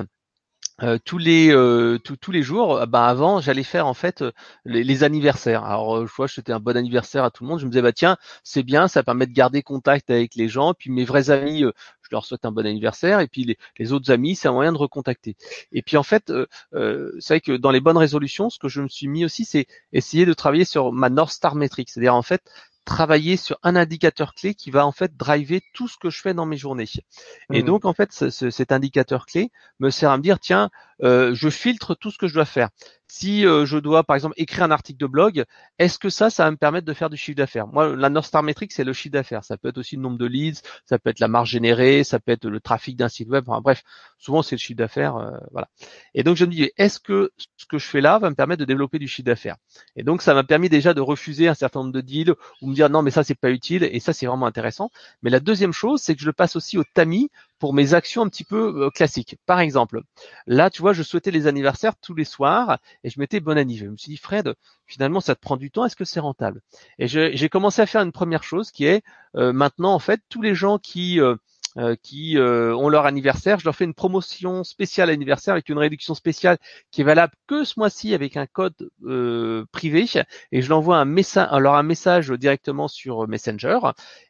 euh, 0.84 0.98
tous 1.04 1.20
les 1.20 1.52
euh, 1.52 2.00
tous 2.00 2.32
les 2.32 2.42
jours, 2.42 2.88
bah 2.88 3.06
avant 3.06 3.40
j'allais 3.40 3.64
faire 3.64 3.86
en 3.86 3.94
fait 3.94 4.24
les, 4.66 5.04
anniversaires. 5.04 5.64
Alors 5.64 6.08
je 6.08 6.14
vois 6.14 6.28
souhaitais 6.28 6.54
un 6.54 6.60
bon 6.60 6.76
anniversaire 6.76 7.24
à 7.24 7.30
tout 7.30 7.44
le 7.44 7.50
monde. 7.50 7.60
Je 7.60 7.66
me 7.66 7.72
disais 7.72 7.84
bah 7.84 7.92
tiens 7.94 8.18
c'est 8.44 8.64
bien, 8.64 8.88
ça 8.88 9.04
permet 9.04 9.28
de 9.28 9.34
garder 9.34 9.62
contact 9.62 10.10
avec 10.10 10.34
les 10.36 10.48
gens. 10.48 10.74
Puis 10.74 10.90
mes 10.90 11.06
vrais 11.06 11.30
amis, 11.30 11.60
je 11.62 12.08
leur 12.12 12.26
souhaite 12.26 12.46
un 12.46 12.52
bon 12.52 12.66
anniversaire. 12.66 13.20
Et 13.20 13.28
puis 13.28 13.56
les, 13.78 13.94
autres 13.94 14.12
amis, 14.12 14.36
c'est 14.36 14.48
un 14.48 14.54
moyen 14.54 14.72
de 14.72 14.78
recontacter. 14.78 15.36
Et 15.72 15.84
puis 15.84 15.98
en 15.98 16.04
fait, 16.04 16.32
euh, 16.32 17.12
c'est 17.20 17.36
vrai 17.36 17.42
que 17.42 17.52
dans 17.52 17.72
les 17.72 17.80
bonnes 17.80 17.98
résolutions, 17.98 18.50
ce 18.50 18.58
que 18.58 18.68
je 18.68 18.82
me 18.82 18.88
suis 18.88 19.08
mis 19.08 19.24
aussi, 19.24 19.46
c'est 19.46 19.68
essayer 19.94 20.26
de 20.26 20.34
travailler 20.34 20.66
sur 20.66 20.92
ma 20.92 21.10
North 21.10 21.32
Star 21.32 21.56
Metric. 21.56 21.90
C'est-à-dire 21.90 22.16
en 22.16 22.24
fait 22.24 22.42
travailler 22.86 23.38
sur 23.38 23.58
un 23.64 23.76
indicateur 23.76 24.34
clé 24.34 24.56
qui 24.56 24.72
va 24.72 24.86
en 24.86 24.92
fait 24.92 25.16
driver 25.16 25.62
tout 25.74 25.88
ce 25.88 25.98
que 25.98 26.10
je 26.10 26.22
fais 26.22 26.34
dans 26.34 26.46
mes 26.46 26.58
journées. 26.58 26.90
Et 27.52 27.62
mmh. 27.62 27.66
donc 27.66 27.86
en 27.86 27.94
fait, 27.94 28.12
cet 28.12 28.72
indicateur 28.72 29.26
clé 29.26 29.52
me 29.80 29.90
sert 29.90 30.12
à 30.12 30.18
me 30.18 30.24
dire 30.24 30.40
tiens, 30.40 30.70
euh, 31.04 31.34
je 31.34 31.50
filtre 31.50 31.96
tout 31.96 32.12
ce 32.12 32.18
que 32.18 32.28
je 32.28 32.34
dois 32.34 32.46
faire. 32.46 32.70
Si 33.14 33.46
euh, 33.46 33.66
je 33.66 33.78
dois, 33.78 34.06
par 34.06 34.16
exemple, 34.16 34.36
écrire 34.38 34.64
un 34.64 34.72
article 34.72 34.98
de 34.98 35.06
blog, 35.06 35.44
est-ce 35.80 36.00
que 36.00 36.10
ça, 36.10 36.30
ça 36.30 36.46
va 36.46 36.52
me 36.52 36.56
permettre 36.56 36.88
de 36.88 36.94
faire 36.94 37.10
du 37.10 37.18
chiffre 37.18 37.36
d'affaires? 37.36 37.68
Moi, 37.68 37.94
la 37.94 38.10
North 38.10 38.28
Star 38.28 38.42
Metric, 38.42 38.72
c'est 38.72 38.86
le 38.86 38.94
chiffre 38.94 39.12
d'affaires. 39.12 39.44
Ça 39.44 39.58
peut 39.58 39.68
être 39.68 39.80
aussi 39.80 39.98
le 39.98 40.02
nombre 40.02 40.18
de 40.18 40.26
leads, 40.26 40.62
ça 40.86 40.98
peut 40.98 41.10
être 41.10 41.20
la 41.20 41.28
marge 41.28 41.50
générée, 41.50 42.06
ça 42.06 42.22
peut 42.22 42.32
être 42.32 42.46
le 42.46 42.62
trafic 42.62 42.96
d'un 42.96 43.10
site 43.10 43.28
web. 43.28 43.44
Enfin, 43.50 43.60
bref, 43.60 43.84
souvent 44.18 44.42
c'est 44.42 44.56
le 44.56 44.62
chiffre 44.62 44.78
d'affaires. 44.78 45.18
Euh, 45.18 45.32
voilà. 45.52 45.68
Et 46.14 46.24
donc 46.24 46.38
je 46.38 46.46
me 46.46 46.52
dis, 46.52 46.72
est-ce 46.78 47.02
que 47.02 47.32
ce 47.58 47.66
que 47.66 47.78
je 47.78 47.86
fais 47.86 48.00
là 48.00 48.18
va 48.18 48.30
me 48.30 48.36
permettre 48.36 48.62
de 48.62 48.66
développer 48.66 48.98
du 48.98 49.10
chiffre 49.10 49.26
d'affaires? 49.26 49.58
Et 49.98 50.04
donc 50.04 50.22
ça 50.22 50.34
m'a 50.34 50.46
permis 50.46 50.70
déjà 50.70 50.94
de 50.94 51.02
refuser 51.02 51.50
un 51.50 51.54
certain 51.54 51.82
nombre 51.82 51.92
de 51.92 52.00
deals 52.00 52.34
ou 52.62 52.70
me 52.70 52.74
dire 52.74 52.90
non, 52.90 53.02
mais 53.02 53.12
ça 53.12 53.26
c'est 53.26 53.36
pas 53.36 53.52
utile. 53.52 53.84
Et 53.92 54.00
ça 54.00 54.14
c'est 54.14 54.26
vraiment 54.26 54.46
intéressant. 54.46 54.90
Mais 55.22 55.30
la 55.30 55.42
deuxième 55.42 55.74
chose, 55.74 56.02
c'est 56.02 56.16
que 56.16 56.22
je 56.22 56.28
le 56.28 56.34
passe 56.34 56.56
aussi 56.56 56.78
au 56.78 56.86
tamis 56.94 57.30
pour 57.62 57.76
mes 57.76 57.94
actions 57.94 58.24
un 58.24 58.28
petit 58.28 58.44
peu 58.44 58.86
euh, 58.86 58.90
classiques. 58.90 59.38
Par 59.46 59.60
exemple, 59.60 60.02
là, 60.48 60.72
tu 60.72 60.82
vois, 60.82 60.94
je 60.94 61.04
souhaitais 61.04 61.30
les 61.30 61.46
anniversaires 61.46 61.96
tous 61.96 62.16
les 62.16 62.26
soirs 62.26 62.80
et 63.04 63.12
je 63.12 63.20
mettais 63.20 63.40
bon 63.40 63.56
anniversaire. 63.56 63.86
Je 63.86 63.92
me 63.92 63.98
suis 63.98 64.10
dit, 64.10 64.18
Fred, 64.18 64.56
finalement, 64.88 65.22
ça 65.22 65.36
te 65.36 65.42
prend 65.42 65.58
du 65.58 65.70
temps. 65.70 65.86
Est-ce 65.86 65.96
que 65.96 66.04
c'est 66.04 66.20
rentable? 66.20 66.62
Et 66.98 67.08
j'ai 67.08 67.50
commencé 67.50 67.80
à 67.80 67.86
faire 67.86 68.02
une 68.02 68.12
première 68.12 68.44
chose 68.44 68.72
qui 68.72 68.86
est 68.86 69.04
euh, 69.36 69.54
maintenant, 69.54 69.94
en 69.94 70.00
fait, 70.00 70.22
tous 70.28 70.42
les 70.42 70.56
gens 70.56 70.80
qui 70.80 71.20
euh, 71.78 71.92
euh, 71.92 71.96
qui 72.02 72.38
euh, 72.38 72.76
ont 72.76 72.90
leur 72.90 73.06
anniversaire. 73.06 73.60
Je 73.60 73.66
leur 73.66 73.76
fais 73.76 73.86
une 73.86 73.94
promotion 73.94 74.64
spéciale 74.64 75.10
anniversaire 75.10 75.54
avec 75.54 75.70
une 75.70 75.78
réduction 75.78 76.14
spéciale 76.14 76.58
qui 76.92 77.02
est 77.02 77.04
valable 77.04 77.34
que 77.48 77.64
ce 77.64 77.74
mois-ci 77.78 78.14
avec 78.14 78.38
un 78.38 78.46
code 78.46 78.92
euh, 79.06 79.66
privé 79.72 80.06
et 80.52 80.62
je 80.62 80.70
l'envoie 80.70 80.98
un 80.98 81.06
message, 81.06 81.48
alors 81.52 81.76
un 81.76 81.84
message 81.84 82.30
directement 82.32 82.88
sur 82.88 83.28
Messenger. 83.28 83.80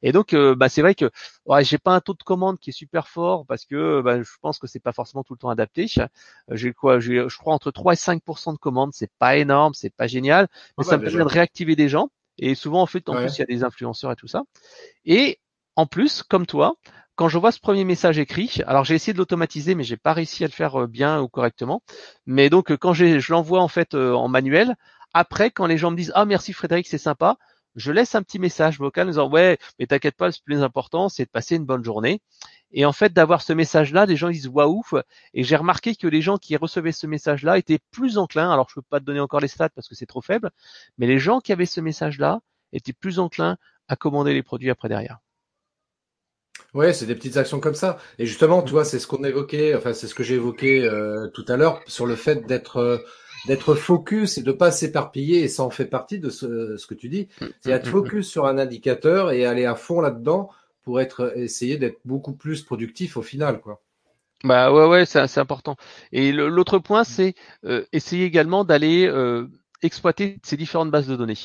Et 0.02 0.12
donc, 0.12 0.36
bah, 0.36 0.70
c'est 0.70 0.82
vrai 0.82 0.96
que 0.96 1.10
ouais, 1.46 1.64
j'ai 1.64 1.78
pas 1.78 1.94
un 1.94 2.02
taux 2.02 2.14
de 2.14 2.24
commande 2.24 2.60
qui 2.60 2.72
est 2.72 2.74
super 2.74 3.08
fort 3.08 3.46
parce 3.46 3.66
que 3.66 4.02
bah, 4.02 4.22
je 4.22 4.32
pense 4.42 4.60
que 4.60 4.68
c'est 4.68 4.80
pas 4.80 4.92
forcément 4.92 5.24
tout 5.24 5.34
le 5.34 5.40
temps 5.40 5.50
adapté. 5.50 5.88
J'ai 6.50 6.74
quoi, 6.74 7.00
j'ai, 7.00 7.28
je 7.28 7.38
crois 7.38 7.54
entre 7.54 7.72
3 7.72 7.94
et 7.94 7.96
5% 7.96 8.54
de 8.54 8.58
commandes. 8.58 8.92
C'est 8.94 9.12
pas 9.20 9.38
énorme, 9.38 9.74
c'est 9.74 9.94
pas 9.94 10.08
génial, 10.08 10.48
mais 10.78 10.84
ça 10.84 10.98
me 10.98 11.04
permet 11.04 11.20
de 11.20 11.30
réactiver 11.30 11.76
des 11.76 11.90
gens. 11.90 12.10
Et 12.38 12.56
souvent, 12.56 12.82
en 12.82 12.88
fait, 12.88 13.08
en 13.08 13.16
plus, 13.16 13.38
il 13.38 13.40
y 13.40 13.44
a 13.44 13.46
des 13.46 13.64
influenceurs 13.64 14.12
et 14.12 14.16
tout 14.16 14.28
ça. 14.28 14.44
Et 15.06 15.40
en 15.76 15.86
plus, 15.86 16.24
comme 16.24 16.46
toi, 16.46 16.76
quand 17.22 17.30
je 17.30 17.38
vois 17.38 17.52
ce 17.52 17.60
premier 17.60 17.84
message 17.84 18.18
écrit, 18.18 18.62
alors 18.66 18.84
j'ai 18.84 18.96
essayé 18.96 19.14
de 19.14 19.20
l'automatiser, 19.20 19.76
mais 19.76 19.84
j'ai 19.84 19.96
pas 19.96 20.12
réussi 20.12 20.44
à 20.44 20.48
le 20.48 20.52
faire 20.52 20.82
euh, 20.82 20.88
bien 20.88 21.22
ou 21.22 21.28
correctement. 21.28 21.84
Mais 22.26 22.50
donc 22.50 22.72
euh, 22.72 22.78
quand 22.78 22.94
je 22.94 23.32
l'envoie 23.32 23.62
en 23.62 23.68
fait 23.68 23.94
euh, 23.94 24.16
en 24.16 24.28
manuel, 24.28 24.74
après 25.14 25.52
quand 25.52 25.68
les 25.68 25.78
gens 25.78 25.92
me 25.92 25.96
disent 25.96 26.12
ah 26.16 26.26
merci 26.26 26.52
Frédéric 26.52 26.88
c'est 26.88 26.98
sympa, 26.98 27.38
je 27.76 27.92
laisse 27.92 28.16
un 28.16 28.24
petit 28.24 28.40
message 28.40 28.80
vocal 28.80 29.06
en 29.06 29.12
disant 29.12 29.30
ouais 29.30 29.60
mais 29.78 29.86
t'inquiète 29.86 30.16
pas 30.16 30.26
le 30.26 30.34
plus 30.44 30.64
important 30.64 31.10
c'est 31.10 31.26
de 31.26 31.30
passer 31.30 31.58
une 31.58 31.66
bonne 31.66 31.84
journée. 31.84 32.22
Et 32.72 32.86
en 32.86 32.92
fait 32.92 33.14
d'avoir 33.14 33.44
ce 33.44 33.54
message 33.54 33.94
là, 33.94 34.08
les 34.08 34.16
gens 34.16 34.32
disent 34.32 34.48
waouh 34.48 34.82
et 35.36 35.44
j'ai 35.44 35.56
remarqué 35.58 35.96
que 35.96 36.08
les 36.08 36.24
gens 36.24 36.38
qui 36.40 36.58
recevaient 36.58 36.92
ce 36.92 37.06
message 37.06 37.44
là 37.44 37.60
étaient 37.60 37.82
plus 37.92 38.18
enclins. 38.18 38.52
Alors 38.52 38.68
je 38.68 38.74
peux 38.74 38.82
pas 38.82 39.00
te 39.00 39.06
donner 39.06 39.20
encore 39.20 39.42
les 39.42 39.48
stats 39.48 39.70
parce 39.70 39.88
que 39.88 39.94
c'est 39.94 40.08
trop 40.08 40.22
faible, 40.22 40.50
mais 40.98 41.06
les 41.06 41.20
gens 41.20 41.40
qui 41.40 41.52
avaient 41.52 41.68
ce 41.68 41.82
message 41.82 42.18
là 42.18 42.40
étaient 42.74 42.94
plus 42.94 43.20
enclins 43.20 43.58
à 43.88 43.96
commander 43.96 44.34
les 44.34 44.42
produits 44.42 44.72
après 44.72 44.90
derrière. 44.90 45.20
Ouais, 46.74 46.94
c'est 46.94 47.06
des 47.06 47.16
petites 47.16 47.38
actions 47.38 47.60
comme 47.60 47.76
ça. 47.76 47.98
Et 48.18 48.26
justement, 48.26 48.62
tu 48.62 48.72
vois, 48.72 48.86
c'est 48.86 49.00
ce 49.00 49.08
qu'on 49.08 49.24
évoquait, 49.24 49.76
enfin, 49.76 49.94
c'est 49.94 50.08
ce 50.08 50.16
que 50.16 50.24
j'ai 50.24 50.36
évoqué 50.36 50.86
euh, 50.86 51.28
tout 51.28 51.44
à 51.50 51.58
l'heure 51.58 51.82
sur 51.86 52.06
le 52.06 52.16
fait 52.16 52.48
d'être 52.48 52.78
euh, 52.78 52.98
d'être 53.48 53.76
focus 53.76 54.38
et 54.38 54.44
de 54.44 54.52
pas 54.52 54.72
s'éparpiller. 54.72 55.44
Et 55.44 55.48
ça 55.50 55.64
en 55.64 55.70
fait 55.70 55.86
partie 55.86 56.20
de 56.20 56.30
ce, 56.30 56.78
ce 56.78 56.88
que 56.88 56.94
tu 56.94 57.10
dis. 57.10 57.28
Mm, 57.42 57.46
c'est 57.60 57.72
être 57.72 57.86
mm, 57.86 57.90
mm, 57.90 57.92
focus 57.92 58.30
sur 58.30 58.46
un 58.46 58.58
indicateur 58.58 59.32
et 59.32 59.46
aller 59.46 59.66
à 59.66 59.76
fond 59.76 60.00
là-dedans 60.00 60.50
pour 60.84 61.02
être 61.02 61.34
essayer 61.38 61.78
d'être 61.78 62.00
beaucoup 62.06 62.34
plus 62.34 62.64
productif 62.64 63.18
au 63.18 63.22
final, 63.22 63.60
quoi. 63.60 63.82
Bah 64.44 64.74
ouais, 64.74 64.88
ouais, 64.88 65.06
c'est 65.06 65.38
important. 65.38 65.76
Et 66.12 66.32
l'autre 66.32 66.80
point, 66.80 67.04
c'est 67.04 67.36
euh, 67.64 67.86
essayer 67.92 68.26
également 68.26 68.64
d'aller 68.64 69.08
exploiter 69.82 70.40
ces 70.44 70.58
différentes 70.58 70.92
bases 70.92 71.08
de 71.08 71.16
données. 71.16 71.38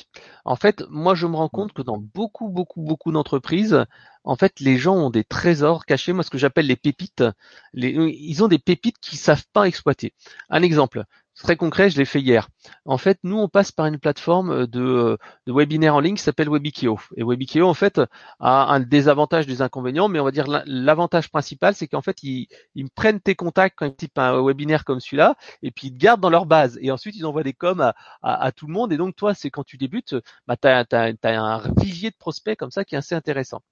En 0.44 0.56
fait, 0.56 0.84
moi, 0.88 1.14
je 1.14 1.26
me 1.26 1.36
rends 1.36 1.48
compte 1.48 1.72
que 1.72 1.82
dans 1.82 1.98
beaucoup, 1.98 2.48
beaucoup, 2.48 2.82
beaucoup 2.82 3.12
d'entreprises, 3.12 3.84
en 4.26 4.36
fait, 4.36 4.60
les 4.60 4.76
gens 4.76 4.96
ont 4.96 5.10
des 5.10 5.24
trésors 5.24 5.86
cachés, 5.86 6.12
moi, 6.12 6.24
ce 6.24 6.30
que 6.30 6.38
j'appelle 6.38 6.66
les 6.66 6.76
pépites. 6.76 7.24
Les, 7.72 7.90
ils 7.90 8.42
ont 8.42 8.48
des 8.48 8.58
pépites 8.58 8.98
qu'ils 9.00 9.18
savent 9.18 9.44
pas 9.52 9.66
exploiter. 9.68 10.12
Un 10.50 10.62
exemple, 10.62 11.04
très 11.36 11.56
concret, 11.56 11.90
je 11.90 11.98
l'ai 11.98 12.04
fait 12.04 12.20
hier. 12.20 12.48
En 12.84 12.98
fait, 12.98 13.18
nous, 13.22 13.38
on 13.38 13.48
passe 13.48 13.70
par 13.70 13.86
une 13.86 14.00
plateforme 14.00 14.66
de, 14.66 15.16
de 15.46 15.52
webinaire 15.52 15.94
en 15.94 16.00
ligne 16.00 16.16
qui 16.16 16.22
s'appelle 16.22 16.48
Webikio. 16.48 16.98
Et 17.16 17.22
Webikio, 17.22 17.68
en 17.68 17.74
fait, 17.74 18.00
a 18.40 18.72
un 18.74 18.80
désavantage, 18.80 19.46
des 19.46 19.62
inconvénients, 19.62 20.08
mais 20.08 20.18
on 20.18 20.24
va 20.24 20.32
dire 20.32 20.46
l'avantage 20.66 21.30
principal, 21.30 21.76
c'est 21.76 21.86
qu'en 21.86 22.02
fait, 22.02 22.22
ils, 22.24 22.48
ils, 22.74 22.90
prennent 22.90 23.20
tes 23.20 23.36
contacts 23.36 23.78
quand 23.78 23.86
ils 23.86 23.94
typent 23.94 24.18
un 24.18 24.42
webinaire 24.42 24.84
comme 24.84 24.98
celui-là, 24.98 25.36
et 25.62 25.70
puis 25.70 25.88
ils 25.88 25.92
te 25.92 25.98
gardent 25.98 26.20
dans 26.20 26.30
leur 26.30 26.46
base. 26.46 26.78
Et 26.82 26.90
ensuite, 26.90 27.14
ils 27.16 27.26
envoient 27.26 27.44
des 27.44 27.54
coms 27.54 27.92
à, 28.22 28.52
tout 28.52 28.66
le 28.66 28.72
monde. 28.72 28.92
Et 28.92 28.96
donc, 28.96 29.14
toi, 29.14 29.34
c'est 29.34 29.50
quand 29.50 29.64
tu 29.64 29.76
débutes, 29.76 30.16
bah, 30.48 30.56
tu 30.56 30.66
as, 30.66 30.84
as, 30.90 31.14
un 31.24 31.62
vivier 31.76 32.10
de 32.10 32.16
prospects 32.18 32.58
comme 32.58 32.72
ça 32.72 32.84
qui 32.84 32.96
est 32.96 32.98
assez 32.98 33.14
intéressant. 33.14 33.62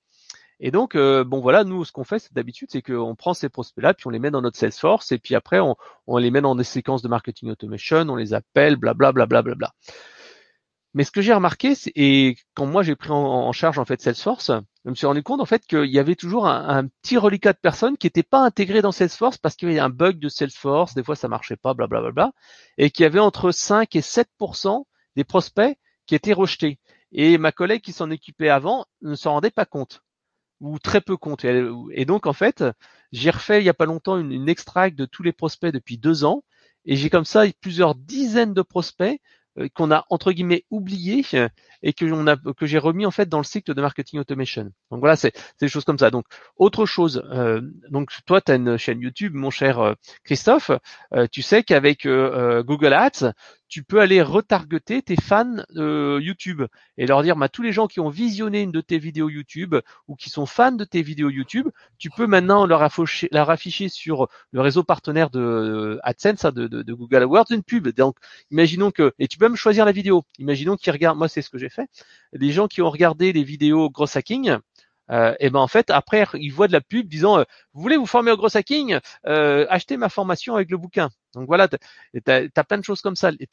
Et 0.60 0.70
donc, 0.70 0.94
euh, 0.94 1.24
bon 1.24 1.40
voilà, 1.40 1.64
nous, 1.64 1.84
ce 1.84 1.92
qu'on 1.92 2.04
fait 2.04 2.28
d'habitude, 2.32 2.68
c'est 2.70 2.82
qu'on 2.82 3.14
prend 3.14 3.34
ces 3.34 3.48
prospects-là, 3.48 3.94
puis 3.94 4.06
on 4.06 4.10
les 4.10 4.18
met 4.18 4.30
dans 4.30 4.42
notre 4.42 4.56
Salesforce, 4.56 5.12
et 5.12 5.18
puis 5.18 5.34
après, 5.34 5.60
on, 5.60 5.76
on, 6.06 6.16
les 6.18 6.30
met 6.30 6.40
dans 6.40 6.54
des 6.54 6.64
séquences 6.64 7.02
de 7.02 7.08
marketing 7.08 7.50
automation, 7.50 7.98
on 8.08 8.16
les 8.16 8.34
appelle, 8.34 8.76
blablabla. 8.76 9.26
Bla, 9.26 9.42
bla, 9.42 9.54
bla, 9.54 9.72
Mais 10.94 11.02
ce 11.04 11.10
que 11.10 11.22
j'ai 11.22 11.34
remarqué, 11.34 11.74
et 11.96 12.36
quand 12.54 12.66
moi 12.66 12.82
j'ai 12.82 12.94
pris 12.94 13.10
en, 13.10 13.50
charge 13.52 13.78
en 13.78 13.84
fait 13.84 14.00
Salesforce, 14.00 14.52
je 14.84 14.90
me 14.90 14.94
suis 14.94 15.06
rendu 15.06 15.22
compte 15.22 15.40
en 15.40 15.46
fait 15.46 15.66
qu'il 15.66 15.86
y 15.86 15.98
avait 15.98 16.14
toujours 16.14 16.46
un, 16.46 16.86
petit 17.02 17.16
reliquat 17.16 17.52
de 17.52 17.58
personnes 17.58 17.96
qui 17.96 18.06
n'étaient 18.06 18.22
pas 18.22 18.44
intégrées 18.44 18.82
dans 18.82 18.92
Salesforce 18.92 19.38
parce 19.38 19.56
qu'il 19.56 19.68
y 19.68 19.72
avait 19.72 19.80
un 19.80 19.90
bug 19.90 20.18
de 20.18 20.28
Salesforce, 20.28 20.94
des 20.94 21.02
fois 21.02 21.16
ça 21.16 21.26
marchait 21.26 21.56
pas, 21.56 21.74
blablabla, 21.74 22.32
et 22.78 22.90
qu'il 22.90 23.02
y 23.02 23.06
avait 23.06 23.18
entre 23.18 23.50
5 23.50 23.96
et 23.96 24.00
7% 24.00 24.84
des 25.16 25.24
prospects 25.24 25.76
qui 26.06 26.14
étaient 26.14 26.32
rejetés. 26.32 26.78
Et 27.12 27.38
ma 27.38 27.52
collègue 27.52 27.82
qui 27.82 27.92
s'en 27.92 28.10
occupait 28.10 28.48
avant 28.48 28.86
ne 29.02 29.14
s'en 29.14 29.32
rendait 29.32 29.50
pas 29.50 29.66
compte 29.66 30.04
ou 30.60 30.78
très 30.78 31.00
peu 31.00 31.16
compte. 31.16 31.44
Et, 31.44 32.04
donc 32.04 32.26
en 32.26 32.32
fait, 32.32 32.64
j'ai 33.12 33.30
refait 33.30 33.60
il 33.60 33.64
y 33.64 33.68
a 33.68 33.74
pas 33.74 33.86
longtemps 33.86 34.18
une, 34.18 34.32
une 34.32 34.48
extract 34.48 34.96
de 34.96 35.04
tous 35.04 35.22
les 35.22 35.32
prospects 35.32 35.72
depuis 35.72 35.98
deux 35.98 36.24
ans, 36.24 36.44
et 36.84 36.96
j'ai 36.96 37.10
comme 37.10 37.24
ça 37.24 37.44
plusieurs 37.60 37.94
dizaines 37.94 38.54
de 38.54 38.62
prospects 38.62 39.20
euh, 39.58 39.68
qu'on 39.72 39.92
a 39.92 40.04
entre 40.10 40.32
guillemets 40.32 40.64
oublié 40.70 41.24
et 41.82 41.92
que 41.92 42.66
j'ai 42.66 42.78
remis 42.78 43.06
en 43.06 43.12
fait 43.12 43.28
dans 43.28 43.38
le 43.38 43.44
cycle 43.44 43.72
de 43.72 43.80
marketing 43.80 44.18
automation. 44.18 44.64
Donc 44.90 44.98
voilà, 44.98 45.14
c'est 45.14 45.32
des 45.60 45.68
choses 45.68 45.84
comme 45.84 45.98
ça. 45.98 46.10
Donc 46.10 46.26
autre 46.56 46.86
chose, 46.86 47.22
euh, 47.30 47.60
donc 47.90 48.10
toi 48.26 48.40
tu 48.40 48.50
as 48.50 48.56
une 48.56 48.76
chaîne 48.76 49.00
YouTube, 49.00 49.34
mon 49.34 49.50
cher 49.50 49.78
euh, 49.78 49.94
Christophe, 50.24 50.72
tu 51.30 51.42
sais 51.42 51.62
qu'avec 51.62 52.06
Google 52.06 52.92
Ads, 52.92 53.32
tu 53.68 53.82
peux 53.82 54.00
aller 54.00 54.22
retargeter 54.22 55.02
tes 55.02 55.16
fans 55.16 55.56
euh, 55.76 56.18
YouTube 56.22 56.62
et 56.96 57.06
leur 57.06 57.22
dire, 57.22 57.36
bah, 57.36 57.48
tous 57.48 57.62
les 57.62 57.72
gens 57.72 57.86
qui 57.86 58.00
ont 58.00 58.08
visionné 58.08 58.62
une 58.62 58.72
de 58.72 58.80
tes 58.80 58.98
vidéos 58.98 59.28
YouTube 59.28 59.74
ou 60.08 60.16
qui 60.16 60.30
sont 60.30 60.46
fans 60.46 60.72
de 60.72 60.84
tes 60.84 61.02
vidéos 61.02 61.30
YouTube, 61.30 61.68
tu 61.98 62.10
peux 62.10 62.26
maintenant 62.26 62.66
leur, 62.66 62.82
afficher, 62.82 63.28
leur 63.32 63.50
afficher 63.50 63.88
sur 63.88 64.28
le 64.52 64.60
réseau 64.60 64.84
partenaire 64.84 65.30
de 65.30 65.40
euh, 65.40 65.98
AdSense, 66.02 66.44
hein, 66.44 66.52
de, 66.52 66.92
Google 66.92 67.16
AdWords, 67.16 67.46
une 67.50 67.62
pub. 67.62 67.88
Donc, 67.88 68.16
imaginons 68.50 68.90
que, 68.90 69.12
et 69.18 69.28
tu 69.28 69.38
peux 69.38 69.46
même 69.46 69.56
choisir 69.56 69.84
la 69.84 69.92
vidéo. 69.92 70.24
Imaginons 70.38 70.76
qu'ils 70.76 70.92
regardent, 70.92 71.18
moi 71.18 71.28
c'est 71.28 71.42
ce 71.42 71.50
que 71.50 71.58
j'ai 71.58 71.68
fait, 71.68 71.88
les 72.32 72.52
gens 72.52 72.68
qui 72.68 72.82
ont 72.82 72.90
regardé 72.90 73.32
les 73.32 73.44
vidéos 73.44 73.90
Gross 73.90 74.16
Hacking, 74.16 74.58
euh, 75.10 75.34
et 75.40 75.50
ben 75.50 75.60
en 75.60 75.68
fait 75.68 75.90
après 75.90 76.26
ils 76.34 76.50
voient 76.50 76.68
de 76.68 76.72
la 76.72 76.80
pub 76.80 77.08
disant 77.08 77.38
euh, 77.38 77.44
vous 77.72 77.82
voulez 77.82 77.96
vous 77.96 78.06
former 78.06 78.30
au 78.30 78.36
gros 78.36 78.56
hacking 78.56 78.98
euh, 79.26 79.66
achetez 79.68 79.96
ma 79.96 80.08
formation 80.08 80.54
avec 80.54 80.70
le 80.70 80.78
bouquin 80.78 81.10
donc 81.34 81.46
voilà 81.46 81.68
tu 81.68 81.76
as, 82.26 82.64
plein 82.64 82.78
de 82.78 82.84
choses 82.84 83.02
comme 83.02 83.16
ça 83.16 83.30
et 83.38 83.46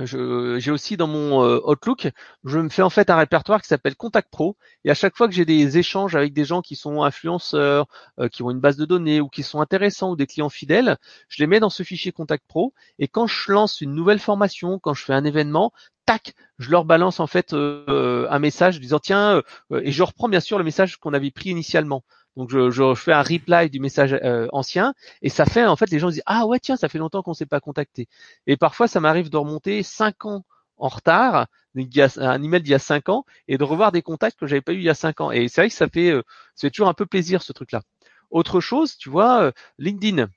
euh, 0.00 0.58
j'ai 0.58 0.70
aussi 0.72 0.96
dans 0.96 1.06
mon 1.06 1.44
euh, 1.44 1.60
Outlook, 1.64 2.10
je 2.44 2.58
me 2.58 2.68
fais 2.68 2.82
en 2.82 2.90
fait 2.90 3.10
un 3.10 3.16
répertoire 3.16 3.62
qui 3.62 3.68
s'appelle 3.68 3.94
Contact 3.94 4.28
Pro. 4.28 4.56
Et 4.84 4.90
à 4.90 4.94
chaque 4.94 5.16
fois 5.16 5.28
que 5.28 5.34
j'ai 5.34 5.44
des 5.44 5.78
échanges 5.78 6.16
avec 6.16 6.32
des 6.32 6.44
gens 6.44 6.62
qui 6.62 6.74
sont 6.74 7.02
influenceurs, 7.04 7.86
euh, 8.18 8.28
qui 8.28 8.42
ont 8.42 8.50
une 8.50 8.58
base 8.60 8.76
de 8.76 8.86
données 8.86 9.20
ou 9.20 9.28
qui 9.28 9.44
sont 9.44 9.60
intéressants 9.60 10.10
ou 10.10 10.16
des 10.16 10.26
clients 10.26 10.48
fidèles, 10.48 10.98
je 11.28 11.42
les 11.42 11.46
mets 11.46 11.60
dans 11.60 11.70
ce 11.70 11.84
fichier 11.84 12.10
Contact 12.10 12.44
Pro. 12.48 12.74
Et 12.98 13.06
quand 13.06 13.28
je 13.28 13.52
lance 13.52 13.80
une 13.80 13.94
nouvelle 13.94 14.18
formation, 14.18 14.80
quand 14.80 14.94
je 14.94 15.04
fais 15.04 15.14
un 15.14 15.24
événement, 15.24 15.72
tac, 16.06 16.34
je 16.58 16.70
leur 16.70 16.84
balance 16.84 17.20
en 17.20 17.26
fait 17.26 17.52
euh, 17.52 18.26
un 18.30 18.38
message 18.38 18.80
disant 18.80 18.98
tiens, 18.98 19.42
et 19.72 19.92
je 19.92 20.02
reprends 20.02 20.28
bien 20.28 20.40
sûr 20.40 20.58
le 20.58 20.64
message 20.64 20.96
qu'on 20.96 21.14
avait 21.14 21.30
pris 21.30 21.50
initialement. 21.50 22.04
Donc 22.36 22.50
je, 22.50 22.70
je, 22.70 22.94
fais 22.94 23.12
un 23.12 23.22
reply 23.22 23.70
du 23.70 23.78
message 23.78 24.12
euh, 24.12 24.48
ancien 24.52 24.94
et 25.22 25.28
ça 25.28 25.46
fait 25.46 25.64
en 25.64 25.76
fait 25.76 25.90
les 25.90 26.00
gens 26.00 26.10
disent 26.10 26.22
ah 26.26 26.46
ouais 26.46 26.58
tiens 26.58 26.76
ça 26.76 26.88
fait 26.88 26.98
longtemps 26.98 27.22
qu'on 27.22 27.34
s'est 27.34 27.46
pas 27.46 27.60
contacté. 27.60 28.08
Et 28.46 28.56
parfois 28.56 28.88
ça 28.88 29.00
m'arrive 29.00 29.30
de 29.30 29.36
remonter 29.36 29.82
cinq 29.82 30.24
ans 30.24 30.44
en 30.76 30.88
retard, 30.88 31.46
un 31.76 32.42
email 32.42 32.62
d'il 32.62 32.70
y 32.70 32.74
a 32.74 32.78
cinq 32.78 33.08
ans 33.08 33.24
et 33.48 33.56
de 33.58 33.64
revoir 33.64 33.92
des 33.92 34.02
contacts 34.02 34.38
que 34.38 34.46
j'avais 34.46 34.60
pas 34.60 34.72
eu 34.72 34.78
il 34.78 34.82
y 34.82 34.90
a 34.90 34.94
cinq 34.94 35.20
ans. 35.20 35.30
Et 35.30 35.48
c'est 35.48 35.60
vrai 35.60 35.68
que 35.68 35.74
ça 35.74 35.88
fait 35.88 36.12
c'est 36.54 36.66
euh, 36.66 36.70
toujours 36.70 36.88
un 36.88 36.94
peu 36.94 37.06
plaisir 37.06 37.42
ce 37.42 37.52
truc 37.52 37.72
là. 37.72 37.82
Autre 38.30 38.60
chose, 38.60 38.96
tu 38.96 39.10
vois, 39.10 39.42
euh, 39.42 39.52
LinkedIn. 39.78 40.28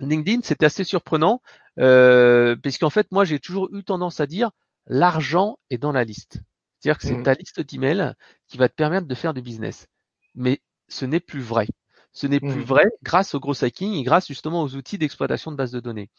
LinkedIn, 0.00 0.40
c'était 0.42 0.66
assez 0.66 0.84
surprenant 0.84 1.40
euh, 1.78 2.54
puisqu'en 2.56 2.90
fait 2.90 3.10
moi 3.10 3.24
j'ai 3.24 3.40
toujours 3.40 3.68
eu 3.72 3.82
tendance 3.82 4.20
à 4.20 4.26
dire 4.26 4.50
l'argent 4.86 5.58
est 5.70 5.78
dans 5.78 5.92
la 5.92 6.04
liste. 6.04 6.40
C'est-à-dire 6.78 6.98
que 6.98 7.06
c'est 7.06 7.16
mmh. 7.16 7.22
ta 7.22 7.34
liste 7.34 7.60
d'emails 7.60 8.14
qui 8.46 8.58
va 8.58 8.68
te 8.68 8.74
permettre 8.74 9.06
de 9.06 9.14
faire 9.14 9.34
du 9.34 9.42
business. 9.42 9.86
Mais 10.34 10.60
ce 10.88 11.04
n'est 11.04 11.20
plus 11.20 11.40
vrai. 11.40 11.66
Ce 12.12 12.26
n'est 12.26 12.40
plus 12.40 12.60
mmh. 12.60 12.64
vrai 12.64 12.84
grâce 13.02 13.34
au 13.34 13.40
gros 13.40 13.64
hacking 13.64 13.94
et 13.94 14.02
grâce 14.02 14.28
justement 14.28 14.62
aux 14.62 14.74
outils 14.74 14.98
d'exploitation 14.98 15.50
de 15.50 15.56
bases 15.56 15.72
de 15.72 15.80
données. 15.80 16.10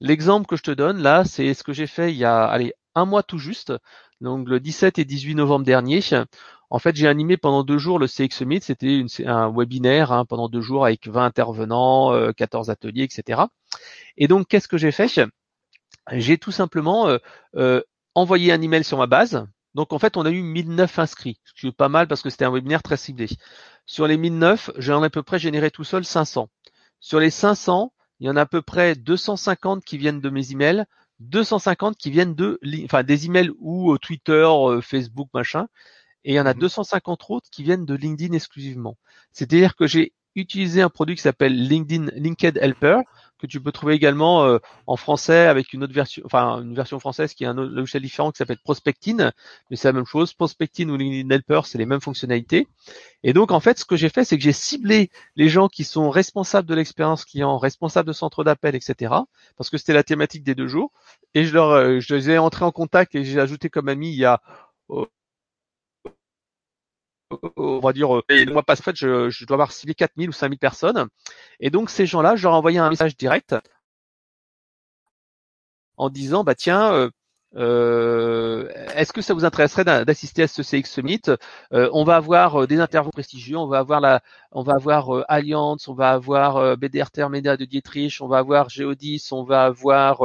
L'exemple 0.00 0.46
que 0.46 0.56
je 0.56 0.62
te 0.62 0.70
donne 0.70 1.02
là, 1.02 1.24
c'est 1.24 1.54
ce 1.54 1.62
que 1.62 1.72
j'ai 1.72 1.86
fait 1.86 2.12
il 2.12 2.16
y 2.16 2.24
a 2.24 2.44
allez, 2.44 2.72
un 2.94 3.04
mois 3.04 3.22
tout 3.22 3.38
juste, 3.38 3.72
donc 4.20 4.48
le 4.48 4.60
17 4.60 4.98
et 4.98 5.04
18 5.04 5.34
novembre 5.34 5.64
dernier. 5.64 6.00
En 6.70 6.78
fait, 6.78 6.96
j'ai 6.96 7.08
animé 7.08 7.36
pendant 7.36 7.64
deux 7.64 7.78
jours 7.78 7.98
le 7.98 8.06
CX 8.06 8.30
Summit. 8.30 8.60
C'était 8.60 9.04
un 9.24 9.50
webinaire 9.50 10.12
hein, 10.12 10.24
pendant 10.24 10.48
deux 10.48 10.60
jours 10.60 10.84
avec 10.84 11.08
20 11.08 11.24
intervenants, 11.24 12.32
14 12.36 12.68
euh, 12.68 12.72
ateliers, 12.72 13.04
etc. 13.04 13.42
Et 14.16 14.28
donc, 14.28 14.48
qu'est-ce 14.48 14.68
que 14.68 14.76
j'ai 14.76 14.92
fait? 14.92 15.20
J'ai 16.12 16.38
tout 16.38 16.52
simplement 16.52 17.08
euh, 17.08 17.18
euh, 17.56 17.82
envoyé 18.18 18.52
un 18.52 18.60
email 18.60 18.84
sur 18.84 18.98
ma 18.98 19.06
base. 19.06 19.46
Donc, 19.74 19.92
en 19.92 19.98
fait, 19.98 20.16
on 20.16 20.24
a 20.26 20.30
eu 20.30 20.42
1009 20.42 20.98
inscrits, 20.98 21.40
ce 21.44 21.52
qui 21.52 21.66
est 21.68 21.72
pas 21.72 21.88
mal 21.88 22.08
parce 22.08 22.22
que 22.22 22.30
c'était 22.30 22.44
un 22.44 22.50
webinaire 22.50 22.82
très 22.82 22.96
ciblé. 22.96 23.28
Sur 23.86 24.06
les 24.06 24.16
1009, 24.16 24.70
j'en 24.76 25.02
ai 25.02 25.06
à 25.06 25.10
peu 25.10 25.22
près 25.22 25.38
généré 25.38 25.70
tout 25.70 25.84
seul 25.84 26.04
500. 26.04 26.48
Sur 27.00 27.20
les 27.20 27.30
500, 27.30 27.92
il 28.20 28.26
y 28.26 28.30
en 28.30 28.36
a 28.36 28.42
à 28.42 28.46
peu 28.46 28.62
près 28.62 28.94
250 28.96 29.84
qui 29.84 29.98
viennent 29.98 30.20
de 30.20 30.30
mes 30.30 30.50
emails, 30.52 30.84
250 31.20 31.96
qui 31.96 32.10
viennent 32.10 32.34
de, 32.34 32.58
enfin, 32.84 33.02
des 33.02 33.26
emails 33.26 33.50
ou 33.58 33.92
euh, 33.92 33.98
Twitter, 33.98 34.32
euh, 34.32 34.80
Facebook, 34.80 35.28
machin, 35.34 35.68
et 36.24 36.32
il 36.32 36.34
y 36.34 36.40
en 36.40 36.46
a 36.46 36.54
250 36.54 37.20
mmh 37.20 37.32
autres 37.32 37.48
qui 37.50 37.62
viennent 37.62 37.86
de 37.86 37.94
LinkedIn 37.94 38.34
exclusivement. 38.34 38.96
C'est-à-dire 39.32 39.76
que 39.76 39.86
j'ai 39.86 40.12
utilisé 40.34 40.82
un 40.82 40.90
produit 40.90 41.16
qui 41.16 41.22
s'appelle 41.22 41.54
LinkedIn 41.68 42.10
Linked 42.16 42.58
Helper, 42.58 43.00
que 43.38 43.46
tu 43.46 43.60
peux 43.60 43.72
trouver 43.72 43.94
également 43.94 44.44
euh, 44.44 44.58
en 44.86 44.96
français 44.96 45.46
avec 45.46 45.72
une 45.72 45.84
autre 45.84 45.94
version, 45.94 46.22
enfin 46.24 46.60
une 46.62 46.74
version 46.74 46.98
française 46.98 47.34
qui 47.34 47.44
est 47.44 47.46
un 47.46 47.54
logiciel 47.54 48.02
différent 48.02 48.30
qui 48.30 48.38
s'appelle 48.38 48.58
Prospectine, 48.62 49.32
mais 49.70 49.76
c'est 49.76 49.88
la 49.88 49.92
même 49.92 50.06
chose. 50.06 50.34
Prospectine 50.34 50.90
ou 50.90 50.96
LinkedIn 50.96 51.30
Helper, 51.30 51.60
c'est 51.64 51.78
les 51.78 51.86
mêmes 51.86 52.00
fonctionnalités. 52.00 52.68
Et 53.22 53.32
donc 53.32 53.50
en 53.52 53.60
fait, 53.60 53.78
ce 53.78 53.84
que 53.84 53.96
j'ai 53.96 54.08
fait, 54.08 54.24
c'est 54.24 54.36
que 54.36 54.42
j'ai 54.42 54.52
ciblé 54.52 55.10
les 55.36 55.48
gens 55.48 55.68
qui 55.68 55.84
sont 55.84 56.10
responsables 56.10 56.68
de 56.68 56.74
l'expérience 56.74 57.24
client, 57.24 57.58
responsables 57.58 58.08
de 58.08 58.12
centre 58.12 58.44
d'appel, 58.44 58.74
etc. 58.74 59.14
Parce 59.56 59.70
que 59.70 59.78
c'était 59.78 59.92
la 59.92 60.04
thématique 60.04 60.44
des 60.44 60.54
deux 60.54 60.68
jours. 60.68 60.92
Et 61.34 61.44
je 61.44 61.54
leur, 61.54 61.70
euh, 61.70 62.00
je 62.00 62.14
les 62.14 62.30
ai 62.30 62.38
entrés 62.38 62.64
en 62.64 62.72
contact 62.72 63.14
et 63.14 63.24
j'ai 63.24 63.40
ajouté 63.40 63.70
comme 63.70 63.88
ami 63.88 64.08
il 64.10 64.18
y 64.18 64.24
a 64.24 64.40
euh, 64.90 65.04
on 67.56 67.80
va 67.80 67.92
dire, 67.92 68.22
et 68.28 68.44
le 68.44 68.52
mois 68.52 68.64
fait, 68.76 68.96
je, 68.96 69.30
je 69.30 69.44
dois 69.44 69.56
avoir 69.56 69.72
ciblé 69.72 69.94
4000 69.94 70.28
ou 70.30 70.32
5000 70.32 70.58
personnes. 70.58 71.08
Et 71.60 71.70
donc, 71.70 71.90
ces 71.90 72.06
gens-là, 72.06 72.36
je 72.36 72.44
leur 72.44 72.54
ai 72.54 72.56
envoyé 72.56 72.78
un 72.78 72.90
message 72.90 73.16
direct 73.16 73.54
en 75.98 76.10
disant, 76.10 76.44
bah 76.44 76.54
tiens, 76.54 76.92
euh, 76.94 77.10
euh 77.56 78.68
est-ce 78.94 79.12
que 79.12 79.22
ça 79.22 79.34
vous 79.34 79.44
intéresserait 79.44 79.84
d'assister 79.84 80.44
à 80.44 80.48
ce 80.48 80.62
CX 80.62 80.84
Summit? 80.84 81.22
Euh, 81.72 81.90
On 81.92 82.04
va 82.04 82.16
avoir 82.16 82.62
euh, 82.62 82.66
des 82.66 82.80
interviews 82.80 83.10
prestigieux, 83.10 83.56
on 83.56 83.66
va 83.66 83.78
avoir 83.78 84.00
la, 84.00 84.22
on 84.52 84.62
va 84.62 84.74
avoir 84.74 85.24
Allianz, 85.28 85.88
on 85.88 85.94
va 85.94 86.10
avoir 86.10 86.76
BDR 86.76 87.10
Termeda 87.10 87.56
de 87.56 87.64
Dietrich, 87.64 88.20
on 88.20 88.28
va 88.28 88.38
avoir 88.38 88.68
Geodis, 88.70 89.28
on 89.32 89.44
va 89.44 89.64
avoir 89.64 90.22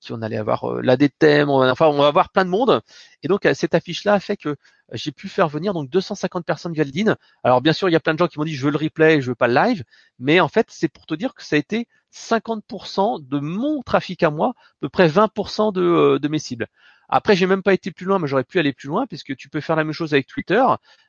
qui 0.00 0.12
on 0.12 0.22
allait 0.22 0.38
avoir 0.38 0.82
la 0.82 0.96
thèmes, 0.96 1.50
enfin 1.50 1.86
on 1.86 1.98
va 1.98 2.08
avoir 2.08 2.30
plein 2.30 2.44
de 2.44 2.50
monde. 2.50 2.80
Et 3.22 3.28
donc 3.28 3.46
cette 3.54 3.74
affiche-là 3.74 4.14
a 4.14 4.20
fait 4.20 4.36
que 4.36 4.56
j'ai 4.92 5.12
pu 5.12 5.28
faire 5.28 5.48
venir 5.48 5.74
donc 5.74 5.90
250 5.90 6.44
personnes 6.44 6.72
via 6.72 6.84
LinkedIn. 6.84 7.16
Alors 7.44 7.60
bien 7.60 7.72
sûr, 7.72 7.88
il 7.88 7.92
y 7.92 7.96
a 7.96 8.00
plein 8.00 8.14
de 8.14 8.18
gens 8.18 8.28
qui 8.28 8.38
m'ont 8.38 8.44
dit 8.44 8.54
je 8.54 8.64
veux 8.64 8.70
le 8.70 8.78
replay, 8.78 9.20
je 9.20 9.28
veux 9.28 9.34
pas 9.34 9.48
le 9.48 9.54
live, 9.54 9.84
mais 10.18 10.40
en 10.40 10.48
fait, 10.48 10.66
c'est 10.70 10.88
pour 10.88 11.06
te 11.06 11.14
dire 11.14 11.34
que 11.34 11.44
ça 11.44 11.56
a 11.56 11.58
été 11.58 11.88
50% 12.12 13.26
de 13.26 13.38
mon 13.38 13.82
trafic 13.82 14.22
à 14.22 14.30
moi, 14.30 14.50
à 14.50 14.62
peu 14.80 14.88
près 14.88 15.08
20% 15.08 15.72
de, 15.72 15.82
euh, 15.82 16.18
de 16.18 16.28
mes 16.28 16.38
cibles. 16.38 16.68
Après, 17.08 17.36
j'ai 17.36 17.46
même 17.46 17.62
pas 17.62 17.74
été 17.74 17.92
plus 17.92 18.06
loin, 18.06 18.18
mais 18.18 18.26
j'aurais 18.26 18.44
pu 18.44 18.58
aller 18.58 18.72
plus 18.72 18.88
loin 18.88 19.06
puisque 19.06 19.36
tu 19.36 19.48
peux 19.48 19.60
faire 19.60 19.76
la 19.76 19.84
même 19.84 19.92
chose 19.92 20.12
avec 20.12 20.26
Twitter, 20.26 20.64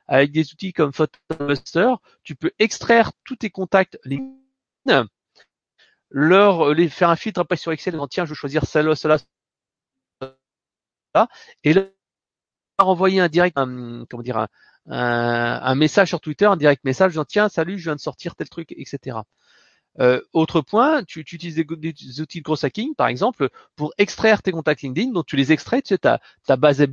avec 0.06 0.30
des 0.32 0.52
outils 0.52 0.72
comme 0.72 0.92
Photobuster. 0.92 1.94
Tu 2.22 2.36
peux 2.36 2.52
extraire 2.58 3.10
tous 3.24 3.36
tes 3.36 3.50
contacts 3.50 3.98
LinkedIn, 4.04 5.08
leur 6.10 6.72
les 6.74 6.88
faire 6.88 7.10
un 7.10 7.16
filtre 7.16 7.40
après 7.40 7.56
sur 7.56 7.72
Excel, 7.72 7.98
en 7.98 8.06
tiens, 8.06 8.24
je 8.24 8.30
veux 8.30 8.34
choisir 8.34 8.64
celle-là, 8.64 8.94
celle-là, 8.96 9.18
et 11.64 11.74
envoyer 12.78 13.20
un 13.20 13.28
direct, 13.28 13.56
un, 13.58 14.04
comment 14.08 14.22
dire, 14.22 14.46
un, 14.86 15.74
message 15.74 16.08
sur 16.08 16.20
Twitter, 16.20 16.46
un 16.46 16.56
direct 16.56 16.84
message, 16.84 17.12
disant 17.12 17.24
tiens, 17.24 17.48
salut, 17.48 17.78
je 17.78 17.84
viens 17.84 17.96
de 17.96 18.00
sortir 18.00 18.34
tel 18.36 18.48
truc, 18.48 18.72
etc. 18.76 19.18
Euh, 20.00 20.20
autre 20.32 20.60
point, 20.60 21.02
tu, 21.02 21.24
tu 21.24 21.36
utilises 21.36 21.56
des, 21.56 22.20
outils 22.20 22.38
de 22.38 22.44
gros 22.44 22.64
hacking, 22.64 22.94
par 22.94 23.08
exemple, 23.08 23.48
pour 23.74 23.92
extraire 23.98 24.42
tes 24.42 24.52
contacts 24.52 24.82
LinkedIn. 24.82 25.12
Donc 25.12 25.26
tu 25.26 25.36
les 25.36 25.52
extrais, 25.52 25.82
tu 25.82 25.88
sais, 25.88 25.98
ta, 25.98 26.20
ta 26.46 26.56
base 26.56 26.86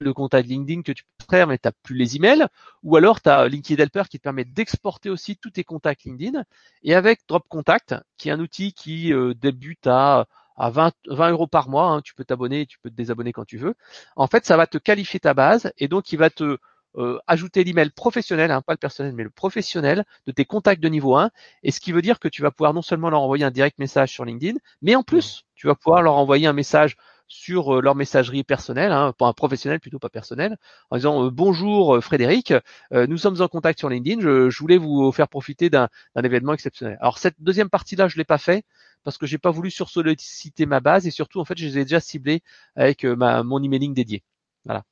le 0.00 0.12
contact 0.12 0.48
LinkedIn 0.48 0.82
que 0.82 0.92
tu 0.92 1.04
peux 1.04 1.22
extraire, 1.22 1.46
mais 1.46 1.56
tu 1.56 1.66
n'as 1.66 1.72
plus 1.82 1.96
les 1.96 2.16
emails. 2.16 2.46
Ou 2.82 2.96
alors 2.96 3.20
tu 3.22 3.30
as 3.30 3.48
LinkedIn 3.48 3.82
Helper 3.82 4.02
qui 4.10 4.18
te 4.18 4.22
permet 4.22 4.44
d'exporter 4.44 5.08
aussi 5.08 5.36
tous 5.36 5.50
tes 5.50 5.64
contacts 5.64 6.04
LinkedIn. 6.04 6.44
Et 6.82 6.94
avec 6.94 7.20
Drop 7.28 7.44
Contact, 7.48 7.94
qui 8.18 8.28
est 8.28 8.32
un 8.32 8.40
outil 8.40 8.74
qui 8.74 9.12
euh, 9.12 9.32
débute 9.34 9.86
à 9.86 10.26
à 10.62 10.70
20, 10.70 10.92
20 11.08 11.30
euros 11.32 11.48
par 11.48 11.68
mois. 11.68 11.88
Hein, 11.88 12.00
tu 12.02 12.14
peux 12.14 12.24
t'abonner, 12.24 12.66
tu 12.66 12.78
peux 12.78 12.88
te 12.88 12.94
désabonner 12.94 13.32
quand 13.32 13.44
tu 13.44 13.58
veux. 13.58 13.74
En 14.16 14.28
fait, 14.28 14.46
ça 14.46 14.56
va 14.56 14.66
te 14.68 14.78
qualifier 14.78 15.18
ta 15.18 15.34
base 15.34 15.72
et 15.76 15.88
donc 15.88 16.12
il 16.12 16.18
va 16.18 16.30
te 16.30 16.56
euh, 16.96 17.18
ajouter 17.26 17.64
l'email 17.64 17.90
professionnel, 17.90 18.52
hein, 18.52 18.62
pas 18.62 18.74
le 18.74 18.78
personnel, 18.78 19.12
mais 19.12 19.24
le 19.24 19.30
professionnel 19.30 20.04
de 20.26 20.32
tes 20.32 20.44
contacts 20.44 20.80
de 20.80 20.88
niveau 20.88 21.16
1. 21.16 21.30
Et 21.64 21.72
ce 21.72 21.80
qui 21.80 21.90
veut 21.90 22.02
dire 22.02 22.20
que 22.20 22.28
tu 22.28 22.42
vas 22.42 22.52
pouvoir 22.52 22.74
non 22.74 22.82
seulement 22.82 23.10
leur 23.10 23.22
envoyer 23.22 23.44
un 23.44 23.50
direct 23.50 23.78
message 23.80 24.12
sur 24.12 24.24
LinkedIn, 24.24 24.58
mais 24.82 24.94
en 24.94 25.02
plus, 25.02 25.44
tu 25.56 25.66
vas 25.66 25.74
pouvoir 25.74 26.02
leur 26.02 26.14
envoyer 26.14 26.46
un 26.46 26.52
message 26.52 26.96
sur 27.26 27.78
euh, 27.78 27.80
leur 27.80 27.96
messagerie 27.96 28.44
personnelle, 28.44 28.92
hein, 28.92 29.12
pas 29.18 29.26
un 29.26 29.32
professionnel 29.32 29.80
plutôt 29.80 29.98
pas 29.98 30.10
personnel, 30.10 30.58
en 30.90 30.96
disant 30.96 31.24
euh, 31.24 31.30
bonjour 31.30 31.98
Frédéric, 32.04 32.54
nous 32.92 33.16
sommes 33.16 33.40
en 33.40 33.48
contact 33.48 33.80
sur 33.80 33.88
LinkedIn, 33.88 34.20
je, 34.20 34.50
je 34.50 34.58
voulais 34.60 34.76
vous 34.78 35.10
faire 35.10 35.28
profiter 35.28 35.70
d'un 35.70 35.88
événement 36.22 36.52
exceptionnel. 36.52 36.98
Alors 37.00 37.18
cette 37.18 37.36
deuxième 37.40 37.70
partie-là, 37.70 38.06
je 38.06 38.16
l'ai 38.16 38.24
pas 38.24 38.38
fait 38.38 38.64
parce 39.04 39.18
que 39.18 39.26
j'ai 39.26 39.38
pas 39.38 39.50
voulu 39.50 39.70
sursolliciter 39.70 40.66
ma 40.66 40.80
base 40.80 41.06
et 41.06 41.10
surtout 41.10 41.40
en 41.40 41.44
fait 41.44 41.58
je 41.58 41.66
les 41.66 41.78
ai 41.78 41.84
déjà 41.84 42.00
ciblés 42.00 42.42
avec 42.76 43.04
euh, 43.04 43.16
ma 43.16 43.42
mon 43.42 43.62
emailing 43.62 43.94
dédié. 43.94 44.22
Voilà. 44.64 44.84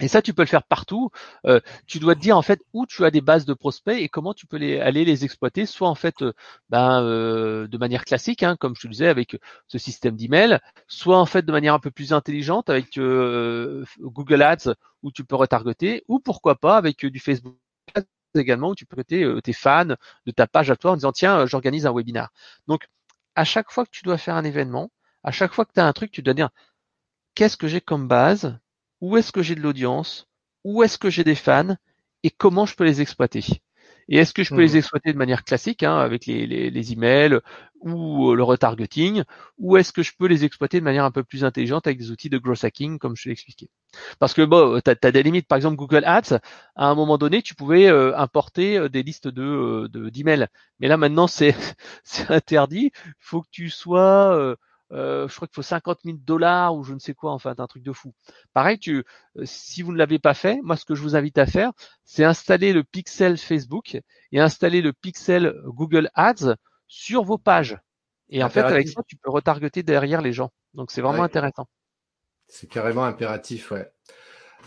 Et 0.00 0.08
ça, 0.08 0.22
tu 0.22 0.32
peux 0.34 0.42
le 0.42 0.48
faire 0.48 0.62
partout. 0.62 1.10
Euh, 1.46 1.60
tu 1.86 1.98
dois 1.98 2.14
te 2.14 2.20
dire 2.20 2.36
en 2.36 2.42
fait 2.42 2.62
où 2.72 2.86
tu 2.86 3.04
as 3.04 3.10
des 3.10 3.20
bases 3.20 3.44
de 3.44 3.54
prospects 3.54 3.96
et 3.98 4.08
comment 4.08 4.34
tu 4.34 4.46
peux 4.46 4.56
les, 4.56 4.80
aller 4.80 5.04
les 5.04 5.24
exploiter, 5.24 5.66
soit 5.66 5.88
en 5.88 5.94
fait 5.94 6.22
euh, 6.22 6.32
ben, 6.70 7.02
euh, 7.02 7.68
de 7.68 7.78
manière 7.78 8.04
classique, 8.04 8.42
hein, 8.42 8.56
comme 8.58 8.74
je 8.74 8.82
te 8.82 8.88
disais 8.88 9.08
avec 9.08 9.36
ce 9.68 9.78
système 9.78 10.16
d'email, 10.16 10.58
soit 10.88 11.18
en 11.18 11.26
fait 11.26 11.44
de 11.44 11.52
manière 11.52 11.74
un 11.74 11.78
peu 11.78 11.90
plus 11.90 12.12
intelligente 12.12 12.70
avec 12.70 12.98
Google 12.98 14.42
Ads 14.42 14.74
où 15.02 15.10
tu 15.12 15.24
peux 15.24 15.36
retargeter, 15.36 16.04
ou 16.08 16.18
pourquoi 16.18 16.56
pas 16.56 16.76
avec 16.76 17.04
du 17.04 17.20
Facebook 17.20 17.56
également 18.34 18.70
où 18.70 18.74
tu 18.74 18.86
peux 18.86 18.96
retargeter 18.96 19.42
tes 19.42 19.52
fans 19.52 19.96
de 20.26 20.30
ta 20.30 20.46
page 20.46 20.70
à 20.70 20.76
toi 20.76 20.92
en 20.92 20.94
disant 20.94 21.12
tiens 21.12 21.46
j'organise 21.46 21.86
un 21.86 21.92
webinar. 21.92 22.30
Donc 22.68 22.88
à 23.40 23.44
chaque 23.44 23.70
fois 23.70 23.86
que 23.86 23.90
tu 23.90 24.04
dois 24.04 24.18
faire 24.18 24.36
un 24.36 24.44
événement, 24.44 24.90
à 25.24 25.32
chaque 25.32 25.54
fois 25.54 25.64
que 25.64 25.72
tu 25.72 25.80
as 25.80 25.86
un 25.86 25.94
truc, 25.94 26.10
tu 26.10 26.20
dois 26.20 26.34
dire 26.34 26.50
qu'est-ce 27.34 27.56
que 27.56 27.68
j'ai 27.68 27.80
comme 27.80 28.06
base? 28.06 28.58
Où 29.00 29.16
est-ce 29.16 29.32
que 29.32 29.42
j'ai 29.42 29.54
de 29.54 29.62
l'audience, 29.62 30.28
où 30.62 30.82
est-ce 30.82 30.98
que 30.98 31.08
j'ai 31.08 31.24
des 31.24 31.34
fans? 31.34 31.76
Et 32.22 32.30
comment 32.30 32.66
je 32.66 32.76
peux 32.76 32.84
les 32.84 33.00
exploiter? 33.00 33.62
Et 34.10 34.16
est-ce 34.16 34.34
que 34.34 34.42
je 34.42 34.52
peux 34.52 34.60
les 34.60 34.74
mmh. 34.74 34.76
exploiter 34.76 35.12
de 35.12 35.18
manière 35.18 35.44
classique, 35.44 35.84
hein, 35.84 35.96
avec 35.96 36.26
les, 36.26 36.46
les, 36.46 36.92
emails 36.92 37.38
ou 37.80 38.30
euh, 38.30 38.34
le 38.34 38.42
retargeting, 38.42 39.22
ou 39.58 39.76
est-ce 39.76 39.92
que 39.92 40.02
je 40.02 40.12
peux 40.18 40.26
les 40.26 40.44
exploiter 40.44 40.80
de 40.80 40.84
manière 40.84 41.04
un 41.04 41.12
peu 41.12 41.22
plus 41.22 41.44
intelligente 41.44 41.86
avec 41.86 41.98
des 41.98 42.10
outils 42.10 42.28
de 42.28 42.36
growth 42.36 42.64
hacking, 42.64 42.98
comme 42.98 43.14
je 43.16 43.28
l'ai 43.28 43.32
expliqué 43.32 43.70
Parce 44.18 44.34
que 44.34 44.42
bon, 44.42 44.80
tu 44.84 44.90
as, 44.90 45.12
des 45.12 45.22
limites. 45.22 45.46
Par 45.46 45.56
exemple, 45.56 45.76
Google 45.76 46.04
Ads, 46.04 46.40
à 46.74 46.88
un 46.88 46.94
moment 46.96 47.18
donné, 47.18 47.40
tu 47.40 47.54
pouvais 47.54 47.86
euh, 47.86 48.16
importer 48.18 48.78
euh, 48.78 48.88
des 48.88 49.04
listes 49.04 49.28
de 49.28 49.88
d'emails. 50.10 50.48
Mais 50.80 50.88
là, 50.88 50.96
maintenant, 50.96 51.28
c'est 51.28 51.54
interdit. 52.28 52.90
Il 53.06 53.12
faut 53.20 53.42
que 53.42 53.48
tu 53.52 53.70
sois 53.70 54.36
euh, 54.36 54.56
je 54.90 55.34
crois 55.34 55.46
qu'il 55.46 55.54
faut 55.54 55.62
50 55.62 56.00
000 56.04 56.18
dollars 56.20 56.74
ou 56.74 56.82
je 56.82 56.94
ne 56.94 56.98
sais 56.98 57.14
quoi, 57.14 57.32
enfin 57.32 57.54
un 57.56 57.66
truc 57.66 57.82
de 57.82 57.92
fou. 57.92 58.14
Pareil, 58.52 58.78
tu, 58.78 59.04
euh, 59.36 59.42
si 59.44 59.82
vous 59.82 59.92
ne 59.92 59.98
l'avez 59.98 60.18
pas 60.18 60.34
fait, 60.34 60.60
moi 60.62 60.76
ce 60.76 60.84
que 60.84 60.94
je 60.94 61.02
vous 61.02 61.16
invite 61.16 61.38
à 61.38 61.46
faire, 61.46 61.72
c'est 62.04 62.24
installer 62.24 62.72
le 62.72 62.84
pixel 62.84 63.38
Facebook 63.38 63.98
et 64.32 64.40
installer 64.40 64.82
le 64.82 64.92
pixel 64.92 65.54
Google 65.66 66.10
Ads 66.14 66.56
sur 66.86 67.24
vos 67.24 67.38
pages. 67.38 67.78
Et 68.28 68.44
en 68.44 68.48
fait, 68.48 68.60
avec 68.60 68.88
ça, 68.88 69.02
tu 69.06 69.16
peux 69.16 69.30
retargeter 69.30 69.82
derrière 69.82 70.22
les 70.22 70.32
gens. 70.32 70.50
Donc 70.74 70.90
c'est 70.92 71.02
vraiment 71.02 71.24
intéressant. 71.24 71.66
C'est 72.46 72.68
carrément 72.68 73.04
impératif, 73.04 73.70
ouais. 73.70 73.92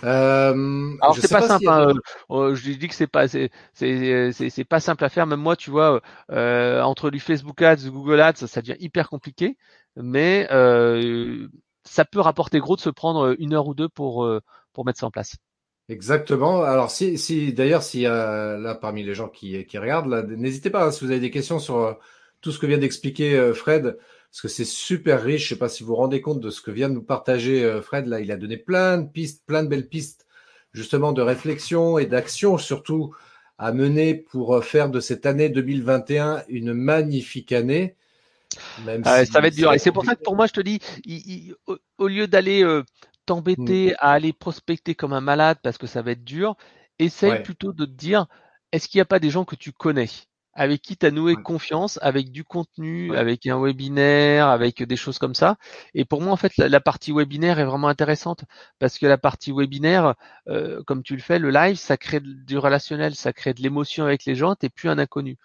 Euh, 0.04 0.92
Alors 1.02 1.16
c'est 1.16 1.32
pas, 1.32 1.42
simple. 1.42 1.68
Hein, 1.70 1.94
euh, 2.32 2.56
je 2.56 2.72
dis 2.72 2.88
que 2.88 2.96
c'est 2.96 3.08
pas 3.08 3.28
c'est 3.28 3.50
c'est 3.74 4.66
pas 4.68 4.80
simple 4.80 5.06
à 5.06 5.10
faire. 5.10 5.28
Même 5.28 5.40
moi, 5.40 5.56
tu 5.56 5.72
vois, 5.72 6.02
euh, 6.32 6.82
entre 6.82 7.10
du 7.10 7.20
Facebook 7.20 7.62
Ads, 7.62 7.90
Google 7.90 8.20
Ads, 8.20 8.48
ça 8.48 8.62
devient 8.62 8.78
hyper 8.80 9.10
compliqué 9.10 9.58
mais 9.96 10.48
euh, 10.52 11.48
ça 11.84 12.06
peut 12.06 12.20
rapporter 12.20 12.60
gros 12.60 12.76
de 12.76 12.82
se 12.82 12.90
prendre 12.90 13.36
une 13.40 13.54
heure 13.54 13.68
ou 13.68 13.74
deux 13.74 13.90
pour, 13.90 14.26
euh, 14.26 14.42
pour 14.74 14.86
mettre 14.86 15.00
ça 15.00 15.06
en 15.06 15.12
place. 15.12 15.36
Exactement. 15.90 16.64
Alors, 16.64 16.90
si, 16.92 17.18
si 17.18 17.54
d'ailleurs, 17.54 17.84
a 17.84 18.58
là 18.58 18.76
parmi 18.76 19.04
les 19.04 19.14
gens 19.14 19.28
qui, 19.28 19.66
qui 19.66 19.78
regardent, 19.78 20.26
n'hésitez 20.30 20.70
pas 20.70 20.86
hein, 20.86 20.92
si 20.92 21.04
vous 21.04 21.12
avez 21.12 21.20
des 21.20 21.32
questions 21.32 21.60
sur 21.60 21.78
euh, 21.78 21.94
tout 22.42 22.52
ce 22.52 22.60
que 22.60 22.66
vient 22.66 22.78
d'expliquer 22.78 23.54
Fred, 23.54 23.98
parce 24.34 24.42
que 24.42 24.48
c'est 24.48 24.66
super 24.66 25.22
riche. 25.22 25.44
Je 25.44 25.50
sais 25.50 25.60
pas 25.60 25.70
si 25.70 25.84
vous 25.84 25.90
vous 25.90 25.96
rendez 25.96 26.20
compte 26.20 26.40
de 26.40 26.50
ce 26.50 26.60
que 26.60 26.72
vient 26.72 26.90
de 26.90 26.96
nous 26.96 27.04
partager 27.04 27.80
Fred. 27.84 28.08
Là, 28.08 28.20
il 28.20 28.32
a 28.32 28.36
donné 28.36 28.58
plein 28.58 28.98
de 28.98 29.08
pistes, 29.08 29.46
plein 29.46 29.62
de 29.62 29.68
belles 29.68 29.88
pistes, 29.88 30.26
justement 30.74 31.12
de 31.12 31.22
réflexion 31.22 32.00
et 32.00 32.08
d'action, 32.08 32.58
surtout 32.58 33.14
à 33.60 33.72
mener 33.72 34.16
pour 34.16 34.66
faire 34.66 34.90
de 34.90 35.00
cette 35.00 35.28
année 35.28 35.50
2021 35.50 36.44
une 36.50 36.74
magnifique 36.74 37.52
année. 37.52 37.96
Ah 39.06 39.26
ça 39.26 39.40
va 39.40 39.48
être 39.48 39.56
dur. 39.56 39.74
Et 39.74 39.80
c'est 39.80 39.92
pour 39.92 40.06
ça 40.06 40.16
que 40.16 40.24
pour 40.24 40.36
moi, 40.36 40.48
je 40.48 40.54
te 40.54 40.62
dis, 40.62 40.80
au, 41.98 42.08
lieu 42.08 42.28
d'aller 42.28 42.64
euh, 42.64 42.84
t'embêter 43.26 43.92
mm. 43.92 43.96
à 44.00 44.12
aller 44.12 44.34
prospecter 44.34 44.96
comme 44.96 45.14
un 45.14 45.22
malade 45.22 45.58
parce 45.64 45.78
que 45.78 45.88
ça 45.88 46.02
va 46.02 46.12
être 46.12 46.24
dur, 46.24 46.56
essaye 47.00 47.42
plutôt 47.44 47.74
de 47.74 47.86
te 47.86 47.92
dire, 47.92 48.28
est-ce 48.72 48.88
qu'il 48.88 48.98
n'y 48.98 49.04
a 49.04 49.06
pas 49.06 49.20
des 49.20 49.30
gens 49.30 49.46
que 49.46 49.56
tu 49.56 49.72
connais? 49.72 50.10
Avec 50.54 50.82
qui 50.82 50.98
tu 50.98 51.06
as 51.06 51.12
noué 51.12 51.36
confiance, 51.36 52.00
avec 52.02 52.32
du 52.32 52.44
contenu, 52.44 53.16
avec 53.16 53.46
un 53.48 53.60
webinaire, 53.60 54.48
avec 54.48 54.84
des 54.84 54.96
choses 54.96 55.18
comme 55.18 55.36
ça. 55.36 55.58
Et 55.94 56.06
pour 56.06 56.22
moi, 56.22 56.32
en 56.32 56.38
fait, 56.38 56.56
la, 56.58 56.80
partie 56.80 57.12
webinaire 57.12 57.60
est 57.60 57.66
vraiment 57.66 57.88
intéressante 57.88 58.46
parce 58.80 59.00
que 59.00 59.06
la 59.06 59.18
partie 59.18 59.52
webinaire, 59.52 60.16
euh, 60.48 60.84
comme 60.86 61.04
tu 61.04 61.16
le 61.16 61.22
fais, 61.22 61.40
le 61.40 61.50
live, 61.50 61.78
ça 61.78 61.98
crée 61.98 62.20
du 62.22 62.58
relationnel, 62.58 63.16
ça 63.16 63.34
crée 63.34 63.54
de 63.54 63.62
l'émotion 63.62 64.06
avec 64.06 64.26
les 64.26 64.36
gens, 64.36 64.56
tu 64.56 64.70
plus 64.70 64.90
un 64.90 65.00
inconnu. 65.00 65.38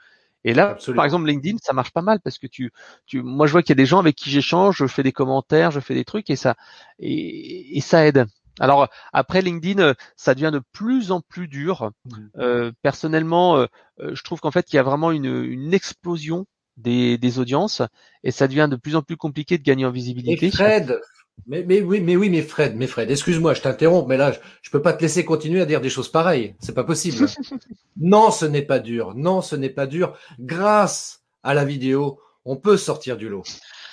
Et 0.45 0.55
là, 0.55 0.77
par 0.95 1.05
exemple, 1.05 1.27
LinkedIn, 1.27 1.59
ça 1.61 1.73
marche 1.73 1.91
pas 1.91 2.03
mal 2.03 2.21
parce 2.21 2.39
que 2.39 2.47
tu, 2.47 2.71
tu, 3.07 3.23
moi, 3.23 3.47
je 3.47 3.53
vois 3.53 3.63
qu'il 3.63 3.71
y 3.71 3.73
a 3.73 3.83
des 3.83 3.87
gens 3.87 3.99
avec 3.99 4.15
qui 4.15 4.31
j'échange, 4.31 4.77
je 4.79 4.87
fais 4.87 5.03
des 5.03 5.13
commentaires, 5.13 5.71
je 5.71 5.81
fais 5.81 5.95
des 5.95 6.05
trucs 6.05 6.31
et 6.31 6.37
ça, 6.37 6.55
et, 7.01 7.81
ça 7.81 8.07
aide. 8.07 8.27
Alors 8.61 8.89
après 9.13 9.43
LinkedIn, 9.43 9.95
ça 10.17 10.35
devient 10.35 10.51
de 10.53 10.63
plus 10.73 11.13
en 11.13 11.21
plus 11.21 11.49
dur. 11.49 11.91
Mmh. 12.05 12.11
Euh, 12.39 12.73
personnellement, 12.83 13.57
euh, 13.57 13.67
euh, 14.01 14.15
je 14.15 14.23
trouve 14.23 14.41
qu'en 14.41 14.51
fait, 14.51 14.73
il 14.73 14.77
y 14.77 14.79
a 14.79 14.83
vraiment 14.83 15.11
une, 15.11 15.45
une 15.45 15.75
explosion 15.75 16.47
des, 16.77 17.19
des, 17.19 17.39
audiences 17.41 17.83
et 18.23 18.31
ça 18.31 18.47
devient 18.47 18.69
de 18.71 18.77
plus 18.77 18.95
en 18.95 19.03
plus 19.03 19.17
compliqué 19.17 19.59
de 19.59 19.65
gagner 19.65 19.85
en 19.85 19.91
visibilité. 19.91 20.47
Et 20.47 20.51
Fred, 20.51 21.01
mais, 21.47 21.65
mais 21.67 21.81
oui, 21.81 22.01
mais 22.01 22.17
oui, 22.17 22.31
mais 22.31 22.43
Fred, 22.43 22.77
mais 22.77 22.87
Fred, 22.87 23.11
excuse-moi, 23.11 23.55
je 23.55 23.63
t'interromps, 23.63 24.09
mais 24.09 24.17
là, 24.17 24.33
je, 24.33 24.39
je, 24.63 24.71
peux 24.71 24.83
pas 24.83 24.93
te 24.93 25.03
laisser 25.03 25.25
continuer 25.25 25.61
à 25.61 25.67
dire 25.67 25.81
des 25.81 25.91
choses 25.91 26.11
pareilles. 26.11 26.55
C'est 26.61 26.75
pas 26.75 26.85
possible. 26.85 27.27
non, 27.97 28.31
ce 28.31 28.45
n'est 28.45 28.63
pas 28.63 28.79
dur. 28.79 29.15
Non, 29.15 29.43
ce 29.43 29.57
n'est 29.57 29.71
pas 29.71 29.87
dur. 29.87 30.17
Grâce 30.39 31.25
à 31.43 31.55
la 31.55 31.65
vidéo, 31.65 32.21
on 32.45 32.57
peut 32.57 32.77
sortir 32.77 33.17
du 33.17 33.29
lot. 33.29 33.45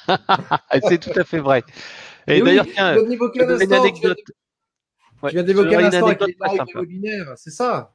C'est 0.87 0.99
tout 0.99 1.17
à 1.19 1.23
fait 1.23 1.39
vrai. 1.39 1.63
Et, 2.27 2.41
d'ailleurs, 2.41 2.65
tiens, 2.73 2.95
une 2.97 3.73
anecdote. 3.73 4.17
Tu 5.29 5.35
viens 5.35 5.43
d'évoquer 5.43 5.75
un 5.75 5.85
instant 5.85 6.07
avec 6.07 6.21
les 6.21 6.79
webinaires, 6.79 7.33
c'est 7.35 7.51
ça? 7.51 7.91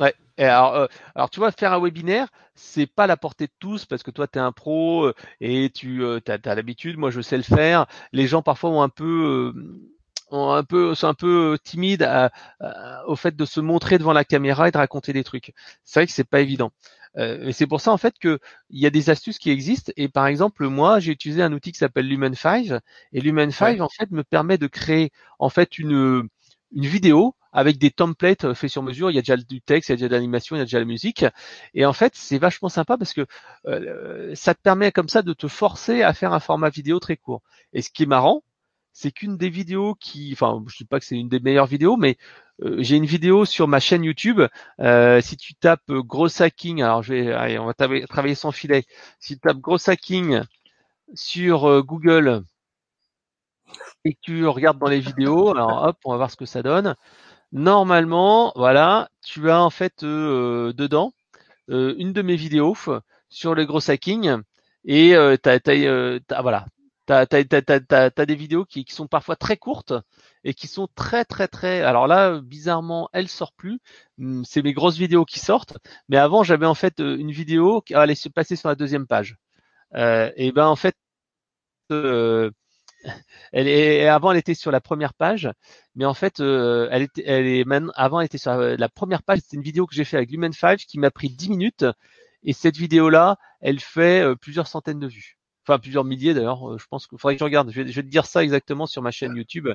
Ouais. 0.00 0.14
Et 0.38 0.44
alors, 0.44 0.74
euh, 0.74 0.86
alors, 1.14 1.30
tu 1.30 1.38
vois, 1.38 1.52
faire 1.52 1.72
un 1.72 1.80
webinaire, 1.80 2.28
c'est 2.54 2.86
pas 2.86 3.06
la 3.06 3.16
portée 3.16 3.46
de 3.46 3.52
tous 3.60 3.84
parce 3.84 4.02
que 4.02 4.10
toi, 4.10 4.26
tu 4.26 4.38
es 4.38 4.42
un 4.42 4.52
pro 4.52 5.04
euh, 5.04 5.14
et 5.40 5.70
tu 5.70 6.02
euh, 6.02 6.20
as, 6.26 6.54
l'habitude. 6.54 6.98
Moi, 6.98 7.10
je 7.10 7.20
sais 7.20 7.36
le 7.36 7.44
faire. 7.44 7.86
Les 8.12 8.26
gens 8.26 8.42
parfois 8.42 8.70
ont 8.70 8.82
un 8.82 8.88
peu, 8.88 9.54
ont 10.30 10.50
un 10.50 10.64
peu, 10.64 10.94
sont 10.96 11.06
un 11.06 11.14
peu 11.14 11.56
timides 11.62 12.08
au 13.06 13.16
fait 13.16 13.36
de 13.36 13.44
se 13.44 13.60
montrer 13.60 13.98
devant 13.98 14.12
la 14.12 14.24
caméra 14.24 14.68
et 14.68 14.72
de 14.72 14.78
raconter 14.78 15.12
des 15.12 15.24
trucs. 15.24 15.52
C'est 15.84 16.00
vrai 16.00 16.06
que 16.06 16.12
c'est 16.12 16.24
pas 16.24 16.40
évident. 16.40 16.72
Euh, 17.16 17.52
c'est 17.52 17.66
pour 17.66 17.80
ça 17.80 17.92
en 17.92 17.96
fait 17.96 18.18
que 18.18 18.40
il 18.70 18.80
y 18.80 18.86
a 18.86 18.90
des 18.90 19.10
astuces 19.10 19.38
qui 19.38 19.50
existent. 19.50 19.92
Et 19.96 20.08
par 20.08 20.26
exemple, 20.26 20.66
moi, 20.68 21.00
j'ai 21.00 21.12
utilisé 21.12 21.42
un 21.42 21.52
outil 21.52 21.72
qui 21.72 21.78
s'appelle 21.78 22.08
Lumen 22.08 22.34
5 22.34 22.72
et 23.12 23.20
Lumen 23.20 23.50
5 23.50 23.80
en 23.80 23.88
fait 23.88 24.10
me 24.10 24.24
permet 24.24 24.58
de 24.58 24.66
créer 24.66 25.12
en 25.38 25.48
fait 25.48 25.78
une 25.78 26.28
une 26.74 26.86
vidéo 26.86 27.34
avec 27.54 27.78
des 27.78 27.90
templates 27.90 28.52
faits 28.54 28.70
sur 28.70 28.82
mesure. 28.82 29.10
Il 29.10 29.14
y 29.14 29.18
a 29.18 29.22
déjà 29.22 29.36
du 29.36 29.62
texte, 29.62 29.88
il 29.88 29.92
y 29.92 29.94
a 29.94 29.96
déjà 29.96 30.08
de 30.08 30.14
l'animation, 30.14 30.56
il 30.56 30.58
y 30.58 30.62
a 30.62 30.64
déjà 30.64 30.80
la 30.80 30.84
musique. 30.84 31.24
Et 31.72 31.86
en 31.86 31.92
fait, 31.92 32.12
c'est 32.16 32.38
vachement 32.38 32.68
sympa 32.68 32.98
parce 32.98 33.14
que 33.14 33.26
euh, 33.66 34.34
ça 34.34 34.54
te 34.54 34.60
permet 34.60 34.92
comme 34.92 35.08
ça 35.08 35.22
de 35.22 35.32
te 35.32 35.48
forcer 35.48 36.02
à 36.02 36.12
faire 36.12 36.32
un 36.32 36.40
format 36.40 36.68
vidéo 36.68 36.98
très 36.98 37.16
court. 37.16 37.42
Et 37.72 37.80
ce 37.80 37.90
qui 37.90 38.02
est 38.02 38.06
marrant, 38.06 38.42
c'est 38.92 39.12
qu'une 39.12 39.36
des 39.36 39.50
vidéos 39.50 39.94
qui, 39.94 40.30
enfin, 40.32 40.62
je 40.68 40.76
dis 40.78 40.84
pas 40.84 41.00
que 41.00 41.06
c'est 41.06 41.16
une 41.16 41.28
des 41.28 41.40
meilleures 41.40 41.66
vidéos, 41.66 41.96
mais 41.96 42.16
euh, 42.62 42.76
j'ai 42.80 42.96
une 42.96 43.06
vidéo 43.06 43.44
sur 43.44 43.68
ma 43.68 43.80
chaîne 43.80 44.04
YouTube. 44.04 44.40
Euh, 44.80 45.20
si 45.20 45.36
tu 45.36 45.54
tapes 45.54 45.90
gros 45.90 46.42
hacking, 46.42 46.82
alors 46.82 47.02
je 47.02 47.14
vais, 47.14 47.58
on 47.58 47.66
va 47.66 47.74
travailler 47.74 48.34
sans 48.34 48.52
filet. 48.52 48.84
Si 49.20 49.34
tu 49.34 49.40
tapes 49.40 49.58
gros 49.58 49.78
hacking 49.88 50.42
sur 51.14 51.84
Google, 51.84 52.42
et 54.04 54.16
tu 54.20 54.46
regardes 54.46 54.78
dans 54.78 54.88
les 54.88 55.00
vidéos, 55.00 55.50
alors 55.50 55.84
hop, 55.84 55.96
on 56.04 56.10
va 56.12 56.16
voir 56.16 56.30
ce 56.30 56.36
que 56.36 56.46
ça 56.46 56.62
donne. 56.62 56.94
Normalement, 57.52 58.52
voilà, 58.56 59.08
tu 59.22 59.50
as 59.50 59.62
en 59.62 59.70
fait 59.70 60.02
euh, 60.02 60.72
dedans 60.72 61.12
euh, 61.70 61.94
une 61.98 62.12
de 62.12 62.22
mes 62.22 62.36
vidéos 62.36 62.76
sur 63.30 63.54
le 63.54 63.64
gros 63.64 63.90
hacking 63.90 64.36
et 64.84 65.16
euh, 65.16 65.36
t'as, 65.36 65.58
euh, 65.68 66.20
voilà, 66.42 66.66
t'as, 67.06 67.24
t'as, 67.26 68.26
des 68.26 68.34
vidéos 68.34 68.66
qui, 68.66 68.84
sont 68.88 69.06
parfois 69.06 69.36
très 69.36 69.56
courtes 69.56 69.94
et 70.44 70.52
qui 70.52 70.66
sont 70.66 70.88
très 70.94 71.24
très 71.24 71.48
très. 71.48 71.80
Alors 71.82 72.06
là, 72.06 72.40
bizarrement, 72.40 73.08
elle 73.12 73.28
sort 73.28 73.52
plus. 73.52 73.80
Hum, 74.18 74.44
c'est 74.44 74.62
mes 74.62 74.74
grosses 74.74 74.98
vidéos 74.98 75.24
qui 75.24 75.38
sortent, 75.38 75.78
mais 76.08 76.18
avant 76.18 76.42
j'avais 76.42 76.66
en 76.66 76.74
fait 76.74 76.98
une 76.98 77.30
vidéo 77.32 77.80
qui 77.80 77.94
allait 77.94 78.14
se 78.14 78.28
passer 78.28 78.56
sur 78.56 78.68
la 78.68 78.74
deuxième 78.74 79.06
page. 79.06 79.36
et 79.94 80.52
ben 80.52 80.66
en 80.66 80.76
fait 80.76 80.96
elle 83.52 83.68
est, 83.68 84.08
avant, 84.08 84.32
elle 84.32 84.38
était 84.38 84.54
sur 84.54 84.70
la 84.70 84.80
première 84.80 85.14
page, 85.14 85.50
mais 85.94 86.04
en 86.04 86.14
fait, 86.14 86.40
euh, 86.40 86.88
elle 86.90 87.02
était, 87.02 87.24
elle 87.26 87.46
est 87.46 87.64
maintenant, 87.64 87.92
avant, 87.96 88.20
elle 88.20 88.26
était 88.26 88.38
sur 88.38 88.54
la, 88.54 88.88
première 88.88 89.22
page. 89.22 89.40
C'était 89.40 89.56
une 89.56 89.62
vidéo 89.62 89.86
que 89.86 89.94
j'ai 89.94 90.04
fait 90.04 90.16
avec 90.16 90.30
Lumen 90.30 90.52
5 90.52 90.78
qui 90.78 90.98
m'a 90.98 91.10
pris 91.10 91.30
10 91.30 91.50
minutes. 91.50 91.84
Et 92.42 92.52
cette 92.52 92.76
vidéo-là, 92.76 93.38
elle 93.60 93.80
fait 93.80 94.22
euh, 94.22 94.34
plusieurs 94.34 94.66
centaines 94.66 94.98
de 94.98 95.06
vues. 95.06 95.38
Enfin, 95.66 95.78
plusieurs 95.78 96.04
milliers 96.04 96.34
d'ailleurs. 96.34 96.72
Euh, 96.72 96.78
je 96.78 96.86
pense 96.86 97.06
qu'il 97.06 97.18
faudrait 97.18 97.36
que 97.36 97.40
je 97.40 97.44
regarde. 97.44 97.70
Je 97.70 97.82
vais, 97.82 97.88
je 97.88 97.94
vais, 97.96 98.02
te 98.02 98.10
dire 98.10 98.26
ça 98.26 98.42
exactement 98.42 98.86
sur 98.86 99.00
ma 99.02 99.10
chaîne 99.10 99.34
YouTube. 99.34 99.68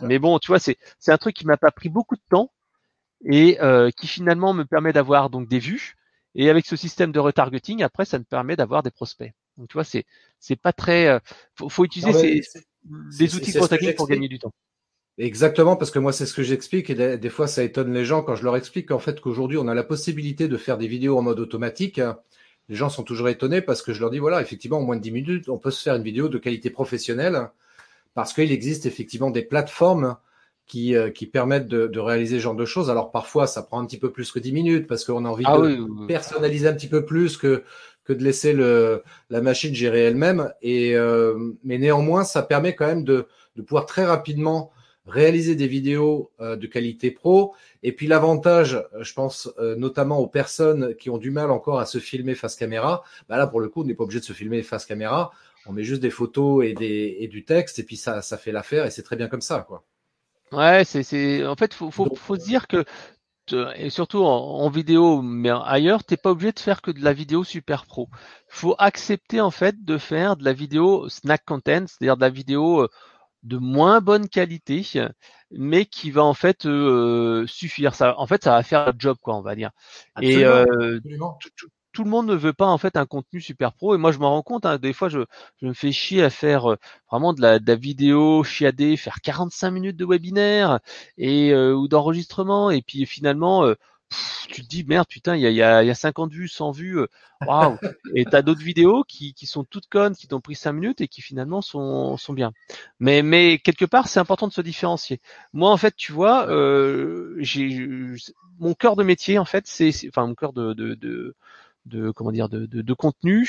Mais 0.00 0.18
bon, 0.18 0.38
tu 0.38 0.48
vois, 0.48 0.60
c'est, 0.60 0.76
c'est 0.98 1.12
un 1.12 1.18
truc 1.18 1.34
qui 1.34 1.46
m'a 1.46 1.56
pas 1.56 1.72
pris 1.72 1.88
beaucoup 1.88 2.16
de 2.16 2.22
temps 2.30 2.52
et 3.26 3.58
qui 3.96 4.06
finalement 4.06 4.52
me 4.54 4.64
permet 4.64 4.92
d'avoir 4.92 5.30
donc 5.30 5.48
des 5.48 5.58
vues. 5.58 5.96
Et 6.36 6.50
avec 6.50 6.66
ce 6.66 6.76
système 6.76 7.12
de 7.12 7.20
retargeting, 7.20 7.82
après, 7.82 8.04
ça 8.04 8.18
me 8.18 8.24
permet 8.24 8.56
d'avoir 8.56 8.82
des 8.82 8.90
prospects. 8.90 9.32
Donc, 9.56 9.68
tu 9.68 9.74
vois, 9.74 9.84
c'est 9.84 10.04
c'est 10.38 10.56
pas 10.56 10.72
très. 10.72 11.06
Euh, 11.08 11.18
faut, 11.54 11.68
faut 11.68 11.84
utiliser 11.84 12.12
Non, 12.12 12.18
ces, 12.18 12.42
des 13.18 13.34
outils 13.34 13.52
techniques 13.52 13.96
pour 13.96 14.08
gagner 14.08 14.28
du 14.28 14.38
temps. 14.38 14.52
Exactement, 15.16 15.76
parce 15.76 15.92
que 15.92 16.00
moi 16.00 16.12
c'est 16.12 16.26
ce 16.26 16.34
que 16.34 16.42
j'explique 16.42 16.90
et 16.90 16.94
des, 16.96 17.16
des 17.18 17.30
fois 17.30 17.46
ça 17.46 17.62
étonne 17.62 17.92
les 17.94 18.04
gens 18.04 18.22
quand 18.22 18.34
je 18.34 18.42
leur 18.42 18.56
explique 18.56 18.88
qu'en 18.88 18.98
fait 18.98 19.20
qu'aujourd'hui 19.20 19.58
on 19.58 19.68
a 19.68 19.74
la 19.74 19.84
possibilité 19.84 20.48
de 20.48 20.56
faire 20.56 20.76
des 20.76 20.88
vidéos 20.88 21.16
en 21.16 21.22
mode 21.22 21.38
automatique. 21.38 22.00
Les 22.68 22.74
gens 22.74 22.88
sont 22.88 23.04
toujours 23.04 23.28
étonnés 23.28 23.60
parce 23.60 23.80
que 23.82 23.92
je 23.92 24.00
leur 24.00 24.10
dis 24.10 24.18
voilà 24.18 24.40
effectivement 24.42 24.78
en 24.78 24.82
moins 24.82 24.96
de 24.96 25.02
10 25.02 25.12
minutes 25.12 25.48
on 25.48 25.58
peut 25.58 25.70
se 25.70 25.82
faire 25.82 25.94
une 25.94 26.02
vidéo 26.02 26.28
de 26.28 26.38
qualité 26.38 26.68
professionnelle 26.70 27.48
parce 28.14 28.32
qu'il 28.32 28.52
existe 28.52 28.86
effectivement 28.86 29.30
des 29.30 29.42
plateformes 29.42 30.16
qui, 30.66 30.96
euh, 30.96 31.10
qui 31.10 31.26
permettent 31.26 31.68
de, 31.68 31.86
de 31.88 32.00
réaliser 32.00 32.36
ce 32.38 32.42
genre 32.42 32.54
de 32.56 32.64
choses. 32.64 32.90
Alors 32.90 33.12
parfois 33.12 33.46
ça 33.46 33.62
prend 33.62 33.80
un 33.80 33.86
petit 33.86 33.98
peu 33.98 34.10
plus 34.12 34.32
que 34.32 34.38
10 34.40 34.52
minutes 34.52 34.86
parce 34.88 35.04
qu'on 35.04 35.24
a 35.26 35.28
envie 35.28 35.44
Ah 35.44 35.58
de 35.58 35.62
oui, 35.62 35.74
oui, 35.78 35.86
oui. 35.88 36.06
personnaliser 36.06 36.68
un 36.68 36.74
petit 36.74 36.88
peu 36.88 37.04
plus 37.04 37.36
que 37.36 37.64
que 38.04 38.12
de 38.12 38.22
laisser 38.22 38.52
le, 38.52 39.02
la 39.30 39.40
machine 39.40 39.74
gérer 39.74 40.04
elle-même. 40.04 40.52
Et 40.62 40.96
euh, 40.96 41.52
mais 41.64 41.78
néanmoins, 41.78 42.24
ça 42.24 42.42
permet 42.42 42.74
quand 42.74 42.86
même 42.86 43.04
de, 43.04 43.26
de 43.56 43.62
pouvoir 43.62 43.86
très 43.86 44.04
rapidement 44.04 44.70
réaliser 45.06 45.54
des 45.54 45.66
vidéos 45.66 46.30
euh, 46.40 46.56
de 46.56 46.66
qualité 46.66 47.10
pro. 47.10 47.54
Et 47.82 47.92
puis 47.92 48.06
l'avantage, 48.06 48.82
je 49.00 49.12
pense 49.12 49.50
euh, 49.58 49.76
notamment 49.76 50.18
aux 50.18 50.26
personnes 50.26 50.94
qui 50.94 51.10
ont 51.10 51.18
du 51.18 51.30
mal 51.30 51.50
encore 51.50 51.78
à 51.78 51.86
se 51.86 51.98
filmer 51.98 52.34
face 52.34 52.56
caméra. 52.56 53.02
Bah 53.28 53.36
là, 53.36 53.46
pour 53.46 53.60
le 53.60 53.68
coup, 53.68 53.82
on 53.82 53.84
n'est 53.84 53.94
pas 53.94 54.04
obligé 54.04 54.20
de 54.20 54.24
se 54.24 54.32
filmer 54.32 54.62
face 54.62 54.86
caméra. 54.86 55.30
On 55.66 55.72
met 55.72 55.84
juste 55.84 56.02
des 56.02 56.10
photos 56.10 56.64
et, 56.64 56.74
des, 56.74 57.16
et 57.20 57.28
du 57.28 57.44
texte, 57.44 57.78
et 57.78 57.84
puis 57.84 57.96
ça, 57.96 58.20
ça 58.20 58.36
fait 58.36 58.52
l'affaire, 58.52 58.84
et 58.84 58.90
c'est 58.90 59.02
très 59.02 59.16
bien 59.16 59.28
comme 59.28 59.40
ça, 59.40 59.64
quoi. 59.66 59.82
Ouais, 60.52 60.84
c'est 60.84 61.02
c'est. 61.02 61.44
En 61.44 61.56
fait, 61.56 61.72
faut 61.74 61.90
faut 61.90 62.14
faut 62.14 62.36
se 62.36 62.44
dire 62.44 62.68
que 62.68 62.84
et 63.52 63.90
surtout 63.90 64.18
en, 64.24 64.28
en 64.60 64.68
vidéo, 64.70 65.20
mais 65.22 65.50
ailleurs, 65.50 66.04
t'es 66.04 66.16
pas 66.16 66.30
obligé 66.30 66.52
de 66.52 66.58
faire 66.60 66.80
que 66.82 66.90
de 66.90 67.00
la 67.02 67.12
vidéo 67.12 67.44
super 67.44 67.86
pro. 67.86 68.08
Faut 68.48 68.74
accepter 68.78 69.40
en 69.40 69.50
fait 69.50 69.84
de 69.84 69.98
faire 69.98 70.36
de 70.36 70.44
la 70.44 70.52
vidéo 70.52 71.08
snack 71.08 71.44
content, 71.44 71.86
c'est-à-dire 71.86 72.16
de 72.16 72.22
la 72.22 72.30
vidéo 72.30 72.82
euh, 72.82 72.88
de 73.44 73.58
moins 73.58 74.00
bonne 74.00 74.28
qualité, 74.28 74.82
mais 75.50 75.86
qui 75.86 76.10
va 76.10 76.24
en 76.24 76.34
fait 76.34 76.66
euh, 76.66 77.46
suffire. 77.46 77.94
Ça, 77.94 78.18
en 78.18 78.26
fait, 78.26 78.44
ça 78.44 78.52
va 78.52 78.62
faire 78.62 78.86
le 78.88 78.94
job, 78.98 79.16
quoi, 79.22 79.36
on 79.36 79.42
va 79.42 79.56
dire. 79.56 79.70
Et 80.18 80.44
absolument, 80.44 80.46
euh, 80.46 81.00
absolument. 81.02 81.40
tout, 81.40 81.50
tout- 81.56 81.68
tout 81.94 82.04
le 82.04 82.10
monde 82.10 82.26
ne 82.26 82.34
veut 82.34 82.52
pas 82.52 82.66
en 82.66 82.76
fait 82.76 82.96
un 82.96 83.06
contenu 83.06 83.40
super 83.40 83.72
pro 83.72 83.94
et 83.94 83.98
moi 83.98 84.12
je 84.12 84.18
m'en 84.18 84.30
rends 84.30 84.42
compte 84.42 84.66
hein, 84.66 84.78
des 84.78 84.92
fois 84.92 85.08
je, 85.08 85.20
me 85.62 85.72
fais 85.72 85.92
chier 85.92 86.22
à 86.22 86.28
faire 86.28 86.72
euh, 86.72 86.76
vraiment 87.10 87.32
de 87.32 87.40
la, 87.40 87.58
de 87.58 87.66
la 87.66 87.76
vidéo 87.76 88.42
chiadée 88.42 88.96
faire 88.96 89.20
45 89.22 89.70
minutes 89.70 89.96
de 89.96 90.04
webinaire 90.04 90.80
et 91.16 91.52
euh, 91.52 91.72
ou 91.72 91.88
d'enregistrement 91.88 92.70
et 92.70 92.82
puis 92.82 93.06
finalement 93.06 93.64
euh, 93.64 93.76
tu 94.48 94.62
te 94.62 94.66
dis 94.66 94.84
merde 94.84 95.06
putain 95.08 95.36
il 95.36 95.42
y 95.42 95.46
a, 95.46 95.50
y, 95.50 95.62
a, 95.62 95.84
y 95.84 95.90
a 95.90 95.94
50 95.94 96.32
vues 96.32 96.48
100 96.48 96.72
vues 96.72 96.98
waouh. 97.46 97.78
Et 98.14 98.24
t'as 98.24 98.42
d'autres 98.42 98.62
vidéos 98.62 99.04
qui, 99.04 99.34
sont 99.46 99.64
toutes 99.64 99.88
connes 99.88 100.14
qui 100.14 100.28
t'ont 100.28 100.40
pris 100.40 100.54
5 100.54 100.72
minutes 100.72 101.00
et 101.00 101.08
qui 101.08 101.22
finalement 101.22 101.62
sont, 101.62 102.16
sont 102.16 102.32
bien. 102.32 102.52
Mais 102.98 103.58
quelque 103.58 103.84
part 103.84 104.08
c'est 104.08 104.20
important 104.20 104.48
de 104.48 104.52
se 104.52 104.60
différencier. 104.60 105.20
Moi 105.52 105.70
en 105.70 105.76
fait 105.76 105.94
tu 105.96 106.12
vois 106.12 106.46
j'ai 107.38 107.78
mon 108.58 108.74
cœur 108.74 108.96
de 108.96 109.04
métier 109.04 109.38
en 109.38 109.44
fait 109.44 109.66
c'est 109.66 109.92
enfin 110.08 110.26
mon 110.26 110.34
cœur 110.34 110.52
de 110.52 111.34
de 111.86 112.10
comment 112.10 112.32
dire 112.32 112.48
de, 112.48 112.66
de, 112.66 112.82
de 112.82 112.92
contenu, 112.94 113.48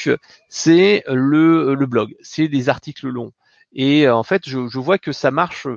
c'est 0.50 1.04
le, 1.08 1.74
le 1.76 1.86
blog, 1.86 2.16
c'est 2.22 2.48
des 2.48 2.70
articles 2.70 3.08
longs. 3.08 3.32
Et 3.74 4.08
euh, 4.08 4.16
en 4.16 4.24
fait, 4.24 4.44
je, 4.48 4.68
je 4.68 4.80
vois 4.80 4.98
que 4.98 5.12
ça 5.12 5.32
marche. 5.32 5.68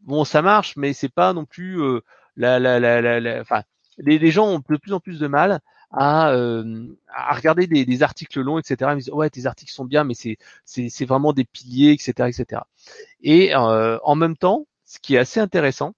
Bon, 0.00 0.24
ça 0.24 0.42
marche, 0.42 0.76
mais 0.76 0.92
c'est 0.92 1.08
pas 1.10 1.32
non 1.32 1.44
plus 1.44 1.80
euh, 1.82 2.00
la, 2.36 2.58
la, 2.58 2.80
la, 2.80 3.00
la, 3.02 3.20
la- 3.20 3.40
enfin, 3.40 3.62
les, 3.98 4.18
les 4.18 4.30
gens 4.30 4.46
ont 4.48 4.58
de 4.60 4.76
plus 4.78 4.92
en 4.92 5.00
plus 5.00 5.18
de 5.18 5.26
mal 5.26 5.60
à, 5.92 6.30
euh, 6.32 6.86
à 7.14 7.34
regarder 7.34 7.66
des, 7.66 7.84
des 7.84 8.02
articles 8.02 8.40
longs, 8.40 8.58
etc. 8.58 8.94
Ils 8.94 8.98
disent 8.98 9.10
ouais, 9.12 9.28
tes 9.30 9.46
articles 9.46 9.72
sont 9.72 9.84
bien, 9.84 10.04
mais 10.04 10.14
c'est 10.14 10.38
c'est 10.64 10.88
c'est 10.88 11.04
vraiment 11.04 11.32
des 11.32 11.44
piliers, 11.44 11.92
etc., 11.92 12.28
etc. 12.28 12.66
Et 13.22 13.54
euh, 13.54 13.98
en 14.04 14.14
même 14.14 14.36
temps, 14.36 14.66
ce 14.84 14.98
qui 15.00 15.16
est 15.16 15.18
assez 15.18 15.40
intéressant, 15.40 15.94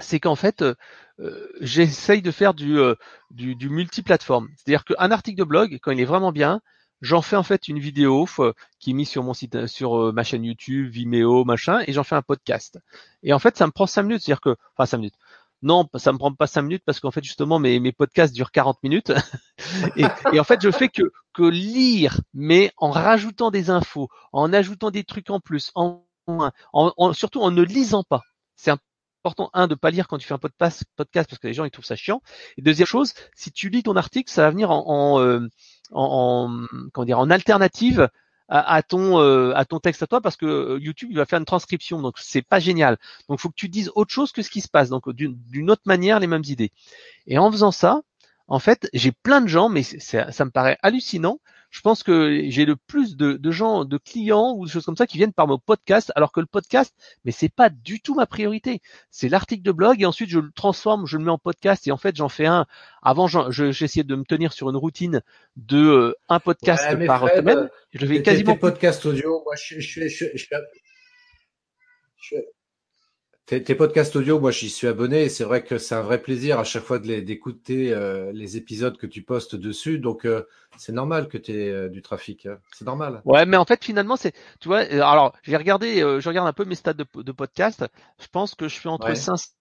c'est 0.00 0.20
qu'en 0.20 0.36
fait, 0.36 0.62
euh, 0.62 0.74
euh, 1.20 1.48
j'essaye 1.60 2.22
de 2.22 2.30
faire 2.30 2.54
du, 2.54 2.78
euh, 2.78 2.94
du, 3.30 3.54
du. 3.54 3.70
C'est-à-dire 3.92 4.84
qu'un 4.84 5.10
article 5.10 5.38
de 5.38 5.44
blog, 5.44 5.78
quand 5.82 5.90
il 5.92 6.00
est 6.00 6.04
vraiment 6.04 6.32
bien, 6.32 6.60
j'en 7.00 7.22
fais 7.22 7.36
en 7.36 7.42
fait 7.42 7.68
une 7.68 7.78
vidéo 7.78 8.26
euh, 8.38 8.52
qui 8.78 8.90
est 8.90 8.94
mise 8.94 9.08
sur 9.08 9.22
mon 9.22 9.34
site, 9.34 9.66
sur 9.66 9.96
euh, 10.00 10.12
ma 10.12 10.24
chaîne 10.24 10.44
YouTube, 10.44 10.90
Vimeo, 10.90 11.44
machin, 11.44 11.82
et 11.86 11.92
j'en 11.92 12.04
fais 12.04 12.16
un 12.16 12.22
podcast. 12.22 12.78
Et 13.22 13.32
en 13.32 13.38
fait, 13.38 13.56
ça 13.56 13.66
me 13.66 13.72
prend 13.72 13.86
cinq 13.86 14.04
minutes, 14.04 14.22
c'est-à-dire 14.22 14.40
que, 14.40 14.56
enfin 14.76 14.86
cinq 14.86 14.98
minutes. 14.98 15.14
Non, 15.62 15.88
ça 15.96 16.12
me 16.12 16.18
prend 16.18 16.32
pas 16.32 16.46
cinq 16.46 16.62
minutes 16.62 16.82
parce 16.84 17.00
qu'en 17.00 17.10
fait 17.10 17.24
justement 17.24 17.58
mes, 17.58 17.80
mes 17.80 17.90
podcasts 17.90 18.34
durent 18.34 18.52
40 18.52 18.82
minutes 18.82 19.10
et, 19.96 20.04
et 20.32 20.38
en 20.38 20.44
fait 20.44 20.60
je 20.60 20.70
fais 20.70 20.90
que 20.90 21.02
que 21.32 21.44
lire, 21.44 22.20
mais 22.34 22.72
en 22.76 22.90
rajoutant 22.90 23.50
des 23.50 23.70
infos, 23.70 24.08
en 24.32 24.52
ajoutant 24.52 24.90
des 24.90 25.02
trucs 25.02 25.30
en 25.30 25.40
plus, 25.40 25.72
en, 25.74 26.04
en, 26.26 27.12
surtout 27.14 27.40
en 27.40 27.50
ne 27.50 27.62
lisant 27.62 28.02
pas. 28.02 28.22
C'est 28.56 28.70
important 29.26 29.50
un 29.52 29.66
de 29.66 29.74
pas 29.74 29.90
lire 29.90 30.08
quand 30.08 30.18
tu 30.18 30.26
fais 30.26 30.34
un 30.34 30.38
podcast, 30.38 30.84
parce 30.96 31.38
que 31.38 31.46
les 31.46 31.54
gens 31.54 31.64
ils 31.64 31.70
trouvent 31.70 31.84
ça 31.84 31.96
chiant. 31.96 32.22
Et 32.56 32.62
deuxième 32.62 32.86
chose, 32.86 33.12
si 33.34 33.50
tu 33.50 33.68
lis 33.68 33.82
ton 33.82 33.96
article, 33.96 34.30
ça 34.30 34.42
va 34.42 34.50
venir 34.50 34.70
en, 34.70 34.84
en, 34.86 35.20
euh, 35.20 37.04
dire 37.04 37.18
en 37.18 37.30
alternative 37.30 38.08
à, 38.48 38.82
ton 38.84 39.20
euh, 39.20 39.52
à 39.56 39.64
ton 39.64 39.80
texte 39.80 40.04
à 40.04 40.06
toi 40.06 40.20
parce 40.20 40.36
que 40.36 40.46
euh, 40.46 40.78
YouTube 40.80 41.08
il 41.10 41.16
va 41.16 41.26
faire 41.26 41.40
une 41.40 41.44
transcription 41.44 42.00
donc 42.00 42.14
c'est 42.18 42.42
pas 42.42 42.60
génial. 42.60 42.96
Donc 43.28 43.40
faut 43.40 43.48
que 43.48 43.56
tu 43.56 43.68
dises 43.68 43.90
autre 43.96 44.12
chose 44.12 44.30
que 44.30 44.42
ce 44.42 44.50
qui 44.50 44.60
se 44.60 44.68
passe 44.68 44.88
donc 44.88 45.10
d'une 45.10 45.70
autre 45.70 45.82
manière 45.84 46.20
les 46.20 46.28
mêmes 46.28 46.44
idées. 46.46 46.70
Et 47.26 47.38
en 47.38 47.50
faisant 47.50 47.72
ça, 47.72 48.02
en 48.48 48.60
fait, 48.60 48.88
j'ai 48.92 49.10
plein 49.10 49.40
de 49.40 49.48
gens, 49.48 49.68
mais 49.68 49.82
ça 49.82 50.44
me 50.44 50.50
paraît 50.50 50.78
hallucinant. 50.82 51.40
Je 51.76 51.82
pense 51.82 52.02
que 52.02 52.42
j'ai 52.48 52.64
le 52.64 52.74
plus 52.74 53.16
de, 53.18 53.34
de 53.34 53.50
gens, 53.50 53.84
de 53.84 53.98
clients 53.98 54.54
ou 54.56 54.64
des 54.64 54.72
choses 54.72 54.86
comme 54.86 54.96
ça 54.96 55.06
qui 55.06 55.18
viennent 55.18 55.34
par 55.34 55.46
mon 55.46 55.58
podcast, 55.58 56.10
alors 56.16 56.32
que 56.32 56.40
le 56.40 56.46
podcast, 56.46 56.94
mais 57.26 57.32
c'est 57.32 57.50
pas 57.50 57.68
du 57.68 58.00
tout 58.00 58.14
ma 58.14 58.24
priorité. 58.24 58.80
C'est 59.10 59.28
l'article 59.28 59.62
de 59.62 59.72
blog 59.72 60.00
et 60.00 60.06
ensuite 60.06 60.30
je 60.30 60.38
le 60.38 60.50
transforme, 60.52 61.06
je 61.06 61.18
le 61.18 61.24
mets 61.24 61.30
en 61.30 61.36
podcast 61.36 61.86
et 61.86 61.92
en 61.92 61.98
fait 61.98 62.16
j'en 62.16 62.30
fais 62.30 62.46
un. 62.46 62.64
Avant, 63.02 63.26
j'essayais 63.50 64.04
de 64.04 64.14
me 64.16 64.24
tenir 64.24 64.54
sur 64.54 64.70
une 64.70 64.76
routine 64.76 65.20
de 65.56 65.76
euh, 65.76 66.14
un 66.30 66.40
podcast 66.40 66.82
Ouais, 66.94 67.04
par 67.04 67.20
Fred, 67.20 67.36
semaine. 67.36 67.68
Je 67.92 67.98
le 68.00 68.06
fais 68.06 68.22
quasiment 68.22 68.54
tes 68.54 68.58
podcasts 68.58 69.04
audio, 69.04 69.42
moi, 69.44 69.54
je, 69.62 69.78
je, 69.78 70.08
je, 70.08 70.24
je, 70.34 70.46
je, 70.46 70.56
je- 72.16 72.36
tes, 73.46 73.62
tes 73.62 73.74
podcasts 73.74 74.16
audio, 74.16 74.40
moi, 74.40 74.50
j'y 74.50 74.68
suis 74.70 74.86
abonné 74.88 75.22
et 75.24 75.28
c'est 75.28 75.44
vrai 75.44 75.62
que 75.64 75.78
c'est 75.78 75.94
un 75.94 76.02
vrai 76.02 76.20
plaisir 76.22 76.58
à 76.58 76.64
chaque 76.64 76.82
fois 76.84 76.98
de 76.98 77.06
les- 77.06 77.22
d'écouter 77.22 77.92
euh, 77.92 78.32
les 78.32 78.56
épisodes 78.56 78.96
que 78.98 79.06
tu 79.06 79.22
postes 79.22 79.56
dessus. 79.56 79.98
Donc, 79.98 80.24
euh, 80.26 80.44
c'est 80.76 80.92
normal 80.92 81.28
que 81.28 81.38
tu 81.38 81.52
aies 81.52 81.88
du 81.90 82.02
trafic. 82.02 82.46
hein. 82.46 82.58
C'est 82.72 82.84
normal. 82.84 83.24
Ouais, 83.24 83.44
mais 83.44 83.56
en 83.56 83.64
fait, 83.64 83.84
finalement, 83.84 84.16
c'est, 84.16 84.32
tu 84.60 84.68
vois, 84.68 84.82
euh, 84.84 85.00
alors, 85.02 85.32
j'ai 85.42 85.56
regardé, 85.56 86.00
euh, 86.02 86.20
je 86.20 86.28
regarde 86.28 86.46
un 86.48 86.52
peu 86.52 86.64
mes 86.64 86.76
stats 86.76 86.92
de, 86.94 87.04
de 87.14 87.32
podcast. 87.32 87.84
Je 88.20 88.26
pense 88.28 88.54
que 88.54 88.68
je 88.68 88.78
fais 88.78 88.88
entre 88.88 89.08
Ouais. 89.08 89.14
500 89.14 89.52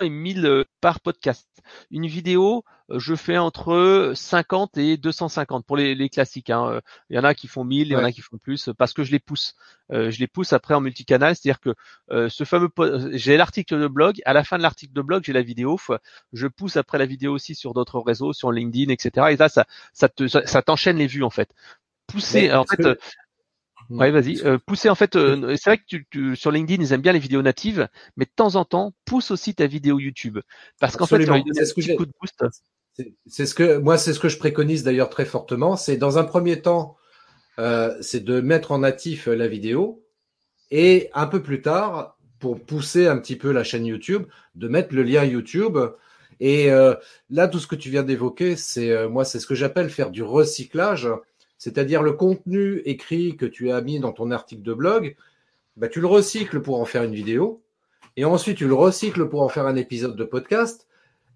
et 0.00 0.08
1000 0.10 0.46
euh, 0.46 0.64
par 0.80 1.00
podcast. 1.00 1.46
Une 1.90 2.06
vidéo, 2.06 2.64
euh, 2.90 2.98
je 2.98 3.14
fais 3.14 3.38
entre 3.38 4.12
50 4.14 4.76
et 4.78 4.96
250 4.96 5.64
pour 5.66 5.76
les, 5.76 5.94
les 5.94 6.08
classiques. 6.08 6.50
hein. 6.50 6.66
Euh, 6.68 6.80
Il 7.10 7.16
y 7.16 7.18
en 7.18 7.24
a 7.24 7.34
qui 7.34 7.46
font 7.48 7.64
1000, 7.64 7.88
il 7.88 7.90
y 7.92 7.96
en 7.96 7.98
a 8.04 8.12
qui 8.12 8.20
font 8.22 8.38
plus 8.38 8.68
euh, 8.68 8.74
parce 8.74 8.92
que 8.92 9.04
je 9.04 9.12
les 9.12 9.18
pousse. 9.20 9.54
Euh, 9.92 10.10
je 10.10 10.18
les 10.20 10.26
pousse 10.26 10.52
après 10.52 10.74
en 10.74 10.80
multicanal, 10.80 11.36
c'est-à-dire 11.36 11.60
que 11.60 11.74
euh, 12.10 12.28
ce 12.28 12.44
fameux, 12.44 12.68
j'ai 13.12 13.36
l'article 13.36 13.78
de 13.80 13.86
blog. 13.88 14.20
À 14.24 14.32
la 14.32 14.42
fin 14.44 14.56
de 14.58 14.62
l'article 14.62 14.92
de 14.94 15.02
blog, 15.02 15.22
j'ai 15.24 15.32
la 15.32 15.42
vidéo. 15.42 15.78
Je 16.32 16.46
pousse 16.46 16.76
après 16.76 16.98
la 16.98 17.06
vidéo 17.06 17.32
aussi 17.32 17.54
sur 17.54 17.74
d'autres 17.74 18.00
réseaux, 18.00 18.32
sur 18.32 18.50
LinkedIn, 18.52 18.92
etc. 18.92 19.28
Et 19.30 19.36
là, 19.36 19.48
ça, 19.48 19.66
ça 19.92 20.08
te, 20.08 20.26
ça, 20.28 20.62
t'enchaîne 20.62 20.96
les 20.96 21.06
vues 21.06 21.22
en 21.24 21.30
fait. 21.30 21.50
Pousser, 22.06 22.52
en 22.52 22.64
fait. 22.64 22.76
que- 22.76 22.88
euh, 22.88 22.94
Ouais, 23.90 24.10
vas-y. 24.12 24.40
Euh, 24.44 24.58
pousser 24.64 24.88
en 24.88 24.94
fait, 24.94 25.16
euh, 25.16 25.56
c'est 25.56 25.70
vrai 25.70 25.78
que 25.78 25.84
tu, 25.86 26.06
tu- 26.10 26.36
sur 26.36 26.50
LinkedIn 26.52 26.82
ils 26.82 26.92
aiment 26.92 27.00
bien 27.02 27.12
les 27.12 27.18
vidéos 27.18 27.42
natives, 27.42 27.88
mais 28.16 28.24
de 28.24 28.30
temps 28.34 28.54
en 28.54 28.64
temps 28.64 28.92
pousse 29.04 29.30
aussi 29.32 29.54
ta 29.54 29.66
vidéo 29.66 29.98
YouTube 29.98 30.38
parce 30.78 30.96
qu'en 30.96 31.06
fait 31.06 31.16
ça 31.24 31.36
lui 31.36 31.42
C'est 31.52 31.62
un 31.62 31.64
ce 31.64 31.74
que 31.74 31.80
petit 31.80 31.88
j'ai- 31.88 31.96
coup 31.96 32.06
de 32.06 32.12
boost. 32.20 32.44
C'est 32.94 33.14
c'est 33.26 33.46
ce 33.46 33.54
que 33.54 33.78
moi, 33.78 33.98
c'est 33.98 34.12
ce 34.14 34.20
que 34.20 34.28
je 34.28 34.38
préconise 34.38 34.84
d'ailleurs 34.84 35.10
très 35.10 35.24
fortement. 35.24 35.76
C'est 35.76 35.96
dans 35.96 36.18
un 36.18 36.24
premier 36.24 36.62
temps, 36.62 36.96
euh, 37.58 37.96
c'est 38.00 38.24
de 38.24 38.40
mettre 38.40 38.72
en 38.72 38.78
natif 38.78 39.26
la 39.26 39.48
vidéo 39.48 40.04
et 40.70 41.10
un 41.14 41.26
peu 41.26 41.42
plus 41.42 41.62
tard, 41.62 42.16
pour 42.38 42.60
pousser 42.60 43.06
un 43.08 43.18
petit 43.18 43.36
peu 43.36 43.52
la 43.52 43.64
chaîne 43.64 43.86
YouTube, 43.86 44.24
de 44.54 44.68
mettre 44.68 44.94
le 44.94 45.02
lien 45.02 45.24
YouTube. 45.24 45.78
Et 46.40 46.70
euh, 46.72 46.94
là, 47.28 47.48
tout 47.48 47.58
ce 47.58 47.66
que 47.66 47.76
tu 47.76 47.90
viens 47.90 48.02
d'évoquer, 48.02 48.56
c'est 48.56 48.90
euh, 48.90 49.08
moi, 49.08 49.24
c'est 49.24 49.40
ce 49.40 49.46
que 49.46 49.54
j'appelle 49.54 49.90
faire 49.90 50.10
du 50.10 50.22
recyclage, 50.22 51.08
c'est-à-dire 51.60 52.02
le 52.02 52.12
contenu 52.12 52.78
écrit 52.86 53.36
que 53.36 53.44
tu 53.44 53.70
as 53.70 53.82
mis 53.82 54.00
dans 54.00 54.12
ton 54.12 54.30
article 54.30 54.62
de 54.62 54.72
blog, 54.72 55.14
bah, 55.76 55.88
tu 55.88 56.00
le 56.00 56.06
recycles 56.06 56.62
pour 56.62 56.80
en 56.80 56.86
faire 56.86 57.02
une 57.02 57.14
vidéo, 57.14 57.62
et 58.16 58.24
ensuite 58.24 58.56
tu 58.56 58.66
le 58.66 58.72
recycles 58.72 59.28
pour 59.28 59.42
en 59.42 59.50
faire 59.50 59.66
un 59.66 59.76
épisode 59.76 60.16
de 60.16 60.24
podcast. 60.24 60.88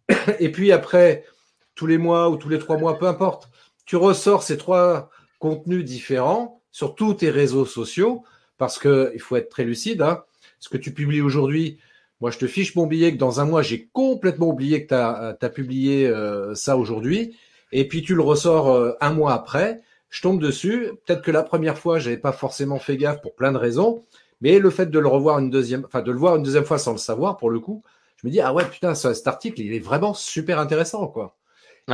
Et 0.40 0.50
puis 0.50 0.72
après, 0.72 1.26
tous 1.74 1.86
les 1.86 1.98
mois 1.98 2.30
ou 2.30 2.36
tous 2.36 2.48
les 2.48 2.58
trois 2.58 2.78
mois, 2.78 2.98
peu 2.98 3.06
importe, 3.06 3.50
tu 3.84 3.96
ressors 3.96 4.42
ces 4.42 4.56
trois 4.56 5.10
contenus 5.40 5.84
différents 5.84 6.62
sur 6.72 6.94
tous 6.94 7.12
tes 7.12 7.28
réseaux 7.28 7.66
sociaux 7.66 8.24
parce 8.56 8.78
que 8.78 9.12
il 9.12 9.20
faut 9.20 9.36
être 9.36 9.50
très 9.50 9.64
lucide. 9.64 10.00
Hein. 10.00 10.24
Ce 10.58 10.70
que 10.70 10.78
tu 10.78 10.94
publies 10.94 11.20
aujourd'hui, 11.20 11.78
moi 12.22 12.30
je 12.30 12.38
te 12.38 12.46
fiche 12.46 12.74
mon 12.76 12.86
billet 12.86 13.12
que 13.12 13.18
dans 13.18 13.40
un 13.40 13.44
mois 13.44 13.60
j'ai 13.60 13.90
complètement 13.92 14.48
oublié 14.48 14.86
que 14.86 14.88
tu 14.88 14.94
as, 14.94 15.50
publié 15.50 16.06
euh, 16.06 16.54
ça 16.54 16.78
aujourd'hui. 16.78 17.36
Et 17.72 17.86
puis 17.86 18.00
tu 18.00 18.14
le 18.14 18.22
ressors 18.22 18.70
euh, 18.70 18.92
un 19.02 19.12
mois 19.12 19.34
après. 19.34 19.82
Je 20.14 20.22
tombe 20.22 20.40
dessus. 20.40 20.92
Peut-être 21.04 21.22
que 21.22 21.32
la 21.32 21.42
première 21.42 21.76
fois, 21.76 21.98
j'avais 21.98 22.16
pas 22.16 22.30
forcément 22.30 22.78
fait 22.78 22.96
gaffe 22.96 23.20
pour 23.20 23.34
plein 23.34 23.50
de 23.50 23.58
raisons, 23.58 24.04
mais 24.40 24.60
le 24.60 24.70
fait 24.70 24.86
de 24.86 24.98
le 25.00 25.08
revoir 25.08 25.40
une 25.40 25.50
deuxième, 25.50 25.84
enfin 25.86 26.02
de 26.02 26.12
le 26.12 26.18
voir 26.18 26.36
une 26.36 26.44
deuxième 26.44 26.64
fois 26.64 26.78
sans 26.78 26.92
le 26.92 26.98
savoir, 26.98 27.36
pour 27.36 27.50
le 27.50 27.58
coup, 27.58 27.82
je 28.16 28.28
me 28.28 28.30
dis 28.30 28.40
ah 28.40 28.54
ouais 28.54 28.64
putain, 28.64 28.94
cet 28.94 29.26
article 29.26 29.60
il 29.60 29.74
est 29.74 29.80
vraiment 29.80 30.14
super 30.14 30.60
intéressant 30.60 31.08
quoi. 31.08 31.36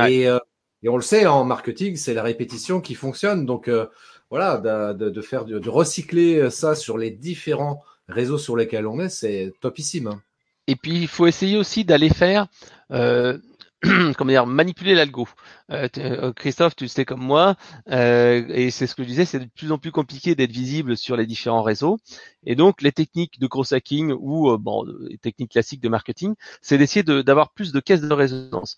Et, 0.07 0.29
euh, 0.29 0.37
et, 0.83 0.89
on 0.89 0.97
le 0.97 1.01
sait 1.01 1.25
en 1.25 1.43
marketing, 1.45 1.95
c'est 1.95 2.13
la 2.13 2.21
répétition 2.21 2.79
qui 2.79 2.93
fonctionne. 2.93 3.47
Donc 3.47 3.67
euh, 3.67 3.87
voilà, 4.29 4.93
de, 4.93 5.09
de, 5.09 5.21
faire 5.21 5.43
de, 5.43 5.69
recycler 5.69 6.51
ça 6.51 6.75
sur 6.75 6.99
les 6.99 7.09
différents 7.09 7.83
réseaux 8.07 8.37
sur 8.37 8.55
lesquels 8.55 8.85
on 8.85 8.99
est, 8.99 9.09
c'est 9.09 9.51
topissime. 9.61 10.07
Hein. 10.07 10.21
Et 10.67 10.75
puis 10.75 10.91
il 10.91 11.07
faut 11.07 11.25
essayer 11.25 11.57
aussi 11.57 11.85
d'aller 11.85 12.09
faire 12.09 12.47
euh, 12.91 13.39
comment 14.17 14.29
dire, 14.29 14.45
manipuler 14.45 14.93
l'algo. 14.93 15.27
Euh, 15.71 15.87
euh, 15.97 16.33
Christophe, 16.33 16.75
tu 16.75 16.87
sais 16.87 17.03
comme 17.03 17.21
moi, 17.21 17.55
euh, 17.89 18.45
et 18.49 18.69
c'est 18.69 18.85
ce 18.85 18.93
que 18.93 19.03
je 19.03 19.07
disais, 19.07 19.25
c'est 19.25 19.39
de 19.39 19.49
plus 19.55 19.71
en 19.71 19.79
plus 19.79 19.91
compliqué 19.91 20.35
d'être 20.35 20.51
visible 20.51 20.95
sur 20.95 21.15
les 21.15 21.25
différents 21.25 21.63
réseaux. 21.63 21.99
Et 22.45 22.55
donc, 22.55 22.81
les 22.81 22.91
techniques 22.91 23.39
de 23.39 23.47
gros 23.47 23.73
hacking 23.73 24.13
ou 24.19 24.55
bon, 24.57 24.85
les 25.09 25.17
techniques 25.17 25.51
classiques 25.51 25.81
de 25.81 25.89
marketing, 25.89 26.35
c'est 26.61 26.77
d'essayer 26.77 27.03
d'avoir 27.03 27.53
plus 27.53 27.71
de 27.71 27.79
caisses 27.79 28.01
de 28.01 28.13
résonance. 28.13 28.77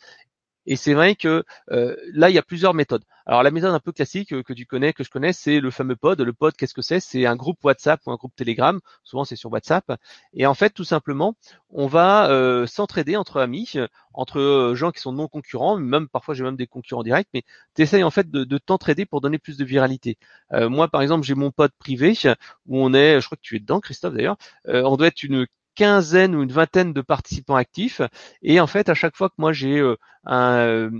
Et 0.65 0.75
c'est 0.75 0.93
vrai 0.93 1.15
que 1.15 1.43
euh, 1.71 1.95
là, 2.13 2.29
il 2.29 2.35
y 2.35 2.37
a 2.37 2.43
plusieurs 2.43 2.73
méthodes. 2.73 3.03
Alors 3.25 3.43
la 3.43 3.51
méthode 3.51 3.73
un 3.73 3.79
peu 3.79 3.91
classique 3.91 4.33
euh, 4.33 4.43
que 4.43 4.53
tu 4.53 4.65
connais, 4.65 4.93
que 4.93 5.03
je 5.03 5.09
connais, 5.09 5.33
c'est 5.33 5.59
le 5.59 5.71
fameux 5.71 5.95
pod. 5.95 6.19
Le 6.19 6.33
pod, 6.33 6.55
qu'est-ce 6.55 6.73
que 6.73 6.81
c'est? 6.81 6.99
C'est 6.99 7.25
un 7.25 7.35
groupe 7.35 7.63
WhatsApp 7.63 8.01
ou 8.05 8.11
un 8.11 8.15
groupe 8.15 8.35
Telegram. 8.35 8.79
Souvent, 9.03 9.25
c'est 9.25 9.35
sur 9.35 9.51
WhatsApp. 9.51 9.93
Et 10.33 10.45
en 10.45 10.53
fait, 10.53 10.71
tout 10.71 10.83
simplement, 10.83 11.35
on 11.69 11.87
va 11.87 12.29
euh, 12.29 12.65
s'entraider 12.67 13.15
entre 13.15 13.39
amis, 13.39 13.73
entre 14.13 14.73
gens 14.75 14.91
qui 14.91 15.01
sont 15.01 15.13
non 15.13 15.27
concurrents. 15.27 15.77
Même 15.77 16.07
parfois, 16.09 16.33
j'ai 16.33 16.43
même 16.43 16.57
des 16.57 16.67
concurrents 16.67 17.03
directs. 17.03 17.29
Mais 17.33 17.43
tu 17.75 17.81
essayes 17.81 18.03
en 18.03 18.11
fait 18.11 18.29
de, 18.29 18.43
de 18.43 18.57
t'entraider 18.57 19.05
pour 19.05 19.21
donner 19.21 19.39
plus 19.39 19.57
de 19.57 19.65
viralité. 19.65 20.17
moi, 20.51 20.87
par 20.87 21.01
exemple, 21.01 21.25
j'ai 21.25 21.35
mon 21.35 21.51
pod 21.51 21.71
privé 21.79 22.13
où 22.67 22.79
on 22.79 22.93
est, 22.93 23.21
je 23.21 23.25
crois 23.25 23.37
que 23.37 23.41
tu 23.41 23.55
es 23.55 23.59
dedans, 23.59 23.79
Christophe 23.79 24.13
d'ailleurs. 24.13 24.37
on 24.65 24.95
doit 24.97 25.07
être 25.07 25.23
une 25.23 25.45
quinzaine 25.75 26.35
ou 26.35 26.43
une 26.43 26.51
vingtaine 26.51 26.93
de 26.93 27.01
participants 27.01 27.55
actifs. 27.55 28.01
Et 28.41 28.59
en 28.59 28.67
fait, 28.67 28.89
à 28.89 28.93
chaque 28.93 29.15
fois 29.15 29.29
que 29.29 29.35
moi 29.37 29.53
j'ai 29.53 29.79
euh, 29.79 29.95
un, 30.25 30.57
euh, 30.57 30.91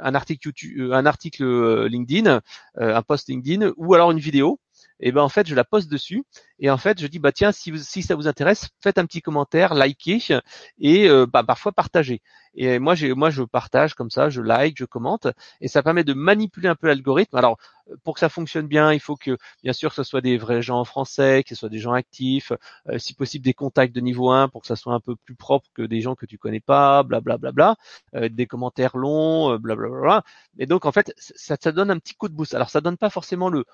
un, 0.00 0.14
article 0.14 0.50
euh, 0.78 0.92
un 0.92 1.06
article 1.06 1.86
LinkedIn, 1.86 2.40
un 2.76 3.02
post 3.02 3.28
LinkedIn 3.28 3.72
ou 3.76 3.94
alors 3.94 4.10
une 4.10 4.18
vidéo, 4.18 4.60
et 5.00 5.12
ben 5.12 5.22
en 5.22 5.28
fait 5.28 5.46
je 5.46 5.54
la 5.54 5.64
poste 5.64 5.90
dessus. 5.90 6.24
Et 6.60 6.70
en 6.70 6.78
fait 6.78 7.00
je 7.00 7.06
dis 7.06 7.18
bah 7.18 7.32
tiens 7.32 7.52
si, 7.52 7.72
si 7.78 8.02
ça 8.02 8.14
vous 8.14 8.28
intéresse 8.28 8.68
faites 8.82 8.98
un 8.98 9.06
petit 9.06 9.22
commentaire 9.22 9.74
likez 9.74 10.38
et 10.78 11.08
euh, 11.08 11.26
bah, 11.26 11.42
parfois 11.44 11.72
partagez. 11.72 12.22
Et 12.54 12.78
moi 12.78 12.94
j'ai 12.94 13.12
moi 13.14 13.30
je 13.30 13.42
partage 13.42 13.94
comme 13.94 14.10
ça 14.10 14.30
je 14.30 14.40
like 14.40 14.76
je 14.78 14.84
commente 14.84 15.26
et 15.60 15.68
ça 15.68 15.82
permet 15.82 16.04
de 16.04 16.14
manipuler 16.14 16.68
un 16.68 16.76
peu 16.76 16.86
l'algorithme. 16.86 17.36
Alors 17.36 17.58
pour 18.04 18.14
que 18.14 18.20
ça 18.20 18.28
fonctionne 18.28 18.68
bien 18.68 18.92
il 18.92 19.00
faut 19.00 19.16
que 19.16 19.36
bien 19.62 19.72
sûr 19.72 19.90
que 19.90 19.96
ce 19.96 20.04
soit 20.04 20.20
des 20.20 20.38
vrais 20.38 20.62
gens 20.62 20.84
français 20.84 21.42
que 21.42 21.48
ce 21.50 21.54
soit 21.56 21.68
des 21.68 21.80
gens 21.80 21.92
actifs 21.92 22.52
euh, 22.88 22.98
si 22.98 23.14
possible 23.14 23.44
des 23.44 23.54
contacts 23.54 23.94
de 23.94 24.00
niveau 24.00 24.30
1 24.30 24.48
pour 24.48 24.62
que 24.62 24.68
ça 24.68 24.76
soit 24.76 24.94
un 24.94 25.00
peu 25.00 25.16
plus 25.16 25.34
propre 25.34 25.68
que 25.74 25.82
des 25.82 26.00
gens 26.00 26.14
que 26.14 26.26
tu 26.26 26.38
connais 26.38 26.60
pas 26.60 27.02
blablabla 27.02 27.38
bla, 27.38 27.52
bla, 27.52 27.74
bla, 28.12 28.20
euh, 28.20 28.28
des 28.28 28.46
commentaires 28.46 28.96
longs 28.96 29.58
blablabla 29.58 30.22
et 30.58 30.66
donc 30.66 30.86
en 30.86 30.92
fait 30.92 31.12
ça, 31.18 31.56
ça 31.60 31.72
donne 31.72 31.90
un 31.90 31.98
petit 31.98 32.14
coup 32.14 32.28
de 32.28 32.34
boost. 32.34 32.54
Alors 32.54 32.70
ça 32.70 32.80
donne 32.80 32.96
pas 32.96 33.10
forcément 33.10 33.48
le 33.50 33.64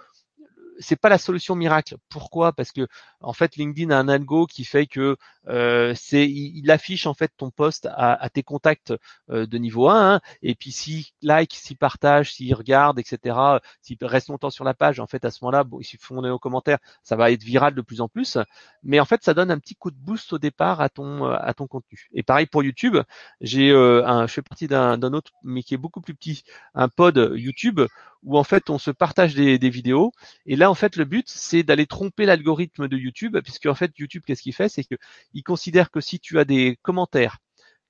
c'est 0.81 0.97
pas 0.97 1.09
la 1.09 1.19
solution 1.19 1.55
miracle. 1.55 1.97
Pourquoi? 2.09 2.53
Parce 2.53 2.73
que 2.73 2.89
en 3.21 3.33
fait, 3.33 3.57
LinkedIn 3.57 3.91
a 3.91 3.99
un 3.99 4.09
algo 4.09 4.47
qui 4.47 4.65
fait 4.65 4.87
que 4.87 5.17
euh, 5.49 5.95
c'est 5.97 6.29
il, 6.29 6.71
affiche 6.71 7.07
en 7.07 7.15
fait 7.15 7.33
ton 7.37 7.51
post 7.51 7.89
à, 7.91 8.29
tes 8.31 8.43
contacts 8.43 8.93
euh, 9.31 9.47
de 9.47 9.59
niveau 9.59 9.89
1 9.89 10.15
hein, 10.15 10.21
et 10.43 10.55
puis 10.55 10.73
s'il 10.73 11.05
like, 11.23 11.55
s'il 11.55 11.77
partage, 11.77 12.35
s'il 12.35 12.55
regarde, 12.55 12.99
etc. 12.99 13.37
S'il 13.83 13.97
reste 14.03 14.29
longtemps 14.29 14.51
sur 14.51 14.65
la 14.65 14.75
page, 14.75 15.01
en 15.01 15.07
fait 15.07 15.25
à 15.25 15.31
ce 15.31 15.45
moment-là, 15.45 15.65
bon, 15.65 15.81
s'ils 15.83 16.01
font 16.01 16.23
des 16.23 16.35
commentaires, 16.41 16.79
ça 17.03 17.17
va 17.17 17.31
être 17.31 17.43
viral 17.43 17.75
de 17.75 17.83
plus 17.83 18.01
en 18.01 18.09
plus. 18.09 18.39
Mais 18.83 19.01
en 19.01 19.05
fait, 19.05 19.23
ça 19.23 19.35
donne 19.35 19.51
un 19.51 19.59
petit 19.59 19.75
coup 19.75 19.91
de 19.91 19.97
boost 19.97 20.33
au 20.33 20.39
départ 20.39 20.81
à 20.81 20.89
ton 20.89 21.27
euh, 21.27 21.37
à 21.41 21.55
ton 21.55 21.67
contenu. 21.67 22.09
Et 22.13 22.23
pareil 22.23 22.47
pour 22.47 22.63
YouTube, 22.63 22.97
j'ai 23.41 23.71
un, 23.71 24.27
je 24.27 24.33
fais 24.33 24.43
partie 24.43 24.67
d'un 24.69 25.01
autre 25.13 25.33
mais 25.43 25.63
qui 25.63 25.75
est 25.75 25.79
beaucoup 25.79 26.01
plus 26.01 26.15
petit, 26.15 26.45
un 26.75 26.89
pod 26.89 27.33
YouTube 27.35 27.81
où 28.23 28.39
en 28.39 28.45
fait 28.45 28.71
on 28.71 28.79
se 28.79 28.91
partage 28.91 29.35
des, 29.35 29.59
des 29.59 29.71
vidéos 29.71 30.13
et 30.47 30.57
là 30.57 30.71
en 30.71 30.75
fait 30.75 30.97
le 30.97 31.05
but 31.05 31.27
c'est 31.29 31.63
d'aller 31.63 31.87
tromper 31.87 32.27
l'algorithme 32.27 32.89
de 32.89 32.97
YouTube 32.97 33.39
puisque 33.43 33.67
en 33.67 33.75
fait 33.75 33.93
YouTube 33.99 34.23
qu'est-ce 34.27 34.43
qu'il 34.43 34.55
fait? 34.55 34.69
C'est 34.69 34.85
que 34.85 34.97
il 35.35 35.43
considère 35.43 35.91
que 35.91 36.01
si 36.01 36.21
tu 36.21 36.39
as 36.39 36.45
des 36.45 36.79
commentaires 36.83 37.39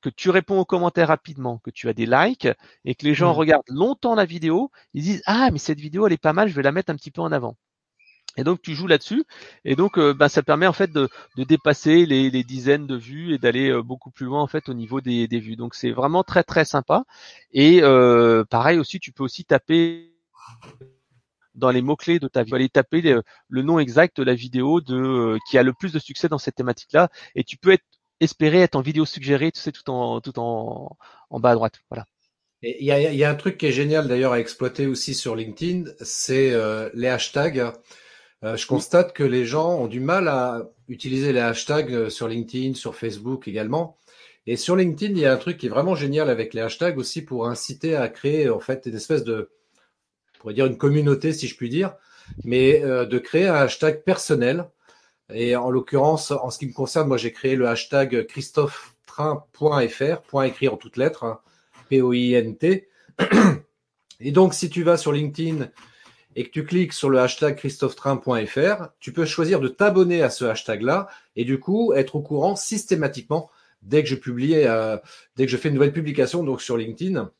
que 0.01 0.09
tu 0.09 0.31
réponds 0.31 0.59
aux 0.59 0.65
commentaires 0.65 1.09
rapidement, 1.09 1.59
que 1.59 1.71
tu 1.71 1.89
as 1.89 1.93
des 1.93 2.07
likes 2.07 2.49
et 2.85 2.95
que 2.95 3.05
les 3.05 3.15
gens 3.15 3.33
mmh. 3.33 3.37
regardent 3.37 3.69
longtemps 3.69 4.15
la 4.15 4.25
vidéo, 4.25 4.71
ils 4.95 5.03
disent 5.03 5.23
ah 5.27 5.51
mais 5.53 5.59
cette 5.59 5.81
vidéo 5.81 6.07
elle 6.07 6.13
est 6.13 6.17
pas 6.19 6.33
mal, 6.33 6.49
je 6.49 6.55
vais 6.55 6.63
la 6.63 6.73
mettre 6.73 6.91
un 6.91 6.97
petit 6.97 7.11
peu 7.11 7.21
en 7.21 7.33
avant. 7.33 7.57
Et 8.37 8.45
donc 8.45 8.63
tu 8.63 8.75
joues 8.75 8.87
là-dessus, 8.87 9.25
et 9.65 9.75
donc 9.75 9.99
euh, 9.99 10.15
ben, 10.15 10.29
ça 10.29 10.43
permet 10.43 10.67
en 10.67 10.73
fait 10.73 10.93
de, 10.93 11.09
dépasser 11.37 12.07
les, 12.07 12.31
dizaines 12.45 12.87
de 12.87 12.97
vues 12.97 13.35
et 13.35 13.39
d'aller 13.39 13.71
euh, 13.71 13.83
beaucoup 13.83 14.11
plus 14.11 14.27
loin 14.27 14.41
en 14.41 14.47
fait 14.47 14.69
au 14.69 14.75
niveau 14.75 15.01
des, 15.01 15.27
vues. 15.27 15.57
Donc 15.57 15.75
c'est 15.75 15.91
vraiment 15.91 16.23
très 16.23 16.45
très 16.45 16.65
sympa. 16.65 17.05
Et 17.53 17.83
euh, 17.83 18.45
pareil 18.45 18.79
aussi, 18.79 19.01
tu 19.01 19.13
peux 19.13 19.25
aussi 19.25 19.45
taper 19.45 20.15
dans 21.55 21.71
les 21.71 21.83
mots-clés 21.83 22.19
de 22.19 22.29
ta 22.29 22.43
vidéo, 22.43 22.57
aller 22.57 22.69
taper 22.69 23.03
le, 23.03 23.63
nom 23.63 23.79
exact 23.79 24.17
de 24.17 24.23
la 24.23 24.35
vidéo 24.35 24.81
de 24.81 24.97
euh, 24.97 25.39
qui 25.49 25.59
a 25.59 25.63
le 25.63 25.73
plus 25.73 25.93
de 25.93 25.99
succès 25.99 26.29
dans 26.29 26.39
cette 26.39 26.57
thématique-là, 26.57 27.11
et 27.35 27.45
tu 27.45 27.57
peux 27.57 27.73
être, 27.73 27.85
espérer 28.21 28.61
être 28.61 28.77
en 28.77 28.83
vidéo 28.83 29.05
suggérée, 29.05 29.53
tu 29.53 29.61
sais, 29.61 29.73
tout 29.73 29.89
en 29.91 30.21
tout 30.21 30.39
en, 30.39 30.97
en 31.31 31.41
bas 31.41 31.51
à 31.51 31.55
droite. 31.55 31.81
Voilà. 31.91 32.07
Il 32.63 32.85
y 32.85 32.93
a, 32.93 33.01
y 33.01 33.25
a, 33.25 33.31
un 33.31 33.35
truc 33.35 33.57
qui 33.57 33.67
est 33.67 33.73
génial 33.73 34.07
d'ailleurs 34.07 34.33
à 34.33 34.41
exploiter 34.41 34.87
aussi 34.87 35.15
sur 35.15 35.35
LinkedIn, 35.35 35.91
c'est 36.01 36.53
euh, 36.53 36.91
les 36.93 37.09
hashtags. 37.09 37.73
Euh, 38.43 38.57
je 38.57 38.67
constate 38.67 39.15
que 39.15 39.23
les 39.23 39.47
gens 39.47 39.79
ont 39.79 39.87
du 39.87 40.01
mal 40.01 40.29
à 40.29 40.71
utiliser 40.89 41.33
les 41.33 41.41
hashtags 41.41 42.11
sur 42.11 42.29
LinkedIn, 42.29 42.75
sur 42.75 42.97
Facebook 42.97 43.49
également. 43.49 43.97
Et 44.47 44.57
sur 44.57 44.77
LinkedIn, 44.77 45.13
il 45.13 45.21
y 45.21 45.27
a 45.27 45.33
un 45.33 45.39
truc 45.39 45.57
qui 45.57 45.67
est 45.67 45.71
vraiment 45.71 45.95
génial 45.95 46.29
avec 46.29 46.53
les 46.53 46.61
hashtags 46.61 46.99
aussi 46.99 47.23
pour 47.23 47.47
inciter 47.47 47.97
à 47.97 48.09
créer 48.09 48.51
en 48.51 48.61
fait 48.61 48.87
une 48.87 48.97
espèce 48.97 49.25
de 49.25 49.51
pourrait 50.41 50.55
dire 50.55 50.67
une 50.67 50.79
communauté, 50.79 51.33
si 51.33 51.47
je 51.47 51.57
puis 51.57 51.69
dire, 51.69 51.95
mais 52.45 52.83
euh, 52.83 53.05
de 53.07 53.19
créer 53.19 53.47
un 53.47 53.55
hashtag 53.55 54.03
personnel. 54.03 54.65
Et 55.33 55.55
en 55.55 55.71
l'occurrence, 55.71 56.33
en 56.33 56.51
ce 56.51 56.59
qui 56.59 56.67
me 56.67 56.73
concerne, 56.73 57.07
moi, 57.07 57.17
j'ai 57.17 57.31
créé 57.31 57.55
le 57.55 57.69
hashtag 57.69 58.27
christophetrain.fr, 58.27 60.23
point 60.23 60.45
écrit 60.45 60.67
en 60.67 60.77
toutes 60.77 60.97
lettres, 60.97 61.23
hein, 61.25 61.39
P-O-I-N-T. 61.89 62.89
Et 64.21 64.33
donc, 64.33 64.55
si 64.55 64.71
tu 64.71 64.83
vas 64.83 64.97
sur 64.97 65.13
LinkedIn 65.13 65.69
et 66.37 66.45
que 66.45 66.51
tu 66.51 66.65
cliques 66.65 66.93
sur 66.93 67.11
le 67.11 67.21
hashtag 67.21 67.57
christophetrain.fr, 67.57 68.89
tu 68.99 69.13
peux 69.13 69.25
choisir 69.25 69.61
de 69.61 69.69
t'abonner 69.69 70.23
à 70.23 70.31
ce 70.31 70.45
hashtag-là 70.45 71.09
et 71.37 71.45
du 71.45 71.59
coup 71.59 71.93
être 71.95 72.17
au 72.17 72.21
courant 72.21 72.55
systématiquement 72.55 73.51
dès 73.83 74.03
que 74.03 74.09
je 74.09 74.15
publie, 74.15 74.55
euh, 74.55 74.97
dès 75.37 75.47
que 75.47 75.51
je 75.51 75.57
fais 75.57 75.69
une 75.69 75.75
nouvelle 75.75 75.93
publication 75.93 76.45
donc 76.45 76.61
sur 76.63 76.77
LinkedIn. 76.77 77.31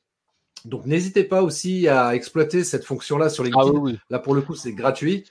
Donc 0.65 0.87
n'hésitez 0.87 1.25
pas 1.25 1.43
aussi 1.43 1.89
à 1.89 2.15
exploiter 2.15 2.65
cette 2.65 2.85
fonction-là 2.85 3.29
sur 3.29 3.45
LinkedIn. 3.45 3.95
Ah 3.95 3.99
Là 4.11 4.19
pour 4.19 4.35
le 4.35 4.43
coup 4.43 4.55
c'est 4.55 4.73
gratuit 4.73 5.25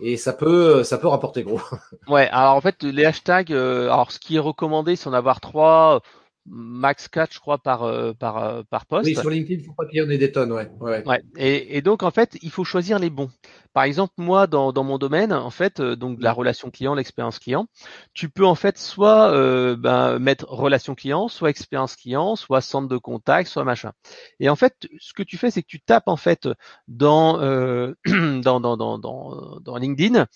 et 0.00 0.16
ça 0.16 0.32
peut 0.32 0.84
ça 0.84 0.98
peut 0.98 1.08
rapporter 1.08 1.42
gros. 1.42 1.60
Ouais, 2.08 2.28
alors 2.30 2.54
en 2.54 2.60
fait 2.60 2.82
les 2.82 3.04
hashtags, 3.04 3.52
euh, 3.52 3.84
alors 3.84 4.12
ce 4.12 4.18
qui 4.18 4.36
est 4.36 4.40
recommandé 4.40 4.96
c'est 4.96 5.10
d'en 5.10 5.16
avoir 5.16 5.40
trois 5.40 6.00
max 6.50 7.08
4 7.08 7.32
je 7.32 7.40
crois 7.40 7.58
par 7.58 7.82
euh, 7.84 8.12
par 8.12 8.38
euh, 8.38 8.62
par 8.68 8.86
poste. 8.86 9.06
Oui, 9.06 9.14
sur 9.14 9.30
LinkedIn, 9.30 9.60
il 9.60 9.66
faut 9.66 9.72
pas 9.72 9.86
qu'il 9.86 9.98
y 9.98 10.02
en 10.02 10.10
ait 10.10 10.18
des 10.18 10.32
tonnes, 10.32 10.52
ouais. 10.52 10.70
ouais. 10.80 11.06
ouais. 11.06 11.22
Et, 11.36 11.76
et, 11.76 11.82
donc 11.82 12.02
en 12.02 12.10
fait, 12.10 12.38
il 12.42 12.50
faut 12.50 12.64
choisir 12.64 12.98
les 12.98 13.10
bons. 13.10 13.30
Par 13.72 13.84
exemple, 13.84 14.14
moi 14.18 14.46
dans, 14.46 14.72
dans 14.72 14.84
mon 14.84 14.98
domaine, 14.98 15.32
en 15.32 15.50
fait, 15.50 15.80
euh, 15.80 15.96
donc 15.96 16.18
la 16.20 16.32
relation 16.32 16.70
client, 16.70 16.94
l'expérience 16.94 17.38
client, 17.38 17.66
tu 18.14 18.28
peux 18.28 18.46
en 18.46 18.54
fait 18.54 18.78
soit 18.78 19.30
euh, 19.32 19.76
ben, 19.76 20.18
mettre 20.18 20.46
relation 20.48 20.94
client, 20.94 21.28
soit 21.28 21.50
expérience 21.50 21.96
client, 21.96 22.36
soit 22.36 22.60
centre 22.60 22.88
de 22.88 22.98
contact, 22.98 23.48
soit 23.48 23.64
machin. 23.64 23.92
Et 24.40 24.48
en 24.48 24.56
fait, 24.56 24.88
ce 24.98 25.12
que 25.12 25.22
tu 25.22 25.36
fais, 25.36 25.50
c'est 25.50 25.62
que 25.62 25.68
tu 25.68 25.80
tapes 25.80 26.08
en 26.08 26.16
fait 26.16 26.48
dans 26.88 27.40
euh, 27.40 27.94
dans, 28.06 28.60
dans, 28.60 28.76
dans, 28.76 28.98
dans 28.98 29.60
dans 29.60 29.76
LinkedIn 29.76 30.26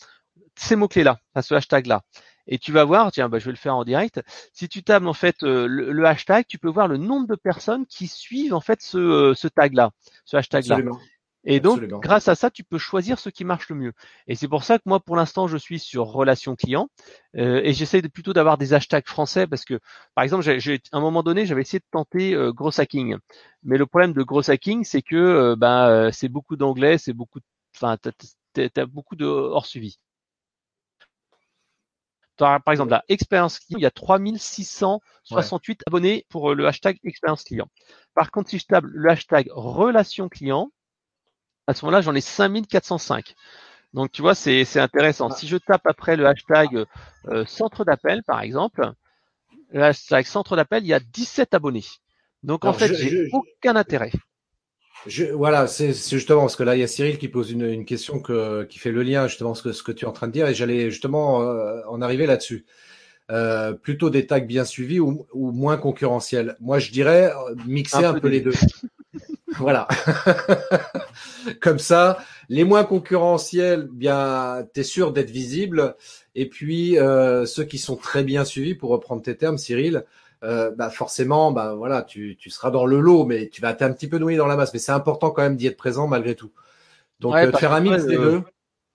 ces 0.54 0.76
mots 0.76 0.88
clés 0.88 1.04
là, 1.04 1.18
ce 1.40 1.54
hashtag 1.54 1.86
là 1.86 2.02
et 2.46 2.58
tu 2.58 2.72
vas 2.72 2.84
voir, 2.84 3.12
tiens, 3.12 3.28
bah, 3.28 3.38
je 3.38 3.44
vais 3.46 3.52
le 3.52 3.56
faire 3.56 3.76
en 3.76 3.84
direct. 3.84 4.20
Si 4.52 4.68
tu 4.68 4.82
tapes 4.82 5.06
en 5.06 5.12
fait 5.12 5.42
euh, 5.42 5.66
le, 5.66 6.04
hashtag, 6.04 6.46
tu 6.46 6.58
peux 6.58 6.68
voir 6.68 6.88
le 6.88 6.96
nombre 6.96 7.26
de 7.26 7.34
personnes 7.34 7.86
qui 7.86 8.08
suivent 8.08 8.54
en 8.54 8.60
fait 8.60 8.80
ce, 8.82 8.98
euh, 8.98 9.34
ce 9.34 9.48
tag-là, 9.48 9.90
ce 10.24 10.36
hashtag-là. 10.36 10.78
Et 11.44 11.58
donc, 11.58 11.82
grâce 11.84 12.28
à 12.28 12.36
ça, 12.36 12.52
tu 12.52 12.62
peux 12.62 12.78
choisir 12.78 13.18
ce 13.18 13.28
qui 13.28 13.44
marche 13.44 13.68
le 13.68 13.74
mieux. 13.74 13.92
Et 14.28 14.36
c'est 14.36 14.46
pour 14.46 14.62
ça 14.62 14.78
que 14.78 14.84
moi, 14.86 15.00
pour 15.00 15.16
l'instant, 15.16 15.48
je 15.48 15.56
suis 15.56 15.80
sur 15.80 16.04
relation 16.04 16.54
client 16.54 16.88
euh, 17.36 17.60
et 17.64 17.72
j'essaie 17.72 18.00
de, 18.00 18.06
plutôt 18.06 18.32
d'avoir 18.32 18.58
des 18.58 18.74
hashtags 18.74 19.08
français 19.08 19.48
parce 19.48 19.64
que, 19.64 19.80
par 20.14 20.22
exemple, 20.22 20.44
j'ai, 20.44 20.80
à 20.92 20.98
un 20.98 21.00
moment 21.00 21.24
donné, 21.24 21.44
j'avais 21.44 21.62
essayé 21.62 21.80
de 21.80 21.84
tenter 21.90 22.34
euh, 22.34 22.52
gros 22.52 22.80
hacking, 22.80 23.16
mais 23.64 23.76
le 23.76 23.86
problème 23.86 24.12
de 24.12 24.22
gros 24.22 24.48
hacking, 24.48 24.84
c'est 24.84 25.02
que 25.02 25.56
ben 25.56 26.12
c'est 26.12 26.28
beaucoup 26.28 26.54
d'anglais, 26.54 26.96
c'est 26.96 27.12
beaucoup, 27.12 27.40
enfin, 27.74 27.96
t'as, 27.96 28.68
t'as 28.68 28.86
beaucoup 28.86 29.16
de 29.16 29.26
hors 29.26 29.66
suivi 29.66 29.98
par 32.64 32.72
exemple, 32.72 32.90
la 32.90 33.04
expérience 33.08 33.58
client, 33.58 33.78
il 33.78 33.82
y 33.82 33.86
a 33.86 33.90
3668 33.90 35.82
abonnés 35.86 36.26
pour 36.28 36.50
euh, 36.50 36.54
le 36.54 36.66
hashtag 36.66 36.98
expérience 37.04 37.44
client. 37.44 37.68
Par 38.14 38.30
contre, 38.30 38.50
si 38.50 38.58
je 38.58 38.66
table 38.66 38.90
le 38.92 39.10
hashtag 39.10 39.48
relation 39.52 40.28
client, 40.28 40.70
à 41.66 41.74
ce 41.74 41.84
moment-là, 41.84 42.00
j'en 42.00 42.14
ai 42.14 42.20
5405. 42.20 43.34
Donc 43.94 44.10
tu 44.10 44.22
vois, 44.22 44.34
c'est 44.34 44.78
intéressant. 44.78 45.30
Si 45.30 45.46
je 45.46 45.56
tape 45.56 45.86
après 45.86 46.16
le 46.16 46.26
hashtag 46.26 46.86
euh, 47.28 47.44
centre 47.46 47.84
d'appel, 47.84 48.22
par 48.24 48.40
exemple, 48.40 48.90
le 49.70 49.82
hashtag 49.82 50.24
centre 50.24 50.56
d'appel, 50.56 50.82
il 50.84 50.88
y 50.88 50.94
a 50.94 51.00
17 51.00 51.54
abonnés. 51.54 51.84
Donc 52.42 52.64
en 52.64 52.72
fait, 52.72 52.94
j'ai 52.94 53.28
aucun 53.32 53.76
intérêt. 53.76 54.12
Je, 55.06 55.24
voilà, 55.26 55.66
c'est 55.66 55.92
justement 55.92 56.42
parce 56.42 56.56
que 56.56 56.62
là, 56.62 56.76
il 56.76 56.80
y 56.80 56.84
a 56.84 56.86
Cyril 56.86 57.18
qui 57.18 57.28
pose 57.28 57.50
une, 57.50 57.66
une 57.66 57.84
question 57.84 58.20
que, 58.20 58.64
qui 58.64 58.78
fait 58.78 58.92
le 58.92 59.02
lien 59.02 59.26
justement 59.26 59.54
ce 59.54 59.62
que, 59.62 59.72
ce 59.72 59.82
que 59.82 59.92
tu 59.92 60.04
es 60.04 60.08
en 60.08 60.12
train 60.12 60.28
de 60.28 60.32
dire 60.32 60.46
et 60.46 60.54
j'allais 60.54 60.90
justement 60.90 61.42
euh, 61.42 61.80
en 61.88 62.00
arriver 62.00 62.26
là-dessus. 62.26 62.64
Euh, 63.30 63.72
plutôt 63.72 64.10
des 64.10 64.26
tags 64.26 64.40
bien 64.40 64.64
suivis 64.64 65.00
ou, 65.00 65.26
ou, 65.32 65.52
moins 65.52 65.76
concurrentiels? 65.76 66.56
Moi, 66.60 66.78
je 66.78 66.90
dirais 66.90 67.32
euh, 67.32 67.54
mixer 67.66 68.04
un, 68.04 68.14
peu, 68.14 68.28
les 68.28 68.40
deux. 68.40 68.52
voilà. 69.56 69.88
Comme 71.60 71.78
ça, 71.78 72.18
les 72.48 72.64
moins 72.64 72.84
concurrentiels, 72.84 73.88
bien, 73.90 74.66
t'es 74.74 74.82
sûr 74.82 75.12
d'être 75.12 75.30
visible. 75.30 75.96
Et 76.34 76.48
puis 76.48 76.98
euh, 76.98 77.46
ceux 77.46 77.64
qui 77.64 77.78
sont 77.78 77.96
très 77.96 78.22
bien 78.22 78.44
suivis, 78.44 78.74
pour 78.74 78.90
reprendre 78.90 79.22
tes 79.22 79.36
termes, 79.36 79.56
Cyril, 79.56 80.04
euh, 80.44 80.72
bah 80.72 80.90
forcément, 80.90 81.52
bah 81.52 81.74
voilà, 81.74 82.02
tu, 82.02 82.36
tu 82.36 82.50
seras 82.50 82.70
dans 82.70 82.84
le 82.84 83.00
lot, 83.00 83.24
mais 83.24 83.48
tu 83.48 83.60
vas 83.60 83.70
être 83.70 83.82
un 83.82 83.92
petit 83.92 84.08
peu 84.08 84.18
noyé 84.18 84.36
dans 84.36 84.46
la 84.46 84.56
masse. 84.56 84.72
Mais 84.72 84.80
c'est 84.80 84.92
important 84.92 85.30
quand 85.30 85.42
même 85.42 85.56
d'y 85.56 85.68
être 85.68 85.76
présent 85.76 86.08
malgré 86.08 86.34
tout. 86.34 86.50
Donc 87.20 87.36
euh, 87.36 87.52
faire 87.52 87.72
un 87.72 87.80
mix 87.80 88.04
des 88.06 88.16
deux. 88.16 88.42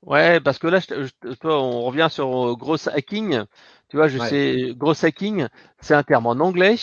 Ouais, 0.06 0.40
parce 0.42 0.60
que 0.60 0.68
là, 0.68 0.80
je, 0.80 1.08
on 1.46 1.82
revient 1.84 2.08
sur 2.12 2.56
gros 2.58 2.90
hacking. 2.90 3.44
Tu 3.90 3.96
vois, 3.96 4.10
je 4.10 4.18
sais, 4.20 4.74
gros 4.76 5.06
hacking, 5.06 5.48
c'est 5.80 5.94
un 5.94 6.04
terme 6.04 6.28
en 6.28 6.32
anglais. 6.32 6.76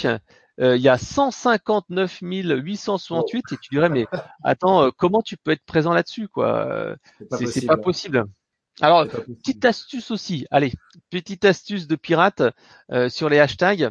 il 0.59 0.81
y 0.81 0.89
a 0.89 0.97
159 0.97 2.21
868 2.23 3.45
et 3.53 3.57
tu 3.61 3.69
dirais 3.71 3.89
mais 3.91 4.07
attends 4.45 4.91
comment 4.97 5.21
tu 5.21 5.37
peux 5.37 5.51
être 5.51 5.65
présent 5.67 5.93
là-dessus 5.93 6.29
quoi? 6.29 6.95
C'est 7.51 7.67
pas, 7.67 7.77
possible 7.77 8.25
alors 8.81 9.07
petite 9.09 9.65
astuce 9.65 10.13
aussi 10.13 10.47
allez 10.53 10.73
petite 11.11 11.45
astuce 11.45 11.89
de 11.89 11.97
pirate 11.97 12.43
sur 13.09 13.29
les 13.29 13.41
hashtags 13.41 13.83
euh, 13.83 13.91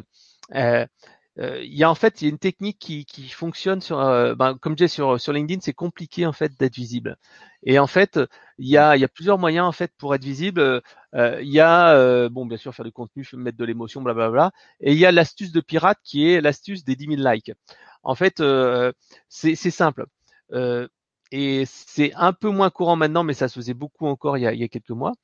il 0.52 0.88
y 1.36 1.82
a 1.82 1.90
en 1.90 1.94
fait 1.94 2.22
il 2.22 2.26
y 2.26 2.28
a 2.28 2.30
une 2.30 2.38
technique 2.38 2.78
qui, 2.78 3.04
qui 3.04 3.28
fonctionne 3.28 3.80
sur 3.80 3.98
euh, 4.00 4.34
ben, 4.36 4.56
comme 4.60 4.76
dis 4.76 4.88
sur 4.88 5.20
sur 5.20 5.32
LinkedIn 5.32 5.60
c'est 5.62 5.72
compliqué 5.72 6.26
en 6.26 6.32
fait 6.32 6.52
d'être 6.58 6.74
visible. 6.74 7.16
Et 7.64 7.78
en 7.78 7.86
fait 7.86 8.20
il 8.58 8.68
y 8.68 8.76
a 8.76 8.96
y 8.96 9.04
a 9.04 9.08
plusieurs 9.08 9.38
moyens 9.38 9.66
en 9.66 9.72
fait 9.72 9.92
pour 9.98 10.14
être 10.14 10.24
visible. 10.24 10.82
Il 11.14 11.48
y 11.48 11.60
a 11.60 12.28
bon 12.28 12.46
bien 12.46 12.58
sûr 12.58 12.74
faire 12.74 12.84
du 12.84 12.92
contenu 12.92 13.26
mettre 13.34 13.58
de 13.58 13.64
l'émotion 13.64 14.02
blablabla. 14.02 14.52
Et 14.80 14.92
il 14.92 14.98
y 14.98 15.06
a 15.06 15.12
l'astuce 15.12 15.52
de 15.52 15.60
pirate 15.60 15.98
qui 16.04 16.30
est 16.30 16.40
l'astuce 16.40 16.84
des 16.84 16.96
10 16.96 17.16
000 17.16 17.28
likes. 17.28 17.52
En 18.02 18.14
fait 18.14 18.42
c'est 19.28 19.54
simple. 19.56 20.06
Et 21.36 21.64
c'est 21.66 22.12
un 22.14 22.32
peu 22.32 22.48
moins 22.48 22.70
courant 22.70 22.94
maintenant, 22.94 23.24
mais 23.24 23.34
ça 23.34 23.48
se 23.48 23.54
faisait 23.54 23.74
beaucoup 23.74 24.06
encore 24.06 24.38
il 24.38 24.42
y 24.42 24.46
a, 24.46 24.52
il 24.52 24.60
y 24.60 24.64
a 24.64 24.68
quelques 24.68 24.90
mois. 24.90 25.14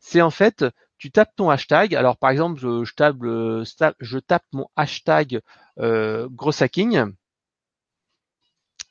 C'est 0.00 0.20
en 0.20 0.30
fait, 0.30 0.64
tu 1.00 1.10
tapes 1.10 1.34
ton 1.34 1.50
hashtag. 1.50 1.96
Alors 1.96 2.16
par 2.18 2.30
exemple, 2.30 2.60
je, 2.60 2.84
je, 2.84 4.18
tape, 4.18 4.44
mon 4.52 4.68
hashtag 4.76 5.40
euh, 5.80 6.28
gros 6.30 6.62
hacking. 6.62 7.12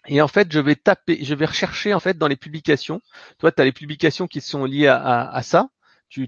Et 0.08 0.22
en 0.22 0.28
fait, 0.28 0.52
je 0.52 0.60
vais 0.60 0.76
taper, 0.76 1.24
je 1.24 1.36
vais 1.36 1.46
rechercher 1.46 1.94
en 1.94 2.00
fait 2.00 2.18
dans 2.18 2.28
les 2.28 2.36
publications. 2.36 3.02
Toi, 3.38 3.52
tu 3.52 3.62
as 3.62 3.66
les 3.66 3.72
publications 3.72 4.28
qui 4.28 4.42
sont 4.42 4.66
liées 4.66 4.88
à, 4.88 5.42
ça 5.44 5.70
tu, 6.10 6.28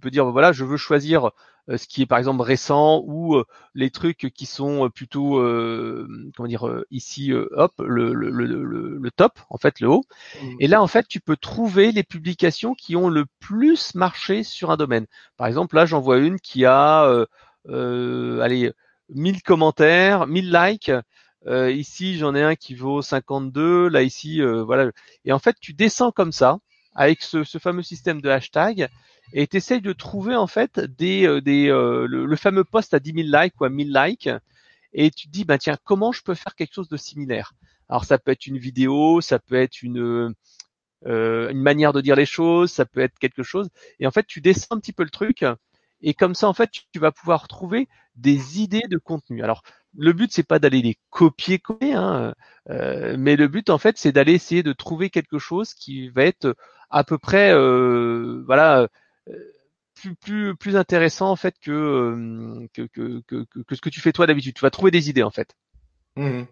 peux, 0.00 0.10
dire 0.10 0.24
voilà, 0.30 0.52
je 0.52 0.64
veux 0.64 0.78
choisir 0.78 1.26
euh, 1.26 1.30
ce 1.68 1.86
qui 1.86 2.02
est 2.02 2.06
par 2.06 2.18
exemple 2.18 2.42
récent 2.42 3.02
ou 3.06 3.36
euh, 3.36 3.44
les 3.74 3.90
trucs 3.90 4.32
qui 4.34 4.46
sont 4.46 4.86
euh, 4.86 4.88
plutôt 4.88 5.36
comment 6.36 6.48
dire 6.48 6.82
ici 6.90 7.32
hop 7.32 7.72
le, 7.78 8.12
le, 8.12 8.30
le, 8.30 8.98
le, 8.98 9.10
top 9.10 9.38
en 9.48 9.58
fait 9.58 9.80
le 9.80 9.88
haut. 9.88 10.04
Mmh. 10.40 10.56
Et 10.60 10.66
là 10.66 10.82
en 10.82 10.86
fait 10.86 11.06
tu 11.06 11.20
peux 11.20 11.36
trouver 11.36 11.92
les 11.92 12.02
publications 12.02 12.74
qui 12.74 12.96
ont 12.96 13.08
le 13.08 13.26
plus 13.40 13.94
marché 13.94 14.42
sur 14.42 14.70
un 14.70 14.76
domaine. 14.76 15.06
Par 15.36 15.46
exemple 15.46 15.76
là 15.76 15.86
j'en 15.86 16.00
vois 16.00 16.18
une 16.18 16.40
qui 16.40 16.64
a 16.64 17.26
allez 17.68 18.72
1000 19.10 19.42
commentaires, 19.42 20.26
1000 20.26 20.50
likes. 20.50 20.92
ici, 21.46 22.16
j'en 22.16 22.34
ai 22.34 22.42
un 22.42 22.56
qui 22.56 22.74
vaut 22.74 23.02
52. 23.02 23.88
Là, 23.88 24.02
ici, 24.02 24.40
voilà. 24.40 24.90
Et 25.24 25.32
en 25.32 25.38
fait, 25.38 25.56
tu 25.60 25.74
descends 25.74 26.12
comme 26.12 26.32
ça 26.32 26.58
avec 26.94 27.22
ce, 27.22 27.44
ce, 27.44 27.58
fameux 27.58 27.82
système 27.82 28.20
de 28.20 28.28
hashtag 28.28 28.88
et 29.32 29.46
tu 29.46 29.56
essayes 29.56 29.80
de 29.80 29.92
trouver 29.92 30.36
en 30.36 30.46
fait 30.46 30.80
des, 30.80 31.26
euh, 31.26 31.40
des 31.40 31.68
euh, 31.68 32.06
le, 32.06 32.36
fameux 32.36 32.64
post 32.64 32.94
à 32.94 33.00
10 33.00 33.24
000 33.30 33.42
likes 33.42 33.60
ou 33.60 33.64
à 33.64 33.70
1000 33.70 33.92
likes 33.92 34.30
et 34.92 35.10
tu 35.10 35.26
te 35.26 35.32
dis 35.32 35.44
bah 35.44 35.58
tiens 35.58 35.76
comment 35.84 36.12
je 36.12 36.22
peux 36.22 36.34
faire 36.34 36.54
quelque 36.54 36.74
chose 36.74 36.88
de 36.88 36.96
similaire? 36.96 37.54
Alors 37.88 38.04
ça 38.04 38.18
peut 38.18 38.30
être 38.30 38.46
une 38.46 38.58
vidéo 38.58 39.20
ça 39.20 39.38
peut 39.38 39.56
être 39.56 39.82
une 39.82 40.34
euh, 41.06 41.50
une 41.50 41.62
manière 41.62 41.92
de 41.92 42.00
dire 42.00 42.16
les 42.16 42.26
choses 42.26 42.70
ça 42.70 42.84
peut 42.84 43.00
être 43.00 43.18
quelque 43.18 43.42
chose 43.42 43.68
et 43.98 44.06
en 44.06 44.10
fait 44.10 44.26
tu 44.26 44.40
descends 44.40 44.76
un 44.76 44.80
petit 44.80 44.92
peu 44.92 45.02
le 45.02 45.10
truc 45.10 45.44
et 46.00 46.14
comme 46.14 46.34
ça 46.34 46.48
en 46.48 46.54
fait 46.54 46.70
tu, 46.70 46.98
vas 46.98 47.12
pouvoir 47.12 47.48
trouver 47.48 47.88
des 48.16 48.60
idées 48.60 48.86
de 48.88 48.98
contenu. 48.98 49.42
Alors 49.42 49.62
le 49.96 50.12
but 50.12 50.32
c'est 50.32 50.42
pas 50.42 50.58
d'aller 50.58 50.82
les 50.82 50.98
copier 51.10 51.58
coller 51.58 51.92
hein, 51.92 52.34
mais 52.68 53.36
le 53.36 53.48
but 53.48 53.70
en 53.70 53.78
fait 53.78 53.98
c'est 53.98 54.12
d'aller 54.12 54.34
essayer 54.34 54.62
de 54.62 54.72
trouver 54.72 55.10
quelque 55.10 55.38
chose 55.38 55.74
qui 55.74 56.08
va 56.10 56.24
être 56.24 56.54
à 56.90 57.04
peu 57.04 57.18
près 57.18 57.52
voilà 58.44 58.88
plus, 59.94 60.14
plus, 60.14 60.56
plus 60.56 60.76
intéressant 60.76 61.30
en 61.30 61.36
fait 61.36 61.54
que, 61.60 62.66
que, 62.72 62.82
que, 62.82 63.22
que, 63.26 63.44
que 63.62 63.74
ce 63.74 63.80
que 63.80 63.88
tu 63.88 64.00
fais 64.00 64.12
toi 64.12 64.26
d'habitude. 64.26 64.54
Tu 64.54 64.62
vas 64.62 64.70
trouver 64.70 64.90
des 64.90 65.10
idées 65.10 65.22
en 65.22 65.30
fait. 65.30 65.54
Mmh. 66.16 66.42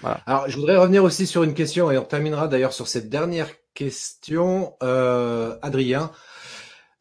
Voilà. 0.00 0.20
Alors, 0.26 0.48
je 0.48 0.56
voudrais 0.56 0.76
revenir 0.76 1.04
aussi 1.04 1.26
sur 1.26 1.42
une 1.42 1.54
question 1.54 1.90
et 1.90 1.98
on 1.98 2.04
terminera 2.04 2.48
d'ailleurs 2.48 2.72
sur 2.72 2.88
cette 2.88 3.08
dernière 3.08 3.48
question, 3.74 4.74
euh, 4.82 5.56
Adrien. 5.62 6.10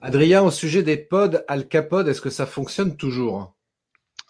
Adrien, 0.02 0.44
au 0.44 0.52
sujet 0.52 0.84
des 0.84 0.98
pods 0.98 1.44
Alcapod, 1.48 2.08
est-ce 2.08 2.22
que 2.22 2.30
ça 2.30 2.46
fonctionne 2.46 2.98
toujours? 2.98 3.53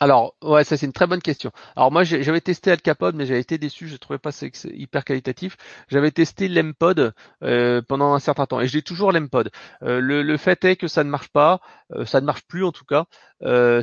Alors, 0.04 0.36
ouais, 0.44 0.66
ça 0.66 0.76
c'est 0.76 0.86
une 0.86 0.92
très 0.92 1.08
bonne 1.08 1.22
question. 1.22 1.52
Alors 1.78 1.90
moi, 1.90 2.04
j'avais 2.04 2.42
testé 2.42 2.72
Alcapod, 2.72 3.16
mais 3.16 3.26
j'avais 3.26 3.40
été 3.40 3.58
déçu, 3.58 3.88
je 3.88 3.96
trouvais 3.96 4.20
pas 4.20 4.34
ça 4.34 4.48
hyper 4.66 5.06
qualitatif. 5.06 5.56
J'avais 5.88 6.12
testé 6.12 6.50
l'Empod 6.50 7.14
euh, 7.42 7.82
pendant 7.88 8.14
un 8.14 8.20
certain 8.20 8.46
temps, 8.46 8.60
et 8.60 8.68
j'ai 8.68 8.82
toujours 8.82 9.14
l'Empod. 9.14 9.50
Euh, 9.82 10.02
le, 10.02 10.36
fait 10.38 10.66
est 10.66 10.76
que 10.76 10.90
ça 10.90 11.06
ne 11.06 11.10
marche 11.10 11.30
pas, 11.30 11.62
euh, 11.94 12.04
ça 12.06 12.20
ne 12.20 12.26
marche 12.26 12.44
plus 12.46 12.66
en 12.66 12.74
tout 12.74 12.84
cas. 12.84 13.06
Euh, 13.44 13.82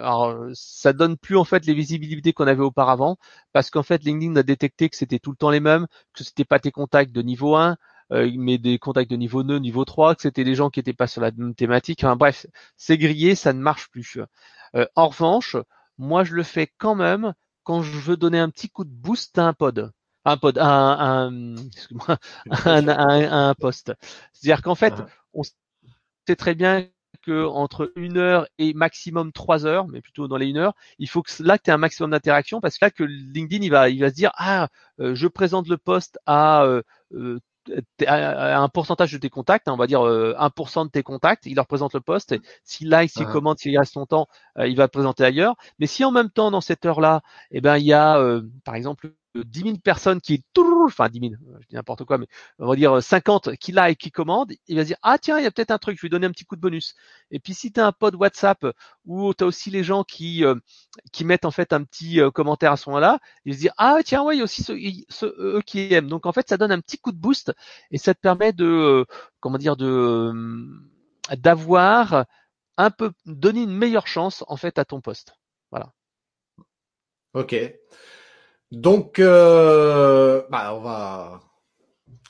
alors, 0.00 0.36
ça 0.52 0.92
donne 0.92 1.16
plus 1.16 1.38
en 1.38 1.44
fait 1.44 1.64
les 1.64 1.72
visibilités 1.72 2.34
qu'on 2.34 2.46
avait 2.46 2.60
auparavant, 2.60 3.16
parce 3.54 3.70
qu'en 3.70 3.82
fait, 3.82 4.04
LinkedIn 4.04 4.36
a 4.36 4.42
détecté 4.42 4.90
que 4.90 4.96
c'était 4.96 5.18
tout 5.18 5.30
le 5.30 5.36
temps 5.38 5.50
les 5.50 5.60
mêmes, 5.60 5.86
que 6.12 6.24
c'était 6.24 6.44
pas 6.44 6.58
tes 6.58 6.72
contacts 6.72 7.12
de 7.12 7.22
niveau 7.22 7.56
1, 7.56 7.78
mais 8.10 8.58
des 8.58 8.78
contacts 8.78 9.10
de 9.10 9.16
niveau 9.16 9.42
2, 9.42 9.58
niveau 9.58 9.86
3, 9.86 10.14
que 10.14 10.20
c'était 10.22 10.44
des 10.44 10.54
gens 10.54 10.68
qui 10.68 10.80
étaient 10.80 10.92
pas 10.92 11.06
sur 11.06 11.22
la 11.22 11.30
même 11.30 11.54
thématique. 11.54 12.04
Enfin 12.04 12.16
bref, 12.16 12.46
c'est 12.76 12.98
grillé, 12.98 13.34
ça 13.34 13.54
ne 13.54 13.60
marche 13.60 13.88
plus. 13.90 14.18
Euh, 14.76 14.86
en 14.96 15.08
revanche, 15.08 15.56
moi 15.98 16.24
je 16.24 16.34
le 16.34 16.42
fais 16.42 16.66
quand 16.78 16.94
même 16.94 17.34
quand 17.64 17.82
je 17.82 17.98
veux 17.98 18.16
donner 18.16 18.38
un 18.38 18.50
petit 18.50 18.68
coup 18.70 18.84
de 18.84 18.90
boost 18.90 19.38
à 19.38 19.46
un 19.46 19.52
pod 19.52 19.92
un 20.24 20.36
pod, 20.36 20.56
un, 20.58 21.28
un, 21.30 21.54
un, 22.64 22.88
un, 22.88 23.48
un 23.48 23.54
poste. 23.54 23.92
C'est-à-dire 24.32 24.62
qu'en 24.62 24.74
fait, 24.76 24.94
ah. 24.96 25.06
on 25.34 25.42
sait 25.42 26.36
très 26.36 26.54
bien 26.54 26.88
que 27.22 27.44
entre 27.46 27.92
une 27.96 28.16
heure 28.18 28.46
et 28.58 28.74
maximum 28.74 29.32
trois 29.32 29.66
heures, 29.66 29.86
mais 29.88 30.00
plutôt 30.00 30.28
dans 30.28 30.36
les 30.36 30.46
une 30.48 30.56
heure, 30.58 30.74
il 30.98 31.08
faut 31.08 31.22
que 31.22 31.30
là 31.42 31.58
que 31.58 31.64
tu 31.64 31.70
aies 31.70 31.74
un 31.74 31.78
maximum 31.78 32.10
d'interaction 32.10 32.60
parce 32.60 32.78
que 32.78 32.84
là 32.84 32.90
que 32.90 33.04
LinkedIn 33.04 33.62
il 33.64 33.70
va 33.70 33.88
il 33.90 34.00
va 34.00 34.10
se 34.10 34.14
dire 34.14 34.32
ah 34.36 34.68
euh, 35.00 35.14
je 35.14 35.28
présente 35.28 35.68
le 35.68 35.76
poste 35.78 36.18
à 36.26 36.64
euh, 36.64 36.82
un 38.06 38.68
pourcentage 38.68 39.12
de 39.12 39.18
tes 39.18 39.30
contacts, 39.30 39.68
hein, 39.68 39.72
on 39.72 39.76
va 39.76 39.86
dire 39.86 40.00
1% 40.00 40.80
euh, 40.80 40.84
de 40.84 40.90
tes 40.90 41.02
contacts, 41.02 41.46
il 41.46 41.54
leur 41.54 41.66
présente 41.66 41.94
le 41.94 42.00
poste. 42.00 42.34
S'il 42.64 42.88
like, 42.88 43.10
s'il 43.10 43.26
ah. 43.28 43.32
commente, 43.32 43.58
s'il 43.58 43.78
reste 43.78 43.94
longtemps, 43.94 44.28
euh, 44.58 44.66
il 44.66 44.76
va 44.76 44.84
le 44.84 44.88
présenter 44.88 45.24
ailleurs. 45.24 45.56
Mais 45.78 45.86
si 45.86 46.04
en 46.04 46.10
même 46.10 46.30
temps, 46.30 46.50
dans 46.50 46.60
cette 46.60 46.84
heure-là, 46.84 47.22
eh 47.50 47.60
ben, 47.60 47.78
il 47.78 47.86
y 47.86 47.92
a, 47.92 48.18
euh, 48.18 48.42
par 48.64 48.74
exemple, 48.74 49.12
10 49.34 49.62
000 49.62 49.76
personnes 49.78 50.20
qui, 50.20 50.44
enfin 50.84 51.08
10 51.08 51.20
000, 51.20 51.32
je 51.60 51.66
dis 51.68 51.74
n'importe 51.74 52.04
quoi, 52.04 52.18
mais 52.18 52.26
on 52.58 52.66
va 52.68 52.76
dire 52.76 53.02
50 53.02 53.56
qui 53.56 53.72
like, 53.72 53.98
qui 53.98 54.10
commandent, 54.10 54.52
il 54.68 54.76
va 54.76 54.82
se 54.82 54.88
dire 54.88 54.98
ah 55.02 55.18
tiens 55.18 55.38
il 55.38 55.44
y 55.44 55.46
a 55.46 55.50
peut-être 55.50 55.70
un 55.70 55.78
truc, 55.78 55.96
je 55.96 56.02
vais 56.02 56.08
donner 56.08 56.26
un 56.26 56.30
petit 56.30 56.44
coup 56.44 56.56
de 56.56 56.60
bonus. 56.60 56.94
Et 57.30 57.38
puis 57.38 57.54
si 57.54 57.72
tu 57.72 57.80
as 57.80 57.86
un 57.86 57.92
pod 57.92 58.14
WhatsApp 58.14 58.66
où 59.06 59.32
tu 59.34 59.44
as 59.44 59.46
aussi 59.46 59.70
les 59.70 59.84
gens 59.84 60.04
qui 60.04 60.44
qui 61.12 61.24
mettent 61.24 61.44
en 61.44 61.50
fait 61.50 61.72
un 61.72 61.84
petit 61.84 62.20
commentaire 62.34 62.72
à 62.72 62.76
ce 62.76 62.88
moment-là, 62.90 63.20
ils 63.44 63.54
se 63.54 63.60
disent 63.60 63.72
ah 63.78 63.98
tiens 64.04 64.22
ouais 64.22 64.36
il 64.36 64.38
y 64.38 64.40
a 64.42 64.44
aussi 64.44 64.62
ceux, 64.62 65.34
eux 65.38 65.62
qui 65.64 65.92
aiment. 65.92 66.08
Donc 66.08 66.26
en 66.26 66.32
fait 66.32 66.48
ça 66.48 66.56
donne 66.56 66.72
un 66.72 66.80
petit 66.80 66.98
coup 66.98 67.12
de 67.12 67.18
boost 67.18 67.52
et 67.90 67.98
ça 67.98 68.14
te 68.14 68.20
permet 68.20 68.52
de 68.52 69.06
comment 69.40 69.58
dire 69.58 69.76
de 69.76 70.32
d'avoir 71.36 72.26
un 72.76 72.90
peu 72.90 73.12
donner 73.26 73.62
une 73.62 73.76
meilleure 73.76 74.06
chance 74.06 74.44
en 74.48 74.56
fait 74.56 74.78
à 74.78 74.84
ton 74.84 75.00
poste. 75.00 75.36
Voilà. 75.70 75.92
Ok. 77.34 77.54
Donc, 78.72 79.18
euh, 79.18 80.40
bah, 80.50 80.74
on 80.74 80.80
va 80.80 81.42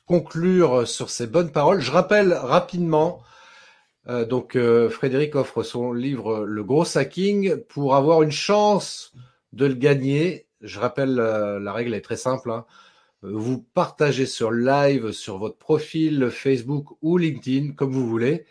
conclure 0.06 0.88
sur 0.88 1.08
ces 1.08 1.28
bonnes 1.28 1.52
paroles. 1.52 1.80
Je 1.80 1.92
rappelle 1.92 2.32
rapidement, 2.32 3.22
euh, 4.08 4.24
donc 4.24 4.56
euh, 4.56 4.90
Frédéric 4.90 5.36
offre 5.36 5.62
son 5.62 5.92
livre 5.92 6.44
Le 6.44 6.64
Gros 6.64 6.98
Hacking 6.98 7.58
pour 7.68 7.94
avoir 7.94 8.22
une 8.22 8.32
chance 8.32 9.12
de 9.52 9.66
le 9.66 9.74
gagner. 9.74 10.48
Je 10.62 10.80
rappelle, 10.80 11.14
la 11.14 11.72
règle 11.72 11.94
est 11.94 12.00
très 12.00 12.16
simple. 12.16 12.50
Hein. 12.50 12.66
vous 13.22 13.62
partagez 13.62 14.26
sur 14.26 14.50
live, 14.50 15.12
sur 15.12 15.38
votre 15.38 15.58
profil 15.58 16.28
Facebook 16.28 16.88
ou 17.02 17.18
LinkedIn, 17.18 17.74
comme 17.74 17.92
vous 17.92 18.08
voulez. 18.08 18.46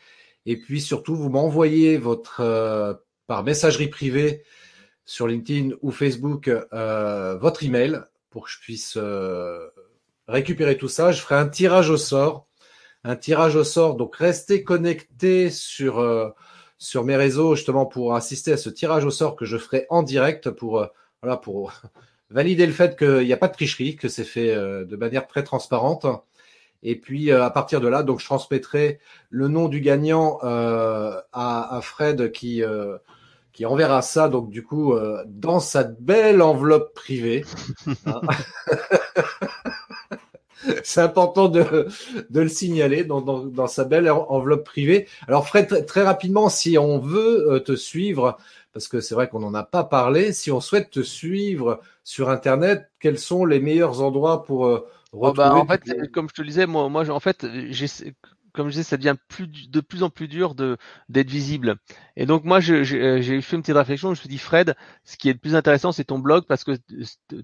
Et 0.46 0.56
puis 0.56 0.80
surtout, 0.80 1.16
vous 1.16 1.30
m'envoyez 1.30 1.98
votre 1.98 3.02
par 3.28 3.44
messagerie 3.44 3.90
privée 3.90 4.44
sur 5.12 5.28
LinkedIn 5.28 5.76
ou 5.82 5.92
Facebook 5.92 6.50
euh, 6.50 7.38
votre 7.38 7.64
email 7.64 8.02
pour 8.30 8.46
que 8.46 8.52
je 8.52 8.60
puisse 8.60 8.98
euh, 8.98 9.68
récupérer 10.28 10.78
tout 10.78 10.88
ça. 10.88 11.12
Je 11.12 11.22
ferai 11.22 11.36
un 11.36 11.48
tirage 11.48 11.90
au 11.90 11.98
sort, 11.98 12.48
un 13.04 13.16
tirage 13.16 13.56
au 13.56 13.64
sort. 13.64 13.96
Donc 13.96 14.16
restez 14.16 14.64
connectés 14.64 15.50
sur 15.50 16.34
sur 16.78 17.04
mes 17.04 17.16
réseaux 17.16 17.56
justement 17.56 17.86
pour 17.86 18.16
assister 18.16 18.54
à 18.54 18.58
ce 18.58 18.70
tirage 18.70 19.06
au 19.06 19.12
sort 19.12 19.36
que 19.36 19.46
je 19.46 19.58
ferai 19.58 19.86
en 19.90 20.02
direct 20.02 20.50
pour 20.50 20.88
voilà 21.22 21.38
pour 21.38 21.74
valider 22.32 22.66
le 22.66 22.72
fait 22.72 22.98
qu'il 22.98 23.26
n'y 23.26 23.34
a 23.34 23.38
pas 23.38 23.50
de 23.50 23.54
tricherie, 23.54 23.96
que 23.96 24.08
c'est 24.08 24.24
fait 24.24 24.56
euh, 24.56 24.86
de 24.86 24.96
manière 24.96 25.28
très 25.28 25.44
transparente. 25.44 26.06
Et 26.84 26.96
puis 26.96 27.32
euh, 27.32 27.44
à 27.44 27.52
partir 27.52 27.82
de 27.82 27.88
là, 27.88 28.02
donc 28.02 28.20
je 28.20 28.26
transmettrai 28.26 29.00
le 29.30 29.48
nom 29.50 29.68
du 29.68 29.82
gagnant 29.82 30.40
euh, 30.44 31.20
à, 31.34 31.76
à, 31.76 31.82
Fred 31.82 32.32
qui 32.32 32.64
qui 33.54 33.66
enverra 33.66 34.02
ça 34.02 34.30
donc 34.30 34.50
du 34.50 34.64
coup 34.64 34.94
dans 35.26 35.60
sa 35.60 35.84
belle 35.84 36.42
enveloppe 36.42 36.94
privée. 36.94 37.46
c'est 40.84 41.02
important 41.02 41.50
de, 41.50 41.88
de 42.30 42.42
le 42.42 42.48
signaler 42.48 43.04
dans, 43.04 43.22
dans, 43.22 43.46
dans, 43.46 43.68
sa 43.68 43.84
belle 43.84 44.10
enveloppe 44.10 44.64
privée. 44.64 45.08
Alors 45.28 45.48
Fred, 45.48 45.86
très 45.86 46.04
rapidement, 46.04 46.50
si 46.50 46.78
on 46.78 47.00
veut 47.00 47.62
te 47.66 47.76
suivre, 47.76 48.38
parce 48.74 48.88
que 48.88 49.02
c'est 49.02 49.16
vrai 49.16 49.28
qu'on 49.28 49.40
n'en 49.40 49.54
a 49.54 49.64
pas 49.64 49.84
parlé. 49.84 50.34
Si 50.34 50.52
on 50.52 50.62
souhaite 50.62 50.92
te 50.92 51.02
suivre 51.02 51.82
sur 52.04 52.30
Internet, 52.30 52.90
quels 53.00 53.20
sont 53.20 53.46
les 53.46 53.60
meilleurs 53.60 54.02
endroits 54.02 54.44
pour 54.44 54.66
euh, 54.66 54.88
retrouver 55.12 55.30
oh 55.30 55.34
bah, 55.34 55.56
En 55.56 55.68
fait, 55.68 56.12
comme 56.12 56.30
je 56.30 56.36
te 56.36 56.42
le 56.42 56.48
disais, 56.48 56.66
moi, 56.66 56.88
moi 56.90 57.10
en 57.10 57.20
fait, 57.20 57.46
comme 58.54 58.68
je 58.68 58.72
disais, 58.72 58.84
ça 58.84 58.98
devient 58.98 59.16
plus, 59.28 59.48
de 59.48 59.82
plus 59.82 60.04
en 60.04 60.10
plus 60.10 60.28
dur 60.28 60.56
de 60.56 60.78
d'être 61.10 61.30
visible. 61.30 61.76
Et 62.16 62.26
donc 62.26 62.44
moi, 62.44 62.60
j'ai 62.60 62.84
fait 63.42 63.56
une 63.56 63.62
petite 63.62 63.76
réflexion. 63.76 64.10
Je 64.10 64.12
me 64.12 64.16
suis 64.16 64.30
dit, 64.30 64.38
Fred, 64.38 64.76
ce 65.04 65.18
qui 65.18 65.30
est 65.30 65.34
le 65.34 65.40
plus 65.40 65.56
intéressant, 65.56 65.92
c'est 65.92 66.04
ton 66.04 66.20
blog 66.20 66.46
parce 66.48 66.64
que 66.64 66.72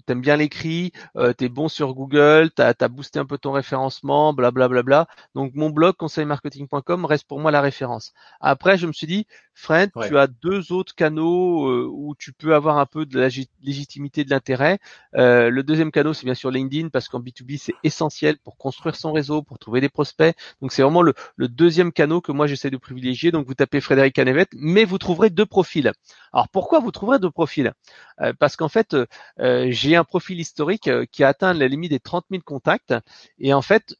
t'aimes 0.06 0.20
bien 0.20 0.36
l'écrit, 0.36 0.92
euh, 1.16 1.32
t'es 1.32 1.48
bon 1.48 1.68
sur 1.68 1.94
Google, 1.94 2.50
t'as 2.50 2.74
as 2.78 2.88
boosté 2.88 3.18
un 3.18 3.26
peu 3.26 3.38
ton 3.38 3.52
référencement, 3.52 4.32
blablabla. 4.32 4.68
Bla, 4.68 4.82
bla, 4.82 5.04
bla. 5.04 5.14
Donc 5.34 5.54
mon 5.54 5.70
blog 5.70 5.94
conseilmarketing.com 5.96 7.04
reste 7.04 7.26
pour 7.26 7.40
moi 7.40 7.50
la 7.50 7.60
référence. 7.60 8.12
Après, 8.40 8.76
je 8.76 8.86
me 8.86 8.92
suis 8.92 9.06
dit, 9.06 9.26
Fred, 9.60 9.90
tu 10.06 10.16
as 10.16 10.28
deux 10.28 10.72
autres 10.72 10.94
canaux 10.94 11.68
euh, 11.68 11.88
où 11.90 12.14
tu 12.16 12.32
peux 12.32 12.54
avoir 12.54 12.78
un 12.78 12.86
peu 12.86 13.04
de 13.06 13.18
la 13.18 13.28
légitimité, 13.60 14.22
de 14.22 14.30
l'intérêt. 14.30 14.78
Euh, 15.16 15.50
le 15.50 15.64
deuxième 15.64 15.90
canal, 15.90 16.14
c'est 16.14 16.26
bien 16.26 16.34
sûr 16.34 16.52
LinkedIn 16.52 16.90
parce 16.90 17.08
qu'en 17.08 17.18
B2B, 17.18 17.58
c'est 17.58 17.74
essentiel 17.82 18.38
pour 18.38 18.56
construire 18.56 18.94
son 18.94 19.12
réseau, 19.12 19.42
pour 19.42 19.58
trouver 19.58 19.80
des 19.80 19.88
prospects. 19.88 20.32
Donc 20.62 20.70
c'est 20.72 20.82
vraiment 20.82 21.02
le, 21.02 21.12
deuxième 21.48 21.90
canal 21.90 22.20
que 22.20 22.30
moi 22.30 22.46
j'essaie 22.46 22.70
de 22.70 22.76
privilégier. 22.76 23.32
Donc 23.32 23.48
vous 23.48 23.54
tapez 23.54 23.80
Frédéric 23.80 24.14
Canevet, 24.14 24.46
mais 24.68 24.84
vous 24.84 24.98
trouverez 24.98 25.30
deux 25.30 25.46
profils. 25.46 25.92
Alors 26.32 26.48
pourquoi 26.48 26.80
vous 26.80 26.90
trouverez 26.90 27.18
deux 27.18 27.30
profils? 27.30 27.72
Euh, 28.20 28.32
Parce 28.38 28.56
qu'en 28.56 28.68
fait, 28.68 28.96
j'ai 29.38 29.96
un 29.96 30.04
profil 30.04 30.40
historique 30.40 30.90
qui 31.10 31.24
a 31.24 31.28
atteint 31.28 31.54
la 31.54 31.68
limite 31.68 31.90
des 31.90 32.00
30 32.00 32.26
000 32.30 32.42
contacts 32.44 32.94
et 33.38 33.52
en 33.54 33.62
fait, 33.62 33.94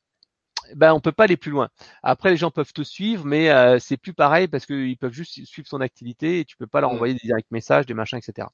ben 0.75 0.93
on 0.93 1.01
peut 1.01 1.13
pas 1.13 1.25
aller 1.25 1.37
plus 1.37 1.51
loin. 1.51 1.69
Après, 2.03 2.31
les 2.31 2.37
gens 2.37 2.51
peuvent 2.51 2.73
te 2.73 2.83
suivre, 2.83 3.25
mais 3.25 3.51
euh, 3.51 3.79
c'est 3.79 3.97
plus 3.97 4.13
pareil 4.13 4.49
parce 4.49 4.67
qu'ils 4.67 4.97
peuvent 4.97 5.13
juste 5.13 5.45
suivre 5.45 5.69
ton 5.69 5.81
activité 5.81 6.41
et 6.41 6.45
tu 6.45 6.57
peux 6.57 6.67
pas 6.67 6.81
leur 6.81 6.91
envoyer 6.91 7.15
des 7.15 7.21
direct 7.27 7.51
messages, 7.51 7.87
des 7.87 7.95
machins, 7.95 8.19
etc. 8.19 8.49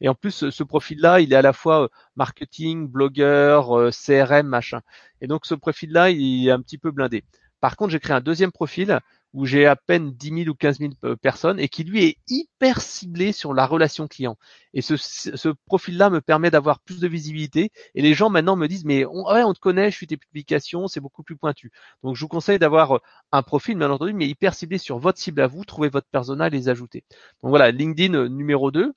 Et 0.00 0.08
en 0.08 0.14
plus, 0.14 0.50
ce, 0.50 0.62
profil-là, 0.62 1.20
il 1.20 1.32
est 1.32 1.36
à 1.36 1.42
la 1.42 1.52
fois 1.52 1.84
euh, 1.84 1.88
marketing, 2.16 2.88
blogueur, 2.88 3.78
euh, 3.78 3.90
CRM, 3.90 4.46
machin. 4.46 4.80
Et 5.20 5.26
donc, 5.26 5.46
ce 5.46 5.54
profil-là, 5.54 6.10
il 6.10 6.48
est 6.48 6.50
un 6.50 6.60
petit 6.60 6.78
peu 6.78 6.90
blindé. 6.90 7.24
Par 7.60 7.76
contre, 7.76 7.90
j'ai 7.90 8.00
créé 8.00 8.14
un 8.16 8.20
deuxième 8.20 8.52
profil 8.52 9.00
où 9.38 9.46
j'ai 9.46 9.66
à 9.66 9.76
peine 9.76 10.10
10 10.10 10.44
000 10.44 10.48
ou 10.48 10.54
15 10.54 10.80
000 10.80 10.92
euh, 11.04 11.14
personnes 11.14 11.60
et 11.60 11.68
qui 11.68 11.84
lui 11.84 12.04
est 12.04 12.16
hyper 12.26 12.80
ciblé 12.80 13.30
sur 13.30 13.54
la 13.54 13.66
relation 13.66 14.08
client. 14.08 14.36
Et 14.74 14.82
ce, 14.82 15.48
profil-là 15.66 16.10
me 16.10 16.20
permet 16.20 16.50
d'avoir 16.50 16.80
plus 16.80 16.98
de 16.98 17.06
visibilité 17.06 17.70
et 17.94 18.02
les 18.02 18.14
gens 18.14 18.30
maintenant 18.30 18.56
me 18.56 18.66
disent 18.66 18.84
mais 18.84 19.06
on, 19.06 19.30
ouais, 19.32 19.44
on 19.44 19.54
te 19.54 19.60
connaît, 19.60 19.92
je 19.92 19.96
suis 19.96 20.08
tes 20.08 20.16
publications, 20.16 20.88
c'est 20.88 20.98
beaucoup 20.98 21.22
plus 21.22 21.36
pointu. 21.36 21.70
Donc 22.02 22.16
je 22.16 22.20
vous 22.20 22.28
conseille 22.28 22.58
d'avoir 22.58 22.96
euh, 22.96 23.00
un 23.30 23.42
profil 23.42 23.78
bien 23.78 23.92
entendu 23.92 24.12
mais 24.12 24.26
hyper 24.26 24.54
ciblé 24.54 24.76
sur 24.76 24.98
votre 24.98 25.20
cible 25.20 25.40
à 25.40 25.46
vous, 25.46 25.64
trouver 25.64 25.88
votre 25.88 26.08
persona 26.10 26.48
et 26.48 26.50
les 26.50 26.68
ajouter. 26.68 27.04
Donc 27.42 27.50
voilà, 27.50 27.70
LinkedIn 27.70 28.14
euh, 28.14 28.28
numéro 28.28 28.72
2. 28.72 28.92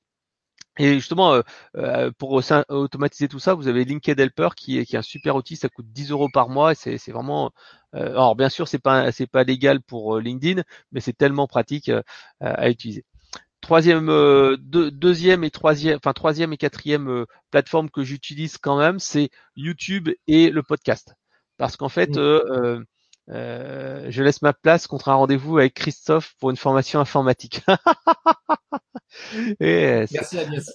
Et 0.78 0.94
justement, 0.94 1.34
euh, 1.34 1.42
euh, 1.76 2.12
pour 2.18 2.42
automatiser 2.70 3.28
tout 3.28 3.40
ça, 3.40 3.54
vous 3.56 3.68
avez 3.68 3.84
Linked 3.84 4.20
Helper 4.20 4.50
qui 4.56 4.78
est, 4.78 4.86
qui 4.86 4.96
est 4.96 5.00
un 5.00 5.02
super 5.02 5.36
outil, 5.36 5.58
ça 5.58 5.68
coûte 5.70 5.88
10 5.92 6.12
euros 6.12 6.30
par 6.32 6.50
mois 6.50 6.76
c'est 6.76 6.98
vraiment. 7.12 7.52
Euh, 7.94 8.12
alors 8.12 8.36
bien 8.36 8.50
sûr, 8.50 8.68
c'est 8.68 8.80
pas 8.80 9.12
c'est 9.12 9.28
pas 9.28 9.44
légal 9.44 9.82
pour 9.82 10.20
LinkedIn, 10.20 10.64
mais 10.92 11.02
c'est 11.02 11.14
tellement 11.18 11.48
pratique 11.48 11.92
à 12.40 12.70
utiliser. 12.70 13.06
Troisième, 13.60 14.08
deuxième 14.58 15.44
et 15.44 15.52
troisième, 15.52 15.98
enfin 15.98 16.14
troisième 16.14 16.54
et 16.54 16.58
quatrième 16.58 17.26
plateforme 17.52 17.90
que 17.92 18.04
j'utilise 18.04 18.58
quand 18.58 18.78
même, 18.78 19.00
c'est 19.00 19.30
YouTube 19.56 20.10
et 20.28 20.50
le 20.50 20.64
podcast, 20.64 21.14
parce 21.58 21.78
qu'en 21.78 21.90
fait, 21.90 22.18
mmh. 22.18 22.86
Euh, 23.32 24.08
je 24.10 24.24
laisse 24.24 24.42
ma 24.42 24.54
place 24.54 24.88
contre 24.88 25.10
un 25.10 25.16
rendez-vous 25.16 25.58
avec 25.58 25.74
Christophe 25.74 26.34
pour 26.40 26.50
une 26.50 26.58
formation 26.58 27.00
informatique. 27.00 27.62
et, 29.60 30.06
Merci 30.12 30.40
Agnès. 30.40 30.70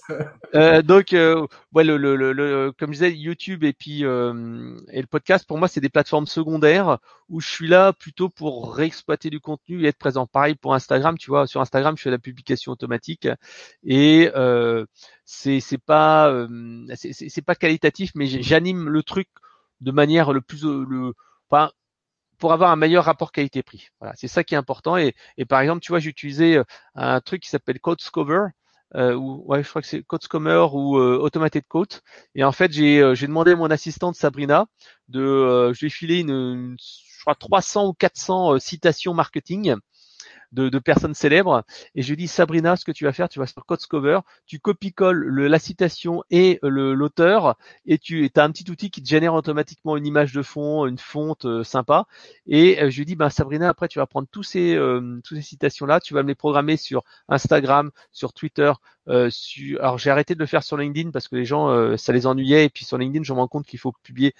Euh, 0.55 0.81
donc, 0.81 1.13
euh, 1.13 1.45
ouais, 1.73 1.83
le, 1.83 1.97
le, 1.97 2.15
le, 2.15 2.71
comme 2.77 2.89
je 2.89 2.99
disais, 2.99 3.13
YouTube 3.13 3.63
et 3.63 3.73
puis 3.73 4.05
euh, 4.05 4.75
et 4.91 5.01
le 5.01 5.07
podcast, 5.07 5.45
pour 5.47 5.57
moi, 5.57 5.67
c'est 5.67 5.81
des 5.81 5.89
plateformes 5.89 6.25
secondaires 6.25 6.97
où 7.29 7.41
je 7.41 7.47
suis 7.47 7.67
là 7.67 7.93
plutôt 7.93 8.29
pour 8.29 8.73
réexploiter 8.73 9.29
du 9.29 9.39
contenu 9.39 9.83
et 9.83 9.87
être 9.87 9.97
présent. 9.97 10.25
Pareil 10.25 10.55
pour 10.55 10.73
Instagram, 10.73 11.17
tu 11.17 11.29
vois, 11.29 11.47
sur 11.47 11.61
Instagram, 11.61 11.95
je 11.97 12.03
fais 12.03 12.11
la 12.11 12.19
publication 12.19 12.71
automatique 12.71 13.27
et 13.83 14.31
euh, 14.35 14.85
c'est 15.25 15.59
c'est 15.59 15.77
pas 15.77 16.29
euh, 16.29 16.87
c'est 16.95 17.41
pas 17.41 17.55
qualitatif, 17.55 18.11
mais 18.15 18.25
j'anime 18.25 18.89
le 18.89 19.03
truc 19.03 19.27
de 19.81 19.91
manière 19.91 20.33
le 20.33 20.41
plus 20.41 20.63
le 20.63 21.13
enfin 21.49 21.71
pour 22.37 22.53
avoir 22.53 22.71
un 22.71 22.75
meilleur 22.75 23.05
rapport 23.05 23.31
qualité-prix. 23.31 23.89
Voilà, 23.99 24.13
c'est 24.17 24.27
ça 24.27 24.43
qui 24.43 24.55
est 24.55 24.57
important. 24.57 24.97
Et, 24.97 25.15
et 25.37 25.45
par 25.45 25.61
exemple, 25.61 25.81
tu 25.81 25.91
vois, 25.91 25.99
j'ai 25.99 26.09
utilisé 26.09 26.57
euh, 26.57 26.63
un 26.95 27.21
truc 27.21 27.43
qui 27.43 27.49
s'appelle 27.49 27.79
CodeScover. 27.79 28.47
Euh, 28.95 29.15
ou 29.15 29.43
ouais, 29.47 29.63
je 29.63 29.69
crois 29.69 29.81
que 29.81 29.87
c'est 29.87 30.01
CodeScover 30.03 30.67
ou 30.73 30.97
euh, 30.97 31.17
Automated 31.17 31.63
Code. 31.67 31.93
Et 32.35 32.43
en 32.43 32.51
fait, 32.53 32.71
j'ai 32.71 33.01
euh, 33.01 33.15
j'ai 33.15 33.27
demandé 33.27 33.51
à 33.51 33.55
mon 33.55 33.69
assistante 33.69 34.15
Sabrina 34.15 34.65
de, 35.09 35.73
je 35.73 35.79
lui 35.79 35.87
ai 35.87 35.89
filé 35.89 36.19
une, 36.19 36.29
une, 36.31 36.77
je 36.79 37.21
crois 37.21 37.35
300 37.35 37.87
ou 37.87 37.93
400 37.93 38.59
citations 38.59 39.13
marketing 39.13 39.75
de, 40.51 40.79
personnes 40.79 41.13
célèbres. 41.13 41.63
Et 41.95 42.01
je 42.01 42.13
dis 42.13 42.27
Sabrina, 42.27 42.75
ce 42.75 42.85
que 42.85 42.91
tu 42.91 43.05
vas 43.05 43.13
faire, 43.13 43.29
tu 43.29 43.39
vas 43.39 43.47
sur 43.47 43.65
CodeScover, 43.65 44.19
tu 44.45 44.59
copies-colles 44.59 45.47
la 45.47 45.59
citation 45.59 46.23
et 46.29 46.59
l'auteur, 46.61 47.57
et 47.85 47.97
tu 47.97 48.29
as 48.35 48.43
un 48.43 48.51
petit 48.51 48.69
outil 48.69 48.89
qui 48.89 49.01
te 49.01 49.07
génère 49.07 49.33
automatiquement 49.33 49.97
une 49.97 50.05
image 50.05 50.33
de 50.33 50.41
fond, 50.41 50.85
une 50.85 50.97
fonte 50.97 51.45
euh, 51.45 51.63
sympa. 51.63 52.05
Et 52.47 52.81
euh, 52.81 52.89
je 52.89 52.97
lui 52.97 53.05
dis, 53.05 53.15
bah, 53.15 53.29
Sabrina, 53.29 53.69
après 53.69 53.87
tu 53.87 53.99
vas 53.99 54.05
prendre 54.05 54.27
tous 54.31 54.43
ces, 54.43 54.75
euh, 54.75 55.19
toutes 55.23 55.37
ces 55.37 55.43
citations-là, 55.43 55.99
tu 55.99 56.13
vas 56.13 56.23
me 56.23 56.27
les 56.29 56.35
programmer 56.35 56.77
sur 56.77 57.03
Instagram, 57.29 57.91
sur 58.11 58.33
Twitter. 58.33 58.71
sur... 59.29 59.79
Alors 59.81 59.97
j'ai 59.97 60.09
arrêté 60.09 60.35
de 60.35 60.39
le 60.39 60.45
faire 60.45 60.63
sur 60.63 60.77
LinkedIn 60.77 61.11
parce 61.11 61.27
que 61.27 61.35
les 61.35 61.45
gens, 61.45 61.97
ça 61.97 62.13
les 62.13 62.27
ennuyait. 62.27 62.65
Et 62.65 62.69
puis 62.69 62.85
sur 62.85 62.97
LinkedIn, 62.97 63.23
je 63.23 63.33
me 63.33 63.39
rends 63.39 63.47
compte 63.47 63.65
qu'il 63.65 63.79
faut 63.79 63.93
publier 64.03 64.33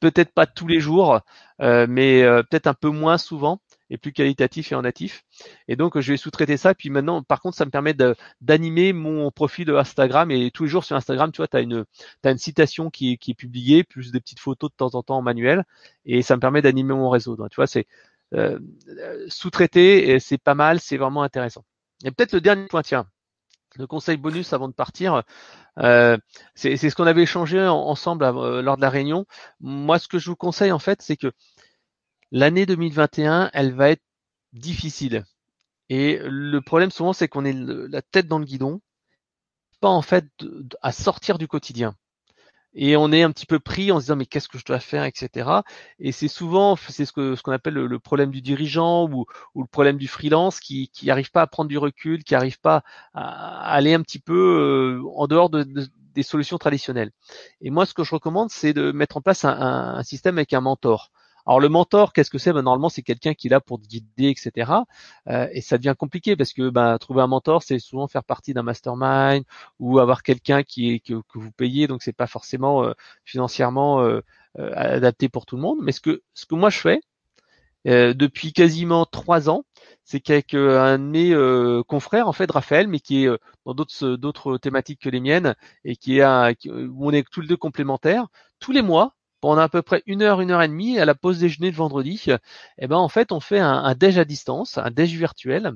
peut-être 0.00 0.32
pas 0.32 0.46
tous 0.46 0.66
les 0.66 0.80
jours, 0.80 1.20
mais 1.58 2.22
peut-être 2.50 2.66
un 2.66 2.74
peu 2.74 2.90
moins 2.90 3.18
souvent 3.18 3.60
et 3.94 3.98
plus 3.98 4.12
qualitatif 4.12 4.72
et 4.72 4.74
en 4.74 4.82
natif. 4.82 5.24
Et 5.68 5.76
donc, 5.76 5.98
je 5.98 6.12
vais 6.12 6.16
sous-traiter 6.16 6.56
ça. 6.56 6.74
Puis 6.74 6.90
maintenant, 6.90 7.22
par 7.22 7.40
contre, 7.40 7.56
ça 7.56 7.64
me 7.64 7.70
permet 7.70 7.94
d'animer 8.40 8.92
mon 8.92 9.30
profil 9.30 9.66
de 9.66 9.74
Instagram. 9.74 10.30
Et 10.32 10.50
tous 10.50 10.64
les 10.64 10.68
jours 10.68 10.84
sur 10.84 10.96
Instagram, 10.96 11.30
tu 11.30 11.38
vois, 11.38 11.48
tu 11.48 11.56
as 11.56 11.60
une, 11.60 11.84
as 12.24 12.30
une 12.30 12.38
citation 12.38 12.90
qui 12.90 13.12
est, 13.12 13.34
publiée, 13.34 13.84
plus 13.84 14.10
des 14.10 14.20
petites 14.20 14.40
photos 14.40 14.70
de 14.70 14.76
temps 14.76 14.94
en 14.94 15.02
temps 15.04 15.18
en 15.18 15.22
manuel. 15.22 15.64
Et 16.04 16.22
ça 16.22 16.34
me 16.34 16.40
permet 16.40 16.60
d'animer 16.60 16.94
mon 16.94 17.08
réseau. 17.08 17.36
Tu 17.36 17.56
vois, 17.56 17.68
c'est 17.68 17.86
euh, 18.34 18.58
sous-traité 19.28 20.10
et 20.10 20.18
c'est 20.18 20.38
pas 20.38 20.56
mal, 20.56 20.80
c'est 20.80 20.96
vraiment 20.96 21.22
intéressant. 21.22 21.64
Et 22.04 22.10
peut-être 22.10 22.32
le 22.32 22.40
dernier 22.40 22.66
point, 22.66 22.82
tiens, 22.82 23.06
le 23.76 23.86
conseil 23.86 24.16
bonus 24.16 24.52
avant 24.52 24.68
de 24.68 24.74
partir, 24.74 25.22
euh, 25.78 26.16
c'est 26.54 26.76
ce 26.76 26.94
qu'on 26.94 27.06
avait 27.06 27.22
échangé 27.22 27.60
ensemble 27.66 28.24
euh, 28.24 28.62
lors 28.62 28.76
de 28.76 28.82
la 28.82 28.90
réunion. 28.90 29.26
Moi, 29.60 29.98
ce 29.98 30.08
que 30.08 30.18
je 30.18 30.30
vous 30.30 30.36
conseille 30.36 30.72
en 30.72 30.78
fait, 30.78 31.02
c'est 31.02 31.16
que 31.16 31.32
l'année 32.34 32.66
2021, 32.66 33.50
elle 33.54 33.72
va 33.72 33.90
être 33.90 34.02
difficile. 34.52 35.24
Et 35.88 36.18
le 36.22 36.60
problème 36.60 36.90
souvent, 36.90 37.12
c'est 37.12 37.28
qu'on 37.28 37.44
est 37.44 37.54
la 37.54 38.02
tête 38.02 38.26
dans 38.26 38.40
le 38.40 38.44
guidon, 38.44 38.80
pas 39.80 39.88
en 39.88 40.02
fait 40.02 40.26
à 40.82 40.92
sortir 40.92 41.38
du 41.38 41.46
quotidien. 41.46 41.94
Et 42.76 42.96
on 42.96 43.12
est 43.12 43.22
un 43.22 43.30
petit 43.30 43.46
peu 43.46 43.60
pris 43.60 43.92
en 43.92 44.00
se 44.00 44.06
disant 44.06 44.16
mais 44.16 44.26
qu'est-ce 44.26 44.48
que 44.48 44.58
je 44.58 44.64
dois 44.64 44.80
faire, 44.80 45.04
etc. 45.04 45.48
Et 46.00 46.10
c'est 46.10 46.26
souvent 46.26 46.74
c'est 46.74 47.04
ce 47.04 47.12
qu'on 47.12 47.52
appelle 47.52 47.74
le, 47.74 47.98
problème 48.00 48.32
du 48.32 48.42
dirigeant 48.42 49.08
ou, 49.08 49.26
le 49.54 49.66
problème 49.66 49.96
du 49.96 50.08
freelance 50.08 50.58
qui 50.58 50.88
qui 50.88 51.10
arrive 51.12 51.30
pas 51.30 51.42
à 51.42 51.46
prendre 51.46 51.68
du 51.68 51.78
recul, 51.78 52.24
qui 52.24 52.34
arrive 52.34 52.58
pas 52.60 52.82
à, 53.12 53.72
aller 53.72 53.94
un 53.94 54.02
petit 54.02 54.18
peu 54.18 54.34
euh, 54.34 55.08
en 55.14 55.28
dehors 55.28 55.50
de, 55.50 55.62
des 56.14 56.22
solutions 56.24 56.58
traditionnelles. 56.58 57.12
Et 57.60 57.70
moi, 57.70 57.86
ce 57.86 57.94
que 57.94 58.02
je 58.02 58.14
recommande, 58.14 58.50
c'est 58.50 58.72
de 58.72 58.90
mettre 58.90 59.18
en 59.18 59.20
place 59.20 59.44
un, 59.44 60.02
système 60.02 60.38
avec 60.38 60.52
un 60.52 60.60
mentor. 60.60 61.12
Alors 61.46 61.60
le 61.60 61.68
mentor, 61.68 62.12
qu'est-ce 62.12 62.30
que 62.30 62.38
c'est? 62.38 62.52
Ben, 62.52 62.62
Normalement, 62.62 62.88
c'est 62.88 63.02
quelqu'un 63.02 63.34
qui 63.34 63.48
est 63.48 63.50
là 63.50 63.60
pour 63.60 63.80
te 63.80 63.86
guider, 63.86 64.30
etc. 64.30 64.72
Euh, 65.28 65.48
et 65.52 65.60
ça 65.60 65.76
devient 65.78 65.94
compliqué 65.98 66.36
parce 66.36 66.52
que 66.52 66.70
ben, 66.70 66.96
trouver 66.98 67.22
un 67.22 67.26
mentor, 67.26 67.62
c'est 67.62 67.78
souvent 67.78 68.08
faire 68.08 68.24
partie 68.24 68.54
d'un 68.54 68.62
mastermind 68.62 69.44
ou 69.78 69.98
avoir 69.98 70.22
quelqu'un 70.22 70.62
qui 70.62 70.92
est 70.94 71.00
que, 71.00 71.14
vous 71.34 71.52
payez, 71.52 71.86
donc 71.86 72.02
c'est 72.02 72.12
pas 72.12 72.26
forcément 72.26 72.84
euh, 72.84 72.92
financièrement 73.24 74.00
euh, 74.00 74.20
adapté 74.56 75.28
pour 75.28 75.46
tout 75.46 75.56
le 75.56 75.62
monde. 75.62 75.78
Mais 75.82 75.92
ce 75.92 76.00
que 76.00 76.22
ce 76.34 76.46
que 76.46 76.54
moi 76.54 76.70
je 76.70 76.78
fais 76.78 77.00
depuis 77.84 78.52
quasiment 78.54 79.04
trois 79.04 79.50
ans, 79.50 79.64
c'est 80.04 80.20
qu'avec 80.20 80.54
un 80.54 80.98
de 80.98 81.04
mes 81.04 81.82
confrères, 81.86 82.28
en 82.28 82.32
fait, 82.32 82.50
Raphaël, 82.50 82.88
mais 82.88 83.00
qui 83.00 83.24
est 83.24 83.28
dans 83.66 83.74
d'autres 83.74 84.16
d'autres 84.16 84.56
thématiques 84.58 85.00
que 85.00 85.10
les 85.10 85.20
miennes 85.20 85.54
et 85.84 85.96
qui 85.96 86.18
est 86.18 86.24
où 86.66 87.08
on 87.08 87.10
est 87.10 87.28
tous 87.30 87.42
les 87.42 87.48
deux 87.48 87.56
complémentaires, 87.58 88.28
tous 88.58 88.72
les 88.72 88.80
mois, 88.82 89.14
pendant 89.44 89.60
à 89.60 89.68
peu 89.68 89.82
près 89.82 90.02
une 90.06 90.22
heure, 90.22 90.40
une 90.40 90.50
heure 90.50 90.62
et 90.62 90.68
demie, 90.68 90.98
à 90.98 91.04
la 91.04 91.14
pause 91.14 91.38
déjeuner 91.38 91.70
de 91.70 91.76
vendredi, 91.76 92.26
eh 92.78 92.86
ben 92.86 92.96
en 92.96 93.10
fait, 93.10 93.30
on 93.30 93.40
fait 93.40 93.58
un, 93.58 93.74
un 93.74 93.94
déj 93.94 94.16
à 94.16 94.24
distance, 94.24 94.78
un 94.78 94.90
déj 94.90 95.14
virtuel. 95.16 95.74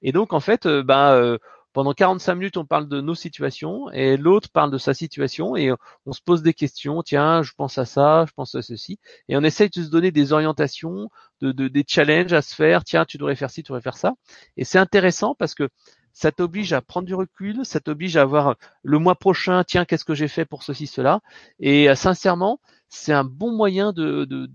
Et 0.00 0.12
donc 0.12 0.32
en 0.32 0.40
fait, 0.40 0.66
ben 0.66 1.36
pendant 1.72 1.94
45 1.94 2.34
minutes, 2.34 2.56
on 2.56 2.66
parle 2.66 2.88
de 2.88 3.00
nos 3.00 3.14
situations 3.14 3.90
et 3.90 4.16
l'autre 4.16 4.48
parle 4.50 4.70
de 4.70 4.78
sa 4.78 4.94
situation 4.94 5.56
et 5.56 5.72
on 6.06 6.12
se 6.12 6.20
pose 6.20 6.42
des 6.42 6.54
questions. 6.54 7.02
Tiens, 7.02 7.42
je 7.42 7.52
pense 7.56 7.78
à 7.78 7.84
ça, 7.84 8.24
je 8.28 8.32
pense 8.32 8.54
à 8.54 8.62
ceci. 8.62 8.98
Et 9.28 9.36
on 9.36 9.42
essaye 9.42 9.70
de 9.70 9.82
se 9.82 9.88
donner 9.88 10.10
des 10.10 10.32
orientations, 10.32 11.08
de, 11.40 11.52
des 11.68 11.84
challenges 11.86 12.32
à 12.32 12.42
se 12.42 12.54
faire. 12.54 12.84
Tiens, 12.84 13.04
tu 13.04 13.16
devrais 13.16 13.36
faire 13.36 13.50
ci, 13.50 13.62
tu 13.62 13.72
devrais 13.72 13.82
faire 13.82 13.96
ça. 13.96 14.14
Et 14.56 14.64
c'est 14.64 14.78
intéressant 14.78 15.34
parce 15.34 15.54
que 15.54 15.68
ça 16.12 16.30
t'oblige 16.30 16.74
à 16.74 16.82
prendre 16.82 17.06
du 17.06 17.14
recul, 17.14 17.64
ça 17.64 17.80
t'oblige 17.80 18.18
à 18.18 18.24
voir 18.26 18.56
le 18.82 18.98
mois 18.98 19.14
prochain, 19.14 19.64
tiens, 19.64 19.86
qu'est-ce 19.86 20.04
que 20.04 20.14
j'ai 20.14 20.28
fait 20.28 20.44
pour 20.44 20.62
ceci, 20.62 20.86
cela. 20.86 21.20
Et 21.58 21.88
euh, 21.88 21.94
sincèrement, 21.94 22.60
c'est 22.92 23.12
un 23.12 23.24
bon 23.24 23.50
moyen 23.52 23.92
de, 23.92 24.24
de, 24.26 24.50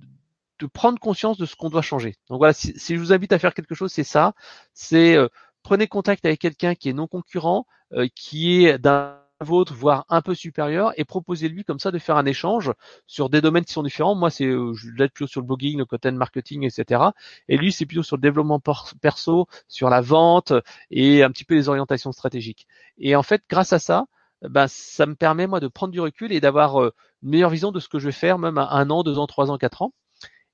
de, 0.60 0.68
prendre 0.68 1.00
conscience 1.00 1.38
de 1.38 1.46
ce 1.46 1.56
qu'on 1.56 1.70
doit 1.70 1.82
changer. 1.82 2.16
Donc 2.30 2.38
voilà, 2.38 2.54
si, 2.54 2.78
si, 2.78 2.96
je 2.96 3.00
vous 3.00 3.12
invite 3.12 3.34
à 3.34 3.40
faire 3.40 3.54
quelque 3.54 3.76
chose, 3.76 3.92
c'est 3.92 4.04
ça. 4.04 4.34
C'est 4.74 5.18
euh, 5.18 5.28
prenez 5.64 5.88
contact 5.88 6.24
avec 6.26 6.40
quelqu'un 6.40 6.76
qui 6.76 6.90
est 6.90 6.94
non 6.94 7.08
concurrent, 7.08 7.66
euh, 7.94 8.08
qui 8.16 8.66
est 8.66 8.78
d'un 8.78 9.18
vôtre, 9.42 9.74
voire 9.74 10.06
un 10.10 10.22
peu 10.22 10.36
supérieur, 10.36 10.94
et 10.98 11.04
proposez-lui 11.04 11.64
comme 11.64 11.80
ça 11.80 11.92
de 11.92 11.98
faire 11.98 12.16
un 12.16 12.26
échange 12.26 12.72
sur 13.08 13.30
des 13.30 13.42
domaines 13.42 13.66
qui 13.66 13.74
sont 13.74 13.84
différents. 13.84 14.16
Moi, 14.16 14.30
c'est 14.30 14.46
euh, 14.46 14.74
je 14.74 14.90
l'aide 14.92 15.12
plutôt 15.12 15.30
sur 15.30 15.42
le 15.42 15.48
blogging, 15.48 15.80
le 15.80 15.86
content 15.86 16.12
marketing, 16.12 16.64
etc. 16.64 17.02
Et 17.48 17.58
lui, 17.58 17.72
c'est 17.72 17.88
plutôt 17.88 18.04
sur 18.04 18.18
le 18.18 18.22
développement 18.22 18.62
perso, 19.02 19.48
sur 19.68 19.90
la 19.90 20.02
vente 20.02 20.54
et 20.92 21.24
un 21.24 21.32
petit 21.32 21.44
peu 21.44 21.56
les 21.56 21.70
orientations 21.70 22.12
stratégiques. 22.12 22.68
Et 23.00 23.16
en 23.16 23.24
fait, 23.24 23.44
grâce 23.50 23.74
à 23.74 23.80
ça, 23.80 24.06
ben, 24.42 24.68
ça 24.68 25.06
me 25.06 25.16
permet 25.16 25.48
moi 25.48 25.60
de 25.60 25.68
prendre 25.68 25.92
du 25.92 26.00
recul 26.00 26.32
et 26.32 26.40
d'avoir 26.40 26.82
euh, 26.82 26.94
une 27.24 27.30
meilleure 27.30 27.50
vision 27.50 27.72
de 27.72 27.80
ce 27.80 27.88
que 27.90 28.00
je 28.00 28.06
vais 28.06 28.12
faire, 28.12 28.38
même 28.38 28.58
à 28.58 28.72
un 28.72 28.90
an, 28.90 29.04
deux 29.04 29.18
ans, 29.18 29.28
trois 29.28 29.52
ans, 29.52 29.58
quatre 29.58 29.82
ans. 29.82 29.94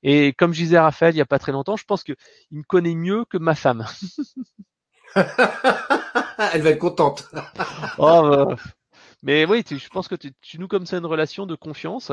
Et 0.03 0.33
comme 0.33 0.53
je 0.53 0.61
disais 0.61 0.77
à 0.77 0.83
Raphaël 0.83 1.13
il 1.13 1.17
n'y 1.17 1.21
a 1.21 1.25
pas 1.25 1.39
très 1.39 1.51
longtemps, 1.51 1.77
je 1.77 1.85
pense 1.85 2.03
qu'il 2.03 2.15
me 2.51 2.63
connaît 2.63 2.95
mieux 2.95 3.25
que 3.25 3.37
ma 3.37 3.55
femme. 3.55 3.85
Elle 5.15 6.61
va 6.61 6.69
être 6.69 6.79
contente. 6.79 7.29
oh, 7.97 8.45
bah, 8.47 8.55
mais 9.21 9.45
oui, 9.45 9.63
je 9.69 9.87
pense 9.89 10.09
que 10.09 10.15
tu, 10.15 10.33
tu, 10.41 10.59
noues 10.59 10.67
comme 10.67 10.85
ça 10.85 10.97
une 10.97 11.05
relation 11.05 11.45
de 11.45 11.55
confiance 11.55 12.11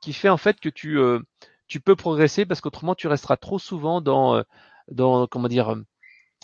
qui 0.00 0.12
fait 0.12 0.28
en 0.28 0.36
fait 0.36 0.60
que 0.60 0.68
tu, 0.68 0.98
euh, 0.98 1.18
tu 1.66 1.80
peux 1.80 1.96
progresser 1.96 2.46
parce 2.46 2.60
qu'autrement 2.60 2.94
tu 2.94 3.08
resteras 3.08 3.36
trop 3.36 3.58
souvent 3.58 4.00
dans, 4.00 4.36
euh, 4.36 4.42
dans 4.88 5.26
comment 5.26 5.48
dire, 5.48 5.74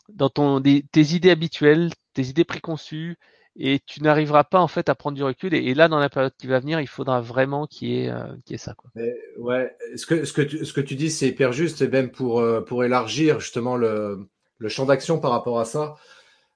dans 0.08 0.30
ton, 0.30 0.60
tes 0.60 1.14
idées 1.14 1.30
habituelles, 1.30 1.90
tes 2.14 2.24
idées 2.24 2.44
préconçues 2.44 3.18
et 3.60 3.80
tu 3.86 4.02
n'arriveras 4.02 4.44
pas 4.44 4.60
en 4.60 4.68
fait 4.68 4.88
à 4.88 4.94
prendre 4.94 5.16
du 5.16 5.22
recul. 5.22 5.54
Et, 5.54 5.74
là, 5.74 5.88
dans 5.88 5.98
la 5.98 6.08
période 6.08 6.32
qui 6.36 6.46
va 6.46 6.58
venir, 6.58 6.80
il 6.80 6.88
faudra 6.88 7.20
vraiment 7.20 7.66
qu'il 7.66 7.88
y 7.88 8.04
ait, 8.04 8.10
euh, 8.10 8.24
qu'il 8.44 8.52
y 8.52 8.54
ait 8.54 8.58
ça. 8.58 8.74
Quoi. 8.74 8.90
Mais, 8.94 9.14
ouais, 9.38 9.76
ce 9.94 10.06
que, 10.06 10.24
ce, 10.24 10.32
que 10.32 10.42
tu, 10.42 10.64
ce 10.64 10.72
que 10.72 10.80
tu 10.80 10.96
dis, 10.96 11.10
c'est 11.10 11.28
hyper 11.28 11.52
juste, 11.52 11.82
et 11.82 11.88
même 11.88 12.10
pour, 12.10 12.42
pour 12.66 12.84
élargir 12.84 13.38
justement 13.38 13.76
le, 13.76 14.26
le 14.60 14.68
champ 14.68 14.86
d'action 14.86 15.18
par 15.18 15.32
rapport 15.32 15.58
à 15.58 15.64
ça. 15.64 15.96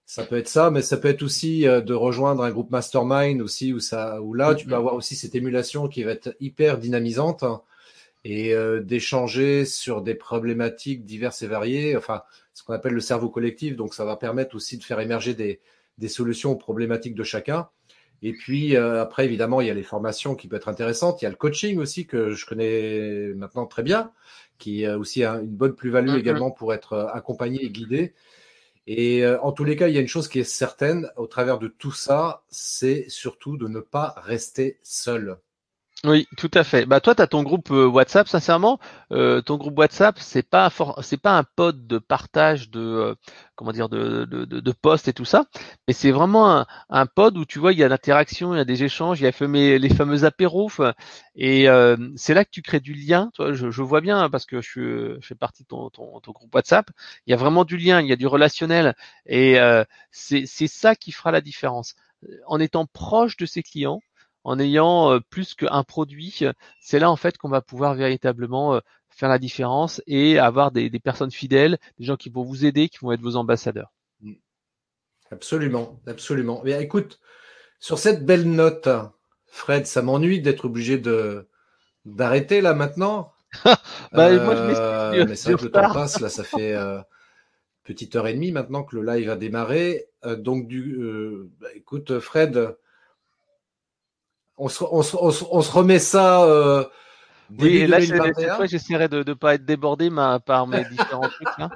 Ça 0.06 0.24
peut 0.24 0.36
être 0.36 0.48
ça, 0.48 0.70
mais 0.70 0.82
ça 0.82 0.98
peut 0.98 1.09
être 1.09 1.22
aussi 1.22 1.66
euh, 1.66 1.81
de 1.81 1.94
rejoindre 1.94 2.43
un 2.44 2.51
groupe 2.51 2.70
mastermind 2.70 3.40
aussi 3.40 3.72
où 3.72 3.81
ça, 3.81 4.20
où 4.20 4.35
là, 4.35 4.55
tu 4.55 4.66
peux 4.66 4.72
mm-hmm. 4.72 4.76
avoir 4.76 4.94
aussi 4.94 5.16
cette 5.16 5.35
émulation 5.35 5.89
qui 5.89 6.02
va 6.02 6.12
être 6.12 6.36
hyper 6.40 6.78
dynamisante 6.78 7.43
et 8.22 8.55
euh, 8.55 8.81
d'échanger 8.81 9.64
sur 9.64 10.02
des 10.02 10.14
problématiques 10.14 11.05
diverses 11.06 11.40
et 11.43 11.47
variées. 11.47 11.97
Enfin, 11.97 12.22
ce 12.52 12.62
qu'on 12.62 12.74
appelle 12.74 12.93
le 12.93 13.01
cerveau 13.01 13.31
collectif. 13.31 13.76
Donc, 13.76 13.94
ça 13.94 14.05
va 14.05 14.16
permettre 14.16 14.55
aussi 14.55 14.76
de 14.76 14.85
faire 14.85 15.01
émerger 15.01 15.32
des, 15.32 15.60
des 15.98 16.08
solutions 16.08 16.52
aux 16.52 16.56
problématiques 16.56 17.14
de 17.14 17.24
chacun. 17.24 17.68
Et 18.22 18.32
puis 18.32 18.76
euh, 18.76 19.02
après, 19.02 19.24
évidemment, 19.24 19.60
il 19.60 19.66
y 19.66 19.70
a 19.70 19.74
les 19.74 19.82
formations 19.82 20.34
qui 20.34 20.48
peuvent 20.48 20.58
être 20.58 20.68
intéressantes. 20.68 21.20
Il 21.20 21.24
y 21.24 21.28
a 21.28 21.30
le 21.30 21.36
coaching 21.36 21.78
aussi 21.78 22.06
que 22.06 22.30
je 22.30 22.46
connais 22.46 23.32
maintenant 23.34 23.66
très 23.66 23.82
bien 23.82 24.12
qui 24.58 24.86
a 24.86 24.98
aussi 24.98 25.24
une 25.24 25.46
bonne 25.46 25.74
plus-value 25.74 26.10
mm-hmm. 26.10 26.18
également 26.18 26.50
pour 26.50 26.72
être 26.72 26.92
euh, 26.94 27.06
accompagné 27.08 27.64
et 27.64 27.70
guidé. 27.70 28.14
Et 28.86 29.24
euh, 29.24 29.40
en 29.40 29.52
tous 29.52 29.64
les 29.64 29.76
cas, 29.76 29.88
il 29.88 29.94
y 29.94 29.98
a 29.98 30.00
une 30.00 30.08
chose 30.08 30.28
qui 30.28 30.38
est 30.38 30.44
certaine 30.44 31.10
au 31.16 31.26
travers 31.26 31.58
de 31.58 31.68
tout 31.68 31.92
ça, 31.92 32.44
c'est 32.48 33.06
surtout 33.08 33.56
de 33.56 33.66
ne 33.66 33.80
pas 33.80 34.14
rester 34.18 34.78
seul. 34.82 35.38
Oui, 36.05 36.26
tout 36.36 36.51
à 36.52 36.64
fait. 36.64 36.85
Bah 36.85 37.01
toi, 37.01 37.14
tu 37.14 37.22
as 37.22 37.26
ton 37.26 37.43
groupe 37.43 37.70
euh, 37.70 37.86
WhatsApp. 37.86 38.28
Sincèrement, 38.28 38.78
euh, 39.10 39.40
ton 39.40 39.56
groupe 39.56 39.78
WhatsApp, 39.78 40.18
c'est 40.18 40.43
pas 40.43 40.70
c'est 41.01 41.16
pas 41.16 41.39
un 41.39 41.44
pod 41.44 41.86
de 41.86 41.97
partage 41.97 42.68
de 42.68 42.81
euh, 42.81 43.14
comment 43.55 43.72
dire 43.72 43.89
de, 43.89 44.26
de, 44.26 44.44
de, 44.44 44.72
posts 44.72 45.09
et 45.09 45.14
tout 45.14 45.24
ça, 45.24 45.47
mais 45.89 45.94
c'est 45.94 46.10
vraiment 46.10 46.51
un, 46.59 46.66
un, 46.90 47.06
pod 47.06 47.39
où 47.39 47.47
tu 47.47 47.59
vois 47.59 47.72
il 47.72 47.78
y 47.78 47.85
a 47.85 47.89
l'interaction, 47.89 48.55
il 48.55 48.59
y 48.59 48.60
a 48.60 48.66
des 48.66 48.85
échanges, 48.85 49.18
il 49.20 49.24
y 49.24 49.26
a 49.26 49.78
les 49.78 49.89
fameux 49.89 50.24
apéros 50.24 50.70
et 51.36 51.66
c'est 52.16 52.35
là 52.35 52.44
que 52.44 52.51
tu 52.51 52.60
crées 52.60 52.81
du 52.81 52.93
lien. 52.93 53.31
Toi, 53.32 53.55
je, 53.55 53.70
je 53.70 53.82
vois 53.82 54.02
bien 54.02 54.18
hein, 54.20 54.28
parce 54.31 54.44
que 54.44 54.60
je, 54.60 55.16
je, 55.20 55.26
fais 55.26 55.35
partie 55.35 55.62
de 55.62 55.68
ton, 55.68 55.89
ton, 55.89 56.20
ton, 56.20 56.32
groupe 56.32 56.55
WhatsApp. 56.55 56.90
Il 57.26 57.31
y 57.31 57.35
a 57.35 57.36
vraiment 57.36 57.64
du 57.64 57.78
lien, 57.78 58.02
il 58.02 58.09
y 58.09 58.12
a 58.12 58.16
du 58.16 58.26
relationnel 58.26 58.94
et 59.26 59.56
c'est 60.10 60.44
c'est 60.47 60.68
ça 60.68 60.97
qui 60.97 61.12
fera 61.12 61.31
la 61.31 61.40
différence. 61.40 61.94
En 62.47 62.60
étant 62.60 62.85
proche 62.86 63.36
de 63.39 63.47
ses 63.47 63.62
clients 63.62 64.01
en 64.44 64.58
ayant 64.58 65.18
plus 65.30 65.54
qu'un 65.54 65.82
produit, 65.82 66.42
c'est 66.80 66.98
là 66.98 67.10
en 67.10 67.16
fait 67.16 67.36
qu'on 67.38 67.48
va 67.48 67.62
pouvoir 67.62 67.94
véritablement 67.94 68.80
faire 69.14 69.28
la 69.28 69.38
différence 69.38 70.02
et 70.06 70.38
avoir 70.38 70.72
des, 70.72 70.90
personnes 70.98 71.30
fidèles, 71.30 71.78
des 71.98 72.04
gens 72.04 72.16
qui 72.16 72.30
vont 72.30 72.42
vous 72.42 72.64
aider, 72.64 72.88
qui 72.88 72.98
vont 73.00 73.12
être 73.12 73.20
vos 73.20 73.36
ambassadeurs. 73.36 73.92
Mmh. 74.20 74.34
Absolument, 75.30 76.00
absolument. 76.06 76.62
Mais 76.64 76.82
écoute, 76.82 77.20
sur 77.78 77.98
cette 77.98 78.26
belle 78.26 78.50
note, 78.50 78.88
Fred, 79.46 79.86
ça 79.86 80.02
m'ennuie 80.02 80.40
d'être 80.40 80.64
obligé 80.64 80.98
de 80.98 81.48
d'arrêter 82.04 82.60
là 82.60 82.74
maintenant. 82.74 83.32
bah, 83.64 83.76
moi, 84.12 84.56
je 84.56 85.24
mais 85.24 85.36
c'est 85.36 85.52
vrai 85.52 85.58
que 85.58 85.64
le 85.64 85.70
temps 85.70 85.92
passe 85.92 86.20
là, 86.20 86.28
ça 86.28 86.42
fait 86.42 86.74
euh, 86.74 87.00
petite 87.84 88.16
heure 88.16 88.26
et 88.26 88.34
demie 88.34 88.52
maintenant 88.52 88.82
que 88.82 88.96
le 88.96 89.04
live 89.06 89.30
a 89.30 89.36
démarré. 89.36 90.06
donc 90.38 90.66
du, 90.66 90.98
bah, 91.60 91.68
écoute, 91.74 92.18
Fred, 92.18 92.76
on 94.56 94.68
se, 94.68 94.85
on, 94.85 95.02
se, 95.02 95.16
on, 95.16 95.62
se, 95.62 95.72
remet 95.72 95.98
ça. 95.98 96.43
Euh, 96.44 96.85
oui, 97.59 97.86
là, 97.86 98.01
cette 98.01 98.51
fois, 98.55 98.66
j'essaierai 98.66 99.09
de 99.09 99.24
ne 99.26 99.35
pas 99.35 99.55
être 99.55 99.64
débordé 99.64 100.10
ma, 100.10 100.40
par 100.40 100.66
mes 100.66 100.85
différents 100.85 101.28
trucs. 101.28 101.59
Là. 101.59 101.70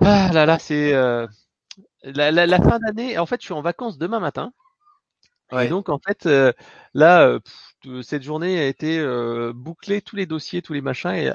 Ah 0.00 0.30
là 0.32 0.46
là, 0.46 0.58
c'est 0.58 0.94
euh, 0.94 1.26
la, 2.02 2.30
la, 2.30 2.46
la, 2.46 2.58
fin 2.60 2.78
d'année. 2.78 3.18
En 3.18 3.26
fait, 3.26 3.40
je 3.40 3.46
suis 3.46 3.54
en 3.54 3.62
vacances 3.62 3.98
demain 3.98 4.20
matin. 4.20 4.52
Ouais. 5.52 5.66
Et 5.66 5.68
donc, 5.68 5.88
en 5.88 5.98
fait, 5.98 6.26
euh, 6.26 6.52
là, 6.94 7.38
cette 8.02 8.22
journée 8.22 8.58
a 8.58 8.66
été 8.66 9.04
bouclée, 9.52 10.00
tous 10.00 10.16
les 10.16 10.26
dossiers, 10.26 10.62
tous 10.62 10.72
les 10.72 10.80
machins. 10.80 11.10
Et, 11.10 11.32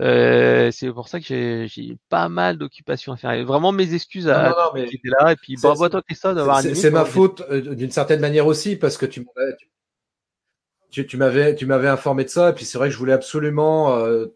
euh, 0.00 0.70
c'est 0.72 0.90
pour 0.92 1.08
ça 1.08 1.20
que 1.20 1.66
j'ai 1.68 1.96
pas 2.08 2.28
mal 2.28 2.58
d'occupations 2.58 3.12
à 3.12 3.16
faire. 3.16 3.44
vraiment 3.44 3.70
mes 3.70 3.94
excuses 3.94 4.28
à 4.28 4.48
non, 4.48 4.56
non, 4.56 4.70
mais 4.74 4.86
là. 5.04 5.32
Et 5.32 5.36
puis 5.36 5.54
bravo 5.62 5.84
à 5.84 5.90
toi 5.90 6.02
Christophe 6.02 6.34
d'avoir 6.34 6.60
C'est 6.60 6.90
ma 6.90 7.04
faute 7.04 7.42
euh, 7.48 7.60
d'une 7.60 7.92
certaine 7.92 8.20
manière 8.20 8.46
aussi 8.46 8.74
parce 8.74 8.96
que 8.98 9.06
tu 9.06 9.24
tu, 10.90 11.06
tu 11.06 11.16
m'avais 11.16 11.54
tu 11.54 11.66
m'avais 11.66 11.88
informé 11.88 12.24
de 12.24 12.28
ça 12.28 12.50
et 12.50 12.52
puis 12.54 12.64
c'est 12.64 12.76
vrai 12.76 12.88
que 12.88 12.92
je 12.94 12.98
voulais 12.98 13.12
absolument 13.12 13.96
euh, 13.98 14.26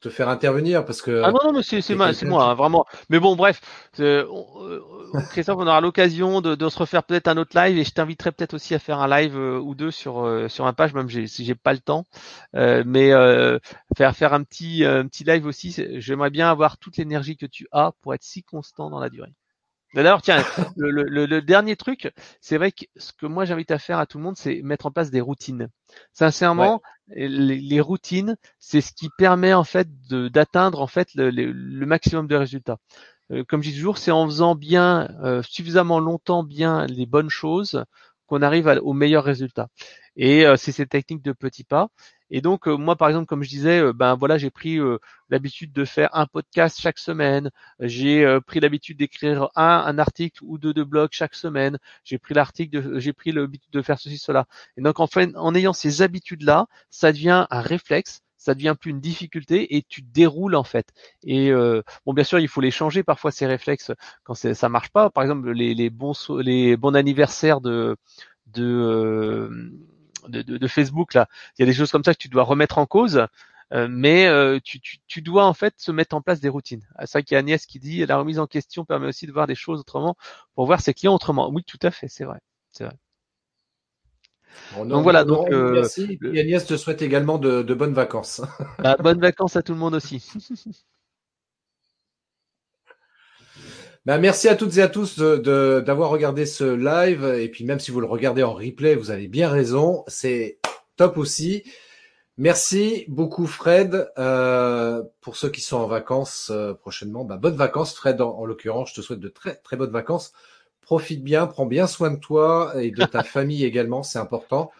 te 0.00 0.08
faire 0.10 0.28
intervenir 0.28 0.84
parce 0.84 1.02
que. 1.02 1.22
Ah 1.24 1.30
non, 1.30 1.38
non, 1.44 1.52
mais 1.52 1.62
c'est, 1.62 1.80
c'est, 1.80 1.94
moi, 1.94 2.44
hein, 2.44 2.54
vraiment. 2.54 2.84
Mais 3.08 3.18
bon, 3.18 3.36
bref, 3.36 3.60
euh, 4.00 4.26
Christophe, 5.30 5.58
on 5.58 5.66
aura 5.66 5.80
l'occasion 5.80 6.40
de, 6.40 6.54
de 6.54 6.68
se 6.68 6.78
refaire 6.78 7.02
peut-être 7.02 7.28
un 7.28 7.36
autre 7.36 7.58
live 7.58 7.78
et 7.78 7.84
je 7.84 7.92
t'inviterai 7.92 8.32
peut-être 8.32 8.54
aussi 8.54 8.74
à 8.74 8.78
faire 8.78 9.00
un 9.00 9.08
live 9.08 9.36
euh, 9.36 9.58
ou 9.58 9.74
deux 9.74 9.90
sur 9.90 10.24
euh, 10.24 10.48
sur 10.48 10.66
un 10.66 10.72
page, 10.72 10.92
même 10.94 11.08
si 11.08 11.44
j'ai 11.44 11.54
pas 11.54 11.72
le 11.72 11.80
temps. 11.80 12.04
mais 12.54 13.10
faire 13.96 14.16
faire 14.16 14.34
un 14.34 14.42
petit 14.42 14.84
un 14.84 15.06
petit 15.06 15.24
live 15.24 15.46
aussi. 15.46 15.74
J'aimerais 15.98 16.30
bien 16.30 16.50
avoir 16.50 16.78
toute 16.78 16.96
l'énergie 16.96 17.36
que 17.36 17.46
tu 17.46 17.66
as 17.72 17.92
pour 18.02 18.14
être 18.14 18.22
si 18.22 18.42
constant 18.42 18.90
dans 18.90 19.00
la 19.00 19.08
durée. 19.08 19.32
D'ailleurs, 19.94 20.20
tiens, 20.20 20.44
le, 20.76 20.90
le, 20.90 21.26
le, 21.26 21.42
dernier 21.42 21.76
truc, 21.76 22.12
c'est 22.40 22.58
vrai 22.58 22.72
que 22.72 22.84
ce 22.96 23.12
que 23.12 23.26
moi 23.26 23.44
j'invite 23.44 23.70
à 23.70 23.78
faire 23.78 23.98
à 23.98 24.06
tout 24.06 24.18
le 24.18 24.24
monde, 24.24 24.36
c'est 24.36 24.60
mettre 24.62 24.86
en 24.86 24.90
place 24.90 25.10
des 25.10 25.20
routines. 25.20 25.68
Sincèrement, 26.12 26.82
les, 27.08 27.28
les, 27.28 27.80
routines, 27.80 28.36
c'est 28.58 28.80
ce 28.80 28.92
qui 28.92 29.08
permet 29.16 29.54
en 29.54 29.64
fait 29.64 29.88
d'atteindre 30.10 30.82
en 30.82 30.86
fait 30.86 31.14
le, 31.14 31.30
le, 31.30 31.86
maximum 31.86 32.26
de 32.26 32.36
résultats. 32.36 32.78
Euh, 33.32 33.44
comme 33.44 33.62
je 33.62 33.70
dis 33.70 33.76
toujours, 33.76 33.98
c'est 33.98 34.10
en 34.10 34.26
faisant 34.26 34.54
bien 34.54 35.08
euh, 35.22 35.42
suffisamment 35.42 35.98
longtemps 35.98 36.42
bien 36.42 36.86
les 36.86 37.06
bonnes 37.06 37.30
choses 37.30 37.84
qu'on 38.26 38.42
arrive 38.42 38.66
au 38.82 38.92
meilleur 38.92 39.24
résultat. 39.24 39.68
Et 40.16 40.44
c'est 40.56 40.72
cette 40.72 40.90
technique 40.90 41.22
de 41.22 41.32
petits 41.32 41.64
pas. 41.64 41.88
Et 42.30 42.40
donc 42.40 42.66
moi 42.66 42.96
par 42.96 43.08
exemple 43.08 43.26
comme 43.26 43.42
je 43.44 43.48
disais, 43.48 43.92
ben 43.92 44.14
voilà 44.16 44.38
j'ai 44.38 44.50
pris 44.50 44.78
l'habitude 45.30 45.72
de 45.72 45.84
faire 45.84 46.10
un 46.14 46.26
podcast 46.26 46.78
chaque 46.80 46.98
semaine, 46.98 47.50
j'ai 47.80 48.26
pris 48.46 48.60
l'habitude 48.60 48.98
d'écrire 48.98 49.48
un, 49.54 49.84
un 49.86 49.98
article 49.98 50.40
ou 50.42 50.58
deux 50.58 50.74
de 50.74 50.82
blog 50.82 51.10
chaque 51.12 51.34
semaine, 51.34 51.78
j'ai 52.04 52.18
pris 52.18 52.34
l'article, 52.34 52.98
j'ai 52.98 53.12
pris 53.12 53.32
l'habitude 53.32 53.70
de 53.72 53.82
faire 53.82 53.98
ceci 53.98 54.18
cela. 54.18 54.46
Et 54.76 54.82
donc 54.82 54.98
en 55.00 55.08
en 55.36 55.54
ayant 55.54 55.72
ces 55.72 56.02
habitudes 56.02 56.42
là, 56.42 56.66
ça 56.90 57.12
devient 57.12 57.46
un 57.50 57.60
réflexe 57.60 58.22
ça 58.46 58.54
devient 58.54 58.76
plus 58.78 58.92
une 58.92 59.00
difficulté 59.00 59.76
et 59.76 59.82
tu 59.82 60.02
déroules 60.02 60.54
en 60.54 60.62
fait. 60.62 60.92
Et 61.24 61.50
euh, 61.50 61.82
bon, 62.06 62.14
bien 62.14 62.24
sûr, 62.24 62.38
il 62.38 62.46
faut 62.48 62.60
les 62.60 62.70
changer 62.70 63.02
parfois 63.02 63.32
ces 63.32 63.44
réflexes 63.46 63.90
quand 64.22 64.34
ça 64.34 64.68
marche 64.68 64.90
pas. 64.90 65.10
Par 65.10 65.24
exemple, 65.24 65.50
les, 65.50 65.74
les 65.74 65.90
bons 65.90 66.14
les 66.38 66.76
bons 66.76 66.94
anniversaires 66.94 67.60
de 67.60 67.96
de, 68.46 68.64
euh, 68.64 69.72
de, 70.28 70.42
de, 70.42 70.68
Facebook 70.68 71.14
là, 71.14 71.28
il 71.58 71.62
y 71.62 71.64
a 71.64 71.66
des 71.66 71.74
choses 71.74 71.90
comme 71.90 72.04
ça 72.04 72.14
que 72.14 72.18
tu 72.18 72.28
dois 72.28 72.44
remettre 72.44 72.78
en 72.78 72.86
cause. 72.86 73.26
Euh, 73.72 73.88
mais 73.90 74.26
euh, 74.28 74.60
tu, 74.62 74.80
tu, 74.80 74.98
tu, 75.08 75.22
dois 75.22 75.44
en 75.44 75.54
fait 75.54 75.74
se 75.78 75.90
mettre 75.90 76.14
en 76.14 76.22
place 76.22 76.38
des 76.40 76.48
routines. 76.48 76.86
C'est 77.00 77.06
ça 77.06 77.22
qu'il 77.22 77.34
y 77.34 77.36
a 77.36 77.40
Agnès 77.40 77.66
qui 77.66 77.80
dit 77.80 78.06
la 78.06 78.16
remise 78.16 78.38
en 78.38 78.46
question 78.46 78.84
permet 78.84 79.08
aussi 79.08 79.26
de 79.26 79.32
voir 79.32 79.48
des 79.48 79.56
choses 79.56 79.80
autrement 79.80 80.16
pour 80.54 80.66
voir 80.66 80.80
ses 80.80 80.94
clients 80.94 81.14
autrement. 81.14 81.50
Oui, 81.50 81.64
tout 81.64 81.80
à 81.82 81.90
fait, 81.90 82.06
c'est 82.08 82.24
vrai, 82.24 82.38
c'est 82.70 82.84
vrai 82.84 82.96
donc 84.84 85.02
voilà. 85.02 85.24
Donc, 85.24 85.50
euh, 85.50 85.72
merci. 85.72 86.18
Et 86.32 86.40
Agnès 86.40 86.64
te 86.64 86.76
souhaite 86.76 87.02
également 87.02 87.38
de, 87.38 87.62
bonnes 87.74 87.94
vacances. 87.94 88.40
Bah, 88.78 88.96
bonnes 88.98 89.20
vacances 89.20 89.56
à 89.56 89.62
tout 89.62 89.72
le 89.72 89.78
monde 89.78 89.94
aussi. 89.94 90.30
Bah, 94.04 94.18
merci 94.18 94.48
à 94.48 94.54
toutes 94.54 94.76
et 94.76 94.82
à 94.82 94.88
tous 94.88 95.18
d'avoir 95.18 96.10
regardé 96.10 96.46
ce 96.46 96.62
live. 96.62 97.24
Et 97.24 97.48
puis 97.48 97.64
même 97.64 97.80
si 97.80 97.90
vous 97.90 98.00
le 98.00 98.06
regardez 98.06 98.44
en 98.44 98.54
replay, 98.54 98.94
vous 98.94 99.10
avez 99.10 99.26
bien 99.26 99.48
raison. 99.48 100.04
C'est 100.06 100.60
top 100.94 101.18
aussi. 101.18 101.64
Merci 102.38 103.04
beaucoup 103.08 103.48
Fred. 103.48 104.12
Euh, 104.16 105.02
pour 105.20 105.34
ceux 105.36 105.48
qui 105.48 105.60
sont 105.60 105.78
en 105.78 105.88
vacances 105.88 106.52
euh, 106.54 106.72
prochainement, 106.72 107.24
bah, 107.24 107.36
bonnes 107.36 107.56
vacances 107.56 107.94
Fred 107.96 108.20
en 108.20 108.44
l'occurrence. 108.44 108.90
Je 108.90 108.94
te 108.94 109.00
souhaite 109.00 109.18
de 109.18 109.28
très 109.28 109.56
très 109.56 109.76
bonnes 109.76 109.90
vacances 109.90 110.32
profite 110.86 111.22
bien, 111.24 111.48
prends 111.48 111.66
bien 111.66 111.88
soin 111.88 112.12
de 112.12 112.16
toi 112.16 112.72
et 112.80 112.92
de 112.92 113.04
ta 113.04 113.22
famille 113.24 113.64
également, 113.64 114.02
c'est 114.02 114.20
important. 114.20 114.70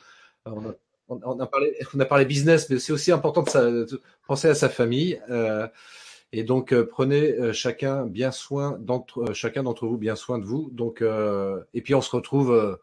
On 0.46 1.40
a, 1.40 1.46
parlé, 1.46 1.76
on 1.94 2.00
a 2.00 2.04
parlé 2.04 2.24
business, 2.24 2.70
mais 2.70 2.78
c'est 2.78 2.92
aussi 2.92 3.12
important 3.12 3.42
de, 3.42 4.00
penser 4.26 4.48
à 4.48 4.54
sa 4.54 4.68
famille. 4.68 5.20
Euh, 5.28 5.66
et 6.32 6.44
donc 6.44 6.72
euh, 6.72 6.86
prenez 6.86 7.32
euh, 7.32 7.52
chacun 7.52 8.06
bien 8.06 8.30
soin 8.30 8.76
d'entre 8.80 9.32
chacun 9.32 9.62
d'entre 9.62 9.86
vous 9.86 9.98
bien 9.98 10.16
soin 10.16 10.38
de 10.38 10.44
vous. 10.44 10.70
Donc 10.72 11.02
et 11.02 11.82
puis 11.82 11.94
on 11.94 12.00
se 12.00 12.14
retrouve 12.14 12.78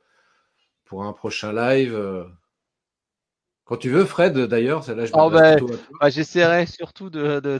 pour 0.83 1.05
un 1.05 1.13
prochain 1.13 1.53
live. 1.53 2.27
Quand 3.65 3.77
tu 3.77 3.89
veux, 3.89 4.03
Fred, 4.03 4.37
d'ailleurs, 4.37 4.85
là, 4.93 5.05
je 5.05 5.11
oh 5.13 5.29
ben, 5.29 5.57
bah, 6.01 6.09
J'essaierai 6.09 6.65
surtout 6.65 7.09
de, 7.09 7.59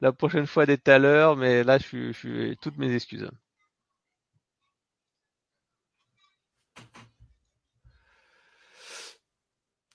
la 0.00 0.10
prochaine 0.10 0.48
fois 0.48 0.66
d'être 0.66 0.88
à 0.88 0.98
l'heure, 0.98 1.36
mais 1.36 1.62
là, 1.62 1.78
je 1.78 2.12
suis 2.12 2.56
toutes 2.60 2.76
mes 2.76 2.92
excuses. 2.92 3.30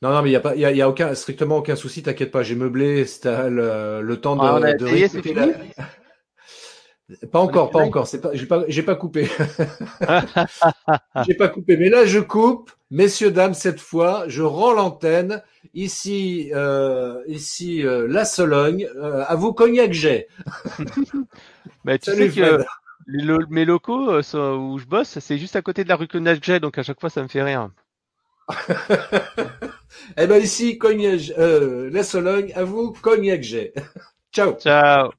Non, 0.04 0.12
non, 0.12 0.22
mais 0.22 0.28
il 0.28 0.32
n'y 0.32 0.36
a, 0.36 0.42
pas, 0.42 0.54
y 0.58 0.66
a, 0.66 0.72
y 0.74 0.82
a 0.82 0.90
aucun, 0.90 1.16
strictement 1.16 1.58
aucun 1.58 1.78
souci, 1.78 2.04
t'inquiète 2.04 2.30
pas, 2.30 2.44
j'ai 2.44 2.56
meublé, 2.56 3.06
c'était 3.06 3.50
le, 3.50 4.02
le, 4.02 4.20
temps 4.20 4.36
de, 4.36 4.42
ah, 4.42 4.74
de 4.74 4.84
réécouter 4.84 5.34
la... 5.34 5.48
Pas 7.32 7.40
encore, 7.40 7.70
pas 7.70 7.80
encore, 7.80 8.08
c'est 8.08 8.22
pas, 8.22 8.32
j'ai 8.34 8.46
pas, 8.46 8.64
j'ai 8.68 8.82
pas 8.82 8.96
coupé. 8.96 9.28
j'ai 11.28 11.36
pas 11.36 11.50
coupé, 11.50 11.78
mais 11.78 11.90
là 11.90 12.06
je 12.06 12.20
coupe, 12.20 12.72
messieurs 12.92 13.30
dames, 13.30 13.54
cette 13.54 13.80
fois, 13.80 14.24
je 14.28 14.42
rends 14.42 14.74
l'antenne. 14.74 15.44
Ici, 15.74 16.50
euh, 16.54 17.22
ici, 17.28 17.86
euh, 17.86 18.08
la 18.08 18.26
Sologne. 18.26 18.88
Euh, 18.96 19.24
à 19.28 19.36
vous, 19.36 19.54
Cognac 19.54 19.92
J'ai. 19.92 20.28
bah, 21.86 22.00
tu 22.00 22.12
sais 22.12 22.30
que 22.30 22.64
mes 23.50 23.66
locaux 23.66 24.12
euh, 24.12 24.56
où 24.56 24.80
je 24.80 24.86
bosse, 24.86 25.20
c'est 25.20 25.38
juste 25.38 25.56
à 25.56 25.62
côté 25.62 25.84
de 25.84 25.90
la 25.90 25.98
rue 25.98 26.08
Cognac 26.08 26.40
J'ai, 26.42 26.60
donc 26.60 26.78
à 26.78 26.84
chaque 26.84 27.00
fois 27.00 27.10
ça 27.10 27.22
me 27.22 27.28
fait 27.28 27.44
rien. 27.44 27.72
Eh 30.18 30.28
ben 30.28 30.42
ici, 30.42 30.78
Cognac, 30.78 31.32
euh, 31.38 31.90
la 31.92 32.04
Sologne, 32.04 32.52
à 32.56 32.64
vous, 32.64 32.94
Cognac 33.02 33.42
j'ai. 33.44 33.74
Ciao. 34.34 34.54
Ciao. 34.60 35.12